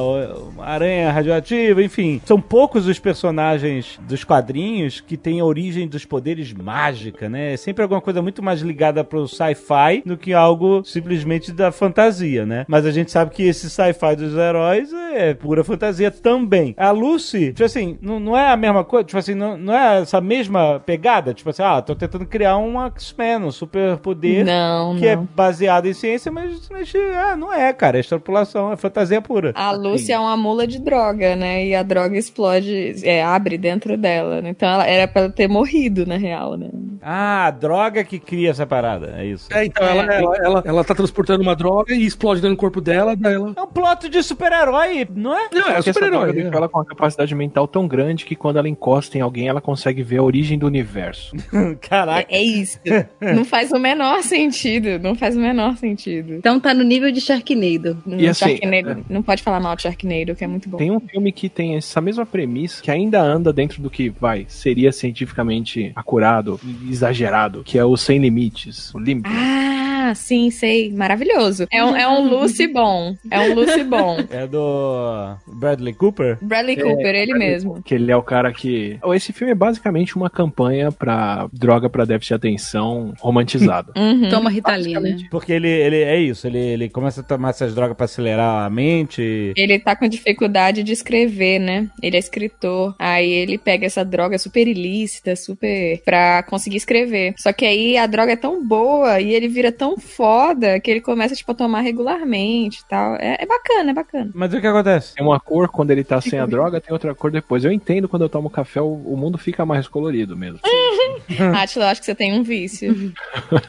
aranha 0.59 1.11
radioativa, 1.13 1.83
enfim. 1.83 2.21
São 2.25 2.41
poucos 2.41 2.87
os 2.87 2.99
personagens 2.99 3.99
dos 4.09 4.25
quadrinhos 4.25 5.01
que 5.01 5.17
têm 5.17 5.41
a 5.41 5.45
origem 5.45 5.87
dos 5.89 6.05
poderes 6.05 6.53
mágica, 6.53 7.29
né? 7.29 7.55
É 7.55 7.57
sempre 7.57 7.83
alguma 7.83 8.01
coisa 8.01 8.23
muito 8.23 8.43
mais 8.43 8.61
ligada 8.61 9.03
pro 9.05 9.27
sci-fi 9.29 10.03
do 10.07 10.17
que 10.17 10.33
algo 10.33 10.83
simplesmente 10.85 11.53
da 11.53 11.73
fantasia, 11.73 12.47
né? 12.47 12.65
Mas 12.69 12.87
a 12.87 12.91
gente 12.91 13.11
sabe 13.11 13.33
que 13.33 13.43
esse 13.43 13.69
sci-fi 13.69 14.17
dos 14.17 14.35
heróis 14.37 14.93
é 15.13 15.35
pura 15.35 15.65
fantasia 15.65 16.11
também. 16.11 16.75
A 16.79 16.91
Lucy, 16.91 17.49
tipo 17.53 17.65
assim, 17.65 17.99
não, 18.01 18.21
não 18.21 18.37
é 18.37 18.51
a 18.51 18.57
mesma 18.57 18.85
coisa, 18.85 19.05
tipo 19.05 19.19
assim, 19.19 19.35
não, 19.35 19.57
não 19.57 19.75
é 19.75 20.03
essa 20.03 20.21
mesma 20.21 20.81
pegada, 20.85 21.35
tipo 21.35 21.51
assim, 21.51 21.63
ah, 21.63 21.83
tô 21.83 21.95
tentando 21.95 22.27
criar 22.27 22.57
um 22.57 22.81
X-Men, 22.87 23.45
um 23.45 23.51
super 23.51 23.97
poder 23.99 24.45
Não, 24.45 24.97
que 24.97 25.07
é 25.07 25.17
não. 25.17 25.29
baseado 25.35 25.87
em 25.87 25.93
ciência, 25.93 26.31
mas, 26.31 26.69
mas 26.71 26.93
ah, 27.17 27.37
não 27.37 27.53
é, 27.53 27.73
cara, 27.73 27.97
é 27.97 28.01
extrapolação, 28.01 28.73
é 28.73 28.77
fantasia 28.77 29.21
pura. 29.21 29.53
A 29.55 29.73
Lucy 29.73 30.13
é 30.13 30.19
uma 30.19 30.37
mula 30.37 30.67
de 30.67 30.79
droga, 30.79 31.35
né? 31.35 31.67
E 31.67 31.75
a 31.75 31.83
droga 31.83 32.17
explode, 32.17 32.95
é, 33.03 33.23
abre 33.23 33.59
dentro 33.59 33.97
dela. 33.97 34.41
né? 34.41 34.51
Então 34.51 34.69
ela 34.69 34.87
era 34.87 35.09
pra 35.09 35.23
ela 35.23 35.31
ter 35.33 35.49
morrido, 35.49 36.07
na 36.07 36.17
real, 36.17 36.57
né? 36.57 36.69
Ah, 37.03 37.47
a 37.47 37.51
droga 37.51 38.05
que 38.05 38.19
cria 38.19 38.51
essa 38.51 38.67
parada, 38.67 39.15
é 39.19 39.25
isso. 39.27 39.49
É, 39.53 39.65
então 39.65 39.85
ela, 39.97 40.15
ela, 40.15 40.37
ela, 40.45 40.63
ela 40.67 40.85
tá 40.85 40.95
transportando 40.95 41.43
uma 41.43 41.55
droga 41.57 41.95
e 41.95 42.05
explode 42.05 42.41
dentro 42.41 42.57
do 42.57 42.61
corpo 42.61 42.81
dela, 42.81 43.15
daí 43.17 43.35
ela. 43.35 43.53
É 43.57 43.63
um 43.63 43.67
plot 43.67 44.09
de 44.09 44.23
super-herói, 44.23 45.07
não 45.15 45.37
é? 45.37 45.49
Não, 45.53 45.69
é 45.69 45.83
super-herói. 45.83 46.33
deixa 46.33 46.49
ela 46.57 46.69
com 46.69 46.79
uma 46.79 46.85
capacidade 46.85 47.35
mental 47.35 47.67
tão 47.67 47.87
grande 47.87 48.25
que 48.25 48.35
quando 48.35 48.59
ela 48.59 48.69
encosta 48.69 49.17
em 49.19 49.21
alguém, 49.21 49.49
ela 49.49 49.61
consegue 49.61 50.03
ver 50.03 50.19
a 50.19 50.23
origem 50.23 50.59
do 50.59 50.67
universo. 50.67 51.35
Caraca. 51.81 52.27
É, 52.31 52.37
é 52.39 52.43
isso. 52.43 52.79
não 53.21 53.45
faz 53.45 53.73
o 53.73 53.79
menor 53.79 54.23
sentido. 54.23 54.99
Não 55.01 55.15
faz 55.15 55.37
o 55.37 55.41
menor 55.41 55.77
sentido. 55.77 56.35
Então 56.35 56.59
tá 56.61 56.73
no 56.75 56.83
nível 56.85 57.11
de 57.11 57.21
Sharknado. 57.21 57.99
No 58.07 58.21
E 58.21 58.29
assim, 58.29 58.57
Sharknado- 58.57 59.05
Não 59.09 59.23
pode 59.23 59.43
falar 59.43 59.61
mal 59.61 59.77
de 59.77 59.83
Sharknado, 59.83 60.35
que 60.35 60.45
é 60.45 60.47
muito 60.47 60.69
bom. 60.69 60.77
Tem 60.79 60.91
um 60.91 61.01
filme 61.01 61.33
que 61.33 61.49
tem 61.49 61.77
essa 61.77 62.01
mesma 62.01 62.25
premissa, 62.27 62.83
que 62.83 62.91
ainda 62.91 63.21
anda 63.21 63.53
dentro 63.53 63.83
do 63.83 63.91
que, 63.91 64.09
vai, 64.11 64.47
seria 64.49 64.93
cientificamente 64.93 65.93
acurado 65.95 66.59
e 66.65 66.91
exagerado, 66.91 67.63
que 67.65 67.79
é 67.79 67.85
o 67.85 67.97
Sem 67.97 68.19
Limites, 68.19 68.95
o 68.95 68.99
Limite. 68.99 69.29
Ah, 69.29 69.76
Ah, 69.79 70.15
sim, 70.15 70.51
sei. 70.51 70.91
Maravilhoso. 70.93 71.67
É 71.71 71.85
um, 71.85 71.97
é 71.97 72.09
um 72.09 72.29
Lucy 72.29 72.67
bom. 72.67 73.15
É 73.31 73.41
um 73.41 73.55
Lucy 73.55 73.85
bom. 73.85 74.17
É 74.31 74.47
do 74.47 75.35
Bradley 75.47 75.95
Cooper? 75.95 76.39
Bradley 76.43 76.77
Cooper, 76.77 77.15
ele 77.15 77.35
mesmo. 77.35 77.83
Que 77.83 77.95
ele 77.95 78.11
é 78.11 78.17
o 78.17 78.23
cara 78.23 78.53
que. 78.53 78.99
Oh, 79.03 79.15
Esse 79.15 79.33
filme 79.33 79.53
é 79.53 79.55
basicamente 79.55 80.17
uma 80.17 80.29
campanha 80.29 80.91
pra 80.93 81.49
droga 81.53 81.89
pra 81.89 82.05
déficit 82.05 82.29
de 82.31 82.35
atenção 82.35 83.13
romantizada. 83.21 83.93
Uhum. 84.07 84.29
Toma 84.29 84.49
Ritalina. 84.51 85.01
Porque 85.31 85.53
ele, 85.53 85.69
ele 85.69 86.03
é 86.03 86.19
isso, 86.21 86.47
ele, 86.47 86.59
ele 86.59 86.89
começa 86.89 87.21
a 87.21 87.25
tomar 87.25 87.51
essas 87.51 87.75
drogas 87.75 87.97
pra 87.97 88.05
acelerar 88.05 88.65
a 88.65 88.71
mente. 88.71 89.53
Ele 89.57 89.79
tá 89.81 89.97
com 89.97 90.07
dificuldade 90.07 90.83
de 90.85 90.93
escrever, 90.93 91.59
né? 91.59 91.89
Ele 92.01 92.15
é 92.17 92.19
escritor. 92.19 92.95
Aí 92.99 93.29
ele 93.29 93.59
pega 93.59 93.85
essa 93.85 94.05
droga 94.05 94.39
super 94.39 94.67
ilícita, 94.69 95.35
super. 95.35 96.01
pra 96.05 96.43
conseguir 96.45 96.77
escrever. 96.77 97.35
Só 97.37 97.53
que 97.53 97.65
aí 97.65 97.99
a 97.99 98.07
droga 98.07 98.33
é 98.33 98.37
tão 98.37 98.65
boa 98.65 99.21
e 99.21 99.35
ele 99.35 99.49
vira 99.49 99.66
tão 99.73 99.97
foda 99.99 100.79
que 100.81 100.91
ele 100.91 101.01
começa, 101.01 101.35
tipo, 101.35 101.53
a 101.53 101.55
tomar 101.55 101.81
regularmente 101.81 102.81
e 102.81 102.89
tal. 102.89 103.15
É, 103.17 103.37
é 103.41 103.47
bacana, 103.47 103.91
é 103.91 103.95
bacana. 103.95 104.31
Mas 104.35 104.53
o 104.53 104.61
que 104.61 104.67
acontece? 104.67 105.15
Tem 105.15 105.25
uma 105.25 105.39
cor 105.41 105.69
quando 105.69 105.91
ele 105.91 106.05
tá 106.05 106.21
sem 106.21 106.39
a 106.39 106.47
droga, 106.47 106.81
tem 106.81 106.93
outra 106.93 107.15
cor 107.15 107.31
depois. 107.31 107.65
Eu 107.65 107.73
entendo 107.73 108.09
quando 108.09 108.23
eu 108.23 108.29
tomo 108.29 108.51
café, 108.51 108.81
o, 108.81 108.87
o 108.93 109.17
mundo 109.17 109.39
fica 109.39 109.65
mais 109.67 109.87
colorido 109.89 110.37
mesmo. 110.37 110.61
Atila, 111.61 111.87
eu 111.87 111.89
acho 111.89 112.01
que 112.01 112.07
você 112.07 112.15
tem 112.15 112.33
um 112.39 112.43
vício. 112.43 113.13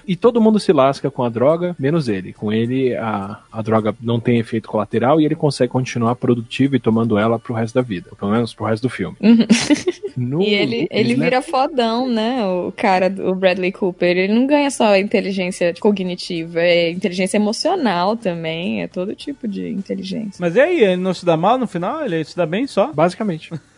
E 0.07 0.15
todo 0.15 0.41
mundo 0.41 0.59
se 0.59 0.71
lasca 0.71 1.09
com 1.09 1.23
a 1.23 1.29
droga, 1.29 1.75
menos 1.79 2.07
ele. 2.07 2.33
Com 2.33 2.51
ele, 2.51 2.95
a, 2.95 3.39
a 3.51 3.61
droga 3.61 3.95
não 4.01 4.19
tem 4.19 4.39
efeito 4.39 4.67
colateral 4.69 5.19
e 5.21 5.25
ele 5.25 5.35
consegue 5.35 5.71
continuar 5.71 6.15
produtivo 6.15 6.75
e 6.75 6.79
tomando 6.79 7.17
ela 7.17 7.39
pro 7.39 7.53
resto 7.53 7.75
da 7.75 7.81
vida. 7.81 8.11
Pelo 8.19 8.31
menos 8.31 8.53
pro 8.53 8.65
resto 8.65 8.83
do 8.83 8.89
filme. 8.89 9.15
No- 10.17 10.41
E 10.41 10.55
ele, 10.55 10.87
ele 10.89 11.13
Snap- 11.13 11.23
vira 11.29 11.41
fodão, 11.43 12.09
né? 12.09 12.43
O 12.43 12.71
cara, 12.75 13.07
do- 13.07 13.27
o 13.29 13.35
Bradley 13.35 13.71
Cooper. 13.71 14.17
Ele 14.17 14.33
não 14.33 14.47
ganha 14.47 14.71
só 14.71 14.97
inteligência 14.97 15.73
cognitiva, 15.87 16.59
é 16.59 16.91
inteligência 16.91 17.37
emocional 17.37 18.17
também. 18.17 18.81
É 18.81 18.87
todo 18.87 19.15
tipo 19.15 19.47
de 19.47 19.69
inteligência. 19.69 20.37
Mas 20.39 20.55
e 20.55 20.59
aí, 20.59 20.83
ele 20.83 20.97
não 20.97 21.13
se 21.13 21.25
dá 21.25 21.37
mal 21.37 21.57
no 21.57 21.67
final? 21.67 22.03
Ele 22.03 22.23
se 22.23 22.35
dá 22.35 22.45
bem 22.45 22.67
só? 22.67 22.91
Basicamente. 22.93 23.51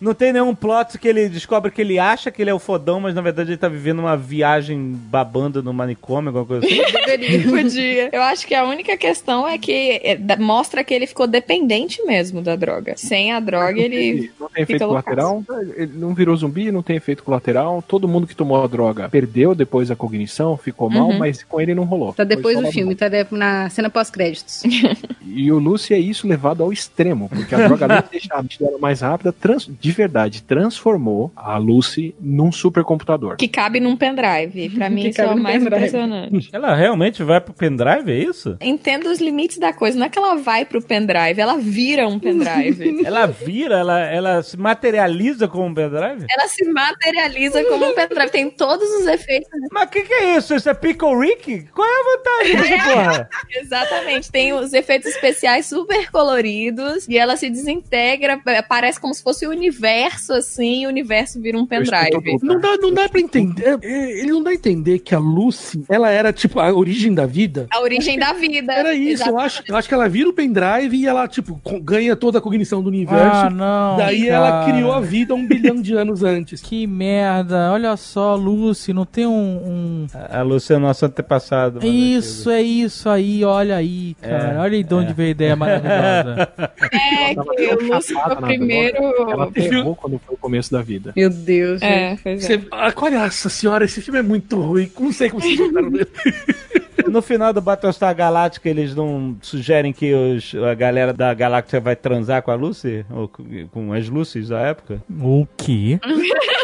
Não 0.00 0.14
tem 0.14 0.32
nenhum 0.32 0.54
plot 0.54 0.98
que 0.98 1.08
ele 1.08 1.28
descobre 1.28 1.70
que 1.70 1.80
ele 1.80 1.98
acha 1.98 2.30
que 2.30 2.42
ele 2.42 2.50
é 2.50 2.54
o 2.54 2.58
fodão, 2.58 3.00
mas 3.00 3.14
na 3.14 3.20
verdade 3.20 3.50
ele 3.50 3.56
tá 3.58 3.68
vivendo 3.68 3.98
uma 4.00 4.16
viagem 4.16 4.92
babando 4.94 5.62
no 5.62 5.72
manicômio, 5.72 6.28
alguma 6.28 6.44
coisa 6.46 6.66
assim. 6.66 6.80
Podia. 7.50 8.08
Eu 8.12 8.22
acho 8.22 8.46
que 8.46 8.54
a 8.54 8.64
única 8.64 8.96
questão 8.96 9.46
é 9.46 9.58
que 9.58 10.00
é, 10.02 10.18
mostra 10.38 10.82
que 10.84 10.92
ele 10.94 11.06
ficou 11.06 11.26
dependente 11.26 12.02
mesmo 12.04 12.42
da 12.42 12.56
droga. 12.56 12.94
Sem 12.96 13.32
a 13.32 13.40
droga, 13.40 13.80
ele. 13.80 14.30
Não 14.38 14.48
tem 14.48 14.62
efeito 14.62 14.86
colateral, 14.86 15.42
ele 15.76 15.92
não 15.94 16.14
virou 16.14 16.36
zumbi, 16.36 16.70
não 16.70 16.82
tem 16.82 16.96
efeito 16.96 17.22
colateral. 17.22 17.82
Todo 17.86 18.08
mundo 18.08 18.26
que 18.26 18.34
tomou 18.36 18.62
a 18.62 18.66
droga 18.66 19.08
perdeu 19.08 19.54
depois 19.54 19.90
a 19.90 19.96
cognição, 19.96 20.56
ficou 20.56 20.90
mal, 20.90 21.08
Uhum. 21.08 21.18
mas 21.18 21.42
com 21.42 21.60
ele 21.60 21.74
não 21.74 21.84
rolou. 21.84 22.12
Tá 22.12 22.24
depois 22.24 22.58
do 22.60 22.66
filme, 22.72 22.94
tá 22.94 23.08
de- 23.08 23.26
na 23.30 23.68
cena 23.70 23.90
pós-créditos. 23.90 24.62
E 25.26 25.50
o 25.50 25.58
Lucy 25.58 25.92
é 25.94 25.98
isso 25.98 26.28
levado 26.28 26.62
ao 26.62 26.72
extremo, 26.72 27.28
porque 27.28 27.54
a 27.54 27.66
droga 27.66 27.86
além 27.86 28.02
de 28.02 28.10
deixar 28.10 28.36
a 28.36 28.42
mente 28.42 28.58
dela 28.58 28.78
mais 28.78 29.02
rápida, 29.08 29.32
trans- 29.32 29.68
de 29.80 29.92
verdade, 29.92 30.42
transformou 30.42 31.32
a 31.36 31.56
Lucy 31.58 32.14
num 32.20 32.50
supercomputador. 32.50 33.36
Que 33.36 33.48
cabe 33.48 33.80
num 33.80 33.96
pendrive. 33.96 34.70
Pra 34.70 34.88
mim, 34.90 35.08
isso 35.08 35.20
é 35.20 35.26
o 35.26 35.36
mais 35.36 35.56
pendrive. 35.62 35.76
impressionante. 35.76 36.50
Ela 36.52 36.74
realmente 36.74 37.22
vai 37.22 37.40
pro 37.40 37.54
pendrive, 37.54 38.10
é 38.10 38.18
isso? 38.18 38.56
Entendo 38.60 39.06
os 39.06 39.20
limites 39.20 39.58
da 39.58 39.72
coisa. 39.72 39.98
Não 39.98 40.06
é 40.06 40.08
que 40.08 40.18
ela 40.18 40.34
vai 40.36 40.64
pro 40.64 40.82
pendrive, 40.82 41.40
ela 41.40 41.56
vira 41.58 42.06
um 42.08 42.18
pendrive. 42.18 43.04
Ela 43.04 43.26
vira, 43.26 43.78
ela, 43.78 44.00
ela 44.00 44.42
se 44.42 44.56
materializa 44.56 45.46
como 45.46 45.66
um 45.66 45.74
pendrive? 45.74 46.26
ela 46.28 46.48
se 46.48 46.64
materializa 46.64 47.62
como 47.64 47.84
um 47.90 47.94
pendrive. 47.94 48.30
Tem 48.30 48.50
todos 48.50 48.88
os 49.00 49.06
efeitos. 49.06 49.48
Mas 49.72 49.84
o 49.84 49.90
que, 49.90 50.02
que 50.02 50.12
é 50.12 50.36
isso? 50.36 50.54
Isso 50.54 50.68
é 50.68 50.74
Pickle 50.74 51.18
Rick? 51.18 51.68
Qual 51.74 51.86
é 51.86 51.90
a 51.90 52.16
vantagem 52.16 52.56
dessa 52.56 52.84
porra? 52.94 53.28
Exatamente. 53.50 54.30
Tem 54.30 54.52
os 54.52 54.72
efeitos 54.72 55.08
especiais 55.10 55.66
super 55.66 56.10
coloridos 56.10 57.06
e 57.08 57.18
ela 57.18 57.36
se 57.36 57.50
desintegra. 57.50 58.40
é, 58.46 58.62
Parece 58.94 59.00
como 59.00 59.14
se 59.14 59.22
fosse 59.22 59.46
o 59.46 59.50
universo, 59.50 60.32
assim, 60.32 60.82
e 60.82 60.86
o 60.86 60.88
universo 60.88 61.40
vira 61.40 61.58
um 61.58 61.66
pendrive. 61.66 62.10
Não 62.42 62.60
dá, 62.60 62.76
não 62.76 62.92
dá 62.92 63.08
pra 63.08 63.20
entender. 63.20 63.78
é, 63.82 64.20
Ele 64.20 64.30
não 64.30 64.42
dá 64.42 64.50
a 64.50 64.54
entender 64.54 64.98
que 65.00 65.14
a 65.14 65.18
Lucy, 65.18 65.84
ela 65.88 66.10
era 66.10 66.32
tipo 66.32 66.60
a 66.60 66.72
origem 66.72 67.12
da 67.14 67.26
vida. 67.26 67.66
A 67.70 67.80
origem 67.80 68.18
da 68.18 68.32
vida. 68.32 68.72
Era 68.72 68.94
isso, 68.94 69.28
eu 69.28 69.38
acho, 69.38 69.62
eu 69.66 69.76
acho 69.76 69.88
que 69.88 69.94
ela 69.94 70.08
vira 70.08 70.28
o 70.28 70.32
pendrive 70.32 70.96
e 70.96 71.06
ela, 71.06 71.26
tipo, 71.26 71.60
ganha 71.82 72.14
toda 72.14 72.38
a 72.38 72.40
cognição 72.40 72.82
do 72.82 72.88
universo. 72.88 73.46
Ah, 73.46 73.50
não. 73.50 73.96
Daí 73.96 74.26
cara. 74.26 74.34
ela 74.34 74.64
criou 74.66 74.92
a 74.92 75.00
vida 75.00 75.34
um 75.34 75.46
bilhão 75.46 75.80
de 75.80 75.94
anos 75.94 76.22
antes. 76.22 76.60
Que 76.60 76.86
merda. 76.86 77.72
Olha 77.72 77.96
só, 77.96 78.34
Lucy, 78.36 78.92
não 78.92 79.04
tem 79.04 79.26
um. 79.26 79.32
um- 79.32 80.06
A 80.30 80.42
Lúcia 80.42 80.74
é 80.74 80.78
nosso 80.78 81.04
antepassado. 81.06 81.80
mano. 81.80 81.92
Isso, 81.92 82.50
é 82.50 82.62
isso 82.62 83.08
aí, 83.08 83.44
olha 83.44 83.76
aí, 83.76 84.14
cara. 84.20 84.60
olha 84.60 84.76
aí 84.76 84.84
de 84.84 84.94
onde 84.94 85.12
veio 85.12 85.28
a 85.28 85.30
ideia 85.30 85.56
maravilhosa. 85.56 86.48
É, 86.94 87.34
que 87.34 87.40
o 87.74 87.94
Lúcio 87.94 88.18
foi 88.20 88.32
o 88.32 88.36
primeiro. 88.36 88.83
Ela 88.90 89.50
errou 89.54 89.96
quando 89.96 90.18
foi 90.18 90.34
o 90.34 90.38
começo 90.38 90.72
da 90.72 90.82
vida. 90.82 91.12
Meu 91.16 91.30
Deus. 91.30 91.82
É, 91.82 92.16
pois 92.22 92.44
é. 92.44 92.58
Você, 92.58 92.68
ah, 92.70 93.10
nossa 93.10 93.48
senhora, 93.48 93.84
esse 93.84 94.00
filme 94.00 94.20
é 94.20 94.22
muito 94.22 94.60
ruim. 94.60 94.90
Não 94.98 95.12
sei 95.12 95.30
como 95.30 95.42
vocês 95.42 95.58
gostaram 95.58 95.90
dele. 95.90 96.06
No 97.08 97.20
final 97.20 97.52
do 97.52 97.60
Battlestar 97.60 98.14
Galactica, 98.14 98.68
eles 98.68 98.94
não 98.94 99.36
sugerem 99.42 99.92
que 99.92 100.14
os, 100.14 100.54
a 100.54 100.74
galera 100.74 101.12
da 101.12 101.34
galáxia 101.34 101.78
vai 101.78 101.94
transar 101.94 102.42
com 102.42 102.50
a 102.50 102.54
Lucy? 102.54 103.04
Ou 103.10 103.28
com, 103.70 103.92
as 103.92 104.08
Lucies 104.08 104.48
da 104.48 104.60
época? 104.60 105.02
o 105.20 105.46
quê? 105.56 105.98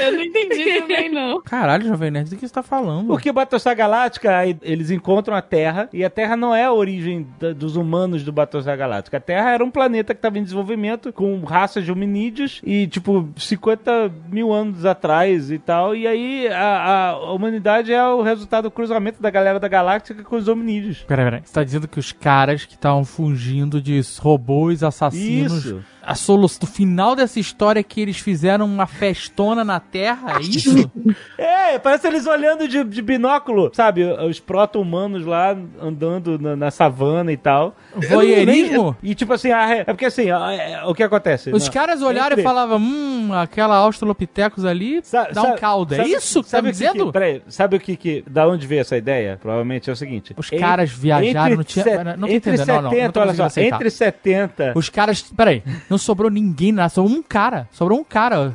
Eu 0.00 0.12
não 0.12 0.22
entendi 0.22 0.64
também, 0.80 1.10
não. 1.10 1.40
Caralho, 1.42 1.86
Jovem 1.86 2.10
Nerd, 2.10 2.30
do 2.30 2.36
que 2.36 2.46
você 2.46 2.52
tá 2.54 2.62
falando? 2.62 3.06
Porque 3.08 3.30
Battlestar 3.32 3.76
Galactica, 3.76 4.36
aí 4.36 4.56
eles 4.62 4.90
encontram 4.90 5.34
a 5.36 5.42
Terra, 5.42 5.88
e 5.92 6.04
a 6.04 6.10
Terra 6.10 6.36
não 6.36 6.54
é 6.54 6.64
a 6.64 6.72
origem 6.72 7.26
da- 7.38 7.52
dos 7.52 7.76
humanos 7.76 8.22
do 8.22 8.32
Battlestar 8.32 8.76
Galactica. 8.76 9.16
A 9.16 9.20
Terra 9.20 9.50
era 9.52 9.64
um 9.64 9.70
planeta 9.70 10.14
que 10.14 10.18
estava 10.18 10.38
em 10.38 10.42
desenvolvimento, 10.42 11.12
com 11.12 11.40
raças 11.44 11.84
de 11.84 11.92
hominídeos, 11.92 12.60
e 12.64 12.86
tipo, 12.86 13.28
50 13.36 14.10
mil 14.30 14.52
anos 14.52 14.84
atrás 14.84 15.50
e 15.50 15.58
tal. 15.58 15.94
E 15.94 16.06
aí 16.06 16.48
a, 16.48 17.10
a 17.10 17.32
humanidade 17.32 17.92
é 17.92 18.04
o 18.06 18.22
resultado 18.22 18.64
do 18.64 18.70
cruzamento 18.70 19.20
da 19.22 19.30
galera 19.30 19.60
da 19.60 19.68
galáctica 19.68 20.22
com 20.22 20.36
os 20.36 20.48
hominídeos. 20.48 21.02
Peraí, 21.06 21.24
peraí. 21.24 21.40
Você 21.44 21.52
tá 21.52 21.64
dizendo 21.64 21.88
que 21.88 21.98
os 21.98 22.12
caras 22.12 22.64
que 22.64 22.74
estavam 22.74 23.04
fugindo 23.04 23.80
de 23.80 24.00
robôs 24.20 24.82
assassinos. 24.82 25.64
Isso. 25.64 25.84
A 26.06 26.14
solução 26.14 26.60
do 26.60 26.66
final 26.66 27.14
dessa 27.16 27.38
história 27.40 27.80
é 27.80 27.82
que 27.82 28.00
eles 28.00 28.18
fizeram 28.18 28.64
uma 28.66 28.86
festona 28.86 29.64
na 29.64 29.80
Terra, 29.80 30.38
é 30.38 30.40
isso? 30.42 30.90
É, 31.36 31.78
parece 31.78 32.06
eles 32.06 32.26
olhando 32.26 32.66
de, 32.68 32.82
de 32.84 33.02
binóculo, 33.02 33.70
sabe? 33.74 34.04
Os 34.04 34.38
proto-humanos 34.40 35.24
lá 35.26 35.56
andando 35.80 36.38
na, 36.38 36.54
na 36.56 36.70
savana 36.70 37.32
e 37.32 37.36
tal. 37.36 37.74
Voyeurismo? 38.08 38.96
E 39.02 39.14
tipo 39.14 39.32
assim, 39.32 39.50
a- 39.50 39.74
é 39.76 39.84
porque 39.84 40.06
assim, 40.06 40.30
a- 40.30 40.52
é- 40.52 40.84
o 40.84 40.94
que 40.94 41.02
acontece? 41.02 41.50
Os 41.50 41.66
Na- 41.66 41.72
caras 41.72 42.02
olharam 42.02 42.32
entre- 42.32 42.40
e 42.40 42.44
falavam, 42.44 42.78
hum, 42.78 43.30
aquela 43.32 43.76
Australopithecus 43.76 44.64
ali 44.64 45.00
Sa- 45.02 45.28
dá 45.32 45.42
um 45.42 45.56
caldo. 45.56 45.94
É 45.94 46.06
isso 46.06 46.42
que 46.42 46.50
tá 46.50 46.56
sabe 46.58 46.68
me 46.68 46.72
o 46.72 46.72
que 46.76 46.78
dizendo? 46.78 47.06
Que, 47.06 47.12
peraí, 47.12 47.42
sabe 47.48 47.76
o 47.76 47.80
que 47.80 47.96
que... 47.96 48.24
Da 48.28 48.46
onde 48.48 48.66
veio 48.66 48.80
essa 48.80 48.96
ideia? 48.96 49.38
Provavelmente 49.40 49.90
é 49.90 49.92
o 49.92 49.96
seguinte. 49.96 50.34
Os 50.36 50.48
caras 50.50 50.90
viajaram, 50.90 51.56
não 51.56 51.64
tinha- 51.64 51.84
não 52.16 52.28
tô 52.28 52.34
entre 52.34 52.54
entendendo, 52.54 52.66
não, 52.68 52.82
não, 52.82 52.90
70, 52.90 53.04
não 53.06 53.12
tô 53.12 53.20
olha 53.20 53.34
só, 53.34 53.44
aceitar. 53.44 53.76
entre 53.76 53.90
70... 53.90 54.72
Os 54.76 54.88
caras. 54.88 55.22
Peraí, 55.36 55.62
não 55.94 55.98
sobrou 55.98 56.30
ninguém 56.30 56.72
na. 56.72 56.88
Sobrou 56.88 57.16
um 57.16 57.22
cara. 57.22 57.68
Sobrou 57.72 57.98
um 57.98 58.04
cara 58.04 58.54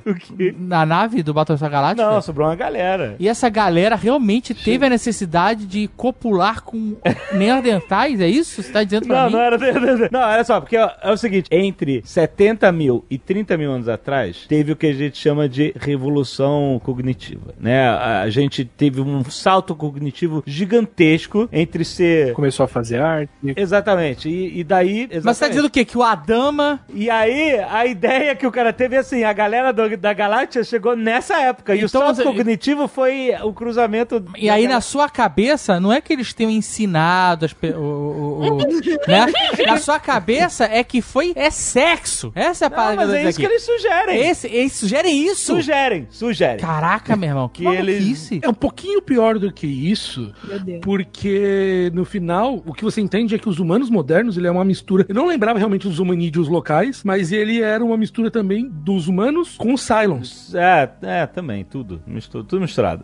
na 0.58 0.86
nave 0.86 1.24
do 1.24 1.34
Battlestar 1.34 1.70
Galáctica. 1.70 2.10
Não, 2.10 2.22
sobrou 2.22 2.48
uma 2.48 2.56
galera. 2.56 3.16
E 3.20 3.28
essa 3.28 3.50
galera 3.50 3.96
realmente 3.96 4.54
teve 4.54 4.86
a 4.86 4.90
necessidade 4.90 5.66
de 5.66 5.88
copular 5.96 6.62
com 6.64 6.96
neandertais? 7.34 8.20
É 8.20 8.28
isso? 8.28 8.62
Você 8.62 8.72
tá 8.72 8.84
dizendo 8.84 9.08
pra 9.08 9.24
Não, 9.24 9.26
mim? 9.28 9.32
não 9.34 9.40
era. 9.42 10.10
Não, 10.12 10.20
olha 10.20 10.44
só, 10.44 10.60
porque 10.60 10.78
ó, 10.78 10.90
é 11.02 11.12
o 11.12 11.18
seguinte: 11.18 11.48
entre 11.52 12.02
70 12.06 12.72
mil 12.72 13.06
e 13.10 13.18
30 13.18 13.58
mil 13.58 13.72
anos 13.72 13.88
atrás, 13.88 14.46
teve 14.48 14.72
o 14.72 14.76
que 14.76 14.88
a 14.88 14.94
gente 14.94 15.18
chama 15.18 15.48
de 15.48 15.74
revolução 15.80 16.80
cognitiva, 16.84 17.54
né? 17.60 17.90
A 17.90 18.20
a 18.20 18.30
gente 18.30 18.66
teve 18.66 19.00
um 19.02 19.24
salto 19.24 19.74
cognitivo 19.74 20.44
gigantesco 20.46 21.48
entre 21.52 21.86
ser. 21.86 22.34
Começou 22.34 22.64
a 22.66 22.68
fazer 22.68 23.00
arte. 23.02 23.32
Exatamente. 23.56 24.30
E, 24.30 24.60
e 24.60 24.64
daí. 24.64 25.08
Mas 25.08 25.10
você 25.10 25.22
tá 25.22 25.30
exatamente. 25.30 25.50
dizendo 25.52 25.66
o 25.66 25.70
quê? 25.70 25.86
Que 25.86 25.98
o 25.98 26.04
Adama. 26.04 26.80
E 26.94 27.10
aí, 27.10 27.29
a 27.70 27.86
ideia 27.86 28.36
que 28.36 28.46
o 28.48 28.52
cara 28.52 28.72
teve 28.74 28.96
é 28.96 29.00
assim: 29.00 29.24
a 29.24 29.34
galera 29.34 29.72
do- 29.72 29.98
da 29.98 30.14
galáxia 30.14 30.64
chegou 30.64 30.96
nessa 30.96 31.40
época. 31.42 31.76
E 31.76 31.84
o 31.84 31.86
Então, 31.86 32.02
salto 32.02 32.16
você- 32.18 32.24
cognitivo 32.24 32.88
foi 32.88 33.32
o 33.44 33.54
cruzamento. 33.54 34.24
E 34.38 34.50
aí, 34.50 34.68
na 34.68 34.82
sua 34.82 35.10
cabeça, 35.10 35.80
não 35.80 35.92
é 35.92 36.02
que 36.02 36.12
eles 36.14 36.34
tenham 36.34 36.52
ensinado 36.52 37.46
as 37.46 37.54
pe- 37.54 37.72
o, 37.74 37.80
o- 37.82 38.40
o- 38.42 38.58
né? 39.08 39.26
Na 39.66 39.78
sua 39.78 40.00
cabeça 40.00 40.66
é 40.66 40.84
que 40.84 41.02
foi. 41.02 41.34
É 41.36 41.50
sexo. 41.50 42.32
Essa 42.36 42.66
é 42.66 42.68
a 42.68 42.70
Não, 42.70 42.76
palavra 42.78 43.06
mas 43.06 43.10
que 43.10 43.16
eu 43.16 43.18
é 43.26 43.30
isso 43.30 43.40
que 43.40 43.46
aqui. 43.46 43.54
eles 43.54 43.64
sugerem. 43.66 44.30
Esse, 44.30 44.48
eles 44.48 44.74
sugerem 44.74 45.26
isso? 45.28 45.46
Sugerem, 45.56 46.08
sugerem. 46.10 46.58
Caraca, 46.60 47.16
meu 47.16 47.30
irmão. 47.30 47.50
Que 47.54 47.64
Que 47.64 47.68
eles-. 47.76 48.30
É 48.42 48.48
um 48.50 48.54
pouquinho 48.54 49.02
pior 49.02 49.38
do 49.40 49.52
que 49.52 49.66
isso, 49.68 50.32
Meu 50.44 50.60
Deus. 50.60 50.80
porque 50.84 51.92
no 51.94 52.06
final 52.06 52.62
o 52.66 52.74
que 52.74 52.84
você 52.84 53.02
entende 53.02 53.36
é 53.36 53.38
que 53.40 53.50
os 53.50 53.60
humanos 53.60 53.90
modernos 53.90 54.38
ele 54.38 54.48
é 54.48 54.52
uma 54.52 54.64
mistura. 54.66 55.06
Eu 55.10 55.16
não 55.16 55.26
lembrava 55.28 55.58
realmente 55.58 55.88
dos 55.88 56.00
hominídeos 56.00 56.48
locais, 56.48 57.02
mas 57.04 57.19
ele 57.32 57.62
era 57.62 57.84
uma 57.84 57.98
mistura 57.98 58.32
também 58.32 58.70
dos 58.72 59.08
humanos 59.08 59.56
com 59.58 59.74
os 59.74 59.82
Cylons. 59.82 60.54
É, 60.56 60.90
é, 61.02 61.26
também, 61.26 61.64
tudo. 61.64 62.02
Mistura, 62.08 62.44
tudo 62.44 62.62
misturado. 62.62 63.04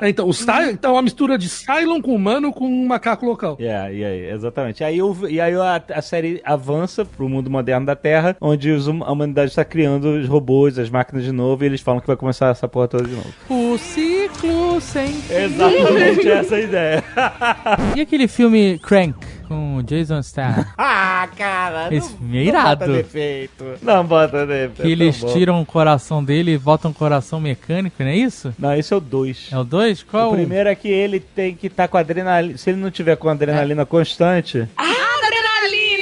É, 0.00 0.08
então, 0.08 0.28
o 0.28 0.32
Cy- 0.32 0.70
então, 0.72 0.92
uma 0.92 1.02
mistura 1.02 1.36
de 1.36 1.48
Cylon 1.48 2.00
com 2.00 2.14
humano 2.14 2.52
com 2.52 2.66
um 2.66 2.86
macaco 2.86 3.26
local. 3.26 3.56
É, 3.60 3.92
e 3.94 4.04
aí, 4.04 4.30
exatamente. 4.30 4.82
Aí, 4.84 5.02
o- 5.02 5.16
e 5.28 5.40
aí 5.40 5.54
a, 5.54 5.82
a 5.94 6.02
série 6.02 6.40
avança 6.44 7.04
pro 7.04 7.28
mundo 7.28 7.50
moderno 7.50 7.86
da 7.86 7.96
Terra, 7.96 8.36
onde 8.40 8.70
os 8.70 8.88
hum- 8.88 9.02
a 9.04 9.12
humanidade 9.12 9.50
está 9.50 9.64
criando 9.64 10.04
os 10.18 10.28
robôs, 10.28 10.78
as 10.78 10.88
máquinas 10.90 11.24
de 11.24 11.32
novo, 11.32 11.62
e 11.64 11.66
eles 11.66 11.80
falam 11.80 12.00
que 12.00 12.06
vai 12.06 12.16
começar 12.16 12.48
essa 12.50 12.68
porra 12.68 12.88
toda 12.88 13.04
de 13.04 13.14
novo. 13.14 13.32
O 13.50 13.76
ciclo 13.78 14.80
sem 14.80 15.08
Exatamente 15.30 16.28
essa 16.28 16.54
é 16.56 16.58
a 16.58 16.62
ideia. 16.62 17.04
E 17.96 18.00
aquele 18.00 18.26
filme 18.28 18.78
Crank 18.80 19.14
com 19.46 19.76
o 19.76 19.82
Jason 19.82 20.22
Statham? 20.22 20.64
ah, 20.76 21.28
cara, 21.36 21.94
Esse 21.94 22.10
não, 22.12 22.18
filme 22.18 22.36
é 22.38 22.40
não 22.40 22.48
irado. 22.48 22.80
bota 22.86 22.92
defeito. 22.92 23.64
Não 23.82 24.04
bota 24.04 24.46
defeito. 24.46 24.82
Que 24.82 24.90
eles 24.92 25.16
é 25.16 25.20
tão 25.20 25.28
bom. 25.28 25.34
tiram 25.34 25.62
o 25.62 25.66
coração 25.66 26.24
dele 26.24 26.52
e 26.54 26.58
botam 26.58 26.90
um 26.90 26.94
coração 26.94 27.40
mecânico, 27.40 27.96
não 28.02 28.08
é 28.08 28.16
isso? 28.16 28.54
Não, 28.58 28.74
esse 28.74 28.92
é 28.92 28.96
o 28.96 29.00
2. 29.00 29.48
É 29.52 29.58
o 29.58 29.64
2? 29.64 30.02
Qual? 30.04 30.30
O 30.30 30.34
primeiro 30.34 30.68
é 30.68 30.74
que 30.74 30.88
ele 30.88 31.20
tem 31.20 31.54
que 31.54 31.66
estar 31.68 31.88
com 31.88 31.96
adrenalina. 31.96 32.56
Se 32.58 32.70
ele 32.70 32.80
não 32.80 32.90
tiver 32.90 33.16
com 33.16 33.28
adrenalina 33.28 33.82
É. 33.82 33.84
constante, 33.84 34.68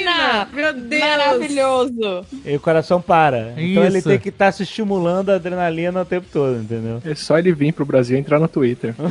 Adrenalina! 0.07 0.47
Meu 0.53 0.73
Deus! 0.73 1.01
Maravilhoso! 1.03 2.25
aí 2.45 2.55
o 2.55 2.59
coração 2.59 3.01
para. 3.01 3.53
Então 3.57 3.83
ele 3.83 3.99
Isso. 3.99 4.09
tem 4.09 4.19
que 4.19 4.29
estar 4.29 4.51
se 4.51 4.63
estimulando 4.63 5.29
a 5.29 5.35
adrenalina 5.35 6.01
o 6.01 6.05
tempo 6.05 6.27
todo, 6.31 6.57
entendeu? 6.59 7.01
É 7.05 7.15
só 7.15 7.37
ele 7.37 7.51
vir 7.53 7.73
pro 7.73 7.85
Brasil 7.85 8.17
e 8.17 8.19
entrar 8.19 8.39
no 8.39 8.47
Twitter. 8.47 8.93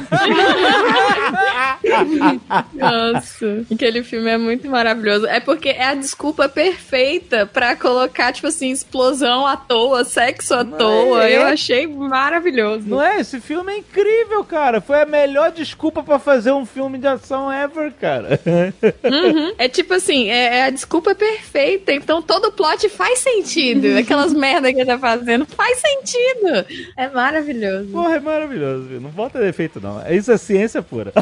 Nossa, 2.75 3.65
aquele 3.73 4.03
filme 4.03 4.31
é 4.31 4.39
muito 4.39 4.69
maravilhoso. 4.69 5.27
É 5.27 5.41
porque 5.41 5.71
é 5.71 5.87
a 5.87 5.95
desculpa 5.95 6.49
perfeita 6.49 7.47
pra 7.47 7.77
colocar, 7.77 8.33
tipo 8.33 8.47
assim, 8.47 8.71
explosão 8.71 9.47
à 9.47 9.57
toa, 9.57 10.05
sexo 10.05 10.55
à 10.55 10.65
toa. 10.65 11.25
é. 11.25 11.37
Eu 11.37 11.43
achei 11.45 11.87
maravilhoso. 11.87 12.89
Não 12.89 13.03
é? 13.03 13.21
Esse 13.21 13.41
filme 13.41 13.73
é 13.73 13.79
incrível, 13.79 14.45
cara. 14.45 14.81
Foi 14.81 15.03
a 15.03 15.07
melhor 15.07 15.51
desculpa 15.51 16.03
pra 16.03 16.19
fazer 16.19 16.53
um 16.53 16.65
filme 16.65 16.99
de 16.99 17.07
ação 17.07 17.53
ever, 17.53 17.93
cara. 18.01 18.41
Uhum. 18.47 19.55
É 19.59 19.69
tipo 19.69 19.95
assim, 19.95 20.29
é, 20.31 20.59
é 20.59 20.65
a 20.65 20.71
desculpa 20.83 21.15
perfeita. 21.15 21.93
Então 21.93 22.21
todo 22.21 22.47
o 22.47 22.53
plot 22.53 22.89
faz 22.89 23.21
sentido. 23.21 23.87
Aquelas 23.99 24.35
merda 24.35 24.73
que 24.73 24.81
ele 24.81 24.87
tá 24.87 24.99
fazendo 24.99 25.47
faz 25.47 25.79
sentido. 25.79 26.67
É 26.97 27.09
maravilhoso. 27.09 27.89
Porra, 27.89 28.17
é 28.17 28.21
maravilhoso, 28.21 28.89
viu? 28.89 29.01
Não 29.01 29.11
bota 29.11 29.41
defeito, 29.41 29.81
não. 29.81 30.03
Isso 30.11 30.33
é 30.33 30.37
ciência 30.37 30.83
pura. 30.83 31.13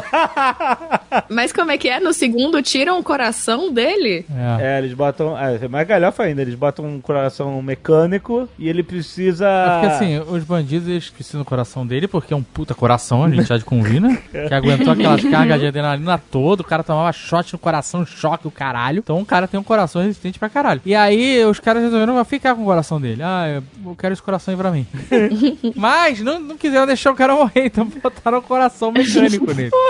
Mas 1.29 1.53
como 1.53 1.71
é 1.71 1.77
que 1.77 1.87
é? 1.87 1.99
No 1.99 2.11
segundo 2.11 2.61
tiram 2.61 2.99
o 2.99 3.03
coração 3.03 3.71
dele? 3.71 4.25
É. 4.59 4.75
É, 4.75 4.77
eles 4.79 4.93
botam. 4.93 5.37
É, 5.37 5.59
é 5.63 5.67
mais 5.67 5.87
galhofa 5.87 6.23
ainda. 6.23 6.41
Eles 6.41 6.55
botam 6.55 6.85
um 6.85 6.99
coração 6.99 7.61
mecânico 7.61 8.49
e 8.57 8.67
ele 8.67 8.81
precisa. 8.81 9.47
É 9.47 9.69
porque 9.73 9.87
assim, 9.87 10.19
os 10.19 10.43
bandidos 10.43 10.87
eles 10.87 11.09
precisam 11.09 11.41
do 11.41 11.45
coração 11.45 11.85
dele, 11.85 12.07
porque 12.07 12.33
é 12.33 12.37
um 12.37 12.43
puta 12.43 12.73
coração, 12.73 13.23
a 13.23 13.29
gente 13.29 13.47
já 13.47 13.57
de 13.57 13.65
convir, 13.65 14.01
né? 14.01 14.21
Que 14.31 14.53
aguentou 14.53 14.93
aquelas 14.93 15.23
cargas 15.29 15.59
de 15.59 15.67
adrenalina 15.67 16.17
toda, 16.31 16.61
o 16.61 16.65
cara 16.65 16.83
tomava 16.83 17.11
shot 17.13 17.53
no 17.53 17.59
coração, 17.59 18.05
choque 18.05 18.47
o 18.47 18.51
caralho. 18.51 18.99
Então 18.99 19.19
o 19.19 19.25
cara 19.25 19.47
tem 19.51 19.59
um 19.59 19.63
coração 19.63 20.01
resistente 20.01 20.39
pra 20.39 20.49
caralho. 20.49 20.81
E 20.85 20.95
aí 20.95 21.43
os 21.45 21.59
caras 21.59 21.83
resolveram 21.83 22.23
ficar 22.23 22.55
com 22.55 22.61
o 22.61 22.65
coração 22.65 22.99
dele. 23.01 23.21
Ah, 23.21 23.61
eu 23.85 23.95
quero 23.95 24.13
esse 24.13 24.23
coração 24.23 24.53
aí 24.53 24.57
pra 24.57 24.71
mim. 24.71 24.87
Mas 25.75 26.21
não, 26.21 26.39
não 26.39 26.57
quiseram 26.57 26.87
deixar 26.87 27.11
o 27.11 27.15
cara 27.15 27.35
morrer, 27.35 27.65
então 27.65 27.85
botaram 28.01 28.37
o 28.37 28.41
coração 28.41 28.91
mecânico 28.91 29.53
nele. 29.53 29.71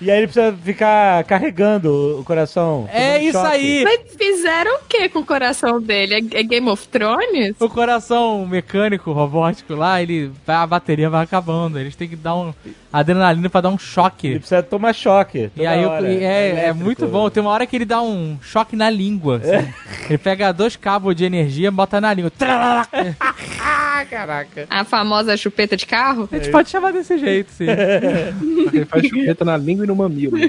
E 0.00 0.10
aí 0.10 0.18
ele 0.18 0.26
precisa 0.28 0.56
ficar 0.62 1.24
carregando 1.24 2.20
o 2.20 2.24
coração. 2.24 2.88
É 2.92 3.22
isso 3.22 3.32
choque. 3.32 3.46
aí! 3.52 3.84
Mas 3.84 4.00
fizeram 4.16 4.76
o 4.76 4.80
que 4.88 5.08
com 5.08 5.18
o 5.20 5.24
coração 5.26 5.80
dele? 5.80 6.14
É, 6.14 6.40
é 6.40 6.42
Game 6.42 6.68
of 6.68 6.86
Thrones? 6.88 7.56
O 7.58 7.68
coração 7.68 8.46
mecânico, 8.46 9.10
robótico 9.12 9.74
lá, 9.74 10.00
ele 10.00 10.30
a 10.46 10.66
bateria 10.66 11.10
vai 11.10 11.24
acabando. 11.24 11.78
Eles 11.78 11.96
têm 11.96 12.08
que 12.08 12.16
dar 12.16 12.36
um 12.36 12.54
adrenalina 12.92 13.48
pra 13.50 13.60
dar 13.60 13.68
um 13.70 13.72
Ele 13.72 13.80
choque. 13.80 14.38
precisa 14.38 14.62
tomar 14.62 14.94
choque. 14.94 15.50
E 15.56 15.66
aí 15.66 15.84
hora. 15.84 16.06
é, 16.08 16.24
é 16.24 16.50
elétrico. 16.50 16.84
muito 16.84 17.06
bom. 17.06 17.28
Tem 17.28 17.42
uma 17.42 17.50
hora 17.50 17.66
que 17.66 17.76
ele 17.76 17.84
dá 17.84 18.00
um 18.00 18.38
choque 18.40 18.76
na 18.76 18.88
língua. 19.08 19.36
assim. 19.36 19.72
Ele 20.08 20.18
pega 20.18 20.52
dois 20.52 20.76
cabos 20.76 21.14
de 21.14 21.24
energia 21.24 21.68
e 21.68 21.70
bota 21.70 22.00
na 22.00 22.12
língua. 22.12 22.30
Ah, 22.40 24.04
caraca. 24.08 24.66
A 24.70 24.84
famosa 24.84 25.36
chupeta 25.36 25.76
de 25.76 25.86
carro? 25.86 26.28
A 26.30 26.36
gente 26.36 26.50
pode 26.50 26.68
chamar 26.70 26.92
desse 26.92 27.18
jeito, 27.18 27.50
sim. 27.52 27.66
Ele 28.72 28.84
faz 28.84 29.06
chupeta 29.06 29.44
na 29.44 29.56
língua 29.56 29.84
e 29.84 29.88
no 29.88 29.96
mamilo. 29.96 30.36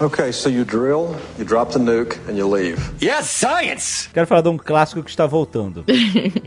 Okay, 0.00 0.32
so 0.32 0.48
you 0.48 0.64
drill, 0.64 1.16
you 1.38 1.44
drop 1.44 1.72
the 1.72 1.78
nuke, 1.78 2.18
and 2.28 2.36
you 2.36 2.48
leave. 2.48 2.78
Quero 4.12 4.26
falar 4.26 4.42
de 4.42 4.48
um 4.48 4.56
clássico 4.58 5.02
que 5.02 5.10
está 5.10 5.26
voltando: 5.26 5.84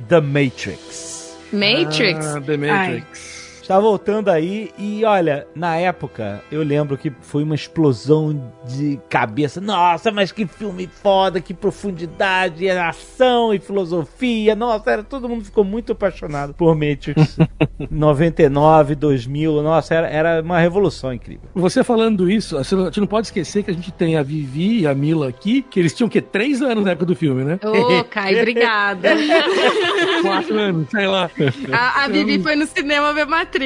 The 0.07 0.21
Matrix. 0.21 1.37
Matrix? 1.51 2.25
Ah, 2.25 2.41
The 2.41 2.57
Matrix. 2.57 3.38
Está 3.69 3.79
voltando 3.79 4.29
aí 4.29 4.71
e 4.79 5.05
olha, 5.05 5.45
na 5.53 5.75
época 5.75 6.41
eu 6.51 6.63
lembro 6.63 6.97
que 6.97 7.13
foi 7.21 7.43
uma 7.43 7.53
explosão 7.53 8.51
de 8.65 8.99
cabeça. 9.07 9.61
Nossa, 9.61 10.11
mas 10.11 10.31
que 10.31 10.47
filme 10.47 10.89
foda, 10.91 11.39
que 11.39 11.53
profundidade, 11.53 12.67
ação 12.67 13.53
e 13.53 13.59
filosofia. 13.59 14.55
Nossa, 14.55 14.89
era, 14.89 15.03
todo 15.03 15.29
mundo 15.29 15.45
ficou 15.45 15.63
muito 15.63 15.91
apaixonado 15.91 16.55
por 16.55 16.73
Matrix. 16.73 17.37
99, 17.91 18.95
2000, 18.95 19.61
nossa, 19.61 19.93
era, 19.93 20.07
era 20.07 20.41
uma 20.41 20.59
revolução 20.59 21.13
incrível. 21.13 21.47
Você 21.53 21.83
falando 21.83 22.27
isso, 22.27 22.57
a 22.57 22.63
gente 22.63 22.99
não 22.99 23.05
pode 23.05 23.27
esquecer 23.27 23.61
que 23.61 23.69
a 23.69 23.73
gente 23.75 23.91
tem 23.91 24.17
a 24.17 24.23
Vivi 24.23 24.79
e 24.79 24.87
a 24.87 24.95
Mila 24.95 25.29
aqui, 25.29 25.61
que 25.61 25.79
eles 25.79 25.93
tinham 25.93 26.07
o 26.07 26.09
quê? 26.09 26.21
Três 26.21 26.59
anos 26.63 26.83
na 26.83 26.89
época 26.93 27.05
do 27.05 27.15
filme, 27.15 27.43
né? 27.43 27.59
Ô, 27.63 28.03
Caio, 28.05 28.39
obrigada. 28.39 29.09
Quatro 30.23 30.57
anos, 30.57 30.89
sei 30.89 31.05
lá. 31.05 31.29
A, 31.71 32.05
a 32.05 32.09
Bibi 32.09 32.41
foi 32.41 32.55
no 32.55 32.65
cinema 32.65 33.13
ver 33.13 33.27
Matrix. 33.27 33.58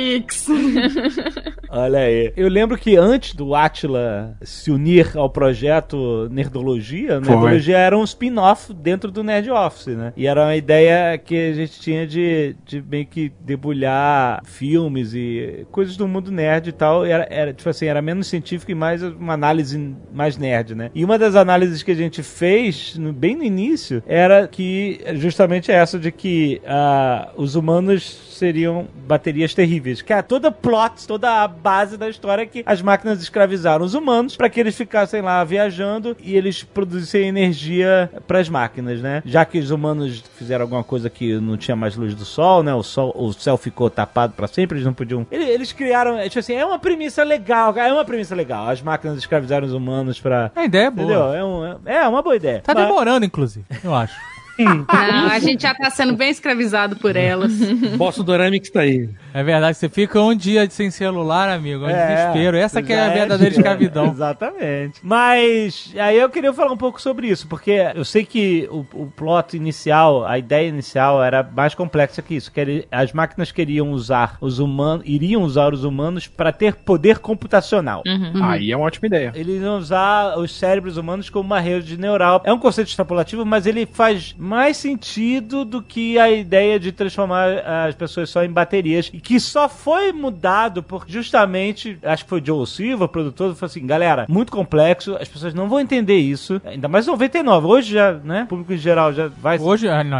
Olha 1.69 1.99
aí. 1.99 2.31
Eu 2.37 2.47
lembro 2.49 2.77
que 2.77 2.95
antes 2.95 3.33
do 3.33 3.55
Atila 3.55 4.37
se 4.41 4.69
unir 4.71 5.11
ao 5.17 5.29
projeto 5.29 6.27
Nerdologia, 6.31 7.19
Foi. 7.21 7.33
Nerdologia 7.35 7.77
era 7.77 7.97
um 7.97 8.03
spin-off 8.03 8.73
dentro 8.73 9.09
do 9.11 9.23
Nerd 9.23 9.49
Office, 9.49 9.87
né? 9.95 10.13
E 10.15 10.27
era 10.27 10.43
uma 10.43 10.55
ideia 10.55 11.17
que 11.17 11.35
a 11.35 11.53
gente 11.53 11.79
tinha 11.79 12.05
de, 12.05 12.55
de 12.65 12.81
meio 12.81 13.05
que 13.05 13.31
debulhar 13.39 14.41
filmes 14.45 15.13
e 15.15 15.65
coisas 15.71 15.97
do 15.97 16.07
mundo 16.07 16.31
nerd 16.31 16.67
e 16.67 16.71
tal. 16.71 17.07
E 17.07 17.11
Era, 17.11 17.27
era, 17.29 17.53
tipo 17.53 17.69
assim, 17.69 17.85
era 17.87 18.01
menos 18.01 18.27
científico 18.27 18.71
e 18.71 18.75
mais 18.75 19.01
uma 19.01 19.33
análise 19.33 19.95
mais 20.13 20.37
nerd, 20.37 20.75
né? 20.75 20.91
E 20.93 21.03
uma 21.03 21.17
das 21.17 21.35
análises 21.35 21.81
que 21.81 21.91
a 21.91 21.95
gente 21.95 22.21
fez, 22.21 22.95
no- 22.97 23.11
bem 23.13 23.35
no 23.35 23.43
início, 23.43 24.03
era 24.05 24.47
que 24.47 24.99
justamente 25.15 25.71
essa 25.71 25.97
de 25.97 26.11
que 26.11 26.61
ah, 26.67 27.29
os 27.35 27.55
humanos 27.55 28.03
seriam 28.33 28.87
baterias 29.07 29.53
terríveis. 29.53 29.82
Que 30.03 30.13
é 30.13 30.21
toda 30.21 30.51
plot, 30.51 31.05
toda 31.07 31.43
a 31.43 31.47
base 31.47 31.97
da 31.97 32.09
história 32.09 32.45
que 32.45 32.63
as 32.65 32.81
máquinas 32.81 33.21
escravizaram 33.21 33.85
os 33.85 33.93
humanos 33.93 34.35
para 34.35 34.49
que 34.49 34.59
eles 34.59 34.75
ficassem 34.75 35.21
lá 35.21 35.43
viajando 35.43 36.15
e 36.21 36.35
eles 36.35 36.63
produzissem 36.63 37.27
energia 37.27 38.09
para 38.27 38.39
as 38.39 38.49
máquinas, 38.49 39.01
né? 39.01 39.21
Já 39.25 39.45
que 39.45 39.59
os 39.59 39.71
humanos 39.71 40.23
fizeram 40.37 40.63
alguma 40.63 40.83
coisa 40.83 41.09
que 41.09 41.39
não 41.39 41.57
tinha 41.57 41.75
mais 41.75 41.95
luz 41.95 42.15
do 42.15 42.25
sol, 42.25 42.63
né? 42.63 42.73
O 42.73 42.83
sol, 42.83 43.13
o 43.15 43.31
céu 43.33 43.57
ficou 43.57 43.89
tapado 43.89 44.33
para 44.33 44.47
sempre, 44.47 44.77
eles 44.77 44.85
não 44.85 44.93
podiam. 44.93 45.25
Eles, 45.31 45.47
eles 45.49 45.71
criaram, 45.73 46.17
tipo 46.23 46.39
assim, 46.39 46.53
é 46.53 46.65
uma 46.65 46.79
premissa 46.79 47.23
legal, 47.23 47.75
é 47.77 47.91
uma 47.91 48.05
premissa 48.05 48.35
legal. 48.35 48.69
As 48.69 48.81
máquinas 48.81 49.17
escravizaram 49.17 49.67
os 49.67 49.73
humanos 49.73 50.19
para 50.19 50.51
A 50.55 50.63
ideia 50.65 50.87
é 50.87 50.91
boa. 50.91 51.03
Entendeu? 51.05 51.33
É, 51.33 51.43
um, 51.43 51.65
é, 51.85 51.95
é 51.97 52.07
uma 52.07 52.21
boa 52.21 52.35
ideia. 52.35 52.61
Tá 52.61 52.73
Mas- 52.73 52.85
demorando, 52.87 53.25
inclusive, 53.25 53.65
eu 53.83 53.93
acho. 53.93 54.15
Não, 54.59 54.85
a 55.31 55.39
gente 55.39 55.61
já 55.63 55.73
tá 55.73 55.89
sendo 55.89 56.13
bem 56.15 56.29
escravizado 56.29 56.95
por 56.97 57.15
elas. 57.15 57.51
Boss 57.97 58.17
Doramics 58.19 58.69
tá 58.69 58.81
aí. 58.81 59.09
É 59.33 59.43
verdade, 59.43 59.77
você 59.77 59.89
fica 59.89 60.21
um 60.21 60.35
dia 60.35 60.69
sem 60.69 60.91
celular, 60.91 61.49
amigo. 61.49 61.85
É 61.85 61.87
um 61.87 61.89
É, 61.89 62.15
desespero. 62.15 62.57
Essa 62.57 62.81
que 62.81 62.93
é 62.93 62.99
a 62.99 63.07
já 63.07 63.13
verdadeira 63.13 63.51
de- 63.51 63.57
escravidão. 63.59 64.07
Exatamente. 64.13 64.99
Mas 65.03 65.93
aí 65.97 66.17
eu 66.17 66.29
queria 66.29 66.53
falar 66.53 66.71
um 66.71 66.77
pouco 66.77 67.01
sobre 67.01 67.27
isso, 67.27 67.47
porque 67.47 67.71
eu 67.95 68.05
sei 68.05 68.25
que 68.25 68.67
o, 68.71 68.85
o 68.93 69.07
plot 69.07 69.55
inicial, 69.57 70.25
a 70.25 70.37
ideia 70.37 70.67
inicial 70.67 71.23
era 71.23 71.41
mais 71.43 71.73
complexa 71.73 72.21
que 72.21 72.35
isso. 72.35 72.51
Que 72.51 72.59
ele- 72.59 72.87
as 72.91 73.11
máquinas 73.11 73.51
queriam 73.51 73.91
usar 73.91 74.37
os 74.39 74.59
humanos, 74.59 75.03
iriam 75.07 75.41
usar 75.41 75.73
os 75.73 75.83
humanos 75.83 76.27
para 76.27 76.51
ter 76.51 76.75
poder 76.75 77.19
computacional. 77.19 78.03
Aí 78.43 78.71
é 78.71 78.77
uma 78.77 78.85
ótima 78.85 79.07
ideia. 79.07 79.31
Eles 79.35 79.61
iam 79.61 79.77
usar 79.77 80.37
os 80.37 80.53
cérebros 80.57 80.97
humanos 80.97 81.29
como 81.29 81.45
uma 81.45 81.59
rede 81.59 81.97
neural. 81.97 82.41
É 82.45 82.53
um 82.53 82.59
conceito 82.59 82.87
extrapolativo, 82.89 83.45
mas 83.45 83.65
ele 83.65 83.85
faz 83.85 84.35
mais 84.43 84.75
sentido 84.77 85.63
do 85.63 85.81
que 85.81 86.19
a 86.19 86.29
ideia 86.29 86.79
de 86.79 86.91
transformar 86.91 87.59
as 87.87 87.95
pessoas 87.95 88.29
só 88.29 88.43
em 88.43 88.49
baterias. 88.51 89.09
E 89.13 89.19
que 89.19 89.39
só 89.39 89.69
foi 89.69 90.11
mudado 90.11 90.83
por 90.83 91.05
justamente, 91.07 91.97
acho 92.03 92.23
que 92.25 92.29
foi 92.29 92.41
Joe 92.45 92.67
Silva, 92.67 93.07
produtor, 93.07 93.55
falou 93.55 93.67
assim: 93.69 93.85
galera, 93.85 94.25
muito 94.27 94.51
complexo, 94.51 95.15
as 95.19 95.27
pessoas 95.29 95.53
não 95.53 95.69
vão 95.69 95.79
entender 95.79 96.17
isso. 96.17 96.61
Ainda 96.65 96.87
mais 96.89 97.07
em 97.07 97.11
99. 97.11 97.67
Hoje 97.67 97.93
já, 97.93 98.11
né? 98.13 98.43
O 98.43 98.47
público 98.47 98.73
em 98.73 98.77
geral 98.77 99.13
já 99.13 99.27
vai. 99.29 99.57
Hoje, 99.59 99.87
ah, 99.87 100.03
não, 100.03 100.17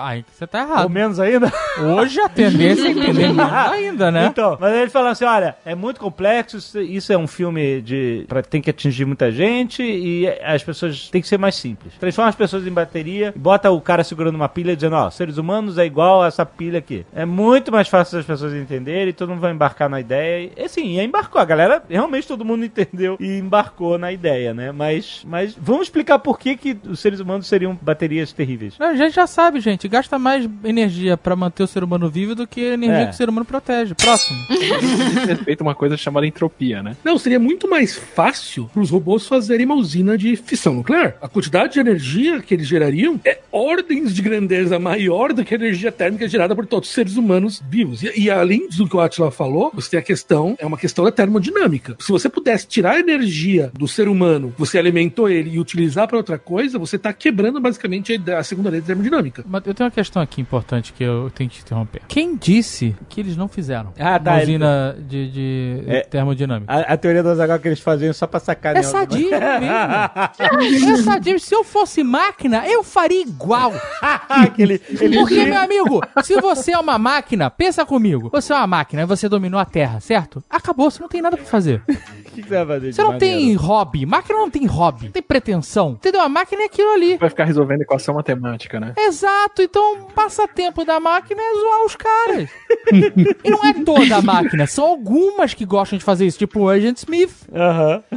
aí 0.00 0.24
você 0.32 0.46
tá 0.46 0.64
Ou 0.64 0.70
errado. 0.70 0.88
menos 0.90 1.20
ainda. 1.20 1.52
Hoje 1.96 2.18
a 2.20 2.28
tendência 2.28 2.88
é 2.88 2.90
entender 2.92 3.28
menos 3.34 3.40
ainda, 3.52 4.10
né? 4.10 4.26
Então, 4.26 4.56
mas 4.58 4.72
ele 4.74 4.90
falou 4.90 5.08
assim: 5.10 5.24
olha, 5.24 5.54
é 5.64 5.74
muito 5.74 6.00
complexo, 6.00 6.56
isso- 6.80 7.12
é 7.12 7.18
um 7.18 7.26
filme 7.26 7.80
de. 7.82 8.24
Pra, 8.28 8.42
tem 8.42 8.62
que 8.62 8.70
atingir 8.70 9.04
muita 9.04 9.30
gente 9.32 9.82
e 9.82 10.26
as 10.42 10.62
pessoas 10.62 11.08
têm 11.10 11.20
que 11.20 11.26
ser 11.28 11.38
mais 11.38 11.56
simples. 11.56 11.92
Transforma 11.98 12.28
as 12.28 12.34
pessoas 12.36 12.66
em 12.66 12.70
bateria, 12.70 13.34
bota 13.36 13.49
bota 13.50 13.68
o 13.68 13.80
cara 13.80 14.04
segurando 14.04 14.36
uma 14.36 14.48
pilha 14.48 14.76
dizendo, 14.76 14.94
ó, 14.94 15.10
seres 15.10 15.36
humanos 15.36 15.76
é 15.76 15.84
igual 15.84 16.22
a 16.22 16.28
essa 16.28 16.46
pilha 16.46 16.78
aqui. 16.78 17.04
É 17.12 17.24
muito 17.24 17.72
mais 17.72 17.88
fácil 17.88 18.16
das 18.16 18.24
pessoas 18.24 18.54
entenderem, 18.54 19.12
todo 19.12 19.30
mundo 19.30 19.40
vai 19.40 19.50
embarcar 19.50 19.88
na 19.90 19.98
ideia. 19.98 20.52
E 20.56 20.62
assim, 20.62 20.84
e 20.96 21.00
embarcou. 21.00 21.40
A 21.40 21.44
galera, 21.44 21.82
realmente 21.90 22.28
todo 22.28 22.44
mundo 22.44 22.64
entendeu 22.64 23.16
e 23.18 23.38
embarcou 23.38 23.98
na 23.98 24.12
ideia, 24.12 24.54
né? 24.54 24.70
Mas, 24.70 25.24
mas 25.26 25.56
vamos 25.60 25.82
explicar 25.88 26.20
por 26.20 26.38
que, 26.38 26.56
que 26.56 26.78
os 26.88 27.00
seres 27.00 27.18
humanos 27.18 27.48
seriam 27.48 27.76
baterias 27.82 28.32
terríveis. 28.32 28.78
Não, 28.78 28.86
a 28.86 28.94
gente 28.94 29.16
já 29.16 29.26
sabe, 29.26 29.58
gente. 29.58 29.88
Gasta 29.88 30.16
mais 30.16 30.48
energia 30.62 31.16
pra 31.16 31.34
manter 31.34 31.64
o 31.64 31.66
ser 31.66 31.82
humano 31.82 32.08
vivo 32.08 32.36
do 32.36 32.46
que 32.46 32.70
a 32.70 32.74
energia 32.74 32.98
É. 32.98 33.06
que 33.06 33.14
o 33.14 33.16
ser 33.16 33.28
humano 33.28 33.44
protege. 33.44 33.96
Próximo. 33.96 34.38
Respeito 35.26 35.62
a 35.62 35.64
uma 35.64 35.74
coisa 35.74 35.96
chamada 35.96 36.24
entropia, 36.24 36.84
né? 36.84 36.96
Não, 37.04 37.18
seria 37.18 37.40
muito 37.40 37.68
mais 37.68 37.96
fácil 37.96 38.70
para 38.72 38.80
os 38.80 38.90
robôs 38.90 39.26
fazerem 39.26 39.66
uma 39.66 39.74
usina 39.74 40.16
de 40.16 40.36
fissão 40.36 40.72
nuclear. 40.74 41.16
A 41.20 41.28
quantidade 41.28 41.72
de 41.72 41.80
energia 41.80 42.38
que 42.40 42.54
eles 42.54 42.68
gerariam 42.68 43.18
é 43.24 43.39
ordens 43.52 44.14
de 44.14 44.22
grandeza 44.22 44.78
maior 44.78 45.32
do 45.32 45.44
que 45.44 45.54
a 45.54 45.56
energia 45.58 45.90
térmica 45.92 46.28
gerada 46.28 46.54
por 46.54 46.66
todos 46.66 46.88
os 46.88 46.94
seres 46.94 47.16
humanos 47.16 47.62
vivos. 47.68 48.02
E, 48.02 48.22
e 48.22 48.30
além 48.30 48.68
do 48.68 48.88
que 48.88 48.96
o 48.96 49.00
Atila 49.00 49.30
falou, 49.30 49.70
você 49.74 49.90
tem 49.90 50.00
a 50.00 50.02
questão, 50.02 50.56
é 50.58 50.66
uma 50.66 50.76
questão 50.78 51.04
da 51.04 51.12
termodinâmica. 51.12 51.96
Se 51.98 52.10
você 52.12 52.28
pudesse 52.28 52.66
tirar 52.66 52.92
a 52.92 53.00
energia 53.00 53.70
do 53.74 53.86
ser 53.88 54.08
humano, 54.08 54.54
você 54.56 54.78
alimentou 54.78 55.28
ele 55.28 55.50
e 55.50 55.58
utilizar 55.58 56.06
para 56.08 56.16
outra 56.16 56.38
coisa, 56.38 56.78
você 56.78 56.96
está 56.96 57.12
quebrando 57.12 57.60
basicamente 57.60 58.20
a, 58.28 58.38
a 58.38 58.42
segunda 58.44 58.70
lei 58.70 58.80
da 58.80 58.86
termodinâmica. 58.86 59.44
Mas 59.48 59.62
eu 59.66 59.74
tenho 59.74 59.86
uma 59.86 59.90
questão 59.90 60.22
aqui 60.22 60.40
importante 60.40 60.92
que 60.92 61.02
eu 61.04 61.30
tenho 61.34 61.48
que 61.50 61.56
te 61.56 61.62
interromper. 61.62 62.02
Quem 62.08 62.36
disse 62.36 62.94
que 63.08 63.20
eles 63.20 63.36
não 63.36 63.48
fizeram? 63.48 63.92
Ah, 63.98 64.18
tá, 64.18 64.30
Uma 64.32 64.42
ele- 64.42 64.50
usina 64.52 64.96
de, 65.08 65.30
de 65.30 65.82
É. 65.86 66.00
termodinâmica. 66.02 66.72
A, 66.72 66.80
a 66.80 66.96
teoria 66.96 67.22
do 67.22 67.28
Azaghal 67.30 67.58
que 67.58 67.68
eles 67.68 67.80
faziam 67.80 68.12
só 68.12 68.26
pra 68.26 68.40
sacar 68.40 68.76
É 68.76 68.82
sadismo 68.82 69.30
mesmo. 69.30 69.40
É 71.00 71.02
sadismo. 71.02 71.38
Se 71.40 71.54
eu 71.54 71.64
fosse 71.64 72.02
máquina, 72.02 72.66
eu 72.66 72.82
faria 72.82 73.24
igual. 73.30 73.72
Aquele, 74.28 74.80
ele 75.00 75.18
Porque, 75.18 75.44
meu 75.44 75.58
amigo, 75.58 76.00
se 76.22 76.40
você 76.40 76.72
é 76.72 76.78
uma 76.78 76.98
máquina, 76.98 77.50
pensa 77.50 77.84
comigo. 77.84 78.28
Você 78.32 78.52
é 78.52 78.56
uma 78.56 78.66
máquina 78.66 79.02
e 79.02 79.06
você 79.06 79.28
dominou 79.28 79.58
a 79.60 79.64
Terra, 79.64 80.00
certo? 80.00 80.42
Acabou, 80.48 80.90
você 80.90 81.00
não 81.00 81.08
tem 81.08 81.22
nada 81.22 81.36
pra 81.36 81.46
fazer. 81.46 81.82
O 82.30 82.32
que, 82.32 82.42
que 82.42 82.48
você 82.48 82.64
vai 82.64 82.66
fazer 82.78 82.92
Você 82.92 83.02
não 83.02 83.12
maneiro? 83.12 83.36
tem 83.36 83.54
hobby. 83.54 84.06
Máquina 84.06 84.38
não 84.38 84.48
tem 84.48 84.64
hobby. 84.64 85.06
Não 85.06 85.12
tem 85.12 85.22
pretensão. 85.22 85.90
Entendeu? 85.92 86.20
A 86.20 86.28
máquina 86.28 86.62
é 86.62 86.66
aquilo 86.66 86.92
ali. 86.92 87.16
Vai 87.16 87.28
ficar 87.28 87.44
resolvendo 87.44 87.80
equação 87.82 88.14
matemática, 88.14 88.78
né? 88.78 88.92
Exato, 88.96 89.62
então 89.62 89.94
o 89.94 90.12
passatempo 90.12 90.84
da 90.84 91.00
máquina 91.00 91.40
é 91.42 91.54
zoar 91.60 91.84
os 91.84 91.96
caras. 91.96 92.48
e 93.44 93.50
não 93.50 93.64
é 93.64 93.72
toda 93.84 94.16
a 94.16 94.22
máquina, 94.22 94.64
são 94.68 94.84
algumas 94.84 95.54
que 95.54 95.64
gostam 95.64 95.98
de 95.98 96.04
fazer 96.04 96.24
isso, 96.24 96.38
tipo 96.38 96.60
o 96.60 96.68
Agent 96.68 96.98
Smith. 96.98 97.34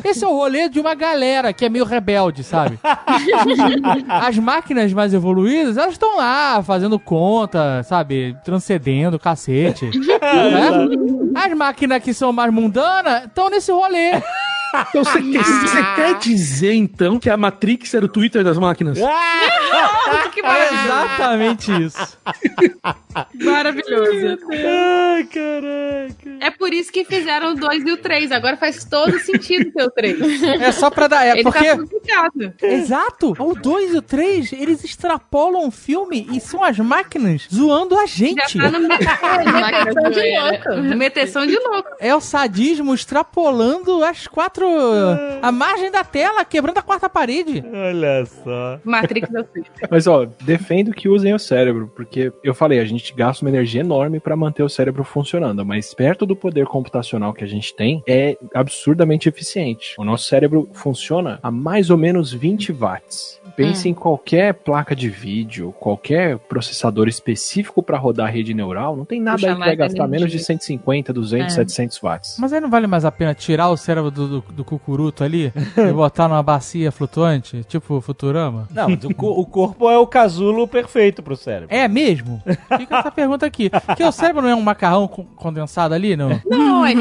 Esse 0.06 0.24
é 0.24 0.28
o 0.28 0.32
rolê 0.38 0.70
de 0.70 0.80
uma 0.80 0.94
galera 0.94 1.52
que 1.52 1.66
é 1.66 1.70
meio 1.70 1.84
rebelde, 1.84 2.44
sabe? 2.44 2.78
As 4.08 4.38
máquinas 4.38 4.94
mais 5.04 5.14
evoluídas, 5.14 5.76
elas 5.78 5.94
estão 5.94 6.18
lá 6.18 6.64
fazendo 6.64 6.98
conta, 6.98 7.84
sabe? 7.84 8.38
Transcendendo 8.44 9.20
cacete. 9.20 9.90
né? 10.00 10.70
As 11.36 11.54
máquinas 11.54 12.02
que 12.02 12.14
são 12.14 12.32
mais 12.32 12.54
mundanas 12.54 13.26
estão 13.26 13.50
nesse 13.50 13.72
rolê. 13.72 14.22
Então 14.90 15.04
você 15.04 15.22
quer, 15.22 15.44
você 15.44 15.84
quer 15.96 16.18
dizer 16.20 16.74
então 16.74 17.20
que 17.20 17.30
a 17.30 17.38
Matrix 17.38 17.94
era 17.94 18.06
o 18.06 18.08
Twitter 18.08 18.44
das 18.44 18.58
máquinas? 18.58 18.98
que 20.34 20.40
É 20.40 20.44
maravilhoso. 20.44 20.84
exatamente 20.86 21.84
isso. 21.84 22.18
Maravilhoso. 23.44 24.38
Ai, 24.52 25.24
caraca. 25.26 26.38
É 26.40 26.50
por 26.50 26.74
isso 26.74 26.92
que 26.92 27.06
fizeram 27.06 27.52
o 27.52 27.56
2 27.56 27.86
e 27.86 27.92
o 27.92 27.98
3. 27.98 28.32
Agora 28.32 28.58
faz 28.58 28.84
todo 28.84 29.20
sentido 29.20 29.72
ter 29.72 29.84
o 29.84 29.92
3. 29.92 30.44
É 30.44 30.72
só 30.72 30.90
pra 30.90 31.08
dar. 31.08 31.26
É 31.26 31.32
Ele 31.34 31.44
porque. 31.44 31.66
tá 31.66 31.78
complicado. 31.78 32.54
Exato! 32.62 33.34
O 33.40 33.54
2 33.54 33.94
e 33.94 33.98
o 33.98 34.02
3, 34.02 34.54
eles 34.54 34.84
extrapolam 34.84 35.68
o 35.68 35.72
filme 35.72 36.28
e 36.32 36.40
são 36.40 36.64
as 36.64 36.78
máquinas 36.80 37.48
zoando 37.54 37.98
a 37.98 38.06
gente. 38.06 38.58
Já 38.58 38.72
tá 38.72 38.80
no 38.80 38.88
meteção 38.88 40.12
de 40.12 40.40
louco. 40.40 40.96
Meteção 40.98 41.48
de 41.48 41.56
louco. 41.60 41.90
É 42.00 42.16
o 42.16 42.22
sadismo 42.22 42.94
extrapolando 42.94 44.04
as 44.04 44.26
quatro. 44.28 44.63
A 45.42 45.52
margem 45.52 45.92
da 45.92 46.04
tela, 46.04 46.46
quebrando 46.46 46.78
a 46.78 46.82
quarta 46.82 47.10
parede. 47.10 47.64
Olha 47.72 48.26
só. 48.26 48.80
Matrix 48.84 49.30
o 49.30 49.44
3. 49.44 49.66
Mas 49.90 50.08
ó, 50.08 50.26
defendo 50.42 50.92
que 50.94 51.10
usem 51.10 51.34
o 51.34 51.40
cérebro, 51.40 51.92
porque 51.96 52.32
eu 52.44 52.54
falei, 52.54 52.80
a 52.80 52.86
gente 52.86 53.14
gasta 53.14 53.46
uma 53.46 53.50
energia 53.50 53.82
enorme 53.82 54.20
pra 54.20 54.36
manter 54.36 54.64
o 54.64 54.70
cérebro 54.70 55.04
funcionando, 55.04 55.66
mas 55.66 55.94
perto 55.94 56.26
do 56.26 56.36
poder 56.36 56.66
computacional 56.66 57.34
que 57.34 57.44
a 57.44 57.48
gente 57.48 57.76
tem, 57.76 58.04
é 58.08 58.38
absurdamente 58.54 59.30
eficiente. 59.30 59.96
O 59.98 60.04
nosso 60.04 60.26
cérebro 60.26 60.70
funciona 60.74 61.40
a 61.42 61.52
mais 61.52 61.90
ou 61.90 61.98
menos 61.98 62.32
20 62.32 62.72
watts. 62.72 63.42
Pense 63.56 63.88
em 63.88 63.94
qualquer 63.94 64.54
placa 64.54 64.96
de 64.96 65.10
vídeo, 65.10 65.74
qualquer 65.80 66.38
processador 66.40 67.08
específico 67.08 67.84
pra 67.84 67.98
rodar 67.98 68.28
a 68.28 68.30
rede 68.30 68.54
neural, 68.54 68.96
não 68.96 69.06
tem 69.06 69.22
nada 69.22 69.38
Puxa 69.38 69.48
aí 69.50 69.54
que 69.54 69.60
vai 69.60 69.76
gastar 69.76 70.04
energia. 70.06 70.08
menos 70.20 70.32
de 70.32 70.40
150, 70.40 71.14
200, 71.14 71.46
É. 71.46 71.50
700 71.56 72.00
watts. 72.02 72.36
Mas 72.40 72.52
aí 72.54 72.60
não 72.60 72.70
vale 72.70 72.88
mais 72.88 73.06
a 73.06 73.12
pena 73.12 73.34
tirar 73.34 73.70
o 73.70 73.78
cérebro 73.78 74.10
do, 74.12 74.28
do, 74.42 74.42
do 74.54 74.66
cucuruto 74.66 75.24
ali 75.24 75.52
e 75.78 75.94
botar 75.94 76.28
numa 76.28 76.42
bacia 76.44 76.92
flutuante, 76.92 77.64
tipo 77.66 78.00
Futurama? 78.02 78.68
Não, 78.72 78.90
mas 78.90 79.04
o, 79.04 79.14
co- 79.14 79.32
o 79.40 79.46
corpo 79.46 79.90
é 79.90 79.98
o 79.98 80.08
casulo 80.08 80.68
perfeito 80.68 81.22
pro 81.22 81.36
cérebro. 81.36 81.68
É 81.76 81.88
mesmo? 81.88 82.42
Fica 82.78 83.00
essa 83.00 83.12
pergunta 83.12 83.46
aqui. 83.46 83.70
Porque 83.70 84.04
o 84.04 84.12
cérebro 84.12 84.42
não 84.42 84.50
é 84.50 84.56
um 84.56 84.62
macarrão 84.62 85.08
con- 85.08 85.26
condensado 85.36 85.94
ali, 85.94 86.16
não? 86.16 86.42
Não, 86.46 86.86
é. 86.86 86.94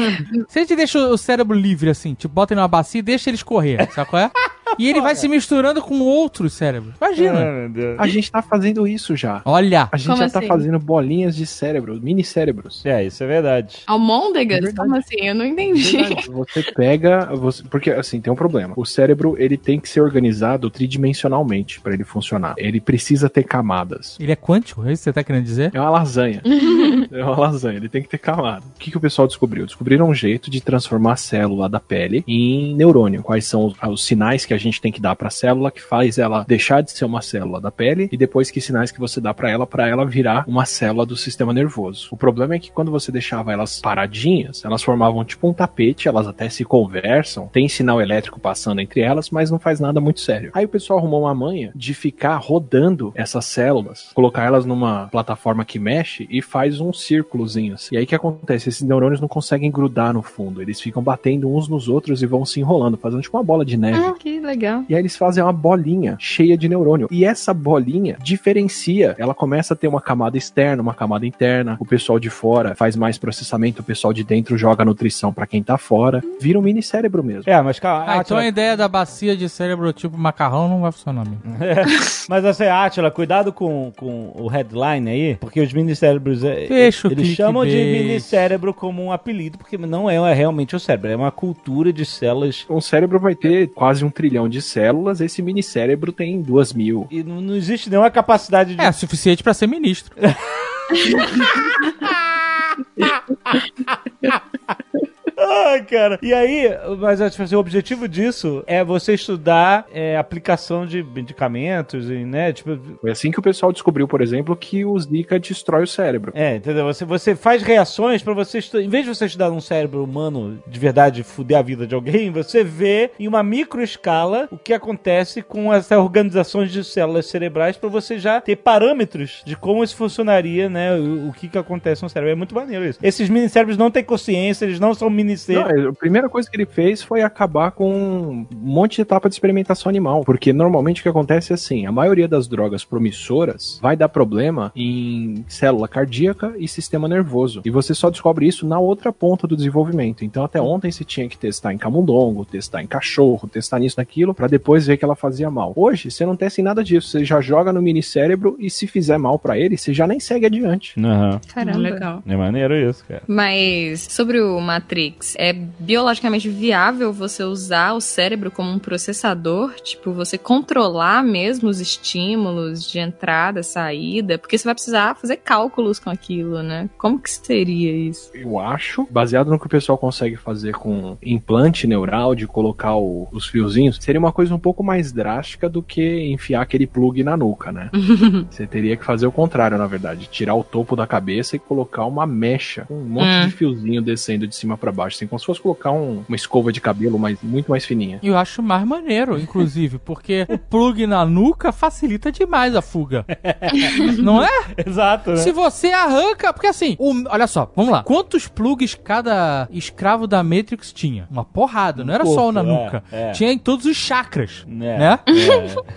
Se 0.47 0.59
a 0.59 0.61
gente 0.61 0.75
deixa 0.75 0.99
o 0.99 1.17
cérebro 1.17 1.57
livre 1.57 1.89
assim, 1.89 2.13
tipo, 2.13 2.33
bota 2.33 2.53
ele 2.53 2.61
numa 2.61 2.67
bacia 2.67 2.99
e 2.99 3.01
deixa 3.01 3.29
ele 3.29 3.35
escorrer, 3.37 3.91
sabe 3.91 4.09
qual 4.09 4.21
é? 4.21 4.31
E 4.77 4.89
ele 4.89 5.01
vai 5.01 5.15
se 5.15 5.27
misturando 5.27 5.81
com 5.81 5.99
outros 6.01 6.53
cérebros. 6.53 6.93
Imagina. 6.99 7.69
Deus. 7.69 7.95
A 7.99 8.07
gente 8.07 8.31
tá 8.31 8.41
fazendo 8.41 8.87
isso 8.87 9.15
já. 9.15 9.41
Olha. 9.45 9.87
A 9.91 9.97
gente 9.97 10.07
Como 10.07 10.19
já 10.21 10.29
tá 10.29 10.39
assim? 10.39 10.47
fazendo 10.47 10.79
bolinhas 10.79 11.35
de 11.35 11.45
cérebro, 11.45 11.99
mini 12.01 12.23
cérebros. 12.23 12.85
É, 12.85 13.03
isso 13.03 13.23
é 13.23 13.27
verdade. 13.27 13.79
Almôndegas? 13.87 14.73
Como 14.73 14.95
assim? 14.95 15.17
Eu 15.21 15.35
não 15.35 15.45
entendi. 15.45 15.97
Verdade. 15.97 16.29
Você 16.29 16.63
pega, 16.75 17.25
você- 17.35 17.63
porque 17.69 17.91
assim 17.91 18.19
tem 18.21 18.31
um 18.31 18.35
problema. 18.35 18.73
O 18.77 18.85
cérebro 18.85 19.35
ele 19.37 19.57
tem 19.57 19.79
que 19.79 19.87
ser 19.89 20.01
organizado 20.01 20.69
tridimensionalmente 20.69 21.79
para 21.81 21.93
ele 21.93 22.03
funcionar. 22.03 22.55
Ele 22.57 22.79
precisa 22.79 23.29
ter 23.29 23.43
camadas. 23.43 24.17
Ele 24.19 24.31
é 24.31 24.35
quântico? 24.35 24.81
É 24.87 24.91
isso 24.93 25.01
que 25.01 25.03
você 25.05 25.13
tá 25.13 25.23
querendo 25.23 25.43
dizer? 25.43 25.71
É 25.73 25.79
uma 25.79 25.89
lasanha. 25.89 26.41
é 27.11 27.23
uma 27.23 27.37
lasanha. 27.37 27.77
Ele 27.77 27.89
tem 27.89 28.01
que 28.01 28.09
ter 28.09 28.17
camada. 28.17 28.63
O 28.75 28.79
que, 28.79 28.91
que 28.91 28.97
o 28.97 29.01
pessoal 29.01 29.27
descobriu? 29.27 29.65
Descobriram 29.65 30.07
um 30.09 30.13
jeito 30.13 30.49
de 30.49 30.61
transformar 30.61 31.13
a 31.13 31.17
célula 31.17 31.67
da 31.69 31.79
pele 31.79 32.23
em 32.27 32.75
neurônio. 32.75 33.21
Quais 33.23 33.45
são 33.45 33.65
os, 33.65 33.75
os 33.89 34.05
sinais 34.05 34.45
que 34.45 34.53
a 34.53 34.57
gente 34.63 34.81
tem 34.81 34.91
que 34.91 35.01
dar 35.01 35.15
para 35.15 35.27
a 35.27 35.31
célula 35.31 35.71
que 35.71 35.81
faz 35.81 36.17
ela 36.17 36.45
deixar 36.47 36.81
de 36.81 36.91
ser 36.91 37.05
uma 37.05 37.21
célula 37.21 37.59
da 37.59 37.71
pele 37.71 38.09
e 38.11 38.17
depois 38.17 38.49
que 38.49 38.61
sinais 38.61 38.91
que 38.91 38.99
você 38.99 39.19
dá 39.19 39.33
para 39.33 39.49
ela 39.49 39.67
para 39.67 39.87
ela 39.87 40.05
virar 40.05 40.45
uma 40.47 40.65
célula 40.65 41.05
do 41.05 41.15
sistema 41.15 41.53
nervoso. 41.53 42.07
O 42.11 42.17
problema 42.17 42.55
é 42.55 42.59
que 42.59 42.71
quando 42.71 42.91
você 42.91 43.11
deixava 43.11 43.51
elas 43.51 43.79
paradinhas, 43.79 44.63
elas 44.63 44.83
formavam 44.83 45.23
tipo 45.25 45.47
um 45.47 45.53
tapete, 45.53 46.07
elas 46.07 46.27
até 46.27 46.49
se 46.49 46.63
conversam, 46.63 47.47
tem 47.47 47.67
sinal 47.67 48.01
elétrico 48.01 48.39
passando 48.39 48.79
entre 48.81 49.01
elas, 49.01 49.29
mas 49.29 49.51
não 49.51 49.59
faz 49.59 49.79
nada 49.79 49.99
muito 49.99 50.21
sério. 50.21 50.51
Aí 50.53 50.65
o 50.65 50.69
pessoal 50.69 50.99
arrumou 50.99 51.21
uma 51.21 51.35
manha 51.35 51.71
de 51.75 51.93
ficar 51.93 52.37
rodando 52.37 53.11
essas 53.15 53.45
células, 53.45 54.11
colocar 54.13 54.43
elas 54.43 54.65
numa 54.65 55.07
plataforma 55.07 55.65
que 55.65 55.79
mexe 55.79 56.27
e 56.29 56.41
faz 56.41 56.79
um 56.79 56.93
círculozinho. 56.93 57.73
assim. 57.73 57.95
E 57.95 57.97
aí 57.97 58.03
o 58.03 58.07
que 58.07 58.15
acontece? 58.15 58.69
Esses 58.69 58.81
neurônios 58.81 59.21
não 59.21 59.27
conseguem 59.27 59.71
grudar 59.71 60.13
no 60.13 60.21
fundo, 60.21 60.61
eles 60.61 60.79
ficam 60.79 61.01
batendo 61.01 61.53
uns 61.53 61.67
nos 61.67 61.87
outros 61.87 62.21
e 62.21 62.25
vão 62.25 62.45
se 62.45 62.59
enrolando, 62.59 62.97
fazendo 62.97 63.21
tipo 63.21 63.37
uma 63.37 63.43
bola 63.43 63.65
de 63.65 63.77
neve. 63.77 63.97
Ah, 63.97 64.13
que 64.13 64.39
legal. 64.39 64.52
E 64.89 64.93
aí 64.95 65.01
eles 65.01 65.15
fazem 65.15 65.43
uma 65.43 65.53
bolinha 65.53 66.15
cheia 66.19 66.57
de 66.57 66.67
neurônio. 66.69 67.07
E 67.11 67.25
essa 67.25 67.53
bolinha 67.53 68.17
diferencia. 68.21 69.15
Ela 69.17 69.33
começa 69.33 69.73
a 69.73 69.77
ter 69.77 69.87
uma 69.87 70.01
camada 70.01 70.37
externa, 70.37 70.81
uma 70.81 70.93
camada 70.93 71.25
interna. 71.25 71.77
O 71.79 71.85
pessoal 71.85 72.19
de 72.19 72.29
fora 72.29 72.75
faz 72.75 72.95
mais 72.95 73.17
processamento, 73.17 73.81
o 73.81 73.85
pessoal 73.85 74.13
de 74.13 74.23
dentro 74.23 74.57
joga 74.57 74.85
nutrição 74.85 75.33
pra 75.33 75.47
quem 75.47 75.63
tá 75.63 75.77
fora. 75.77 76.21
Vira 76.39 76.59
um 76.59 76.61
mini 76.61 76.83
cérebro 76.83 77.23
mesmo. 77.23 77.43
É, 77.45 77.61
mas 77.61 77.79
calma. 77.79 78.05
Ah, 78.07 78.17
então 78.17 78.37
a 78.37 78.47
ideia 78.47 78.75
da 78.77 78.87
bacia 78.87 79.35
de 79.35 79.47
cérebro 79.49 79.91
tipo 79.93 80.17
macarrão 80.17 80.67
não 80.67 80.81
vai 80.81 80.91
funcionar 80.91 81.25
mesmo. 81.25 81.41
Mas 82.29 82.45
assim, 82.45 82.63
Átila, 82.65 83.11
cuidado 83.11 83.51
com, 83.51 83.91
com 83.97 84.31
o 84.35 84.47
headline 84.47 85.09
aí, 85.09 85.35
porque 85.35 85.59
os 85.59 85.73
minicérebros. 85.73 86.43
é- 86.43 86.67
Deixa 86.67 87.07
o 87.07 87.11
Eles 87.11 87.27
chamam 87.29 87.65
de 87.65 87.75
minicérebro 87.75 88.73
como 88.73 89.03
um 89.03 89.11
apelido, 89.11 89.57
porque 89.57 89.77
não 89.77 90.09
é, 90.09 90.15
é 90.15 90.33
realmente 90.33 90.75
o 90.75 90.79
cérebro, 90.79 91.09
é 91.11 91.15
uma 91.15 91.31
cultura 91.31 91.91
de 91.91 92.05
células. 92.05 92.65
Um 92.69 92.79
cérebro 92.81 93.19
vai 93.19 93.35
ter 93.35 93.67
quase 93.69 94.05
um 94.05 94.09
trilhão 94.09 94.42
de 94.47 94.61
células, 94.61 95.19
esse 95.21 95.41
mini 95.41 95.63
cérebro 95.63 96.11
tem 96.11 96.41
duas 96.41 96.73
mil. 96.73 97.07
E 97.09 97.23
não, 97.23 97.41
não 97.41 97.55
existe 97.55 97.89
nenhuma 97.89 98.11
capacidade 98.11 98.75
de. 98.75 98.81
É 98.81 98.91
suficiente 98.91 99.43
pra 99.43 99.53
ser 99.53 99.67
ministro. 99.67 100.13
Ai, 105.43 105.83
cara. 105.83 106.19
E 106.21 106.33
aí, 106.33 106.69
mas 106.99 107.19
tipo 107.31 107.43
assim, 107.43 107.55
o 107.55 107.59
objetivo 107.59 108.07
disso 108.07 108.63
é 108.67 108.83
você 108.83 109.13
estudar 109.13 109.85
é, 109.93 110.17
aplicação 110.17 110.85
de 110.85 111.03
medicamentos, 111.03 112.09
e, 112.09 112.25
né? 112.25 112.53
Tipo, 112.53 112.79
Foi 113.01 113.11
assim 113.11 113.31
que 113.31 113.39
o 113.39 113.43
pessoal 113.43 113.71
descobriu, 113.71 114.07
por 114.07 114.21
exemplo, 114.21 114.55
que 114.55 114.85
o 114.85 114.97
Zika 114.99 115.39
destrói 115.39 115.83
o 115.83 115.87
cérebro. 115.87 116.31
é, 116.35 116.55
entendeu? 116.55 116.85
Você, 116.85 117.05
você 117.05 117.35
faz 117.35 117.61
reações 117.63 118.21
pra 118.21 118.33
você 118.33 118.59
estudar. 118.59 118.83
Em 118.83 118.89
vez 118.89 119.03
de 119.05 119.13
você 119.13 119.25
estudar 119.25 119.51
um 119.51 119.61
cérebro 119.61 120.03
humano 120.03 120.61
de 120.67 120.79
verdade 120.79 121.23
fuder 121.23 121.57
a 121.57 121.61
vida 121.61 121.85
de 121.87 121.95
alguém, 121.95 122.31
você 122.31 122.63
vê 122.63 123.11
em 123.19 123.27
uma 123.27 123.43
micro 123.43 123.81
escala 123.81 124.47
o 124.51 124.57
que 124.57 124.73
acontece 124.73 125.41
com 125.41 125.73
essas 125.73 125.97
organizações 125.97 126.71
de 126.71 126.83
células 126.83 127.25
cerebrais 127.27 127.77
pra 127.77 127.89
você 127.89 128.17
já 128.17 128.41
ter 128.41 128.55
parâmetros 128.57 129.41
de 129.45 129.55
como 129.55 129.83
isso 129.83 129.95
funcionaria, 129.95 130.69
né? 130.69 130.95
O, 130.95 131.29
o 131.29 131.33
que 131.33 131.47
que 131.47 131.57
acontece 131.57 132.03
no 132.03 132.09
cérebro. 132.09 132.31
É 132.31 132.35
muito 132.35 132.55
maneiro 132.55 132.85
isso. 132.85 132.99
Esses 133.01 133.29
mini 133.29 133.49
cérebros 133.49 133.77
não 133.77 133.91
têm 133.91 134.03
consciência, 134.03 134.65
eles 134.65 134.79
não 134.79 134.93
são 134.93 135.09
mini 135.09 135.32
Não, 135.33 135.63
cérebros. 135.63 135.85
é, 135.85 135.89
a 135.89 135.93
primeira 135.93 136.29
coisa 136.29 136.49
que 136.49 136.55
ele 136.55 136.65
fez 136.65 137.01
foi 137.01 137.21
acabar 137.21 137.71
com 137.71 137.91
um 137.93 138.47
monte 138.51 138.95
de 138.95 139.01
etapa 139.01 139.29
de 139.29 139.35
experimentação 139.35 139.89
animal. 139.89 140.23
Porque 140.23 140.53
normalmente 140.53 141.01
o 141.01 141.03
que 141.03 141.09
acontece 141.09 141.51
é 141.51 141.55
assim: 141.55 141.85
a 141.85 141.91
maioria 141.91 142.27
das 142.27 142.47
drogas 142.47 142.83
promissoras 142.83 143.79
vai 143.81 143.95
dar 143.95 144.09
problema 144.09 144.71
em 144.75 145.43
célula 145.47 145.87
cardíaca 145.87 146.53
e 146.57 146.67
sistema 146.67 147.07
nervoso. 147.07 147.61
E 147.65 147.69
você 147.69 147.93
só 147.93 148.09
descobre 148.09 148.47
isso 148.47 148.65
na 148.67 148.79
outra 148.79 149.11
ponta 149.11 149.47
do 149.47 149.55
desenvolvimento. 149.55 150.23
Então, 150.25 150.43
até 150.43 150.61
ontem 150.61 150.91
você 150.91 151.03
tinha 151.03 151.27
que 151.27 151.37
testar 151.37 151.73
em 151.73 151.77
camundongo, 151.77 152.45
testar 152.45 152.81
em 152.81 152.87
cachorro, 152.87 153.47
testar 153.47 153.79
nisso, 153.79 153.95
naquilo, 153.97 154.33
pra 154.33 154.47
depois 154.47 154.87
ver 154.87 154.97
que 154.97 155.05
ela 155.05 155.15
fazia 155.15 155.49
mal. 155.49 155.73
Hoje, 155.75 156.09
você 156.09 156.25
não 156.25 156.35
testa 156.35 156.61
em 156.61 156.63
nada 156.63 156.83
disso. 156.83 157.09
Você 157.09 157.25
já 157.25 157.41
joga 157.41 157.71
no 157.73 157.81
mini 157.81 158.03
cérebro 158.03 158.55
e 158.59 158.69
se 158.69 158.87
fizer 158.87 159.17
mal 159.17 159.37
pra 159.37 159.57
ele, 159.57 159.77
você 159.77 159.93
já 159.93 160.07
nem 160.07 160.19
segue 160.19 160.45
adiante. 160.45 160.99
Aham. 160.99 161.39
Caramba. 161.53 161.77
Legal. 161.77 162.23
É 162.25 162.35
maneiro 162.35 162.75
isso, 162.75 163.03
cara. 163.07 163.23
Mas 163.27 164.07
sobre 164.09 164.39
o 164.41 164.59
Matrix, 164.59 165.22
é 165.37 165.53
biologicamente 165.53 166.49
viável 166.49 167.11
você 167.13 167.43
usar 167.43 167.93
o 167.93 168.01
cérebro 168.01 168.51
como 168.51 168.69
um 168.71 168.79
processador? 168.79 169.73
Tipo, 169.81 170.11
você 170.13 170.37
controlar 170.37 171.23
mesmo 171.23 171.69
os 171.69 171.79
estímulos 171.79 172.89
de 172.89 172.99
entrada, 172.99 173.63
saída? 173.63 174.37
Porque 174.37 174.57
você 174.57 174.65
vai 174.65 174.73
precisar 174.73 175.15
fazer 175.15 175.37
cálculos 175.37 175.99
com 175.99 176.09
aquilo, 176.09 176.61
né? 176.61 176.89
Como 176.97 177.19
que 177.19 177.29
seria 177.29 177.91
isso? 177.95 178.29
Eu 178.33 178.59
acho, 178.59 179.07
baseado 179.09 179.49
no 179.49 179.59
que 179.59 179.65
o 179.65 179.69
pessoal 179.69 179.97
consegue 179.97 180.35
fazer 180.35 180.73
com 180.73 181.17
implante 181.23 181.87
neural, 181.87 182.35
de 182.35 182.45
colocar 182.47 182.95
o- 182.95 183.27
os 183.31 183.47
fiozinhos, 183.47 183.97
seria 183.99 184.19
uma 184.19 184.31
coisa 184.31 184.53
um 184.53 184.59
pouco 184.59 184.83
mais 184.83 185.11
drástica 185.11 185.67
do 185.69 185.81
que 185.81 186.21
enfiar 186.31 186.61
aquele 186.61 186.85
plug 186.87 187.23
na 187.23 187.35
nuca, 187.37 187.71
né? 187.71 187.89
Você 188.49 188.67
teria 188.67 188.95
que 188.95 189.05
fazer 189.05 189.25
o 189.27 189.31
contrário, 189.31 189.77
na 189.77 189.87
verdade. 189.87 190.27
Tirar 190.31 190.55
o 190.55 190.63
topo 190.63 190.95
da 190.95 191.07
cabeça 191.07 191.55
e 191.55 191.59
colocar 191.59 192.05
uma 192.05 192.25
mecha, 192.25 192.85
um 192.89 193.01
monte 193.01 193.23
Hum. 193.33 193.45
de 193.47 193.51
fiozinho 193.51 194.01
descendo 194.01 194.45
de 194.47 194.55
cima 194.55 194.77
pra 194.77 194.91
baixo, 194.91 195.12
assim, 195.15 195.27
como 195.27 195.39
se 195.39 195.45
fosse 195.45 195.61
colocar 195.61 195.91
um- 195.91 196.23
uma 196.27 196.35
escova 196.35 196.71
de 196.71 196.79
cabelo 196.81 197.17
mais, 197.19 197.37
muito 197.41 197.69
mais 197.69 197.85
fininha. 197.85 198.19
E 198.21 198.27
eu 198.27 198.37
acho 198.37 198.61
mais 198.61 198.85
maneiro, 198.85 199.37
inclusive, 199.39 199.97
porque 199.99 200.45
o 200.49 200.57
plug 200.57 201.05
na 201.07 201.25
nuca 201.25 201.71
facilita 201.71 202.31
demais 202.31 202.75
a 202.75 202.81
fuga. 202.81 203.25
Não 204.21 204.43
é? 204.43 204.49
Exato, 204.85 205.31
né? 205.31 205.37
Se 205.37 205.51
você 205.51 205.87
arranca. 205.91 206.53
Porque 206.53 206.67
assim, 206.67 206.95
o- 206.99 207.23
olha 207.29 207.47
só, 207.47 207.71
vamos 207.75 207.91
lá. 207.91 208.03
Quantos 208.03 208.47
plugs 208.47 208.95
cada 208.95 209.67
escravo 209.71 210.27
da 210.27 210.43
Matrix 210.43 210.91
tinha? 210.93 211.27
Uma 211.31 211.43
porrada, 211.43 212.03
não 212.03 212.13
era 212.13 212.25
só 212.25 212.49
o 212.49 212.51
na 212.51 212.61
é, 212.61 212.63
nuca. 212.63 213.03
é. 213.11 213.31
Tinha 213.31 213.51
em 213.51 213.57
todos 213.57 213.85
os 213.85 213.95
chakras. 213.97 214.65
É, 214.67 214.71
Né? 214.71 215.19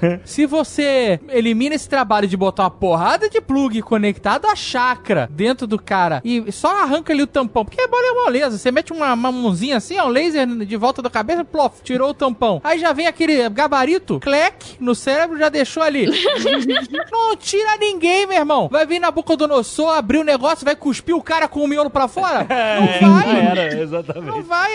é. 0.03 0.21
Se 0.25 0.47
você 0.47 1.21
elimina 1.29 1.75
esse 1.75 1.89
trabalho 1.89 2.27
de 2.29 2.37
botar 2.37 2.65
uma 2.65 2.71
porrada 2.71 3.29
de 3.29 3.41
plug 3.41 3.81
conectado 3.83 4.47
a 4.47 4.55
chakra 4.57 5.29
dentro 5.31 5.67
do 5.67 5.79
cara 5.79 6.21
e 6.25 6.51
só 6.53 6.83
arranca 6.83 7.13
ali 7.13 7.23
o 7.23 7.27
tampão, 7.27 7.65
porque 7.65 7.81
é 7.81 7.89
bola 7.89 8.03
é 8.07 8.25
moleza. 8.25 8.59
Você 8.59 8.71
mete 8.71 8.93
uma, 8.93 9.06
uma 9.15 9.33
mãozinha 9.33 9.77
assim, 9.77 9.99
ó, 9.99 10.07
um 10.07 10.09
laser 10.09 10.47
de 10.47 10.77
volta 10.77 11.03
da 11.03 11.11
cabeça, 11.11 11.45
plof, 11.45 11.81
tirou 11.83 12.11
o 12.11 12.15
tampão. 12.15 12.61
Aí 12.65 12.79
já 12.79 12.93
vem 12.93 13.07
aquele 13.07 13.49
gabarito, 13.49 14.21
clec, 14.21 14.77
no 14.81 14.95
cérebro, 14.95 15.39
já 15.39 15.49
deixou 15.49 15.83
ali. 15.83 16.07
Não 17.11 17.37
tira 17.37 17.77
ninguém, 17.79 18.27
meu 18.27 18.39
irmão. 18.39 18.69
Vai 18.71 18.87
vir 18.87 18.99
na 18.99 19.11
boca 19.11 19.37
do 19.37 19.47
nosso, 19.47 19.87
abrir 19.89 20.19
o 20.19 20.25
negócio, 20.25 20.65
vai 20.65 20.77
cuspir 20.77 21.15
o 21.15 21.23
cara 21.23 21.49
com 21.49 21.63
o 21.63 21.69
miolo 21.69 21.91
pra 21.91 22.09
fora? 22.09 22.47
Não 23.01 23.13
vai. 23.13 23.47
Era, 23.47 23.81
exatamente. 23.81 24.27
Não 24.27 24.43
vai, 24.43 24.73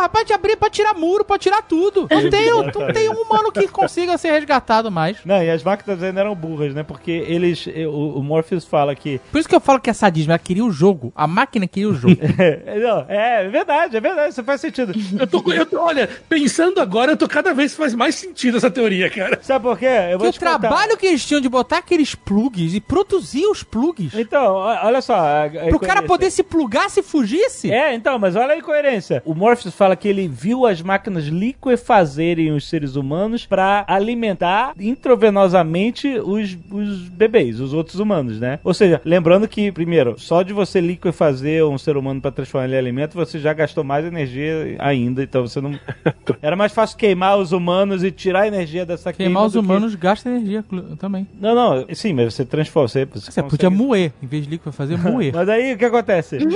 rapaz, 0.00 0.26
te 0.26 0.32
abrir 0.32 0.56
pra 0.56 0.70
tirar 0.70 0.94
muro, 0.94 1.24
pra 1.24 1.38
tirar 1.38 1.62
tudo. 1.62 2.06
Não 2.10 2.30
tem, 2.30 2.50
não 2.50 2.92
tem 2.92 3.08
um 3.08 3.22
humano 3.22 3.50
que 3.52 3.66
consiga 3.68 4.16
ser 4.18 4.32
resgatado 4.32 4.90
mais. 4.90 5.18
Não, 5.24 5.42
e 5.42 5.50
as 5.50 5.62
máquinas 5.62 6.02
ainda 6.02 6.20
eram 6.20 6.34
burras, 6.34 6.74
né? 6.74 6.82
Porque 6.82 7.10
eles. 7.10 7.66
O, 7.66 8.18
o 8.18 8.22
Morpheus 8.22 8.64
fala 8.64 8.94
que. 8.94 9.20
Por 9.30 9.38
isso 9.38 9.48
que 9.48 9.54
eu 9.54 9.60
falo 9.60 9.80
que 9.80 9.90
é 9.90 9.92
sadismo, 9.92 10.32
ela 10.32 10.38
queria 10.38 10.64
o 10.64 10.70
jogo. 10.70 11.12
A 11.14 11.26
máquina 11.26 11.66
queria 11.66 11.88
o 11.88 11.94
jogo. 11.94 12.16
É, 12.42 12.78
não, 12.78 13.04
é 13.08 13.48
verdade, 13.48 13.71
é 13.96 14.00
verdade, 14.00 14.30
isso 14.30 14.44
faz 14.44 14.60
sentido. 14.60 14.92
Eu 15.18 15.26
tô, 15.26 15.52
eu 15.52 15.66
tô- 15.66 15.80
olha, 15.80 16.08
pensando 16.28 16.80
agora, 16.80 17.12
eu 17.12 17.16
tô 17.16 17.26
cada 17.28 17.52
vez 17.54 17.74
faz 17.74 17.94
mais 17.94 18.14
sentido 18.14 18.56
essa 18.56 18.70
teoria, 18.70 19.08
cara. 19.10 19.38
Sabe 19.42 19.64
por 19.64 19.78
quê? 19.78 19.86
Eu 20.10 20.18
que 20.18 20.26
o 20.26 20.32
trabalho 20.32 20.96
que 20.96 21.06
eles 21.06 21.24
tinham 21.26 21.40
de 21.40 21.48
botar 21.48 21.78
aqueles 21.78 22.14
plugs 22.14 22.74
e 22.74 22.80
produzir 22.80 23.46
os 23.46 23.62
plugs. 23.62 24.14
Então, 24.14 24.54
olha 24.54 25.00
só. 25.00 25.22
Pro 25.68 25.78
cara 25.80 26.02
poder 26.02 26.30
se 26.30 26.42
plugar 26.42 26.88
se 26.90 27.02
fugisse. 27.02 27.70
É, 27.70 27.94
então, 27.94 28.18
mas 28.18 28.36
olha 28.36 28.54
a 28.54 28.56
incoerência. 28.56 29.22
O 29.24 29.34
Morpheus 29.34 29.74
fala 29.74 29.96
que 29.96 30.08
ele 30.08 30.28
viu 30.28 30.66
as 30.66 30.80
máquinas 30.82 31.24
liquefazerem 31.24 32.52
os 32.52 32.68
seres 32.68 32.96
humanos 32.96 33.46
pra 33.46 33.84
alimentar 33.88 34.72
intravenosamente 34.78 36.08
os, 36.18 36.56
os 36.70 37.08
bebês, 37.08 37.60
os 37.60 37.72
outros 37.72 37.98
humanos, 38.00 38.38
né? 38.40 38.58
Ou 38.64 38.74
seja, 38.74 39.00
lembrando 39.04 39.46
que, 39.48 39.70
primeiro, 39.72 40.18
só 40.18 40.42
de 40.42 40.52
você 40.52 40.80
liquefazer 40.80 41.64
um 41.66 41.78
ser 41.78 41.96
humano 41.96 42.20
pra 42.20 42.30
transformar 42.30 42.66
ele 42.66 42.74
em 42.76 42.78
alimento, 42.78 43.14
você 43.14 43.38
já 43.38 43.52
gastou 43.62 43.82
mais 43.84 44.04
energia 44.04 44.76
ainda, 44.78 45.22
então 45.22 45.46
você 45.46 45.60
não... 45.60 45.78
Era 46.42 46.56
mais 46.56 46.72
fácil 46.72 46.96
queimar 46.96 47.38
os 47.38 47.52
humanos 47.52 48.02
e 48.04 48.10
tirar 48.10 48.40
a 48.42 48.46
energia 48.48 48.84
dessa 48.84 49.12
Queimar 49.12 49.28
queima 49.42 49.46
os 49.46 49.52
do 49.52 49.60
que- 49.60 49.64
humanos 49.66 49.94
gasta 49.94 50.28
energia 50.28 50.64
também. 50.98 51.26
Não, 51.40 51.54
não, 51.54 51.86
sim, 51.94 52.12
mas 52.12 52.34
você 52.34 52.44
transforma, 52.44 52.88
você, 52.88 53.04
você, 53.04 53.30
Você 53.30 53.42
podia 53.42 53.70
moer, 53.70 54.12
em 54.22 54.26
vez 54.26 54.44
de 54.44 54.50
líquido 54.50 54.72
fazer 54.72 54.98
moer. 54.98 55.32
mas 55.34 55.48
aí 55.48 55.72
o 55.74 55.78
que 55.78 55.84
acontece? 55.84 56.38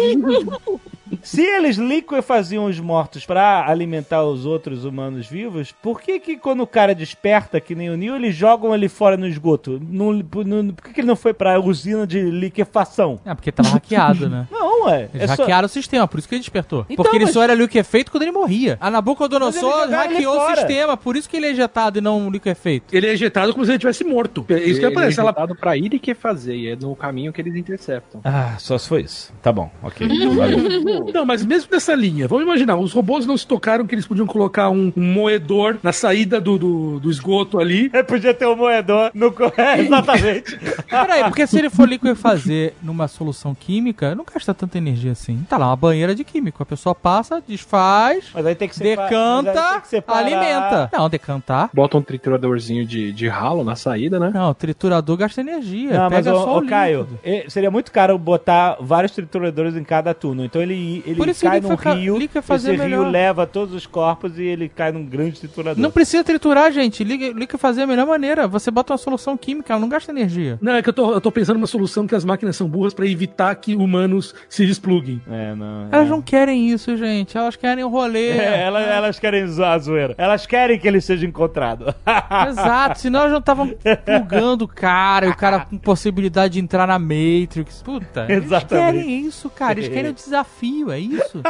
Se 1.23 1.41
eles 1.41 1.77
liquefaziam 1.77 2.67
os 2.67 2.79
mortos 2.81 3.25
pra 3.25 3.69
alimentar 3.69 4.25
os 4.25 4.45
outros 4.45 4.85
humanos 4.85 5.27
vivos, 5.27 5.73
por 5.73 6.01
que 6.01 6.19
que 6.21 6.37
quando 6.37 6.63
o 6.63 6.67
cara 6.67 6.95
desperta, 6.95 7.61
que 7.61 7.75
nem 7.75 7.91
o 7.91 7.97
Neo, 7.97 8.17
eles 8.17 8.35
jogam 8.35 8.75
ele 8.75 8.89
fora 8.89 9.17
no 9.17 9.27
esgoto? 9.27 9.81
Não- 9.89 10.13
não- 10.45 10.75
por 10.75 10.85
que, 10.85 10.93
que 10.95 11.01
ele 11.01 11.07
não 11.09 11.17
foi 11.17 11.33
pra 11.33 11.59
usina 11.61 12.07
de 12.07 12.21
liquefação? 12.23 13.21
É, 13.25 13.35
porque 13.35 13.51
tava 13.53 13.71
hackeado, 13.71 14.29
né? 14.29 14.47
Não, 14.87 14.93
ué. 14.93 15.09
Eles 15.15 15.31
é 15.31 15.35
só- 15.35 15.43
hackearam 15.43 15.67
o 15.67 15.69
sistema, 15.69 16.07
por 16.09 16.19
isso 16.19 16.29
que 16.29 16.35
ele 16.35 16.41
despertou. 16.43 16.87
Então, 16.89 17.03
porque 17.03 17.17
ele 17.17 17.25
mas- 17.27 17.35
só 17.35 17.43
era 17.43 17.55
liquefeito 17.55 18.11
quando 18.11 18.23
ele 18.23 18.33
morria. 18.33 18.77
A 18.81 18.91
Nabucodonosor 18.91 19.61
jogaram 19.85 20.05
ele 20.05 20.15
hackeou 20.15 20.39
o 20.41 20.55
sistema, 20.55 20.97
por 20.97 21.17
isso 21.17 21.29
que 21.29 21.37
ele 21.37 21.47
é 21.47 21.51
ejetado 21.51 21.99
e 21.99 22.01
não 22.01 22.31
liquefeito. 22.31 22.95
Ele 22.95 23.07
é 23.07 23.13
ejetado 23.13 23.53
como 23.53 23.65
se 23.65 23.73
ele 23.73 23.79
tivesse 23.79 24.05
morto. 24.05 24.45
É 24.49 24.55
isso 24.59 24.79
que 24.81 24.87
Ele 24.87 24.95
aparece. 24.95 25.19
é 25.19 25.23
Ela... 25.23 25.31
injetado 25.31 25.55
pra 25.55 25.77
ir 25.77 25.93
e 25.95 25.99
que 25.99 26.15
fazer, 26.15 26.55
e 26.57 26.69
é 26.69 26.77
no 26.77 26.95
caminho 26.97 27.33
que 27.33 27.41
eles 27.41 27.55
interceptam. 27.55 28.21
Ah, 28.25 28.55
só 28.59 28.77
se 28.79 28.89
foi 28.89 29.03
isso. 29.03 29.33
Tá 29.43 29.53
bom, 29.53 29.71
ok. 29.83 30.07
Não, 31.13 31.25
mas 31.25 31.45
mesmo 31.45 31.69
nessa 31.73 31.95
linha, 31.95 32.29
vamos 32.29 32.45
imaginar, 32.45 32.77
os 32.77 32.93
robôs 32.93 33.27
não 33.27 33.37
se 33.37 33.47
tocaram 33.47 33.87
que 33.87 33.95
eles 33.95 34.07
podiam 34.07 34.27
colocar 34.27 34.71
um, 34.71 34.93
um 34.97 35.03
moedor 35.13 35.77
na 35.83 35.93
saída 35.93 36.41
do, 36.41 36.59
do, 36.59 37.01
do 37.01 37.11
esgoto 37.11 37.59
ali. 37.59 37.91
É, 37.93 38.03
Podia 38.03 38.33
ter 38.35 38.47
um 38.47 38.57
moedor 38.57 39.11
no... 39.15 39.35
É, 39.57 39.81
exatamente. 39.81 40.59
Peraí, 40.89 41.25
porque 41.25 41.47
se 41.47 41.59
ele 41.59 41.71
for 41.71 41.89
liquefazer 41.89 42.75
numa 42.83 43.09
solução 43.09 43.55
química, 43.55 44.15
não 44.15 44.25
gasta 44.25 44.53
tanta 44.77 44.79
energia 44.79 45.13
assim. 45.13 45.45
Tá 45.49 45.57
lá, 45.57 45.69
uma 45.69 45.77
banheira 45.77 46.15
de 46.15 46.25
químico. 46.25 46.63
A 46.63 46.67
pessoa 46.67 46.95
passa, 46.95 47.43
desfaz, 47.47 48.27
Mas 48.35 48.47
aí 48.47 48.55
tem 48.55 48.69
que 48.69 48.75
separar- 48.77 49.11
mas 49.11 49.45
decanta, 49.45 49.81
tem 49.91 50.03
que 50.03 50.11
alimenta. 50.11 50.91
Não, 50.93 51.09
decantar. 51.09 51.71
Bota 51.73 51.97
um 51.99 52.03
trituradorzinho 52.03 52.85
de, 52.87 53.13
de 53.13 53.29
ralo 53.29 53.65
na 53.65 53.77
saída, 53.77 54.19
né? 54.19 54.31
Não, 54.33 54.53
triturador 54.55 55.17
gasta 55.17 55.41
energia. 55.41 55.93
Não, 55.95 56.11
mas, 56.11 56.25
pega 56.25 56.35
ô, 56.37 56.43
só 56.45 56.55
ô, 56.57 56.59
o 56.59 56.67
Caio, 56.67 57.09
eh, 57.25 57.47
seria 57.49 57.71
muito 57.71 57.91
caro 57.93 58.17
botar 58.19 58.77
vários 58.81 59.13
trituradores 59.13 59.77
em 59.77 59.85
cada 59.85 60.13
túnel. 60.15 60.45
Então 60.45 60.61
ele, 60.63 61.03
ele 61.07 61.17
Por 61.17 61.29
isso 61.29 61.43
cai 61.45 61.59
ele 61.59 61.63
num 61.69 61.77
foi 61.77 61.85
ca- 61.85 61.95
rio, 61.95 62.19
liquefazer 62.19 62.75
esse 62.75 62.83
rio 62.85 62.99
melhor. 62.99 63.11
leva 63.11 63.47
todos 63.47 63.75
os 63.75 63.87
corpos 63.87 64.39
e 64.39 64.43
ele 64.43 64.69
cai 64.69 64.93
num 64.93 65.05
grande 65.05 65.41
triturador. 65.41 65.81
Não 65.83 65.91
precisa 65.91 66.23
triturar, 66.25 66.71
gente. 66.73 67.03
Liga, 67.05 67.29
liquefazer 67.39 67.83
é 67.83 67.85
a 67.85 67.87
melhor 67.87 68.07
maneira. 68.07 68.47
Você 68.49 68.71
bota 68.71 68.93
uma 68.93 68.99
solução 68.99 69.37
química, 69.37 69.73
ela 69.73 69.81
não 69.81 69.89
gasta 69.89 70.11
energia. 70.11 70.59
Não, 70.61 70.73
é 70.73 70.83
que 70.83 70.89
eu 70.89 70.93
tô, 70.93 71.13
eu 71.13 71.21
tô 71.21 71.31
pensando 71.31 71.57
numa 71.57 71.67
solução 71.67 72.07
que 72.07 72.15
as 72.15 72.25
máquinas 72.25 72.57
são 72.57 72.69
burras 72.69 72.95
pra 72.95 73.07
evitar 73.07 73.55
que 73.57 73.75
humanos 73.75 74.35
se 74.49 74.66
despluguem. 74.67 75.21
É, 75.31 75.55
não. 75.55 75.89
Elas 75.91 76.09
não 76.09 76.23
querem 76.23 76.69
isso, 76.69 76.97
gente. 76.97 77.37
Elas 77.37 77.57
querem 77.57 77.85
o 77.85 77.89
rolê. 77.89 78.31
É, 78.31 78.63
elas, 78.63 78.89
elas 78.89 79.19
querem 79.19 79.43
a 79.43 79.79
zoeira. 79.79 80.15
Elas 80.19 80.47
querem 80.47 80.79
que 80.79 80.87
ele 80.87 81.01
seja 81.01 81.27
encontrado. 81.27 81.95
Exato, 82.49 83.01
senão 83.01 83.21
elas 83.21 83.33
não 83.33 83.39
estavam 83.41 83.69
plugando 84.05 84.63
o 84.63 84.69
cara, 84.69 85.27
e 85.27 85.31
o 85.31 85.37
cara 85.37 85.61
com 85.61 85.79
possibilidade 85.79 86.55
de 86.55 86.61
entrar 86.61 86.87
na 86.87 86.99
Matrix. 86.99 87.83
Puta, 87.83 88.27
eles 88.29 88.45
Exatamente. 88.45 88.99
querem 88.99 89.21
isso, 89.21 89.51
cara. 89.51 89.79
Eles 89.79 89.89
querem 89.89 90.11
o 90.11 90.15
desafio, 90.15 90.91
é 90.91 90.99
isso. 90.99 91.41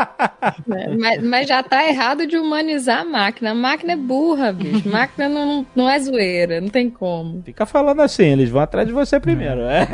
É, 0.72 0.96
mas, 0.96 1.22
mas 1.22 1.48
já 1.48 1.62
tá 1.62 1.86
errado 1.86 2.26
de 2.26 2.36
humanizar 2.36 3.00
a 3.00 3.04
máquina. 3.04 3.50
A 3.50 3.54
máquina 3.54 3.92
é 3.92 3.96
burra, 3.96 4.52
bicho. 4.52 4.88
A 4.88 4.92
máquina 4.92 5.28
não, 5.28 5.46
não, 5.46 5.66
não 5.74 5.90
é 5.90 5.98
zoeira, 5.98 6.60
não 6.60 6.68
tem 6.68 6.90
como. 6.90 7.42
Fica 7.42 7.66
falando 7.66 8.00
assim, 8.00 8.24
eles 8.24 8.50
vão 8.50 8.62
atrás 8.62 8.86
de 8.86 8.92
você 8.92 9.18
primeiro. 9.20 9.60
É. 9.62 9.86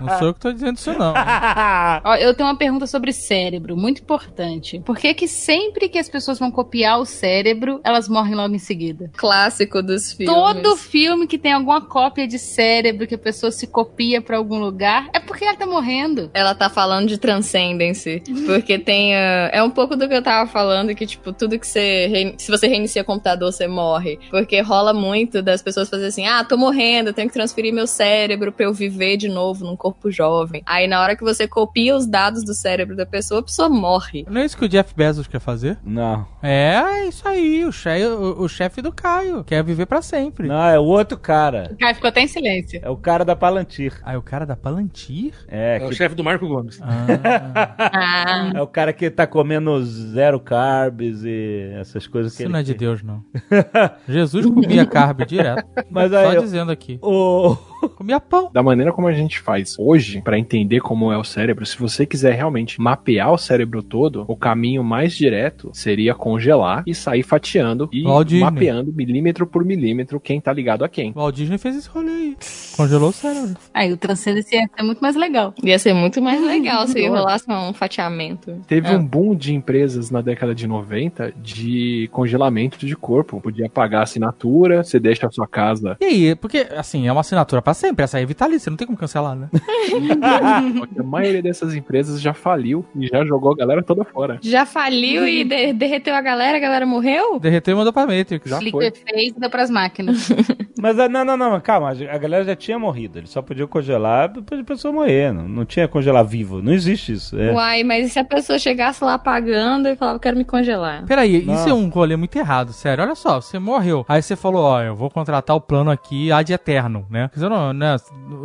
Não 0.00 0.18
sou 0.18 0.28
eu 0.28 0.34
que 0.34 0.40
tô 0.40 0.52
dizendo 0.52 0.76
isso, 0.76 0.92
não. 0.98 1.14
Ó, 2.04 2.16
eu 2.22 2.34
tenho 2.34 2.48
uma 2.48 2.56
pergunta 2.56 2.86
sobre 2.86 3.12
cérebro, 3.12 3.76
muito 3.76 4.00
importante. 4.02 4.80
Por 4.84 4.96
que 4.98 5.12
que 5.14 5.26
sempre 5.28 5.88
que 5.88 5.98
as 5.98 6.08
pessoas 6.08 6.38
vão 6.38 6.50
copiar 6.50 7.00
o 7.00 7.04
cérebro, 7.04 7.80
elas 7.84 8.08
morrem 8.08 8.34
logo 8.34 8.54
em 8.54 8.58
seguida? 8.58 9.10
Clássico 9.16 9.82
dos 9.82 10.12
filmes. 10.12 10.34
Todo 10.34 10.76
filme 10.76 11.26
que 11.26 11.38
tem 11.38 11.52
alguma 11.52 11.80
cópia 11.80 12.26
de 12.26 12.38
cérebro 12.38 13.06
que 13.06 13.14
a 13.14 13.18
pessoa 13.18 13.50
se 13.50 13.66
copia 13.66 14.20
pra 14.20 14.36
algum 14.36 14.58
lugar, 14.58 15.08
é 15.12 15.18
porque 15.20 15.44
ela 15.44 15.56
tá 15.56 15.66
morrendo. 15.66 16.30
Ela 16.34 16.54
tá 16.54 16.68
falando 16.70 17.08
de 17.08 17.18
Transcendence, 17.18 18.22
porque 18.46 18.78
tem. 18.78 19.14
ah, 19.14 19.50
é 19.52 19.62
um 19.62 19.70
pouco 19.70 19.96
do 19.96 20.08
que 20.08 20.14
eu 20.14 20.22
tava 20.22 20.48
falando, 20.50 20.94
que, 20.94 21.06
tipo, 21.06 21.32
tudo 21.32 21.58
que 21.58 21.66
você. 21.66 22.06
rein- 22.08 22.34
Se 22.38 22.50
você 22.50 22.66
reinicia 22.66 23.02
o 23.02 23.04
computador, 23.04 23.52
você 23.52 23.66
morre. 23.66 24.18
Porque 24.30 24.60
rola 24.60 24.92
muito 24.92 25.42
das 25.42 25.62
pessoas 25.62 25.88
fazerem 25.88 26.08
assim: 26.08 26.26
ah, 26.26 26.44
tô 26.44 26.56
morrendo, 26.56 27.12
tenho 27.12 27.28
que 27.28 27.34
transferir 27.34 27.72
meu 27.72 27.86
cérebro 27.86 28.52
pra 28.52 28.66
eu 28.66 28.72
viver 28.72 29.16
de 29.16 29.28
novo 29.28 29.64
num 29.64 29.76
corpo 29.76 30.10
jovem. 30.10 30.62
Aí, 30.66 30.86
na 30.86 31.00
hora 31.00 31.16
que 31.16 31.22
você 31.24 31.46
copia 31.46 31.94
os 32.02 32.06
dados 32.06 32.44
do 32.44 32.54
cérebro 32.54 32.94
da 32.96 33.06
pessoa, 33.06 33.40
a 33.40 33.42
pessoa 33.42 33.68
morre. 33.68 34.24
Não 34.28 34.40
é 34.40 34.44
isso 34.44 34.56
que 34.56 34.64
o 34.64 34.68
Jeff 34.68 34.94
Bezos 34.94 35.26
quer 35.26 35.40
fazer? 35.40 35.78
Não. 35.84 36.26
É, 36.42 36.74
é 37.02 37.08
isso 37.08 37.26
aí, 37.26 37.64
o 37.64 37.72
chefe, 37.72 38.04
o, 38.06 38.42
o 38.42 38.48
chefe 38.48 38.82
do 38.82 38.92
Caio. 38.92 39.44
Quer 39.44 39.62
viver 39.64 39.86
pra 39.86 40.02
sempre. 40.02 40.48
Não, 40.48 40.64
é 40.66 40.78
o 40.78 40.84
outro 40.84 41.16
cara. 41.18 41.70
O 41.72 41.76
cara 41.78 41.94
ficou 41.94 42.08
até 42.08 42.20
em 42.22 42.26
silêncio. 42.28 42.80
É 42.82 42.90
o 42.90 42.96
cara 42.96 43.24
da 43.24 43.34
Palantir. 43.36 44.00
Ah, 44.04 44.14
é 44.14 44.16
o 44.16 44.22
cara 44.22 44.44
da 44.44 44.56
Palantir? 44.56 45.32
É, 45.48 45.78
É 45.80 45.84
o 45.84 45.88
que- 45.88 45.94
chefe 45.94 46.14
do 46.14 46.24
Marco 46.24 46.46
Gomes. 46.46 46.80
Ah. 46.82 48.52
é 48.54 48.60
o 48.62 48.66
cara 48.66 48.92
que 48.92 49.10
tá 49.10 49.26
comendo 49.26 49.82
zero 49.84 50.40
carbs 50.40 51.22
e 51.24 51.70
essas 51.78 52.06
coisas 52.06 52.32
que 52.32 52.42
Isso 52.42 52.46
ele 52.46 52.52
não 52.52 52.60
é 52.60 52.62
de 52.62 52.72
quer. 52.72 52.78
Deus, 52.78 53.02
não. 53.02 53.22
Jesus 54.08 54.46
comia 54.46 54.84
carne 54.86 55.24
direto. 55.26 55.64
Mas 55.90 56.12
aí, 56.12 56.26
Só 56.26 56.32
eu- 56.34 56.42
dizendo 56.42 56.72
aqui. 56.72 56.98
o... 57.02 57.56
Comia 57.88 58.20
pão. 58.20 58.50
Da 58.52 58.62
maneira 58.62 58.92
como 58.92 59.08
a 59.08 59.12
gente 59.12 59.40
faz 59.40 59.76
hoje, 59.78 60.20
pra 60.22 60.38
entender 60.38 60.80
como 60.80 61.12
é 61.12 61.18
o 61.18 61.24
cérebro, 61.24 61.64
se 61.66 61.78
você 61.78 62.04
quiser 62.06 62.34
realmente 62.34 62.80
mapear 62.80 63.32
o 63.32 63.38
cérebro 63.38 63.82
todo, 63.82 64.24
o 64.28 64.36
caminho 64.36 64.82
mais 64.84 65.12
direto 65.14 65.70
seria 65.72 66.14
congelar 66.14 66.82
e 66.86 66.94
sair 66.94 67.22
fatiando 67.22 67.88
e 67.92 68.02
mapeando 68.40 68.92
milímetro 68.92 69.46
por 69.46 69.64
milímetro 69.64 70.20
quem 70.20 70.40
tá 70.40 70.52
ligado 70.52 70.84
a 70.84 70.88
quem. 70.88 71.10
O 71.14 71.20
Walt 71.20 71.34
Disney 71.34 71.58
fez 71.58 71.76
esse 71.76 71.88
rolê 71.88 72.10
aí. 72.10 72.36
Congelou 72.76 73.10
o 73.10 73.12
cérebro. 73.12 73.56
Aí 73.72 73.92
o 73.92 73.96
Transcendence 73.96 74.54
ia 74.54 74.68
ser 74.76 74.82
muito 74.82 75.00
mais 75.00 75.16
legal. 75.16 75.54
Ia 75.62 75.78
ser 75.78 75.92
muito 75.94 76.20
mais 76.22 76.40
legal 76.44 76.86
se 76.86 77.06
rolasse 77.06 77.44
um 77.50 77.72
fatiamento. 77.72 78.60
Teve 78.66 78.88
É. 78.88 78.96
um 78.96 79.04
boom 79.04 79.34
de 79.34 79.54
empresas 79.54 80.10
na 80.10 80.20
década 80.20 80.54
de 80.54 80.66
90 80.66 81.32
de 81.42 82.08
congelamento 82.12 82.78
de 82.86 82.96
corpo. 82.96 83.40
Podia 83.40 83.68
pagar 83.68 84.00
a 84.00 84.02
assinatura, 84.02 84.82
você 84.84 84.98
deixa 84.98 85.26
a 85.26 85.30
sua 85.30 85.46
casa. 85.46 85.96
E 86.00 86.04
aí, 86.04 86.34
porque, 86.36 86.66
assim, 86.76 87.06
é 87.08 87.12
uma 87.12 87.20
assinatura 87.20 87.60
pra 87.62 87.71
sempre. 87.74 88.04
Essa 88.04 88.16
aí 88.18 88.22
é 88.22 88.26
vitalícia, 88.26 88.70
não 88.70 88.76
tem 88.76 88.86
como 88.86 88.98
cancelar, 88.98 89.34
né? 89.36 89.48
A 90.98 91.02
maioria 91.02 91.42
dessas 91.42 91.74
empresas 91.74 92.20
já 92.20 92.32
faliu 92.34 92.84
e 92.96 93.06
já 93.06 93.24
jogou 93.24 93.52
a 93.52 93.56
galera 93.56 93.82
toda 93.82 94.04
fora. 94.04 94.38
Já 94.42 94.64
faliu 94.66 95.26
e 95.26 95.44
de- 95.44 95.72
derreteu 95.72 96.14
a 96.14 96.20
galera, 96.20 96.56
a 96.56 96.60
galera 96.60 96.86
morreu? 96.86 97.38
Derreteu 97.38 97.74
e 97.74 97.76
mandou 97.76 97.92
pra 97.92 98.06
Matrix. 98.06 98.48
Já 98.48 98.58
Clique 98.58 98.72
foi. 98.72 98.90
fez 98.90 99.32
e 99.36 99.40
deu 99.40 99.50
pras 99.50 99.70
máquinas. 99.70 100.28
Mas 100.80 100.98
ah, 100.98 101.08
não, 101.08 101.24
não, 101.24 101.36
não, 101.36 101.60
calma, 101.60 101.90
a 101.90 102.18
galera 102.18 102.44
já 102.44 102.56
tinha 102.56 102.78
morrido. 102.78 103.18
Eles 103.18 103.30
só 103.30 103.40
podiam 103.40 103.68
congelar 103.68 104.28
depois 104.28 104.60
de 104.60 104.66
pessoa 104.66 104.92
morrer. 104.92 105.32
Não, 105.32 105.48
não 105.48 105.64
tinha 105.64 105.86
congelar 105.86 106.24
vivo. 106.24 106.60
Não 106.60 106.72
existe 106.72 107.12
isso. 107.12 107.38
É. 107.38 107.52
Uai, 107.52 107.84
mas 107.84 108.06
e 108.06 108.10
se 108.10 108.18
a 108.18 108.24
pessoa 108.24 108.58
chegasse 108.58 109.04
lá 109.04 109.16
pagando 109.18 109.88
e 109.88 109.94
falava, 109.96 110.18
quero 110.18 110.36
me 110.36 110.44
congelar? 110.44 111.04
Peraí, 111.06 111.44
Não. 111.44 111.54
isso 111.54 111.68
é 111.68 111.74
um 111.74 111.88
rolê 111.88 112.16
muito 112.16 112.34
errado, 112.36 112.72
sério. 112.72 113.04
Olha 113.04 113.14
só, 113.14 113.40
você 113.40 113.58
morreu. 113.58 114.04
Aí 114.08 114.20
você 114.22 114.34
falou, 114.34 114.62
ó, 114.64 114.80
eu 114.82 114.96
vou 114.96 115.08
contratar 115.10 115.54
o 115.54 115.60
plano 115.60 115.90
aqui 115.90 116.32
ad 116.32 116.52
eterno, 116.52 117.06
né? 117.08 117.30
Você 117.32 117.48
não, 117.48 117.61
né, 117.72 117.96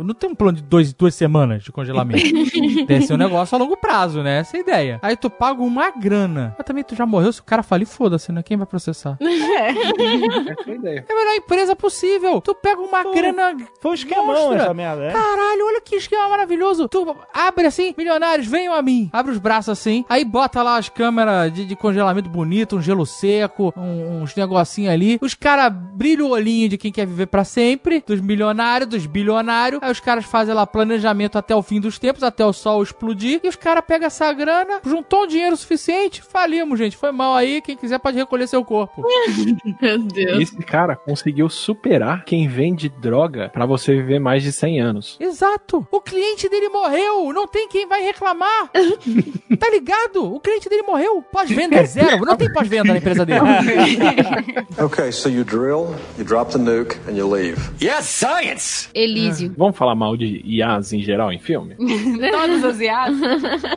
não 0.04 0.12
tem 0.14 0.28
um 0.30 0.34
plano 0.34 0.58
de 0.58 0.62
dois, 0.62 0.92
duas 0.92 1.14
semanas 1.14 1.62
de 1.64 1.72
congelamento. 1.72 2.22
tem 2.86 3.00
que 3.00 3.06
ser 3.06 3.14
um 3.14 3.18
negócio 3.18 3.54
a 3.54 3.58
longo 3.58 3.76
prazo, 3.76 4.22
né? 4.22 4.40
Essa 4.40 4.56
é 4.56 4.58
a 4.58 4.62
ideia. 4.62 4.98
Aí 5.02 5.16
tu 5.16 5.30
paga 5.30 5.62
uma 5.62 5.90
grana. 5.90 6.54
Mas 6.58 6.66
também 6.66 6.84
tu 6.84 6.94
já 6.94 7.06
morreu, 7.06 7.32
se 7.32 7.40
o 7.40 7.44
cara 7.44 7.62
falir, 7.62 7.86
foda-se, 7.86 8.30
né? 8.32 8.42
Quem 8.42 8.56
vai 8.58 8.66
processar? 8.66 9.16
Essa 9.22 10.70
é 10.70 10.72
a 10.72 10.74
ideia. 10.74 11.04
É 11.08 11.12
a 11.12 11.16
melhor 11.16 11.34
empresa 11.36 11.74
possível. 11.76 12.40
Tu 12.40 12.54
pega 12.54 12.80
uma 12.80 13.02
grana. 13.12 13.56
Foi 13.80 13.90
um 13.92 13.94
esquemão 13.94 14.52
essa 14.52 14.74
merda, 14.74 15.04
é? 15.04 15.12
Caralho, 15.12 15.66
olha 15.66 15.80
que 15.80 15.96
esquema 15.96 16.28
maravilhoso. 16.28 16.88
Tu 16.88 17.16
abre 17.32 17.66
assim, 17.66 17.94
milionários, 17.96 18.46
venham 18.46 18.74
a 18.74 18.82
mim. 18.82 19.08
Abre 19.12 19.32
os 19.32 19.38
braços 19.38 19.70
assim, 19.70 20.04
aí 20.08 20.24
bota 20.24 20.62
lá 20.62 20.76
as 20.76 20.88
câmeras 20.88 21.52
de, 21.52 21.64
de 21.64 21.76
congelamento 21.76 22.28
bonito, 22.28 22.76
um 22.76 22.82
gelo 22.82 23.06
seco, 23.06 23.72
um- 23.76 24.22
uns 24.22 24.34
negocinhos 24.34 24.92
ali. 24.92 25.18
Os 25.20 25.34
caras 25.34 25.72
brilham 25.94 26.26
o 26.26 26.30
olhinho 26.30 26.68
de 26.68 26.76
quem 26.78 26.90
quer 26.92 27.06
viver 27.06 27.26
pra 27.26 27.44
sempre, 27.44 28.02
dos 28.06 28.20
milionários, 28.20 28.88
dos 28.88 29.06
bilionários. 29.08 29.80
Aí 29.82 29.90
os 29.90 30.00
caras 30.00 30.24
fazem 30.24 30.54
lá 30.54 30.66
planejamento 30.66 31.36
até 31.38 31.54
o 31.54 31.62
fim 31.62 31.80
dos 31.80 31.98
tempos, 31.98 32.22
até 32.22 32.44
o 32.44 32.52
sol 32.52 32.82
explodir. 32.82 33.40
E 33.42 33.48
os 33.48 33.56
caras 33.56 33.84
pegam 33.86 34.06
essa 34.06 34.32
grana, 34.32 34.80
juntou 34.84 35.24
um 35.24 35.26
dinheiro 35.26 35.56
suficiente, 35.56 36.22
falimos, 36.22 36.78
gente. 36.78 36.96
Foi 36.96 37.10
mal 37.12 37.34
aí, 37.34 37.60
quem 37.60 37.76
quiser 37.76 37.98
pode 37.98 38.16
recolher 38.16 38.46
seu 38.46 38.64
corpo. 38.64 39.02
Meu 39.80 39.98
Deus. 39.98 40.40
Esse 40.40 40.56
cara 40.58 40.96
conseguiu 40.96 41.48
superar 41.48 42.24
quem 42.24 42.48
vende 42.48 42.88
droga 42.88 43.48
pra 43.48 43.66
você 43.66 43.94
viver 43.94 44.18
mais 44.18 44.42
de 44.42 44.52
100 44.52 44.80
anos. 44.80 45.16
Exato. 45.20 45.86
O 45.90 46.00
cliente 46.00 46.48
dele 46.48 46.68
morreu. 46.68 47.32
Não 47.32 47.46
tem 47.46 47.68
quem 47.68 47.86
vai 47.86 48.02
reclamar. 48.02 48.70
tá 49.58 49.70
ligado? 49.70 50.34
O 50.34 50.40
cliente 50.40 50.68
dele 50.68 50.82
morreu. 50.82 51.22
Pós-venda 51.22 51.76
é 51.76 51.84
zero. 51.84 52.24
Não 52.24 52.36
tem 52.36 52.52
pós-venda 52.52 52.92
na 52.92 52.98
empresa 52.98 53.24
dele. 53.24 53.38
Okay, 54.78 55.10
so 55.10 55.28
you 55.28 55.44
drill, 55.44 55.94
you 56.16 56.24
drop 56.24 56.52
the 56.52 56.58
nuke, 56.58 56.96
and 57.08 57.16
you 57.16 57.28
leave. 57.28 57.58
Yes, 57.80 58.06
science! 58.06 58.88
Elísio. 58.98 59.54
Vamos 59.56 59.76
falar 59.76 59.94
mal 59.94 60.16
de 60.16 60.42
IAs 60.44 60.92
em 60.92 61.00
geral 61.00 61.32
em 61.32 61.38
filme? 61.38 61.76
Todos 61.76 62.64
os 62.64 62.80
IAs. 62.80 63.16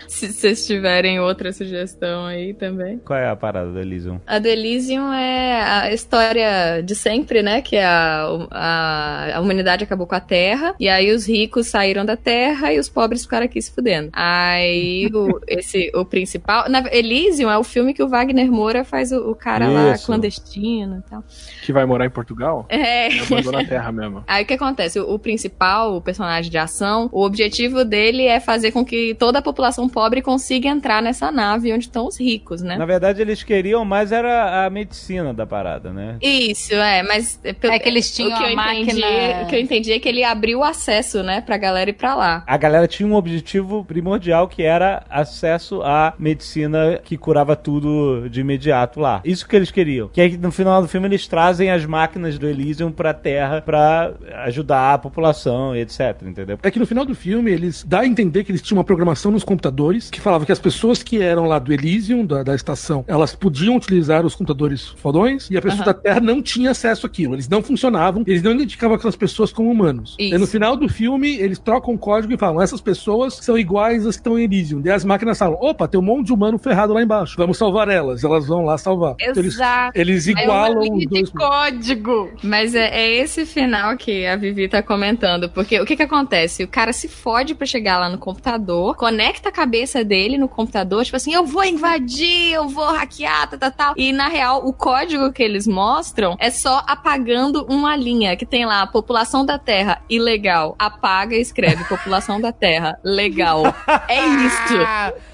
Se 0.07 0.31
vocês 0.31 0.65
tiverem 0.65 1.19
outra 1.19 1.53
sugestão 1.53 2.25
aí 2.25 2.53
também. 2.53 2.99
Qual 2.99 3.17
é 3.17 3.29
a 3.29 3.35
parada 3.35 3.71
do 3.71 3.79
Elysium? 3.79 4.19
A 4.25 4.39
do 4.39 4.47
Elysium 4.47 5.11
é 5.13 5.61
a 5.61 5.93
história 5.93 6.81
de 6.81 6.95
sempre, 6.95 7.43
né? 7.43 7.61
Que 7.61 7.77
a, 7.77 8.25
a, 8.49 9.37
a 9.37 9.39
humanidade 9.39 9.83
acabou 9.83 10.07
com 10.07 10.15
a 10.15 10.19
Terra. 10.19 10.75
E 10.79 10.89
aí 10.89 11.11
os 11.11 11.27
ricos 11.27 11.67
saíram 11.67 12.05
da 12.05 12.17
Terra 12.17 12.73
e 12.73 12.79
os 12.79 12.89
pobres 12.89 13.23
ficaram 13.23 13.45
aqui 13.45 13.61
se 13.61 13.71
fudendo. 13.71 14.09
Aí 14.13 15.09
o, 15.13 15.39
esse, 15.47 15.91
o 15.93 16.03
principal... 16.03 16.69
Na, 16.69 16.83
Elysium 16.91 17.49
é 17.49 17.57
o 17.57 17.63
filme 17.63 17.93
que 17.93 18.03
o 18.03 18.07
Wagner 18.07 18.51
Moura 18.51 18.83
faz 18.83 19.11
o, 19.11 19.31
o 19.31 19.35
cara 19.35 19.69
lá 19.69 19.93
Isso. 19.93 20.05
clandestino 20.05 21.03
e 21.05 21.09
tal. 21.09 21.23
Que 21.63 21.71
vai 21.71 21.85
morar 21.85 22.05
em 22.05 22.09
Portugal? 22.09 22.65
É. 22.69 23.19
Abandonou 23.19 23.61
a 23.61 23.65
terra 23.65 23.91
mesmo. 23.91 24.23
Aí 24.27 24.43
o 24.43 24.47
que 24.47 24.53
acontece? 24.53 24.99
O, 25.01 25.15
o 25.15 25.19
principal, 25.19 25.95
o 25.95 26.01
personagem 26.01 26.49
de 26.51 26.57
ação, 26.57 27.09
o 27.11 27.23
objetivo 27.23 27.83
dele 27.85 28.25
é 28.25 28.39
fazer 28.39 28.71
com 28.71 28.83
que 28.85 29.15
toda 29.15 29.39
a 29.39 29.41
população 29.41 29.87
pobre 29.89 30.21
consiga 30.21 30.67
entrar 30.69 31.01
nessa 31.01 31.31
nave 31.31 31.71
onde 31.73 31.85
estão 31.85 32.07
os 32.07 32.19
ricos, 32.19 32.61
né? 32.61 32.77
Na 32.77 32.85
verdade, 32.85 33.21
eles 33.21 33.43
queriam 33.43 33.83
mais 33.85 34.11
era 34.11 34.65
a 34.65 34.69
medicina 34.69 35.33
da 35.33 35.45
parada, 35.45 35.91
né? 35.91 36.17
Isso, 36.21 36.73
é, 36.73 37.03
mas 37.03 37.39
É 37.43 37.79
que 37.79 37.89
eles 37.89 38.13
tinham 38.13 38.31
o 38.31 38.37
que 38.37 38.43
eu 38.43 38.47
a 38.47 38.55
máquina- 38.55 38.81
entendi, 38.81 39.43
o 39.43 39.47
que 39.47 39.55
eu 39.55 39.59
entendi 39.59 39.91
é 39.93 39.99
que 39.99 40.09
ele 40.09 40.23
abriu 40.23 40.59
o 40.59 40.63
acesso, 40.63 41.23
né, 41.23 41.41
pra 41.41 41.57
galera 41.57 41.89
ir 41.89 41.93
pra 41.93 42.15
lá. 42.15 42.43
A 42.47 42.57
galera 42.57 42.87
tinha 42.87 43.07
um 43.07 43.15
objetivo 43.15 43.83
primordial 43.85 44.47
que 44.47 44.63
era 44.63 45.03
acesso 45.09 45.81
à 45.83 46.13
medicina 46.17 46.99
que 47.03 47.17
curava 47.17 47.55
tudo 47.55 48.27
de 48.29 48.41
imediato 48.41 48.99
lá. 48.99 49.21
Isso 49.23 49.47
que 49.47 49.55
eles 49.55 49.71
queriam. 49.71 50.09
Que 50.09 50.21
aí 50.21 50.37
no 50.37 50.51
final 50.51 50.81
do 50.81 50.87
filme 50.87 51.07
eles 51.07 51.27
trazem 51.27 51.69
as 51.71 51.85
máquinas 51.85 52.37
do 52.37 52.47
Elysium 52.47 52.91
pra 52.91 53.13
Terra 53.13 53.61
pra 53.61 54.11
ajudar 54.45 54.90
a 54.93 54.97
população 54.97 55.75
e 55.75 55.79
etc, 55.81 56.21
entendeu? 56.25 56.57
É 56.61 56.71
que 56.71 56.79
no 56.79 56.85
final 56.85 57.05
do 57.05 57.15
filme 57.15 57.51
eles 57.51 57.83
dá 57.87 57.99
a 58.01 58.05
entender 58.07 58.43
que 58.43 58.51
eles 58.51 58.61
tinham 58.61 58.77
uma 58.77 58.83
programação 58.83 59.31
nos 59.31 59.43
computadores 59.43 60.09
que 60.09 60.19
falava 60.21 60.45
que 60.45 60.51
as 60.51 60.59
pessoas 60.59 61.01
que 61.03 61.21
eram 61.21 61.45
lá 61.45 61.59
do 61.59 61.71
Elysium, 61.73 62.25
da, 62.25 62.43
da 62.43 62.55
estação, 62.55 63.03
elas 63.07 63.35
podiam 63.35 63.75
utilizar 63.75 64.25
os 64.25 64.35
computadores 64.35 64.87
fodões 64.87 65.49
e 65.49 65.57
a 65.57 65.61
pessoa 65.61 65.83
Aham. 65.83 65.93
da 65.93 65.93
Terra 65.93 66.19
não 66.19 66.41
tinha 66.41 66.71
acesso 66.71 67.05
àquilo. 67.05 67.35
Eles 67.35 67.47
não 67.49 67.61
funcionavam, 67.61 68.23
eles 68.27 68.41
não 68.43 68.51
identificavam 68.51 68.95
aquelas 68.95 69.15
pessoas 69.15 69.51
como 69.51 69.69
humanos. 69.69 70.15
Isso. 70.19 70.35
E 70.35 70.37
no 70.37 70.47
final 70.47 70.75
do 70.75 70.87
filme 70.89 71.37
eles 71.37 71.59
trocam 71.59 71.93
o 71.93 71.97
código 71.97 72.33
e 72.33 72.37
falam: 72.37 72.61
essas 72.61 72.81
pessoas 72.81 73.35
são 73.35 73.57
iguais 73.57 74.05
às 74.05 74.15
que 74.15 74.21
estão 74.21 74.37
em 74.37 74.43
Elysium. 74.43 74.81
Daí 74.81 74.93
as 74.93 75.05
máquinas 75.05 75.37
falam: 75.37 75.57
opa, 75.61 75.87
tem 75.87 75.99
um 75.99 76.03
monte 76.03 76.27
de 76.27 76.33
humano 76.33 76.57
ferrado 76.57 76.93
lá 76.93 77.01
embaixo. 77.01 77.35
Vamos 77.37 77.57
salvar 77.57 77.89
elas. 77.89 78.23
Elas 78.23 78.47
vão 78.47 78.63
lá 78.65 78.77
salvar. 78.77 79.15
Então, 79.19 79.41
eles, 79.43 79.55
Exato. 79.55 79.99
eles 79.99 80.27
É 80.27 80.31
igualam 80.31 80.79
os 80.79 80.87
linha 80.89 81.07
dois. 81.09 81.29
de 81.29 81.31
código. 81.35 82.29
Mas 82.43 82.75
é, 82.75 82.87
é 82.89 83.17
esse 83.21 83.45
final 83.45 83.95
que 83.97 84.25
a 84.25 84.35
Vivi 84.35 84.67
tá 84.67 84.80
comentando, 84.81 85.49
porque 85.49 85.79
o 85.79 85.85
que 85.85 85.95
que 85.95 86.03
acontece? 86.03 86.63
O 86.63 86.67
cara 86.67 86.93
se 86.93 87.07
fode 87.07 87.55
pra 87.55 87.65
chegar 87.65 87.99
lá 87.99 88.09
no 88.09 88.17
computador, 88.17 88.95
conecta 88.95 89.49
a 89.49 89.51
cabeça 89.51 90.03
dele 90.03 90.37
no 90.37 90.47
computador, 90.47 91.03
tipo 91.03 91.17
assim, 91.17 91.33
eu 91.33 91.45
vou 91.45 91.63
invadir, 91.63 92.53
eu 92.53 92.67
vou 92.67 92.91
hackear, 92.91 93.49
tal, 93.49 93.59
tal, 93.59 93.71
tal. 93.71 93.93
E 93.97 94.11
na 94.11 94.27
real, 94.27 94.65
o 94.65 94.73
código 94.73 95.31
que 95.31 95.43
eles 95.43 95.67
mostram 95.67 96.35
é 96.39 96.49
só 96.49 96.83
apagando 96.87 97.65
uma 97.69 97.95
linha 97.95 98.35
que 98.35 98.45
tem 98.45 98.65
lá, 98.65 98.85
população 98.87 99.45
da 99.45 99.57
Terra, 99.57 100.01
ilegal. 100.09 100.75
Apaga 100.77 101.35
e 101.35 101.41
escreve, 101.41 101.83
população 101.85 102.39
da 102.39 102.51
Terra, 102.51 102.99
legal. 103.03 103.63
É 104.07 104.25
isto. 104.25 105.21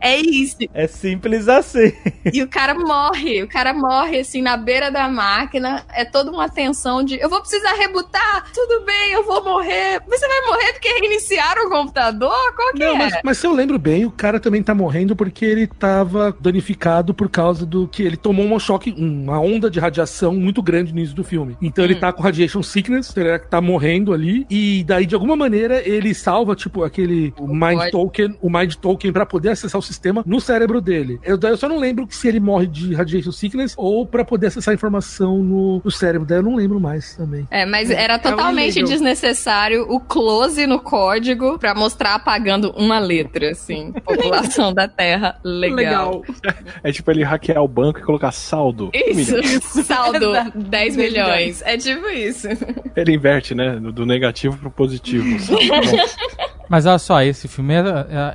É 0.00 0.16
isso. 0.16 0.56
É 0.72 0.86
simples 0.86 1.48
assim. 1.48 1.92
E 2.32 2.42
o 2.42 2.48
cara 2.48 2.74
morre. 2.74 3.42
O 3.42 3.48
cara 3.48 3.72
morre, 3.72 4.20
assim, 4.20 4.40
na 4.42 4.56
beira 4.56 4.90
da 4.90 5.08
máquina. 5.08 5.84
É 5.92 6.04
toda 6.04 6.30
uma 6.30 6.48
tensão 6.48 7.02
de 7.02 7.18
eu 7.18 7.28
vou 7.28 7.40
precisar 7.40 7.74
rebutar. 7.74 8.50
Tudo 8.52 8.84
bem, 8.84 9.12
eu 9.12 9.24
vou 9.24 9.42
morrer. 9.44 10.00
Você 10.08 10.26
vai 10.26 10.40
morrer 10.42 10.72
porque 10.72 10.88
reiniciaram 10.88 11.66
o 11.66 11.70
computador? 11.70 12.54
Qual 12.54 12.72
que 12.72 12.78
Não, 12.80 12.94
é? 12.94 12.98
mas, 12.98 13.20
mas 13.24 13.38
se 13.38 13.46
eu 13.46 13.52
lembro 13.52 13.78
bem, 13.78 14.04
o 14.04 14.10
cara 14.10 14.38
também 14.40 14.62
tá 14.62 14.74
morrendo 14.74 15.14
porque 15.16 15.44
ele 15.44 15.66
tava 15.66 16.36
danificado 16.40 17.14
por 17.14 17.28
causa 17.28 17.66
do 17.66 17.86
que 17.88 18.02
ele 18.02 18.16
tomou 18.16 18.44
um 18.44 18.58
choque, 18.58 18.94
uma 18.96 19.40
onda 19.40 19.70
de 19.70 19.80
radiação 19.80 20.34
muito 20.34 20.62
grande 20.62 20.92
no 20.92 20.98
início 20.98 21.16
do 21.16 21.24
filme. 21.24 21.56
Então 21.60 21.84
ele 21.84 21.94
tá 21.96 22.12
com 22.12 22.22
radiation 22.22 22.62
sickness, 22.62 23.14
ele 23.16 23.38
tá 23.38 23.60
morrendo 23.60 24.12
ali, 24.12 24.46
e 24.48 24.84
daí 24.84 25.06
de 25.06 25.14
alguma 25.14 25.36
maneira 25.36 25.86
ele 25.86 26.14
salva, 26.14 26.54
tipo, 26.54 26.82
aquele 26.82 27.32
o 27.38 27.48
mind 27.48 27.78
pode. 27.78 27.90
token, 27.90 28.38
o 28.40 28.50
mind 28.50 28.74
token 28.74 29.12
pra 29.12 29.26
poder 29.26 29.50
acessar 29.54 29.78
o 29.78 29.82
sistema 29.82 30.22
no 30.26 30.40
cérebro 30.40 30.80
dele. 30.80 31.18
Eu, 31.24 31.38
eu 31.42 31.56
só 31.56 31.68
não 31.68 31.78
lembro 31.78 32.06
se 32.10 32.28
ele 32.28 32.40
morre 32.40 32.66
de 32.66 32.94
radiation 32.94 33.32
sickness 33.32 33.74
ou 33.76 34.06
pra 34.06 34.24
poder 34.24 34.48
acessar 34.48 34.72
a 34.72 34.74
informação 34.74 35.42
no, 35.42 35.80
no 35.84 35.90
cérebro. 35.90 36.26
Daí 36.26 36.38
eu 36.38 36.42
não 36.42 36.54
lembro 36.54 36.78
mais 36.78 37.16
também. 37.16 37.46
É, 37.50 37.66
mas 37.66 37.90
era 37.90 38.18
totalmente 38.18 38.76
nível. 38.76 38.90
desnecessário 38.90 39.86
o 39.88 39.98
close 39.98 40.66
no 40.66 40.80
código 40.80 41.58
pra 41.58 41.74
mostrar 41.74 42.14
apagando 42.14 42.70
uma 42.76 42.98
letra, 42.98 43.50
assim. 43.50 43.92
População 44.04 44.72
da 44.72 44.86
Terra, 44.86 45.38
legal. 45.42 46.22
É 46.82 46.92
tipo 46.92 47.10
ele 47.10 47.24
hackear 47.24 47.62
o 47.62 47.68
banco 47.68 47.98
e 47.98 48.02
colocar 48.02 48.32
saldo. 48.32 48.90
Isso, 48.94 49.34
Milhões. 49.34 49.64
saldo 49.84 50.34
Exato. 50.34 50.58
10 50.58 50.96
milhões. 50.96 51.62
É 51.62 51.76
tipo 51.76 52.06
isso. 52.08 52.48
Ele 52.94 53.14
inverte, 53.14 53.54
né? 53.54 53.76
Do 53.76 54.04
do 54.04 54.06
negativo 54.06 54.56
pro 54.58 54.70
positivo. 54.70 55.24
Saldo. 55.40 56.53
Mas 56.68 56.86
olha 56.86 56.98
só, 56.98 57.22
esse 57.22 57.46
filme 57.48 57.74
é, 57.74 57.80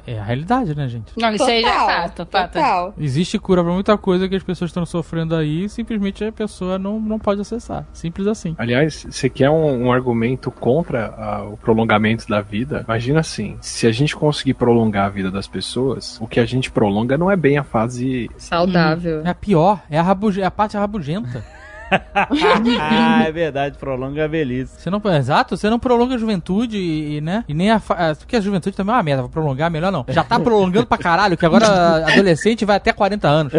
é- 0.05 0.13
é 0.13 0.19
a 0.19 0.23
realidade, 0.23 0.75
né, 0.75 0.87
gente? 0.87 1.11
Não, 1.17 1.31
isso 1.33 1.43
aí 1.43 1.61
já 1.61 1.67
é 1.69 1.71
Total, 1.73 1.87
fato. 1.87 2.25
fato. 2.31 2.53
Total. 2.53 2.93
Existe 2.97 3.39
cura 3.39 3.63
pra 3.63 3.73
muita 3.73 3.97
coisa 3.97 4.27
que 4.29 4.35
as 4.35 4.43
pessoas 4.43 4.69
estão 4.69 4.85
sofrendo 4.85 5.35
aí 5.35 5.65
e 5.65 5.69
simplesmente 5.69 6.23
a 6.23 6.31
pessoa 6.31 6.77
não, 6.77 6.99
não 6.99 7.17
pode 7.19 7.41
acessar. 7.41 7.85
Simples 7.93 8.27
assim. 8.27 8.55
Aliás, 8.57 9.05
você 9.09 9.29
quer 9.29 9.49
um, 9.49 9.85
um 9.87 9.91
argumento 9.91 10.51
contra 10.51 11.13
ah, 11.17 11.43
o 11.43 11.57
prolongamento 11.57 12.27
da 12.27 12.41
vida? 12.41 12.83
Imagina 12.87 13.19
assim: 13.21 13.57
se 13.61 13.87
a 13.87 13.91
gente 13.91 14.15
conseguir 14.15 14.53
prolongar 14.53 15.05
a 15.07 15.09
vida 15.09 15.31
das 15.31 15.47
pessoas, 15.47 16.17
o 16.21 16.27
que 16.27 16.39
a 16.39 16.45
gente 16.45 16.69
prolonga 16.71 17.17
não 17.17 17.29
é 17.31 17.35
bem 17.35 17.57
a 17.57 17.63
fase. 17.63 18.29
Saudável. 18.37 19.21
É 19.25 19.29
a 19.29 19.35
pior, 19.35 19.81
é 19.89 19.97
a, 19.97 20.03
rabuge- 20.03 20.41
é 20.41 20.45
a 20.45 20.51
parte 20.51 20.77
rabugenta. 20.77 21.43
ah, 22.79 23.23
é 23.25 23.31
verdade, 23.31 23.77
prolonga 23.77 24.25
a 24.25 24.27
velhice. 24.27 24.73
Você 24.77 24.89
não, 24.89 25.01
exato, 25.15 25.57
você 25.57 25.69
não 25.69 25.79
prolonga 25.79 26.15
a 26.15 26.17
juventude 26.17 26.77
e, 26.77 27.21
né? 27.21 27.43
E 27.47 27.53
nem 27.53 27.71
a. 27.71 27.81
ah, 27.89 28.15
Porque 28.17 28.35
a 28.35 28.41
juventude 28.41 28.75
também 28.75 28.93
é 28.93 28.97
uma 28.97 29.03
merda, 29.03 29.21
vou 29.23 29.31
prolongar, 29.31 29.71
melhor 29.71 29.91
não. 29.91 30.05
Já 30.07 30.23
tá 30.23 30.39
prolongando 30.39 30.85
pra 30.85 30.97
caralho, 30.97 31.37
que 31.37 31.45
agora 31.45 32.05
adolescente 32.07 32.65
vai 32.65 32.77
até 32.77 32.93
40 32.93 33.27
anos. 33.27 33.53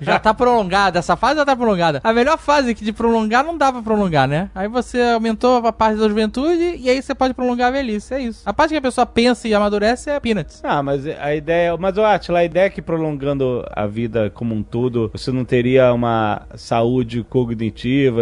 Já 0.00 0.18
tá 0.18 0.34
prolongada, 0.34 0.98
essa 0.98 1.16
fase 1.16 1.36
já 1.36 1.44
tá 1.44 1.54
prolongada. 1.54 2.00
A 2.02 2.12
melhor 2.12 2.38
fase 2.38 2.74
que 2.74 2.84
de 2.84 2.92
prolongar 2.92 3.44
não 3.44 3.56
dá 3.56 3.72
pra 3.72 3.82
prolongar, 3.82 4.26
né? 4.26 4.50
Aí 4.54 4.68
você 4.68 5.00
aumentou 5.00 5.64
a 5.66 5.72
parte 5.72 5.98
da 5.98 6.08
juventude 6.08 6.76
e 6.78 6.88
aí 6.90 7.00
você 7.00 7.14
pode 7.14 7.34
prolongar 7.34 7.68
a 7.68 7.70
velhice, 7.70 8.14
é 8.14 8.20
isso. 8.20 8.42
A 8.44 8.52
parte 8.52 8.70
que 8.70 8.76
a 8.76 8.82
pessoa 8.82 9.06
pensa 9.06 9.46
e 9.46 9.54
amadurece 9.54 10.10
é 10.10 10.18
peanuts. 10.18 10.60
Ah, 10.64 10.82
mas 10.82 11.06
a 11.06 11.34
ideia. 11.34 11.76
Mas, 11.76 11.96
ô 11.96 12.04
Atila, 12.04 12.40
a 12.40 12.44
ideia 12.44 12.66
é 12.66 12.70
que 12.70 12.82
prolongando 12.82 13.64
a 13.72 13.86
vida 13.86 14.30
como 14.30 14.54
um 14.54 14.62
todo, 14.62 15.10
você 15.12 15.30
não 15.30 15.44
teria 15.44 15.92
uma 15.92 16.42
saúde 16.54 17.22
cognitiva 17.24 17.51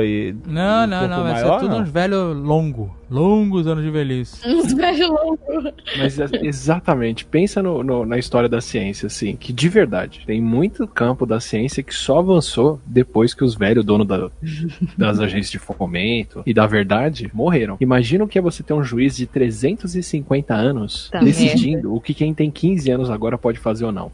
e. 0.04 0.34
Não, 0.46 0.84
um 0.84 0.86
não, 0.86 1.08
não, 1.08 1.22
vai 1.22 1.32
maior, 1.32 1.54
ser 1.54 1.60
tudo 1.60 1.74
não? 1.76 1.82
uns 1.82 1.90
velhos 1.90 2.36
longo. 2.36 2.99
Longos 3.10 3.66
anos 3.66 3.82
de 3.84 3.90
velhice. 3.90 4.40
Uns 4.48 4.72
velhos 4.72 5.08
loucos. 5.08 5.72
Mas 5.98 6.18
é- 6.20 6.28
exatamente, 6.42 7.24
pensa 7.24 7.62
no- 7.62 7.82
no- 7.82 8.06
na 8.06 8.18
história 8.18 8.48
da 8.48 8.60
ciência, 8.60 9.06
assim, 9.06 9.34
que 9.36 9.52
de 9.52 9.68
verdade, 9.68 10.22
tem 10.26 10.40
muito 10.40 10.86
campo 10.86 11.26
da 11.26 11.40
ciência 11.40 11.82
que 11.82 11.94
só 11.94 12.18
avançou 12.20 12.80
depois 12.86 13.34
que 13.34 13.42
os 13.44 13.54
velhos 13.54 13.84
donos 13.84 14.06
da- 14.06 14.30
das 14.96 15.18
agências 15.18 15.50
de 15.50 15.58
fomento 15.58 16.42
e 16.46 16.54
da 16.54 16.66
verdade 16.66 17.30
morreram. 17.34 17.76
Imagina 17.80 18.24
o 18.24 18.28
que 18.28 18.38
é 18.38 18.42
você 18.42 18.62
ter 18.62 18.72
um 18.74 18.82
juiz 18.84 19.16
de 19.16 19.26
350 19.26 20.54
anos 20.54 21.08
Tá 21.10 21.18
decidindo 21.20 21.94
o 21.94 22.00
que 22.00 22.14
quem 22.14 22.32
tem 22.32 22.50
15 22.50 22.90
anos 22.90 23.10
agora 23.10 23.36
pode 23.36 23.58
fazer 23.58 23.84
ou 23.84 23.92
não. 23.92 24.12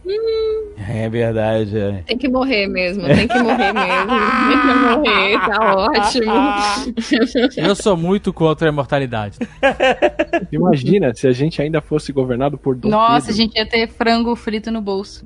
É 0.88 1.08
verdade, 1.08 1.76
é. 1.78 2.02
Tem 2.06 2.18
que 2.18 2.28
morrer 2.28 2.66
mesmo, 2.66 3.02
tem 3.04 3.26
que 3.26 3.38
morrer 3.38 3.72
mesmo. 3.72 4.10
Tem 4.48 4.60
que 4.60 4.74
morrer, 4.84 5.38
tá 5.48 5.74
ótimo. 5.74 6.32
Eu 7.56 7.74
sou 7.74 7.96
muito 7.96 8.30
contra 8.32 8.66
a 8.68 8.70
imortalidade. 8.86 9.38
Imagina 10.52 11.12
se 11.14 11.26
a 11.26 11.32
gente 11.32 11.60
ainda 11.60 11.80
fosse 11.80 12.12
governado 12.12 12.56
por 12.56 12.76
Dom 12.76 12.88
Nossa, 12.88 13.16
a 13.16 13.20
Pedro. 13.20 13.34
gente 13.36 13.56
ia 13.56 13.66
ter 13.66 13.88
frango 13.88 14.34
frito 14.36 14.70
no 14.70 14.80
bolso. 14.80 15.24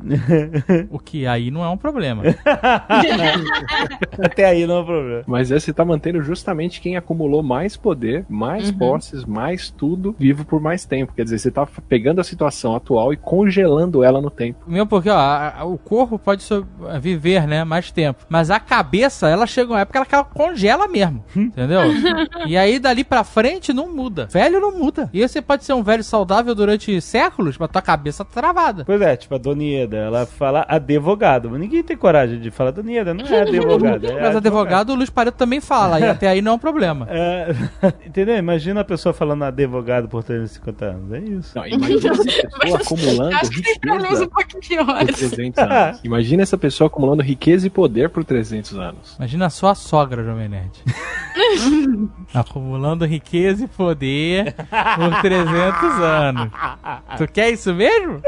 O 0.90 0.98
que 0.98 1.26
aí 1.26 1.50
não 1.50 1.62
é 1.62 1.68
um 1.68 1.76
problema. 1.76 2.22
Até 4.22 4.44
aí 4.46 4.66
não 4.66 4.80
é 4.80 4.84
problema. 4.84 5.24
Mas 5.26 5.52
é 5.52 5.58
você 5.60 5.72
tá 5.72 5.84
mantendo 5.84 6.22
justamente 6.22 6.80
quem 6.80 6.96
acumulou 6.96 7.42
mais 7.42 7.76
poder, 7.76 8.24
mais 8.28 8.70
posses, 8.70 9.24
mais 9.24 9.70
tudo, 9.70 10.14
vivo 10.18 10.44
por 10.44 10.60
mais 10.60 10.84
tempo. 10.84 11.12
Quer 11.14 11.24
dizer, 11.24 11.38
você 11.38 11.50
tá 11.50 11.66
pegando 11.88 12.20
a 12.20 12.24
situação 12.24 12.74
atual 12.74 13.12
e 13.12 13.16
congelando 13.16 14.02
ela 14.02 14.20
no 14.20 14.30
tempo. 14.30 14.60
Mesmo 14.66 14.86
porque, 14.86 15.10
ó, 15.10 15.16
a- 15.16 15.60
a- 15.60 15.64
o 15.64 15.76
corpo 15.76 16.18
pode 16.18 16.42
so- 16.42 16.66
viver, 17.00 17.46
né, 17.46 17.64
mais 17.64 17.90
tempo. 17.90 18.24
Mas 18.28 18.50
a 18.50 18.58
cabeça, 18.58 19.28
ela 19.28 19.46
chega 19.46 19.72
uma 19.72 19.80
época 19.80 20.04
que 20.04 20.14
ela 20.14 20.24
congela 20.24 20.88
mesmo. 20.88 21.24
Entendeu? 21.36 21.80
e 22.46 22.56
aí, 22.56 22.78
dali 22.78 23.04
pra 23.04 23.24
frente, 23.24 23.49
não 23.72 23.94
muda. 23.94 24.26
Velho 24.26 24.60
não 24.60 24.72
muda. 24.72 25.08
E 25.12 25.26
você 25.26 25.40
pode 25.40 25.64
ser 25.64 25.72
um 25.72 25.82
velho 25.82 26.04
saudável 26.04 26.54
durante 26.54 27.00
séculos, 27.00 27.56
mas 27.58 27.70
tua 27.70 27.82
cabeça 27.82 28.24
tá 28.24 28.40
travada. 28.40 28.84
Pois 28.84 29.00
é, 29.00 29.16
tipo 29.16 29.34
a 29.34 29.38
Donieda, 29.38 29.96
ela 29.96 30.26
fala 30.26 30.64
advogado, 30.68 31.50
mas 31.50 31.60
ninguém 31.60 31.82
tem 31.82 31.96
coragem 31.96 32.40
de 32.40 32.50
falar 32.50 32.70
Donieda, 32.70 33.14
não 33.14 33.24
é 33.24 33.40
advogado. 33.42 34.06
É 34.06 34.20
mas 34.20 34.36
advogado, 34.36 34.90
o 34.90 34.94
Luiz 34.94 35.10
Pareto 35.10 35.38
também 35.38 35.60
fala, 35.60 36.00
e 36.00 36.04
até 36.04 36.28
aí 36.28 36.42
não 36.42 36.52
é 36.52 36.54
um 36.54 36.58
problema. 36.58 37.08
É, 37.20 37.54
entendeu? 38.06 38.36
Imagina 38.36 38.80
a 38.80 38.84
pessoa 38.84 39.12
falando 39.12 39.42
advogado 39.44 40.08
por 40.08 40.22
350 40.22 40.84
anos. 40.84 41.12
É 41.12 41.18
isso. 41.18 41.58
Não, 41.58 41.66
imagina 41.66 42.12
essa 42.12 42.24
pessoa 42.24 42.80
acumulando 42.80 43.36
Acho 43.36 43.50
que 43.50 43.62
tem 43.62 43.78
problemas 43.78 44.20
um 44.20 44.24
riqueza 44.24 44.28
pouquinho 44.28 44.60
por 44.60 44.86
piores. 44.86 45.16
300 45.16 45.62
anos. 45.62 46.00
Imagina 46.04 46.42
essa 46.42 46.58
pessoa 46.58 46.86
acumulando 46.86 47.22
riqueza 47.22 47.66
e 47.66 47.70
poder 47.70 48.10
por 48.10 48.24
300 48.24 48.78
anos. 48.78 49.16
Imagina 49.18 49.46
a 49.46 49.50
sua 49.50 49.74
sogra, 49.74 50.24
Jovem 50.24 50.48
Nerd. 50.48 50.72
Acumulando 52.34 53.04
riqueza 53.04 53.39
e 53.48 53.66
poder 53.66 54.54
por 54.54 55.20
300 55.20 56.00
anos. 56.00 56.50
Tu 57.16 57.28
quer 57.32 57.50
isso 57.50 57.72
mesmo? 57.74 58.20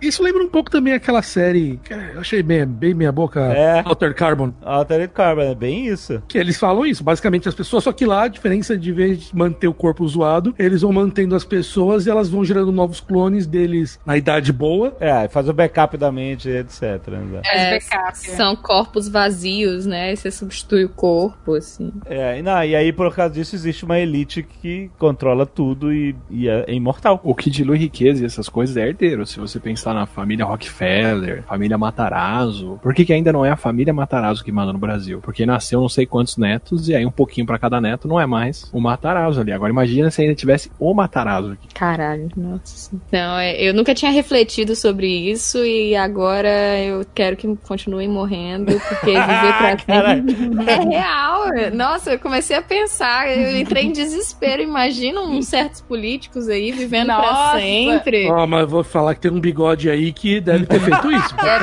Isso 0.00 0.22
lembra 0.22 0.42
um 0.42 0.48
pouco 0.48 0.70
também 0.70 0.92
aquela 0.92 1.22
série 1.22 1.78
que 1.84 1.92
eu 1.92 2.20
achei 2.20 2.42
bem, 2.42 2.66
bem 2.66 2.94
minha 2.94 3.12
boca, 3.12 3.40
É. 3.40 3.82
Alter 3.84 4.14
Carbon. 4.14 4.52
Altered 4.62 5.12
Carbon, 5.12 5.42
é 5.42 5.54
bem 5.54 5.86
isso. 5.86 6.22
Que 6.28 6.38
eles 6.38 6.58
falam 6.58 6.84
isso, 6.86 7.02
basicamente 7.02 7.48
as 7.48 7.54
pessoas, 7.54 7.84
só 7.84 7.92
que 7.92 8.04
lá 8.04 8.24
a 8.24 8.28
diferença 8.28 8.76
de 8.76 8.92
vez 8.92 9.20
de 9.20 9.36
manter 9.36 9.68
o 9.68 9.74
corpo 9.74 10.06
zoado, 10.06 10.54
eles 10.58 10.82
vão 10.82 10.92
mantendo 10.92 11.34
as 11.34 11.44
pessoas 11.44 12.06
e 12.06 12.10
elas 12.10 12.28
vão 12.28 12.44
gerando 12.44 12.72
novos 12.72 13.00
clones 13.00 13.46
deles 13.46 13.98
na 14.04 14.16
idade 14.16 14.52
boa. 14.52 14.96
É, 15.00 15.28
faz 15.28 15.48
o 15.48 15.52
backup 15.52 15.96
da 15.96 16.10
mente, 16.10 16.48
etc. 16.48 16.82
né? 17.08 17.40
É, 17.44 17.78
backup. 17.78 18.18
são 18.18 18.56
corpos 18.56 19.08
vazios, 19.08 19.86
né? 19.86 20.12
E 20.12 20.16
você 20.16 20.30
substitui 20.30 20.84
o 20.84 20.88
corpo, 20.88 21.54
assim. 21.54 21.92
É, 22.06 22.38
e, 22.38 22.42
não, 22.42 22.62
e 22.64 22.74
aí 22.74 22.92
por 22.92 23.14
causa 23.14 23.34
disso 23.34 23.54
existe 23.54 23.84
uma 23.84 23.97
elite 24.00 24.42
que 24.42 24.90
controla 24.98 25.46
tudo 25.46 25.92
e, 25.92 26.14
e 26.30 26.48
é, 26.48 26.64
é 26.68 26.74
imortal. 26.74 27.20
O 27.22 27.34
que 27.34 27.50
dilui 27.50 27.78
riqueza 27.78 28.22
e 28.22 28.26
essas 28.26 28.48
coisas 28.48 28.76
é 28.76 28.86
herdeiro. 28.86 29.26
Se 29.26 29.38
você 29.38 29.58
pensar 29.58 29.94
na 29.94 30.06
família 30.06 30.44
Rockefeller, 30.44 31.42
família 31.44 31.78
Matarazzo. 31.78 32.78
Por 32.82 32.94
que, 32.94 33.04
que 33.04 33.12
ainda 33.12 33.32
não 33.32 33.44
é 33.44 33.50
a 33.50 33.56
família 33.56 33.92
Matarazzo 33.92 34.44
que 34.44 34.52
manda 34.52 34.72
no 34.72 34.78
Brasil? 34.78 35.20
Porque 35.20 35.46
nasceu 35.46 35.80
não 35.80 35.88
sei 35.88 36.06
quantos 36.06 36.36
netos 36.36 36.88
e 36.88 36.94
aí 36.94 37.04
um 37.04 37.10
pouquinho 37.10 37.46
pra 37.46 37.58
cada 37.58 37.80
neto 37.80 38.08
não 38.08 38.20
é 38.20 38.26
mais 38.26 38.68
o 38.72 38.80
Matarazzo 38.80 39.40
ali. 39.40 39.52
Agora 39.52 39.70
imagina 39.70 40.10
se 40.10 40.22
ainda 40.22 40.34
tivesse 40.34 40.70
o 40.78 40.94
Matarazzo 40.94 41.52
aqui. 41.52 41.68
Caralho, 41.74 42.28
nossa. 42.36 42.96
Não, 43.10 43.38
é, 43.38 43.60
eu 43.60 43.74
nunca 43.74 43.94
tinha 43.94 44.10
refletido 44.10 44.74
sobre 44.74 45.06
isso 45.06 45.64
e 45.64 45.94
agora 45.94 46.78
eu 46.80 47.04
quero 47.14 47.36
que 47.36 47.56
continuem 47.56 48.08
morrendo, 48.08 48.78
porque 48.88 49.10
viver 49.10 49.58
pra 49.58 49.76
sempre 49.78 50.70
é 50.70 50.80
real. 50.80 51.44
Nossa, 51.74 52.12
eu 52.12 52.18
comecei 52.18 52.56
a 52.56 52.62
pensar, 52.62 53.28
eu 53.28 53.56
entrei 53.58 53.84
em 53.88 53.92
desespero. 53.92 54.62
Imagina 54.62 55.20
uns 55.20 55.46
certos 55.48 55.80
políticos 55.80 56.48
aí 56.48 56.72
vivendo 56.72 57.06
pra 57.06 57.16
Nossa. 57.16 57.58
sempre. 57.58 58.30
Ó, 58.30 58.46
mas 58.46 58.60
eu 58.62 58.68
vou 58.68 58.84
falar 58.84 59.14
que 59.14 59.20
tem 59.20 59.30
um 59.30 59.40
bigode 59.40 59.90
aí 59.90 60.12
que 60.12 60.40
deve 60.40 60.66
ter 60.66 60.80
feito 60.80 61.10
isso. 61.10 61.34
É, 61.38 61.58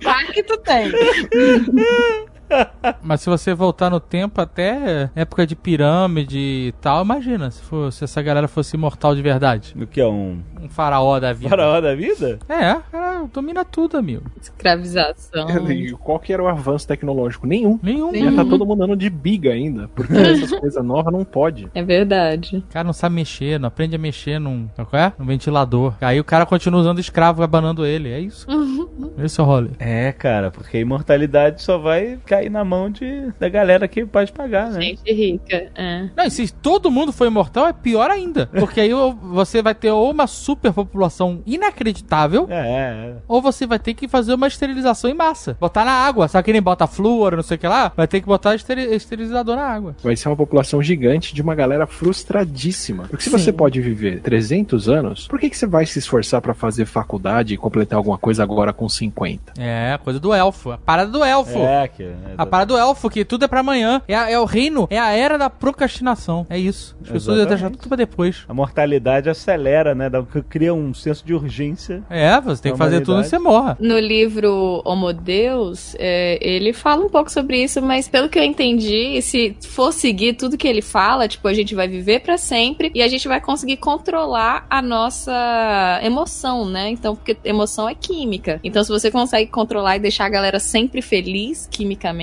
Claro 0.00 0.26
que 0.32 0.42
tu 0.42 0.56
tem. 0.58 0.90
Mas 3.02 3.20
se 3.20 3.28
você 3.30 3.54
voltar 3.54 3.90
no 3.90 4.00
tempo 4.00 4.40
até 4.40 5.10
época 5.14 5.46
de 5.46 5.54
pirâmide 5.56 6.38
e 6.38 6.72
tal, 6.80 7.04
imagina 7.04 7.50
se, 7.50 7.62
for- 7.62 7.92
se 7.92 8.04
essa 8.04 8.20
galera 8.22 8.48
fosse 8.48 8.76
imortal 8.76 9.14
de 9.14 9.22
verdade. 9.22 9.74
O 9.80 9.86
que 9.86 10.00
é 10.00 10.06
um 10.06 10.38
Um 10.60 10.68
faraó 10.68 11.18
da 11.20 11.32
vida. 11.32 11.48
faraó 11.50 11.80
da 11.80 11.94
vida? 11.94 12.38
É, 12.48 12.74
cara, 12.90 13.24
domina 13.32 13.64
tudo, 13.64 13.96
amigo. 13.96 14.24
Escravização. 14.40 15.46
E 15.70 15.92
qual 15.92 16.18
que 16.18 16.32
era 16.32 16.42
o 16.42 16.48
avanço 16.48 16.86
tecnológico? 16.88 17.46
Nenhum. 17.46 17.78
Nenhum. 17.82 18.14
Ia 18.14 18.32
tá 18.32 18.44
todo 18.44 18.64
mundo 18.66 18.82
andando 18.84 18.96
de 18.98 19.10
biga 19.10 19.52
ainda, 19.52 19.88
porque 19.94 20.12
essas 20.16 20.50
coisas 20.58 20.84
novas 20.84 21.12
não 21.12 21.24
pode. 21.24 21.68
É 21.74 21.82
verdade. 21.82 22.58
O 22.58 22.72
cara 22.72 22.84
não 22.84 22.92
sabe 22.92 23.14
mexer, 23.16 23.58
não 23.60 23.68
aprende 23.68 23.96
a 23.96 23.98
mexer 23.98 24.38
num, 24.38 24.68
qual 24.74 25.00
é? 25.02 25.12
num 25.18 25.26
ventilador. 25.26 25.94
Aí 26.00 26.18
o 26.20 26.24
cara 26.24 26.46
continua 26.46 26.80
usando 26.80 26.98
escravo, 26.98 27.42
abanando 27.42 27.84
ele. 27.86 28.10
É 28.10 28.20
isso. 28.20 28.46
Esse 29.22 29.40
é 29.40 29.42
o 29.42 29.46
rolê. 29.46 29.70
É, 29.78 30.12
cara, 30.12 30.50
porque 30.50 30.76
a 30.76 30.80
imortalidade 30.80 31.62
só 31.62 31.78
vai 31.78 32.18
cair 32.34 32.50
na 32.50 32.64
mão 32.64 32.90
de, 32.90 33.32
da 33.38 33.48
galera 33.48 33.86
que 33.86 34.04
pode 34.04 34.32
pagar, 34.32 34.70
né? 34.70 34.80
Gente 34.80 35.12
rica. 35.12 35.70
É. 35.74 36.08
Não, 36.16 36.24
e 36.24 36.30
se 36.30 36.52
todo 36.52 36.90
mundo 36.90 37.12
for 37.12 37.26
imortal, 37.26 37.66
é 37.66 37.72
pior 37.72 38.10
ainda. 38.10 38.46
Porque 38.46 38.80
aí 38.80 38.90
você 39.22 39.62
vai 39.62 39.74
ter 39.74 39.90
ou 39.90 40.10
uma 40.10 40.26
superpopulação 40.26 41.42
inacreditável, 41.46 42.46
É, 42.50 42.54
é. 42.54 43.14
ou 43.28 43.40
você 43.40 43.66
vai 43.66 43.78
ter 43.78 43.94
que 43.94 44.08
fazer 44.08 44.34
uma 44.34 44.46
esterilização 44.46 45.08
em 45.10 45.14
massa. 45.14 45.56
Botar 45.60 45.84
na 45.84 45.92
água. 45.92 46.26
Sabe 46.28 46.44
que 46.46 46.52
nem 46.52 46.62
bota 46.62 46.86
flúor, 46.86 47.36
não 47.36 47.42
sei 47.42 47.56
o 47.56 47.60
que 47.60 47.68
lá? 47.68 47.92
Vai 47.96 48.06
ter 48.08 48.20
que 48.20 48.26
botar 48.26 48.54
esteri- 48.54 48.94
esterilizador 48.94 49.56
na 49.56 49.66
água. 49.66 49.94
Vai 50.02 50.16
ser 50.16 50.28
uma 50.28 50.36
população 50.36 50.82
gigante 50.82 51.34
de 51.34 51.42
uma 51.42 51.54
galera 51.54 51.86
frustradíssima. 51.86 53.04
Porque 53.08 53.24
se 53.24 53.30
você 53.30 53.52
pode 53.52 53.80
viver 53.80 54.20
300 54.20 54.88
anos, 54.88 55.26
por 55.28 55.38
que, 55.38 55.50
que 55.50 55.56
você 55.56 55.66
vai 55.66 55.86
se 55.86 55.98
esforçar 55.98 56.40
pra 56.40 56.54
fazer 56.54 56.84
faculdade 56.86 57.54
e 57.54 57.56
completar 57.56 57.96
alguma 57.96 58.18
coisa 58.18 58.42
agora 58.42 58.72
com 58.72 58.88
50? 58.88 59.52
É, 59.58 59.98
coisa 60.02 60.18
do 60.18 60.32
elfo. 60.34 60.72
A 60.72 60.78
parada 60.78 61.10
do 61.10 61.22
elfo. 61.24 61.58
É, 61.58 61.88
que, 61.88 62.02
A 62.36 62.46
parada 62.46 62.74
do 62.74 62.78
elfo, 62.78 63.08
que 63.10 63.24
tudo 63.24 63.44
é 63.44 63.48
pra 63.48 63.60
amanhã. 63.60 64.02
É, 64.08 64.14
a- 64.14 64.30
é 64.30 64.38
o 64.38 64.44
reino, 64.44 64.86
é 64.90 64.98
a 64.98 65.10
era 65.12 65.36
da 65.38 65.48
procrastinação. 65.50 66.46
É 66.50 66.58
isso. 66.58 66.96
As 67.02 67.10
pessoas 67.10 67.38
iam 67.38 67.46
deixar 67.46 67.70
tudo 67.70 67.88
pra 67.88 67.96
depois. 67.96 68.44
A 68.48 68.54
mortalidade 68.54 69.28
acelera, 69.30 69.94
né? 69.94 70.08
Dá- 70.10 70.22
Cria 70.48 70.72
um 70.74 70.92
senso 70.94 71.24
de 71.24 71.34
urgência. 71.34 72.02
É, 72.10 72.40
você 72.40 72.62
tem 72.62 72.72
que 72.72 72.78
fazer 72.78 73.00
tudo 73.02 73.20
e 73.20 73.24
você 73.24 73.38
morra. 73.38 73.76
No 73.80 73.98
livro 73.98 74.82
Homo 74.84 75.12
Deus, 75.12 75.94
é, 75.98 76.38
ele 76.40 76.72
fala 76.72 77.04
um 77.04 77.08
pouco 77.08 77.30
sobre 77.30 77.62
isso, 77.62 77.80
mas 77.82 78.08
pelo 78.08 78.28
que 78.28 78.38
eu 78.38 78.42
entendi, 78.44 79.20
se 79.22 79.56
for 79.68 79.92
seguir 79.92 80.34
tudo 80.34 80.56
que 80.56 80.66
ele 80.68 80.82
fala, 80.82 81.28
tipo, 81.28 81.46
a 81.48 81.52
gente 81.54 81.74
vai 81.74 81.86
viver 81.88 82.20
pra 82.20 82.36
sempre 82.38 82.90
e 82.94 83.02
a 83.02 83.08
gente 83.08 83.26
vai 83.28 83.40
conseguir 83.40 83.76
controlar 83.76 84.66
a 84.68 84.80
nossa 84.82 86.00
emoção, 86.02 86.66
né? 86.66 86.90
Então, 86.90 87.14
porque 87.14 87.36
emoção 87.44 87.88
é 87.88 87.94
química. 87.94 88.60
Então, 88.64 88.82
se 88.82 88.90
você 88.90 89.10
consegue 89.10 89.50
controlar 89.50 89.96
e 89.96 90.00
deixar 90.00 90.26
a 90.26 90.28
galera 90.28 90.58
sempre 90.58 91.00
feliz 91.02 91.68
quimicamente, 91.70 92.13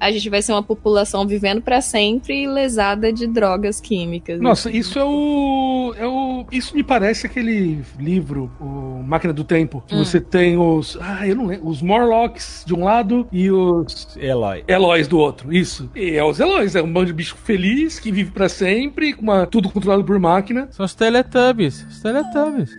a 0.00 0.10
gente 0.10 0.28
vai 0.30 0.42
ser 0.42 0.52
uma 0.52 0.62
população 0.62 1.26
vivendo 1.26 1.60
pra 1.62 1.80
sempre 1.80 2.42
e 2.42 2.46
lesada 2.46 3.12
de 3.12 3.26
drogas 3.26 3.80
químicas. 3.80 4.40
Nossa, 4.40 4.70
isso 4.70 4.98
é 4.98 5.04
o, 5.04 5.94
é 5.98 6.06
o. 6.06 6.46
Isso 6.50 6.74
me 6.74 6.82
parece 6.82 7.26
aquele 7.26 7.82
livro, 7.98 8.50
o 8.60 9.02
Máquina 9.06 9.32
do 9.32 9.44
Tempo. 9.44 9.82
Que 9.86 9.94
Hum. 9.94 10.04
você 10.04 10.20
tem 10.20 10.56
os. 10.56 10.96
Ah, 11.00 11.26
eu 11.26 11.36
não 11.36 11.46
lembro. 11.46 11.68
Os 11.68 11.80
Morlocks 11.82 12.64
de 12.66 12.74
um 12.74 12.84
lado 12.84 13.26
e 13.32 13.50
os. 13.50 14.16
Eloy. 14.16 14.64
Eloys 14.66 15.08
do 15.08 15.18
outro. 15.18 15.52
Isso. 15.52 15.90
E 15.94 16.12
é 16.16 16.24
os 16.24 16.40
Eloys. 16.40 16.74
É 16.74 16.82
um 16.82 16.92
bando 16.92 17.06
de 17.06 17.12
bicho 17.12 17.36
feliz 17.36 17.98
que 17.98 18.10
vive 18.10 18.30
pra 18.30 18.48
sempre, 18.48 19.12
com 19.12 19.22
uma, 19.22 19.46
tudo 19.46 19.68
controlado 19.70 20.04
por 20.04 20.18
máquina. 20.18 20.68
São 20.70 20.84
os 20.84 20.94
Teletubbies. 20.94 21.84
Os 21.88 22.00
Teletubbies. 22.00 22.70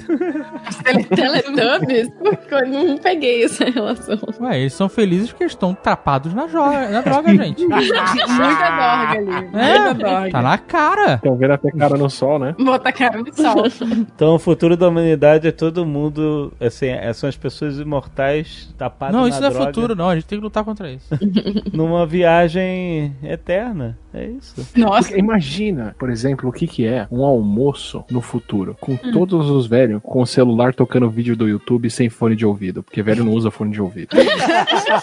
Teletubbies? 1.15 2.09
Eu 2.51 2.67
não 2.67 2.97
peguei 2.97 3.43
essa 3.43 3.65
relação. 3.65 4.17
Ué, 4.41 4.59
eles 4.61 4.73
são 4.73 4.89
felizes 4.89 5.29
porque 5.29 5.43
estão 5.45 5.73
trapados 5.73 6.33
na, 6.33 6.47
joga, 6.55 6.89
na 6.89 7.01
droga, 7.01 7.35
gente. 7.35 7.65
Muita 7.67 8.69
dorga 8.69 9.17
ali. 9.17 9.49
É, 9.53 9.93
dorga. 9.93 10.31
tá 10.31 10.41
na 10.41 10.57
cara. 10.57 11.13
Estão 11.15 11.35
vendo 11.35 11.51
até 11.51 11.71
cara 11.71 11.97
no 11.97 12.09
sol, 12.09 12.39
né? 12.39 12.55
Bota 12.57 12.89
a 12.89 12.91
cara 12.91 13.19
no 13.21 13.33
sol. 13.33 13.65
Então 14.15 14.35
o 14.35 14.39
futuro 14.39 14.77
da 14.77 14.87
humanidade 14.87 15.47
é 15.47 15.51
todo 15.51 15.85
mundo, 15.85 16.53
assim, 16.59 16.87
é- 16.87 17.11
são 17.13 17.27
as 17.27 17.35
pessoas 17.35 17.79
imortais 17.79 18.73
tapadas 18.77 19.15
Não, 19.15 19.27
isso 19.27 19.39
não 19.41 19.47
é 19.47 19.51
droga, 19.51 19.65
futuro, 19.67 19.95
não. 19.95 20.09
A 20.09 20.15
gente 20.15 20.25
tem 20.25 20.37
que 20.37 20.43
lutar 20.43 20.63
contra 20.63 20.91
isso. 20.91 21.07
numa 21.73 22.05
viagem 22.05 23.15
eterna. 23.23 23.97
É 24.13 24.27
isso. 24.27 24.55
Nossa. 24.77 25.09
Porque 25.09 25.19
imagina, 25.19 25.93
por 25.99 26.09
exemplo, 26.09 26.49
o 26.49 26.53
que, 26.53 26.65
que 26.67 26.87
é 26.87 27.05
um 27.11 27.25
almoço 27.25 28.05
no 28.09 28.21
futuro, 28.21 28.77
com 28.79 28.95
todos 28.95 29.49
os 29.49 29.67
velhos 29.67 29.99
com 30.01 30.21
o 30.21 30.25
celular 30.25 30.73
tocando 30.73 31.09
vídeo 31.09 31.35
do 31.35 31.49
YouTube 31.49 31.89
sem 31.89 32.09
fone 32.09 32.33
de 32.33 32.45
ouvido, 32.45 32.81
porque 32.81 33.03
velho 33.03 33.25
não 33.25 33.33
usa 33.33 33.51
fone 33.51 33.71
de 33.71 33.81
ouvido. 33.81 34.15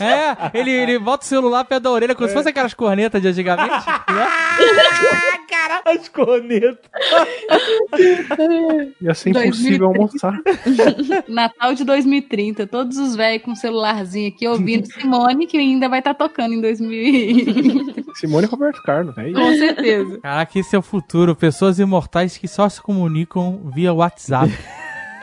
É, 0.01 0.59
ele, 0.59 0.71
ele 0.71 0.99
bota 0.99 1.25
o 1.25 1.27
celular 1.29 1.42
perto 1.65 1.83
da 1.83 1.91
orelha, 1.91 2.15
como 2.15 2.29
se 2.29 2.35
fosse 2.35 2.49
aquelas 2.49 2.75
cornetas 2.75 3.21
de 3.21 3.29
antigamente. 3.29 3.87
né? 4.09 4.29
As 5.85 6.09
cornetas. 6.09 6.79
Ia 9.01 9.15
ser 9.15 9.31
impossível 9.31 9.93
2030. 9.93 10.27
almoçar. 10.27 10.41
Natal 11.29 11.75
de 11.75 11.85
2030. 11.85 12.67
Todos 12.67 12.97
os 12.99 13.17
velhos 13.17 13.43
com 13.43 13.55
celularzinho 13.55 14.29
aqui 14.29 14.47
ouvindo 14.47 14.87
Simone, 14.87 15.47
que 15.47 15.57
ainda 15.57 15.89
vai 15.89 15.99
estar 15.99 16.15
tocando 16.15 16.55
em 16.55 16.61
2000. 16.61 18.15
Simone 18.15 18.47
e 18.47 18.51
Roberto 18.51 18.83
Carlos, 18.83 19.17
é 19.19 19.29
isso. 19.29 19.41
Com 19.41 19.53
certeza. 19.57 20.21
Caraca, 20.21 20.59
esse 20.59 20.77
é 20.77 20.79
o 20.79 20.83
futuro. 20.83 21.35
Pessoas 21.35 21.79
imortais 21.79 22.37
que 22.37 22.49
só 22.49 22.69
se 22.69 22.81
comunicam 22.81 23.71
via 23.75 23.93
WhatsApp. 23.93 24.53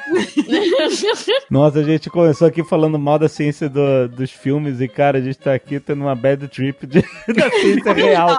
Nossa, 1.50 1.80
a 1.80 1.84
gente 1.84 2.10
começou 2.10 2.48
aqui 2.48 2.64
falando 2.64 2.98
mal 3.00 3.18
da 3.20 3.28
ciência 3.30 3.70
do- 3.70 4.08
dos 4.10 4.32
filmes 4.32 4.82
e, 4.82 4.88
cara, 4.88 5.18
a 5.18 5.22
gente 5.22 5.38
tá 5.38 5.54
aqui 5.54 5.80
tendo 5.80 6.02
uma 6.02 6.16
bad 6.16 6.48
trip 6.48 6.86
de- 6.88 7.02
da 7.34 7.50
ciência 7.52 7.94
real. 7.94 8.30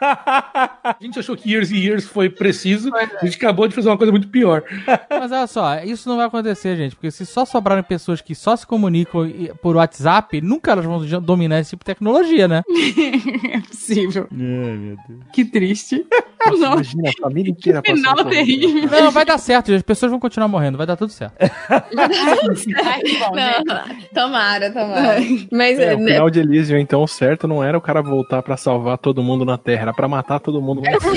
A 0.00 0.96
gente 1.00 1.18
achou 1.18 1.36
que 1.36 1.50
Years 1.52 1.70
e 1.70 1.76
Years 1.76 2.04
foi 2.06 2.28
preciso. 2.30 2.90
A 2.94 3.24
gente 3.24 3.36
acabou 3.36 3.66
de 3.68 3.74
fazer 3.74 3.88
uma 3.88 3.96
coisa 3.98 4.10
muito 4.12 4.28
pior. 4.28 4.62
Mas 5.10 5.32
olha 5.32 5.46
só, 5.46 5.82
isso 5.82 6.08
não 6.08 6.16
vai 6.16 6.26
acontecer, 6.26 6.76
gente. 6.76 6.94
Porque 6.96 7.10
se 7.10 7.26
só 7.26 7.44
sobrarem 7.44 7.82
pessoas 7.84 8.20
que 8.20 8.34
só 8.34 8.56
se 8.56 8.66
comunicam 8.66 9.28
por 9.62 9.76
WhatsApp, 9.76 10.40
nunca 10.40 10.72
elas 10.72 10.84
vão 10.84 11.00
dominar 11.20 11.60
esse 11.60 11.70
tipo 11.70 11.82
de 11.82 11.86
tecnologia, 11.86 12.48
né? 12.48 12.62
É 13.52 13.60
possível. 13.60 14.26
Ai, 14.30 14.36
meu 14.38 14.96
Deus. 15.08 15.20
Que 15.32 15.44
triste. 15.44 16.04
Nossa, 16.46 16.56
Imagina 16.66 17.10
a 17.10 17.22
família 17.22 17.50
inteira 17.50 17.82
final 17.84 18.14
isso. 18.16 18.24
terrível. 18.28 18.90
Não, 18.90 19.10
vai 19.10 19.24
dar 19.24 19.38
certo, 19.38 19.66
gente. 19.68 19.76
As 19.78 19.82
pessoas 19.82 20.10
vão 20.10 20.20
continuar 20.20 20.48
morrendo, 20.48 20.76
vai 20.78 20.86
dar 20.86 20.96
tudo 20.96 21.12
certo. 21.16 21.34
Ai, 21.70 23.02
né? 23.34 23.54
Não, 23.66 23.84
tomara, 24.14 24.70
tomara. 24.70 25.16
Mas 25.50 25.78
É, 25.78 25.94
o 25.94 25.98
né, 25.98 26.12
final 26.12 26.30
de 26.30 26.40
Elysium, 26.40 26.78
então, 26.78 27.02
o 27.02 27.08
certo 27.08 27.48
não 27.48 27.62
era 27.64 27.76
o 27.76 27.80
cara 27.80 28.02
voltar 28.02 28.42
pra 28.42 28.56
salvar 28.56 28.98
todo 28.98 29.22
mundo 29.22 29.44
na 29.44 29.56
Terra, 29.56 29.82
era 29.82 29.92
pra 29.94 30.06
matar 30.08 30.40
todo 30.40 30.60
mundo. 30.60 30.82
É 30.84 30.94
assim, 30.94 31.08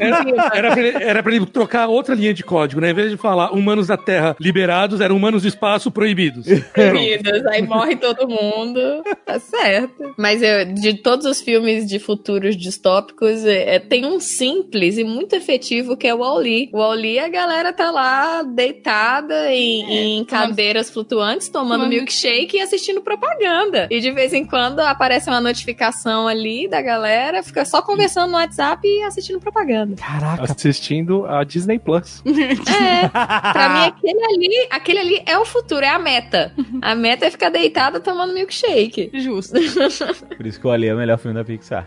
Era, 0.00 0.50
era, 0.54 0.70
pra 0.72 0.80
ele, 0.80 1.04
era 1.04 1.22
pra 1.22 1.34
ele 1.34 1.46
trocar 1.46 1.86
outra 1.88 2.14
linha 2.14 2.34
de 2.34 2.42
código, 2.42 2.80
né? 2.80 2.90
Em 2.90 2.94
vez 2.94 3.10
de 3.10 3.16
falar 3.16 3.52
humanos 3.52 3.86
da 3.86 3.96
Terra 3.96 4.36
liberados, 4.40 5.00
eram 5.00 5.16
humanos 5.16 5.42
do 5.42 5.48
espaço 5.48 5.90
proibidos. 5.90 6.46
Vidas, 6.46 7.46
aí 7.46 7.62
morre 7.62 7.96
todo 7.96 8.28
mundo. 8.28 9.02
Tá 9.24 9.38
certo. 9.38 10.14
Mas 10.16 10.42
eu, 10.42 10.64
de 10.74 10.94
todos 10.94 11.26
os 11.26 11.40
filmes 11.40 11.86
de 11.86 11.98
futuros 11.98 12.56
distópicos, 12.56 13.44
é, 13.44 13.76
é, 13.76 13.78
tem 13.78 14.04
um 14.04 14.18
simples 14.18 14.98
e 14.98 15.04
muito 15.04 15.34
efetivo 15.34 15.96
que 15.96 16.06
é 16.06 16.14
o 16.14 16.18
Wall-E. 16.18 16.70
O 16.72 16.78
Wall-E, 16.78 17.18
a 17.18 17.28
galera 17.28 17.72
tá 17.72 17.90
lá 17.90 18.15
deitada 18.42 19.52
em, 19.52 20.18
em 20.20 20.24
cadeiras 20.24 20.90
flutuantes, 20.90 21.48
tomando 21.48 21.66
Tomando- 21.80 21.88
milkshake 21.90 22.56
e 22.56 22.60
assistindo 22.60 23.00
propaganda. 23.00 23.86
E 23.90 24.00
de 24.00 24.10
vez 24.12 24.32
em 24.32 24.44
quando 24.44 24.80
aparece 24.80 25.28
uma 25.28 25.40
notificação 25.40 26.26
ali 26.28 26.68
da 26.68 26.80
galera, 26.80 27.42
fica 27.42 27.64
só 27.64 27.82
conversando 27.82 28.30
no 28.30 28.36
WhatsApp 28.36 28.86
e 28.86 29.02
assistindo 29.02 29.38
propaganda. 29.40 29.96
Caraca, 29.96 30.44
Assistindo 30.44 31.26
a 31.26 31.44
Disney 31.44 31.78
Plus. 31.78 32.22
É, 32.76 33.08
pra 33.08 33.68
mim 33.70 33.80
aquele 33.88 34.24
ali, 34.24 34.66
aquele 34.70 34.98
ali 34.98 35.22
é 35.26 35.38
o 35.38 35.44
futuro, 35.44 35.84
é 35.84 35.88
a 35.88 35.98
meta. 35.98 36.52
A 36.82 36.94
meta 36.94 37.26
é 37.26 37.30
ficar 37.30 37.48
deitada 37.50 38.00
tomando 38.00 38.32
milkshake. 38.34 39.10
Justo. 39.14 39.54
Por 40.36 40.46
isso 40.46 40.60
que 40.60 40.66
o 40.66 40.70
Ali 40.70 40.86
é 40.88 40.94
o 40.94 40.96
melhor 40.96 41.18
filme 41.18 41.36
da 41.36 41.44
Pixar. 41.44 41.86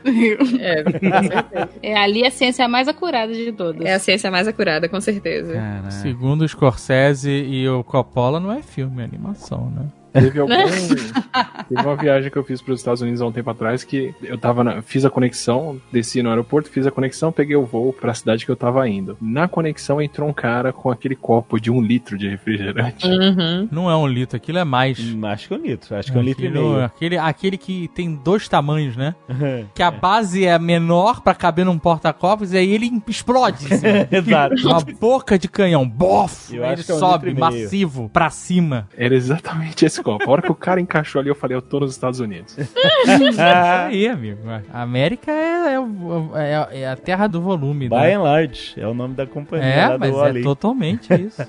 É, 0.59 0.83
com 0.83 0.91
certeza. 0.99 1.69
É, 1.81 1.95
ali 1.97 2.25
a 2.25 2.31
ciência 2.31 2.67
mais 2.67 2.87
acurada 2.87 3.33
de 3.33 3.51
todas. 3.51 3.85
É 3.85 3.93
a 3.93 3.99
ciência 3.99 4.29
mais 4.31 4.47
acurada, 4.47 4.87
com 4.89 4.99
certeza. 4.99 5.53
Caralho. 5.53 5.91
Segundo 6.19 6.41
o 6.41 6.49
Scorsese 6.49 7.31
e 7.31 7.69
o 7.69 7.81
Coppola, 7.81 8.41
não 8.41 8.51
é 8.51 8.61
filme, 8.61 9.01
é 9.01 9.05
animação, 9.05 9.71
né? 9.71 9.87
Teve 10.13 10.39
algum. 10.41 10.53
Teve 10.53 11.81
uma 11.81 11.95
viagem 11.95 12.31
que 12.31 12.37
eu 12.37 12.43
fiz 12.43 12.61
para 12.61 12.73
os 12.73 12.79
Estados 12.79 13.01
Unidos 13.01 13.21
há 13.21 13.25
um 13.27 13.31
tempo 13.31 13.49
atrás 13.49 13.83
que 13.83 14.13
eu 14.23 14.37
tava 14.37 14.63
na- 14.63 14.81
fiz 14.81 15.05
a 15.05 15.09
conexão, 15.09 15.79
desci 15.91 16.21
no 16.23 16.29
aeroporto, 16.29 16.69
fiz 16.69 16.85
a 16.87 16.91
conexão, 16.91 17.31
peguei 17.31 17.55
o 17.55 17.65
voo 17.65 17.93
para 17.93 18.11
a 18.11 18.13
cidade 18.15 18.45
que 18.45 18.51
eu 18.51 18.55
tava 18.55 18.87
indo. 18.87 19.17
Na 19.21 19.47
conexão 19.47 20.01
entrou 20.01 20.27
um 20.29 20.33
cara 20.33 20.71
com 20.73 20.89
aquele 20.89 21.15
copo 21.15 21.59
de 21.59 21.69
um 21.71 21.81
litro 21.81 22.17
de 22.17 22.27
refrigerante. 22.27 23.05
Uhum. 23.07 23.67
Não 23.71 23.89
é 23.89 23.95
um 23.95 24.07
litro, 24.07 24.35
aquilo 24.37 24.57
é 24.57 24.63
mais. 24.63 24.99
Hum, 24.99 25.25
Acho 25.25 25.47
que 25.47 25.53
é 25.53 25.57
um 25.57 25.61
litro. 25.61 25.95
Acho 25.95 26.11
que 26.11 26.17
é 26.17 26.21
um 26.21 26.23
litro 26.23 26.45
e 26.45 26.49
meio. 26.49 26.83
Aquele, 26.83 27.17
aquele 27.17 27.57
que 27.57 27.87
tem 27.93 28.15
dois 28.15 28.47
tamanhos, 28.47 28.95
né? 28.95 29.15
Que 29.75 29.83
a 29.83 29.91
base 29.91 30.45
é 30.45 30.57
menor 30.57 31.21
pra 31.21 31.35
caber 31.35 31.65
num 31.65 31.77
porta-copos 31.77 32.53
e 32.53 32.57
aí 32.57 32.71
ele 32.73 32.91
explode. 33.07 33.65
Exato. 34.11 34.67
Uma 34.67 34.79
boca 34.99 35.37
de 35.37 35.47
canhão, 35.47 35.87
bof! 35.87 36.55
Eu 36.55 36.63
aí 36.63 36.71
acho 36.73 36.79
ele 36.81 36.83
que 36.85 36.91
é 36.91 36.95
um 36.95 36.99
sobe 36.99 37.29
litro 37.29 37.45
e 37.45 37.49
meio. 37.51 37.63
massivo 37.63 38.09
pra 38.09 38.29
cima. 38.29 38.87
Era 38.97 39.13
exatamente 39.15 39.85
esse 39.85 39.98
Periscope. 40.03 40.25
A 40.25 40.31
hora 40.31 40.41
que 40.41 40.51
o 40.51 40.55
cara 40.55 40.79
encaixou 40.81 41.19
ali, 41.19 41.29
eu 41.29 41.35
falei, 41.35 41.55
eu 41.57 41.61
tô 41.61 41.79
nos 41.79 41.91
Estados 41.91 42.19
Unidos. 42.19 42.57
Isso 42.57 42.75
aí, 43.41 44.07
amigo. 44.07 44.39
A 44.73 44.81
América 44.81 45.31
é, 45.31 45.73
é 45.73 45.79
o- 45.79 46.31
é- 46.35 46.81
é 46.81 46.87
a 46.89 46.95
terra 46.95 47.27
do 47.27 47.41
volume. 47.41 47.87
By 47.89 47.95
né? 47.95 48.13
and 48.15 48.21
large, 48.21 48.73
é 48.77 48.87
o 48.87 48.93
nome 48.93 49.13
da 49.15 49.25
companhia 49.25 49.65
É, 49.67 49.87
lá 49.89 49.97
mas 49.97 50.11
do 50.11 50.25
é 50.25 50.41
totalmente 50.41 51.07
isso. 51.13 51.41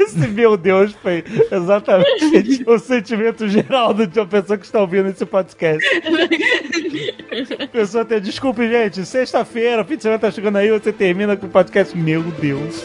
Esse 0.00 0.28
meu 0.28 0.56
Deus 0.56 0.92
foi 1.02 1.24
exatamente 1.50 2.62
o 2.66 2.78
sentimento 2.78 3.48
geral 3.48 3.92
de 3.92 4.18
uma 4.20 4.26
pessoa 4.26 4.56
que 4.56 4.64
está 4.64 4.80
ouvindo 4.80 5.08
esse 5.08 5.26
podcast. 5.26 5.84
A 7.60 7.66
pessoa 7.66 8.04
tem, 8.04 8.20
desculpe, 8.20 8.68
gente, 8.68 9.04
sexta-feira, 9.04 9.84
fim 9.84 9.96
de 9.96 10.02
semana 10.04 10.20
tá 10.20 10.30
chegando 10.30 10.56
aí, 10.56 10.70
você 10.70 10.92
termina 10.92 11.36
com 11.36 11.46
o 11.46 11.50
podcast. 11.50 11.96
Meu 11.98 12.22
Deus. 12.22 12.84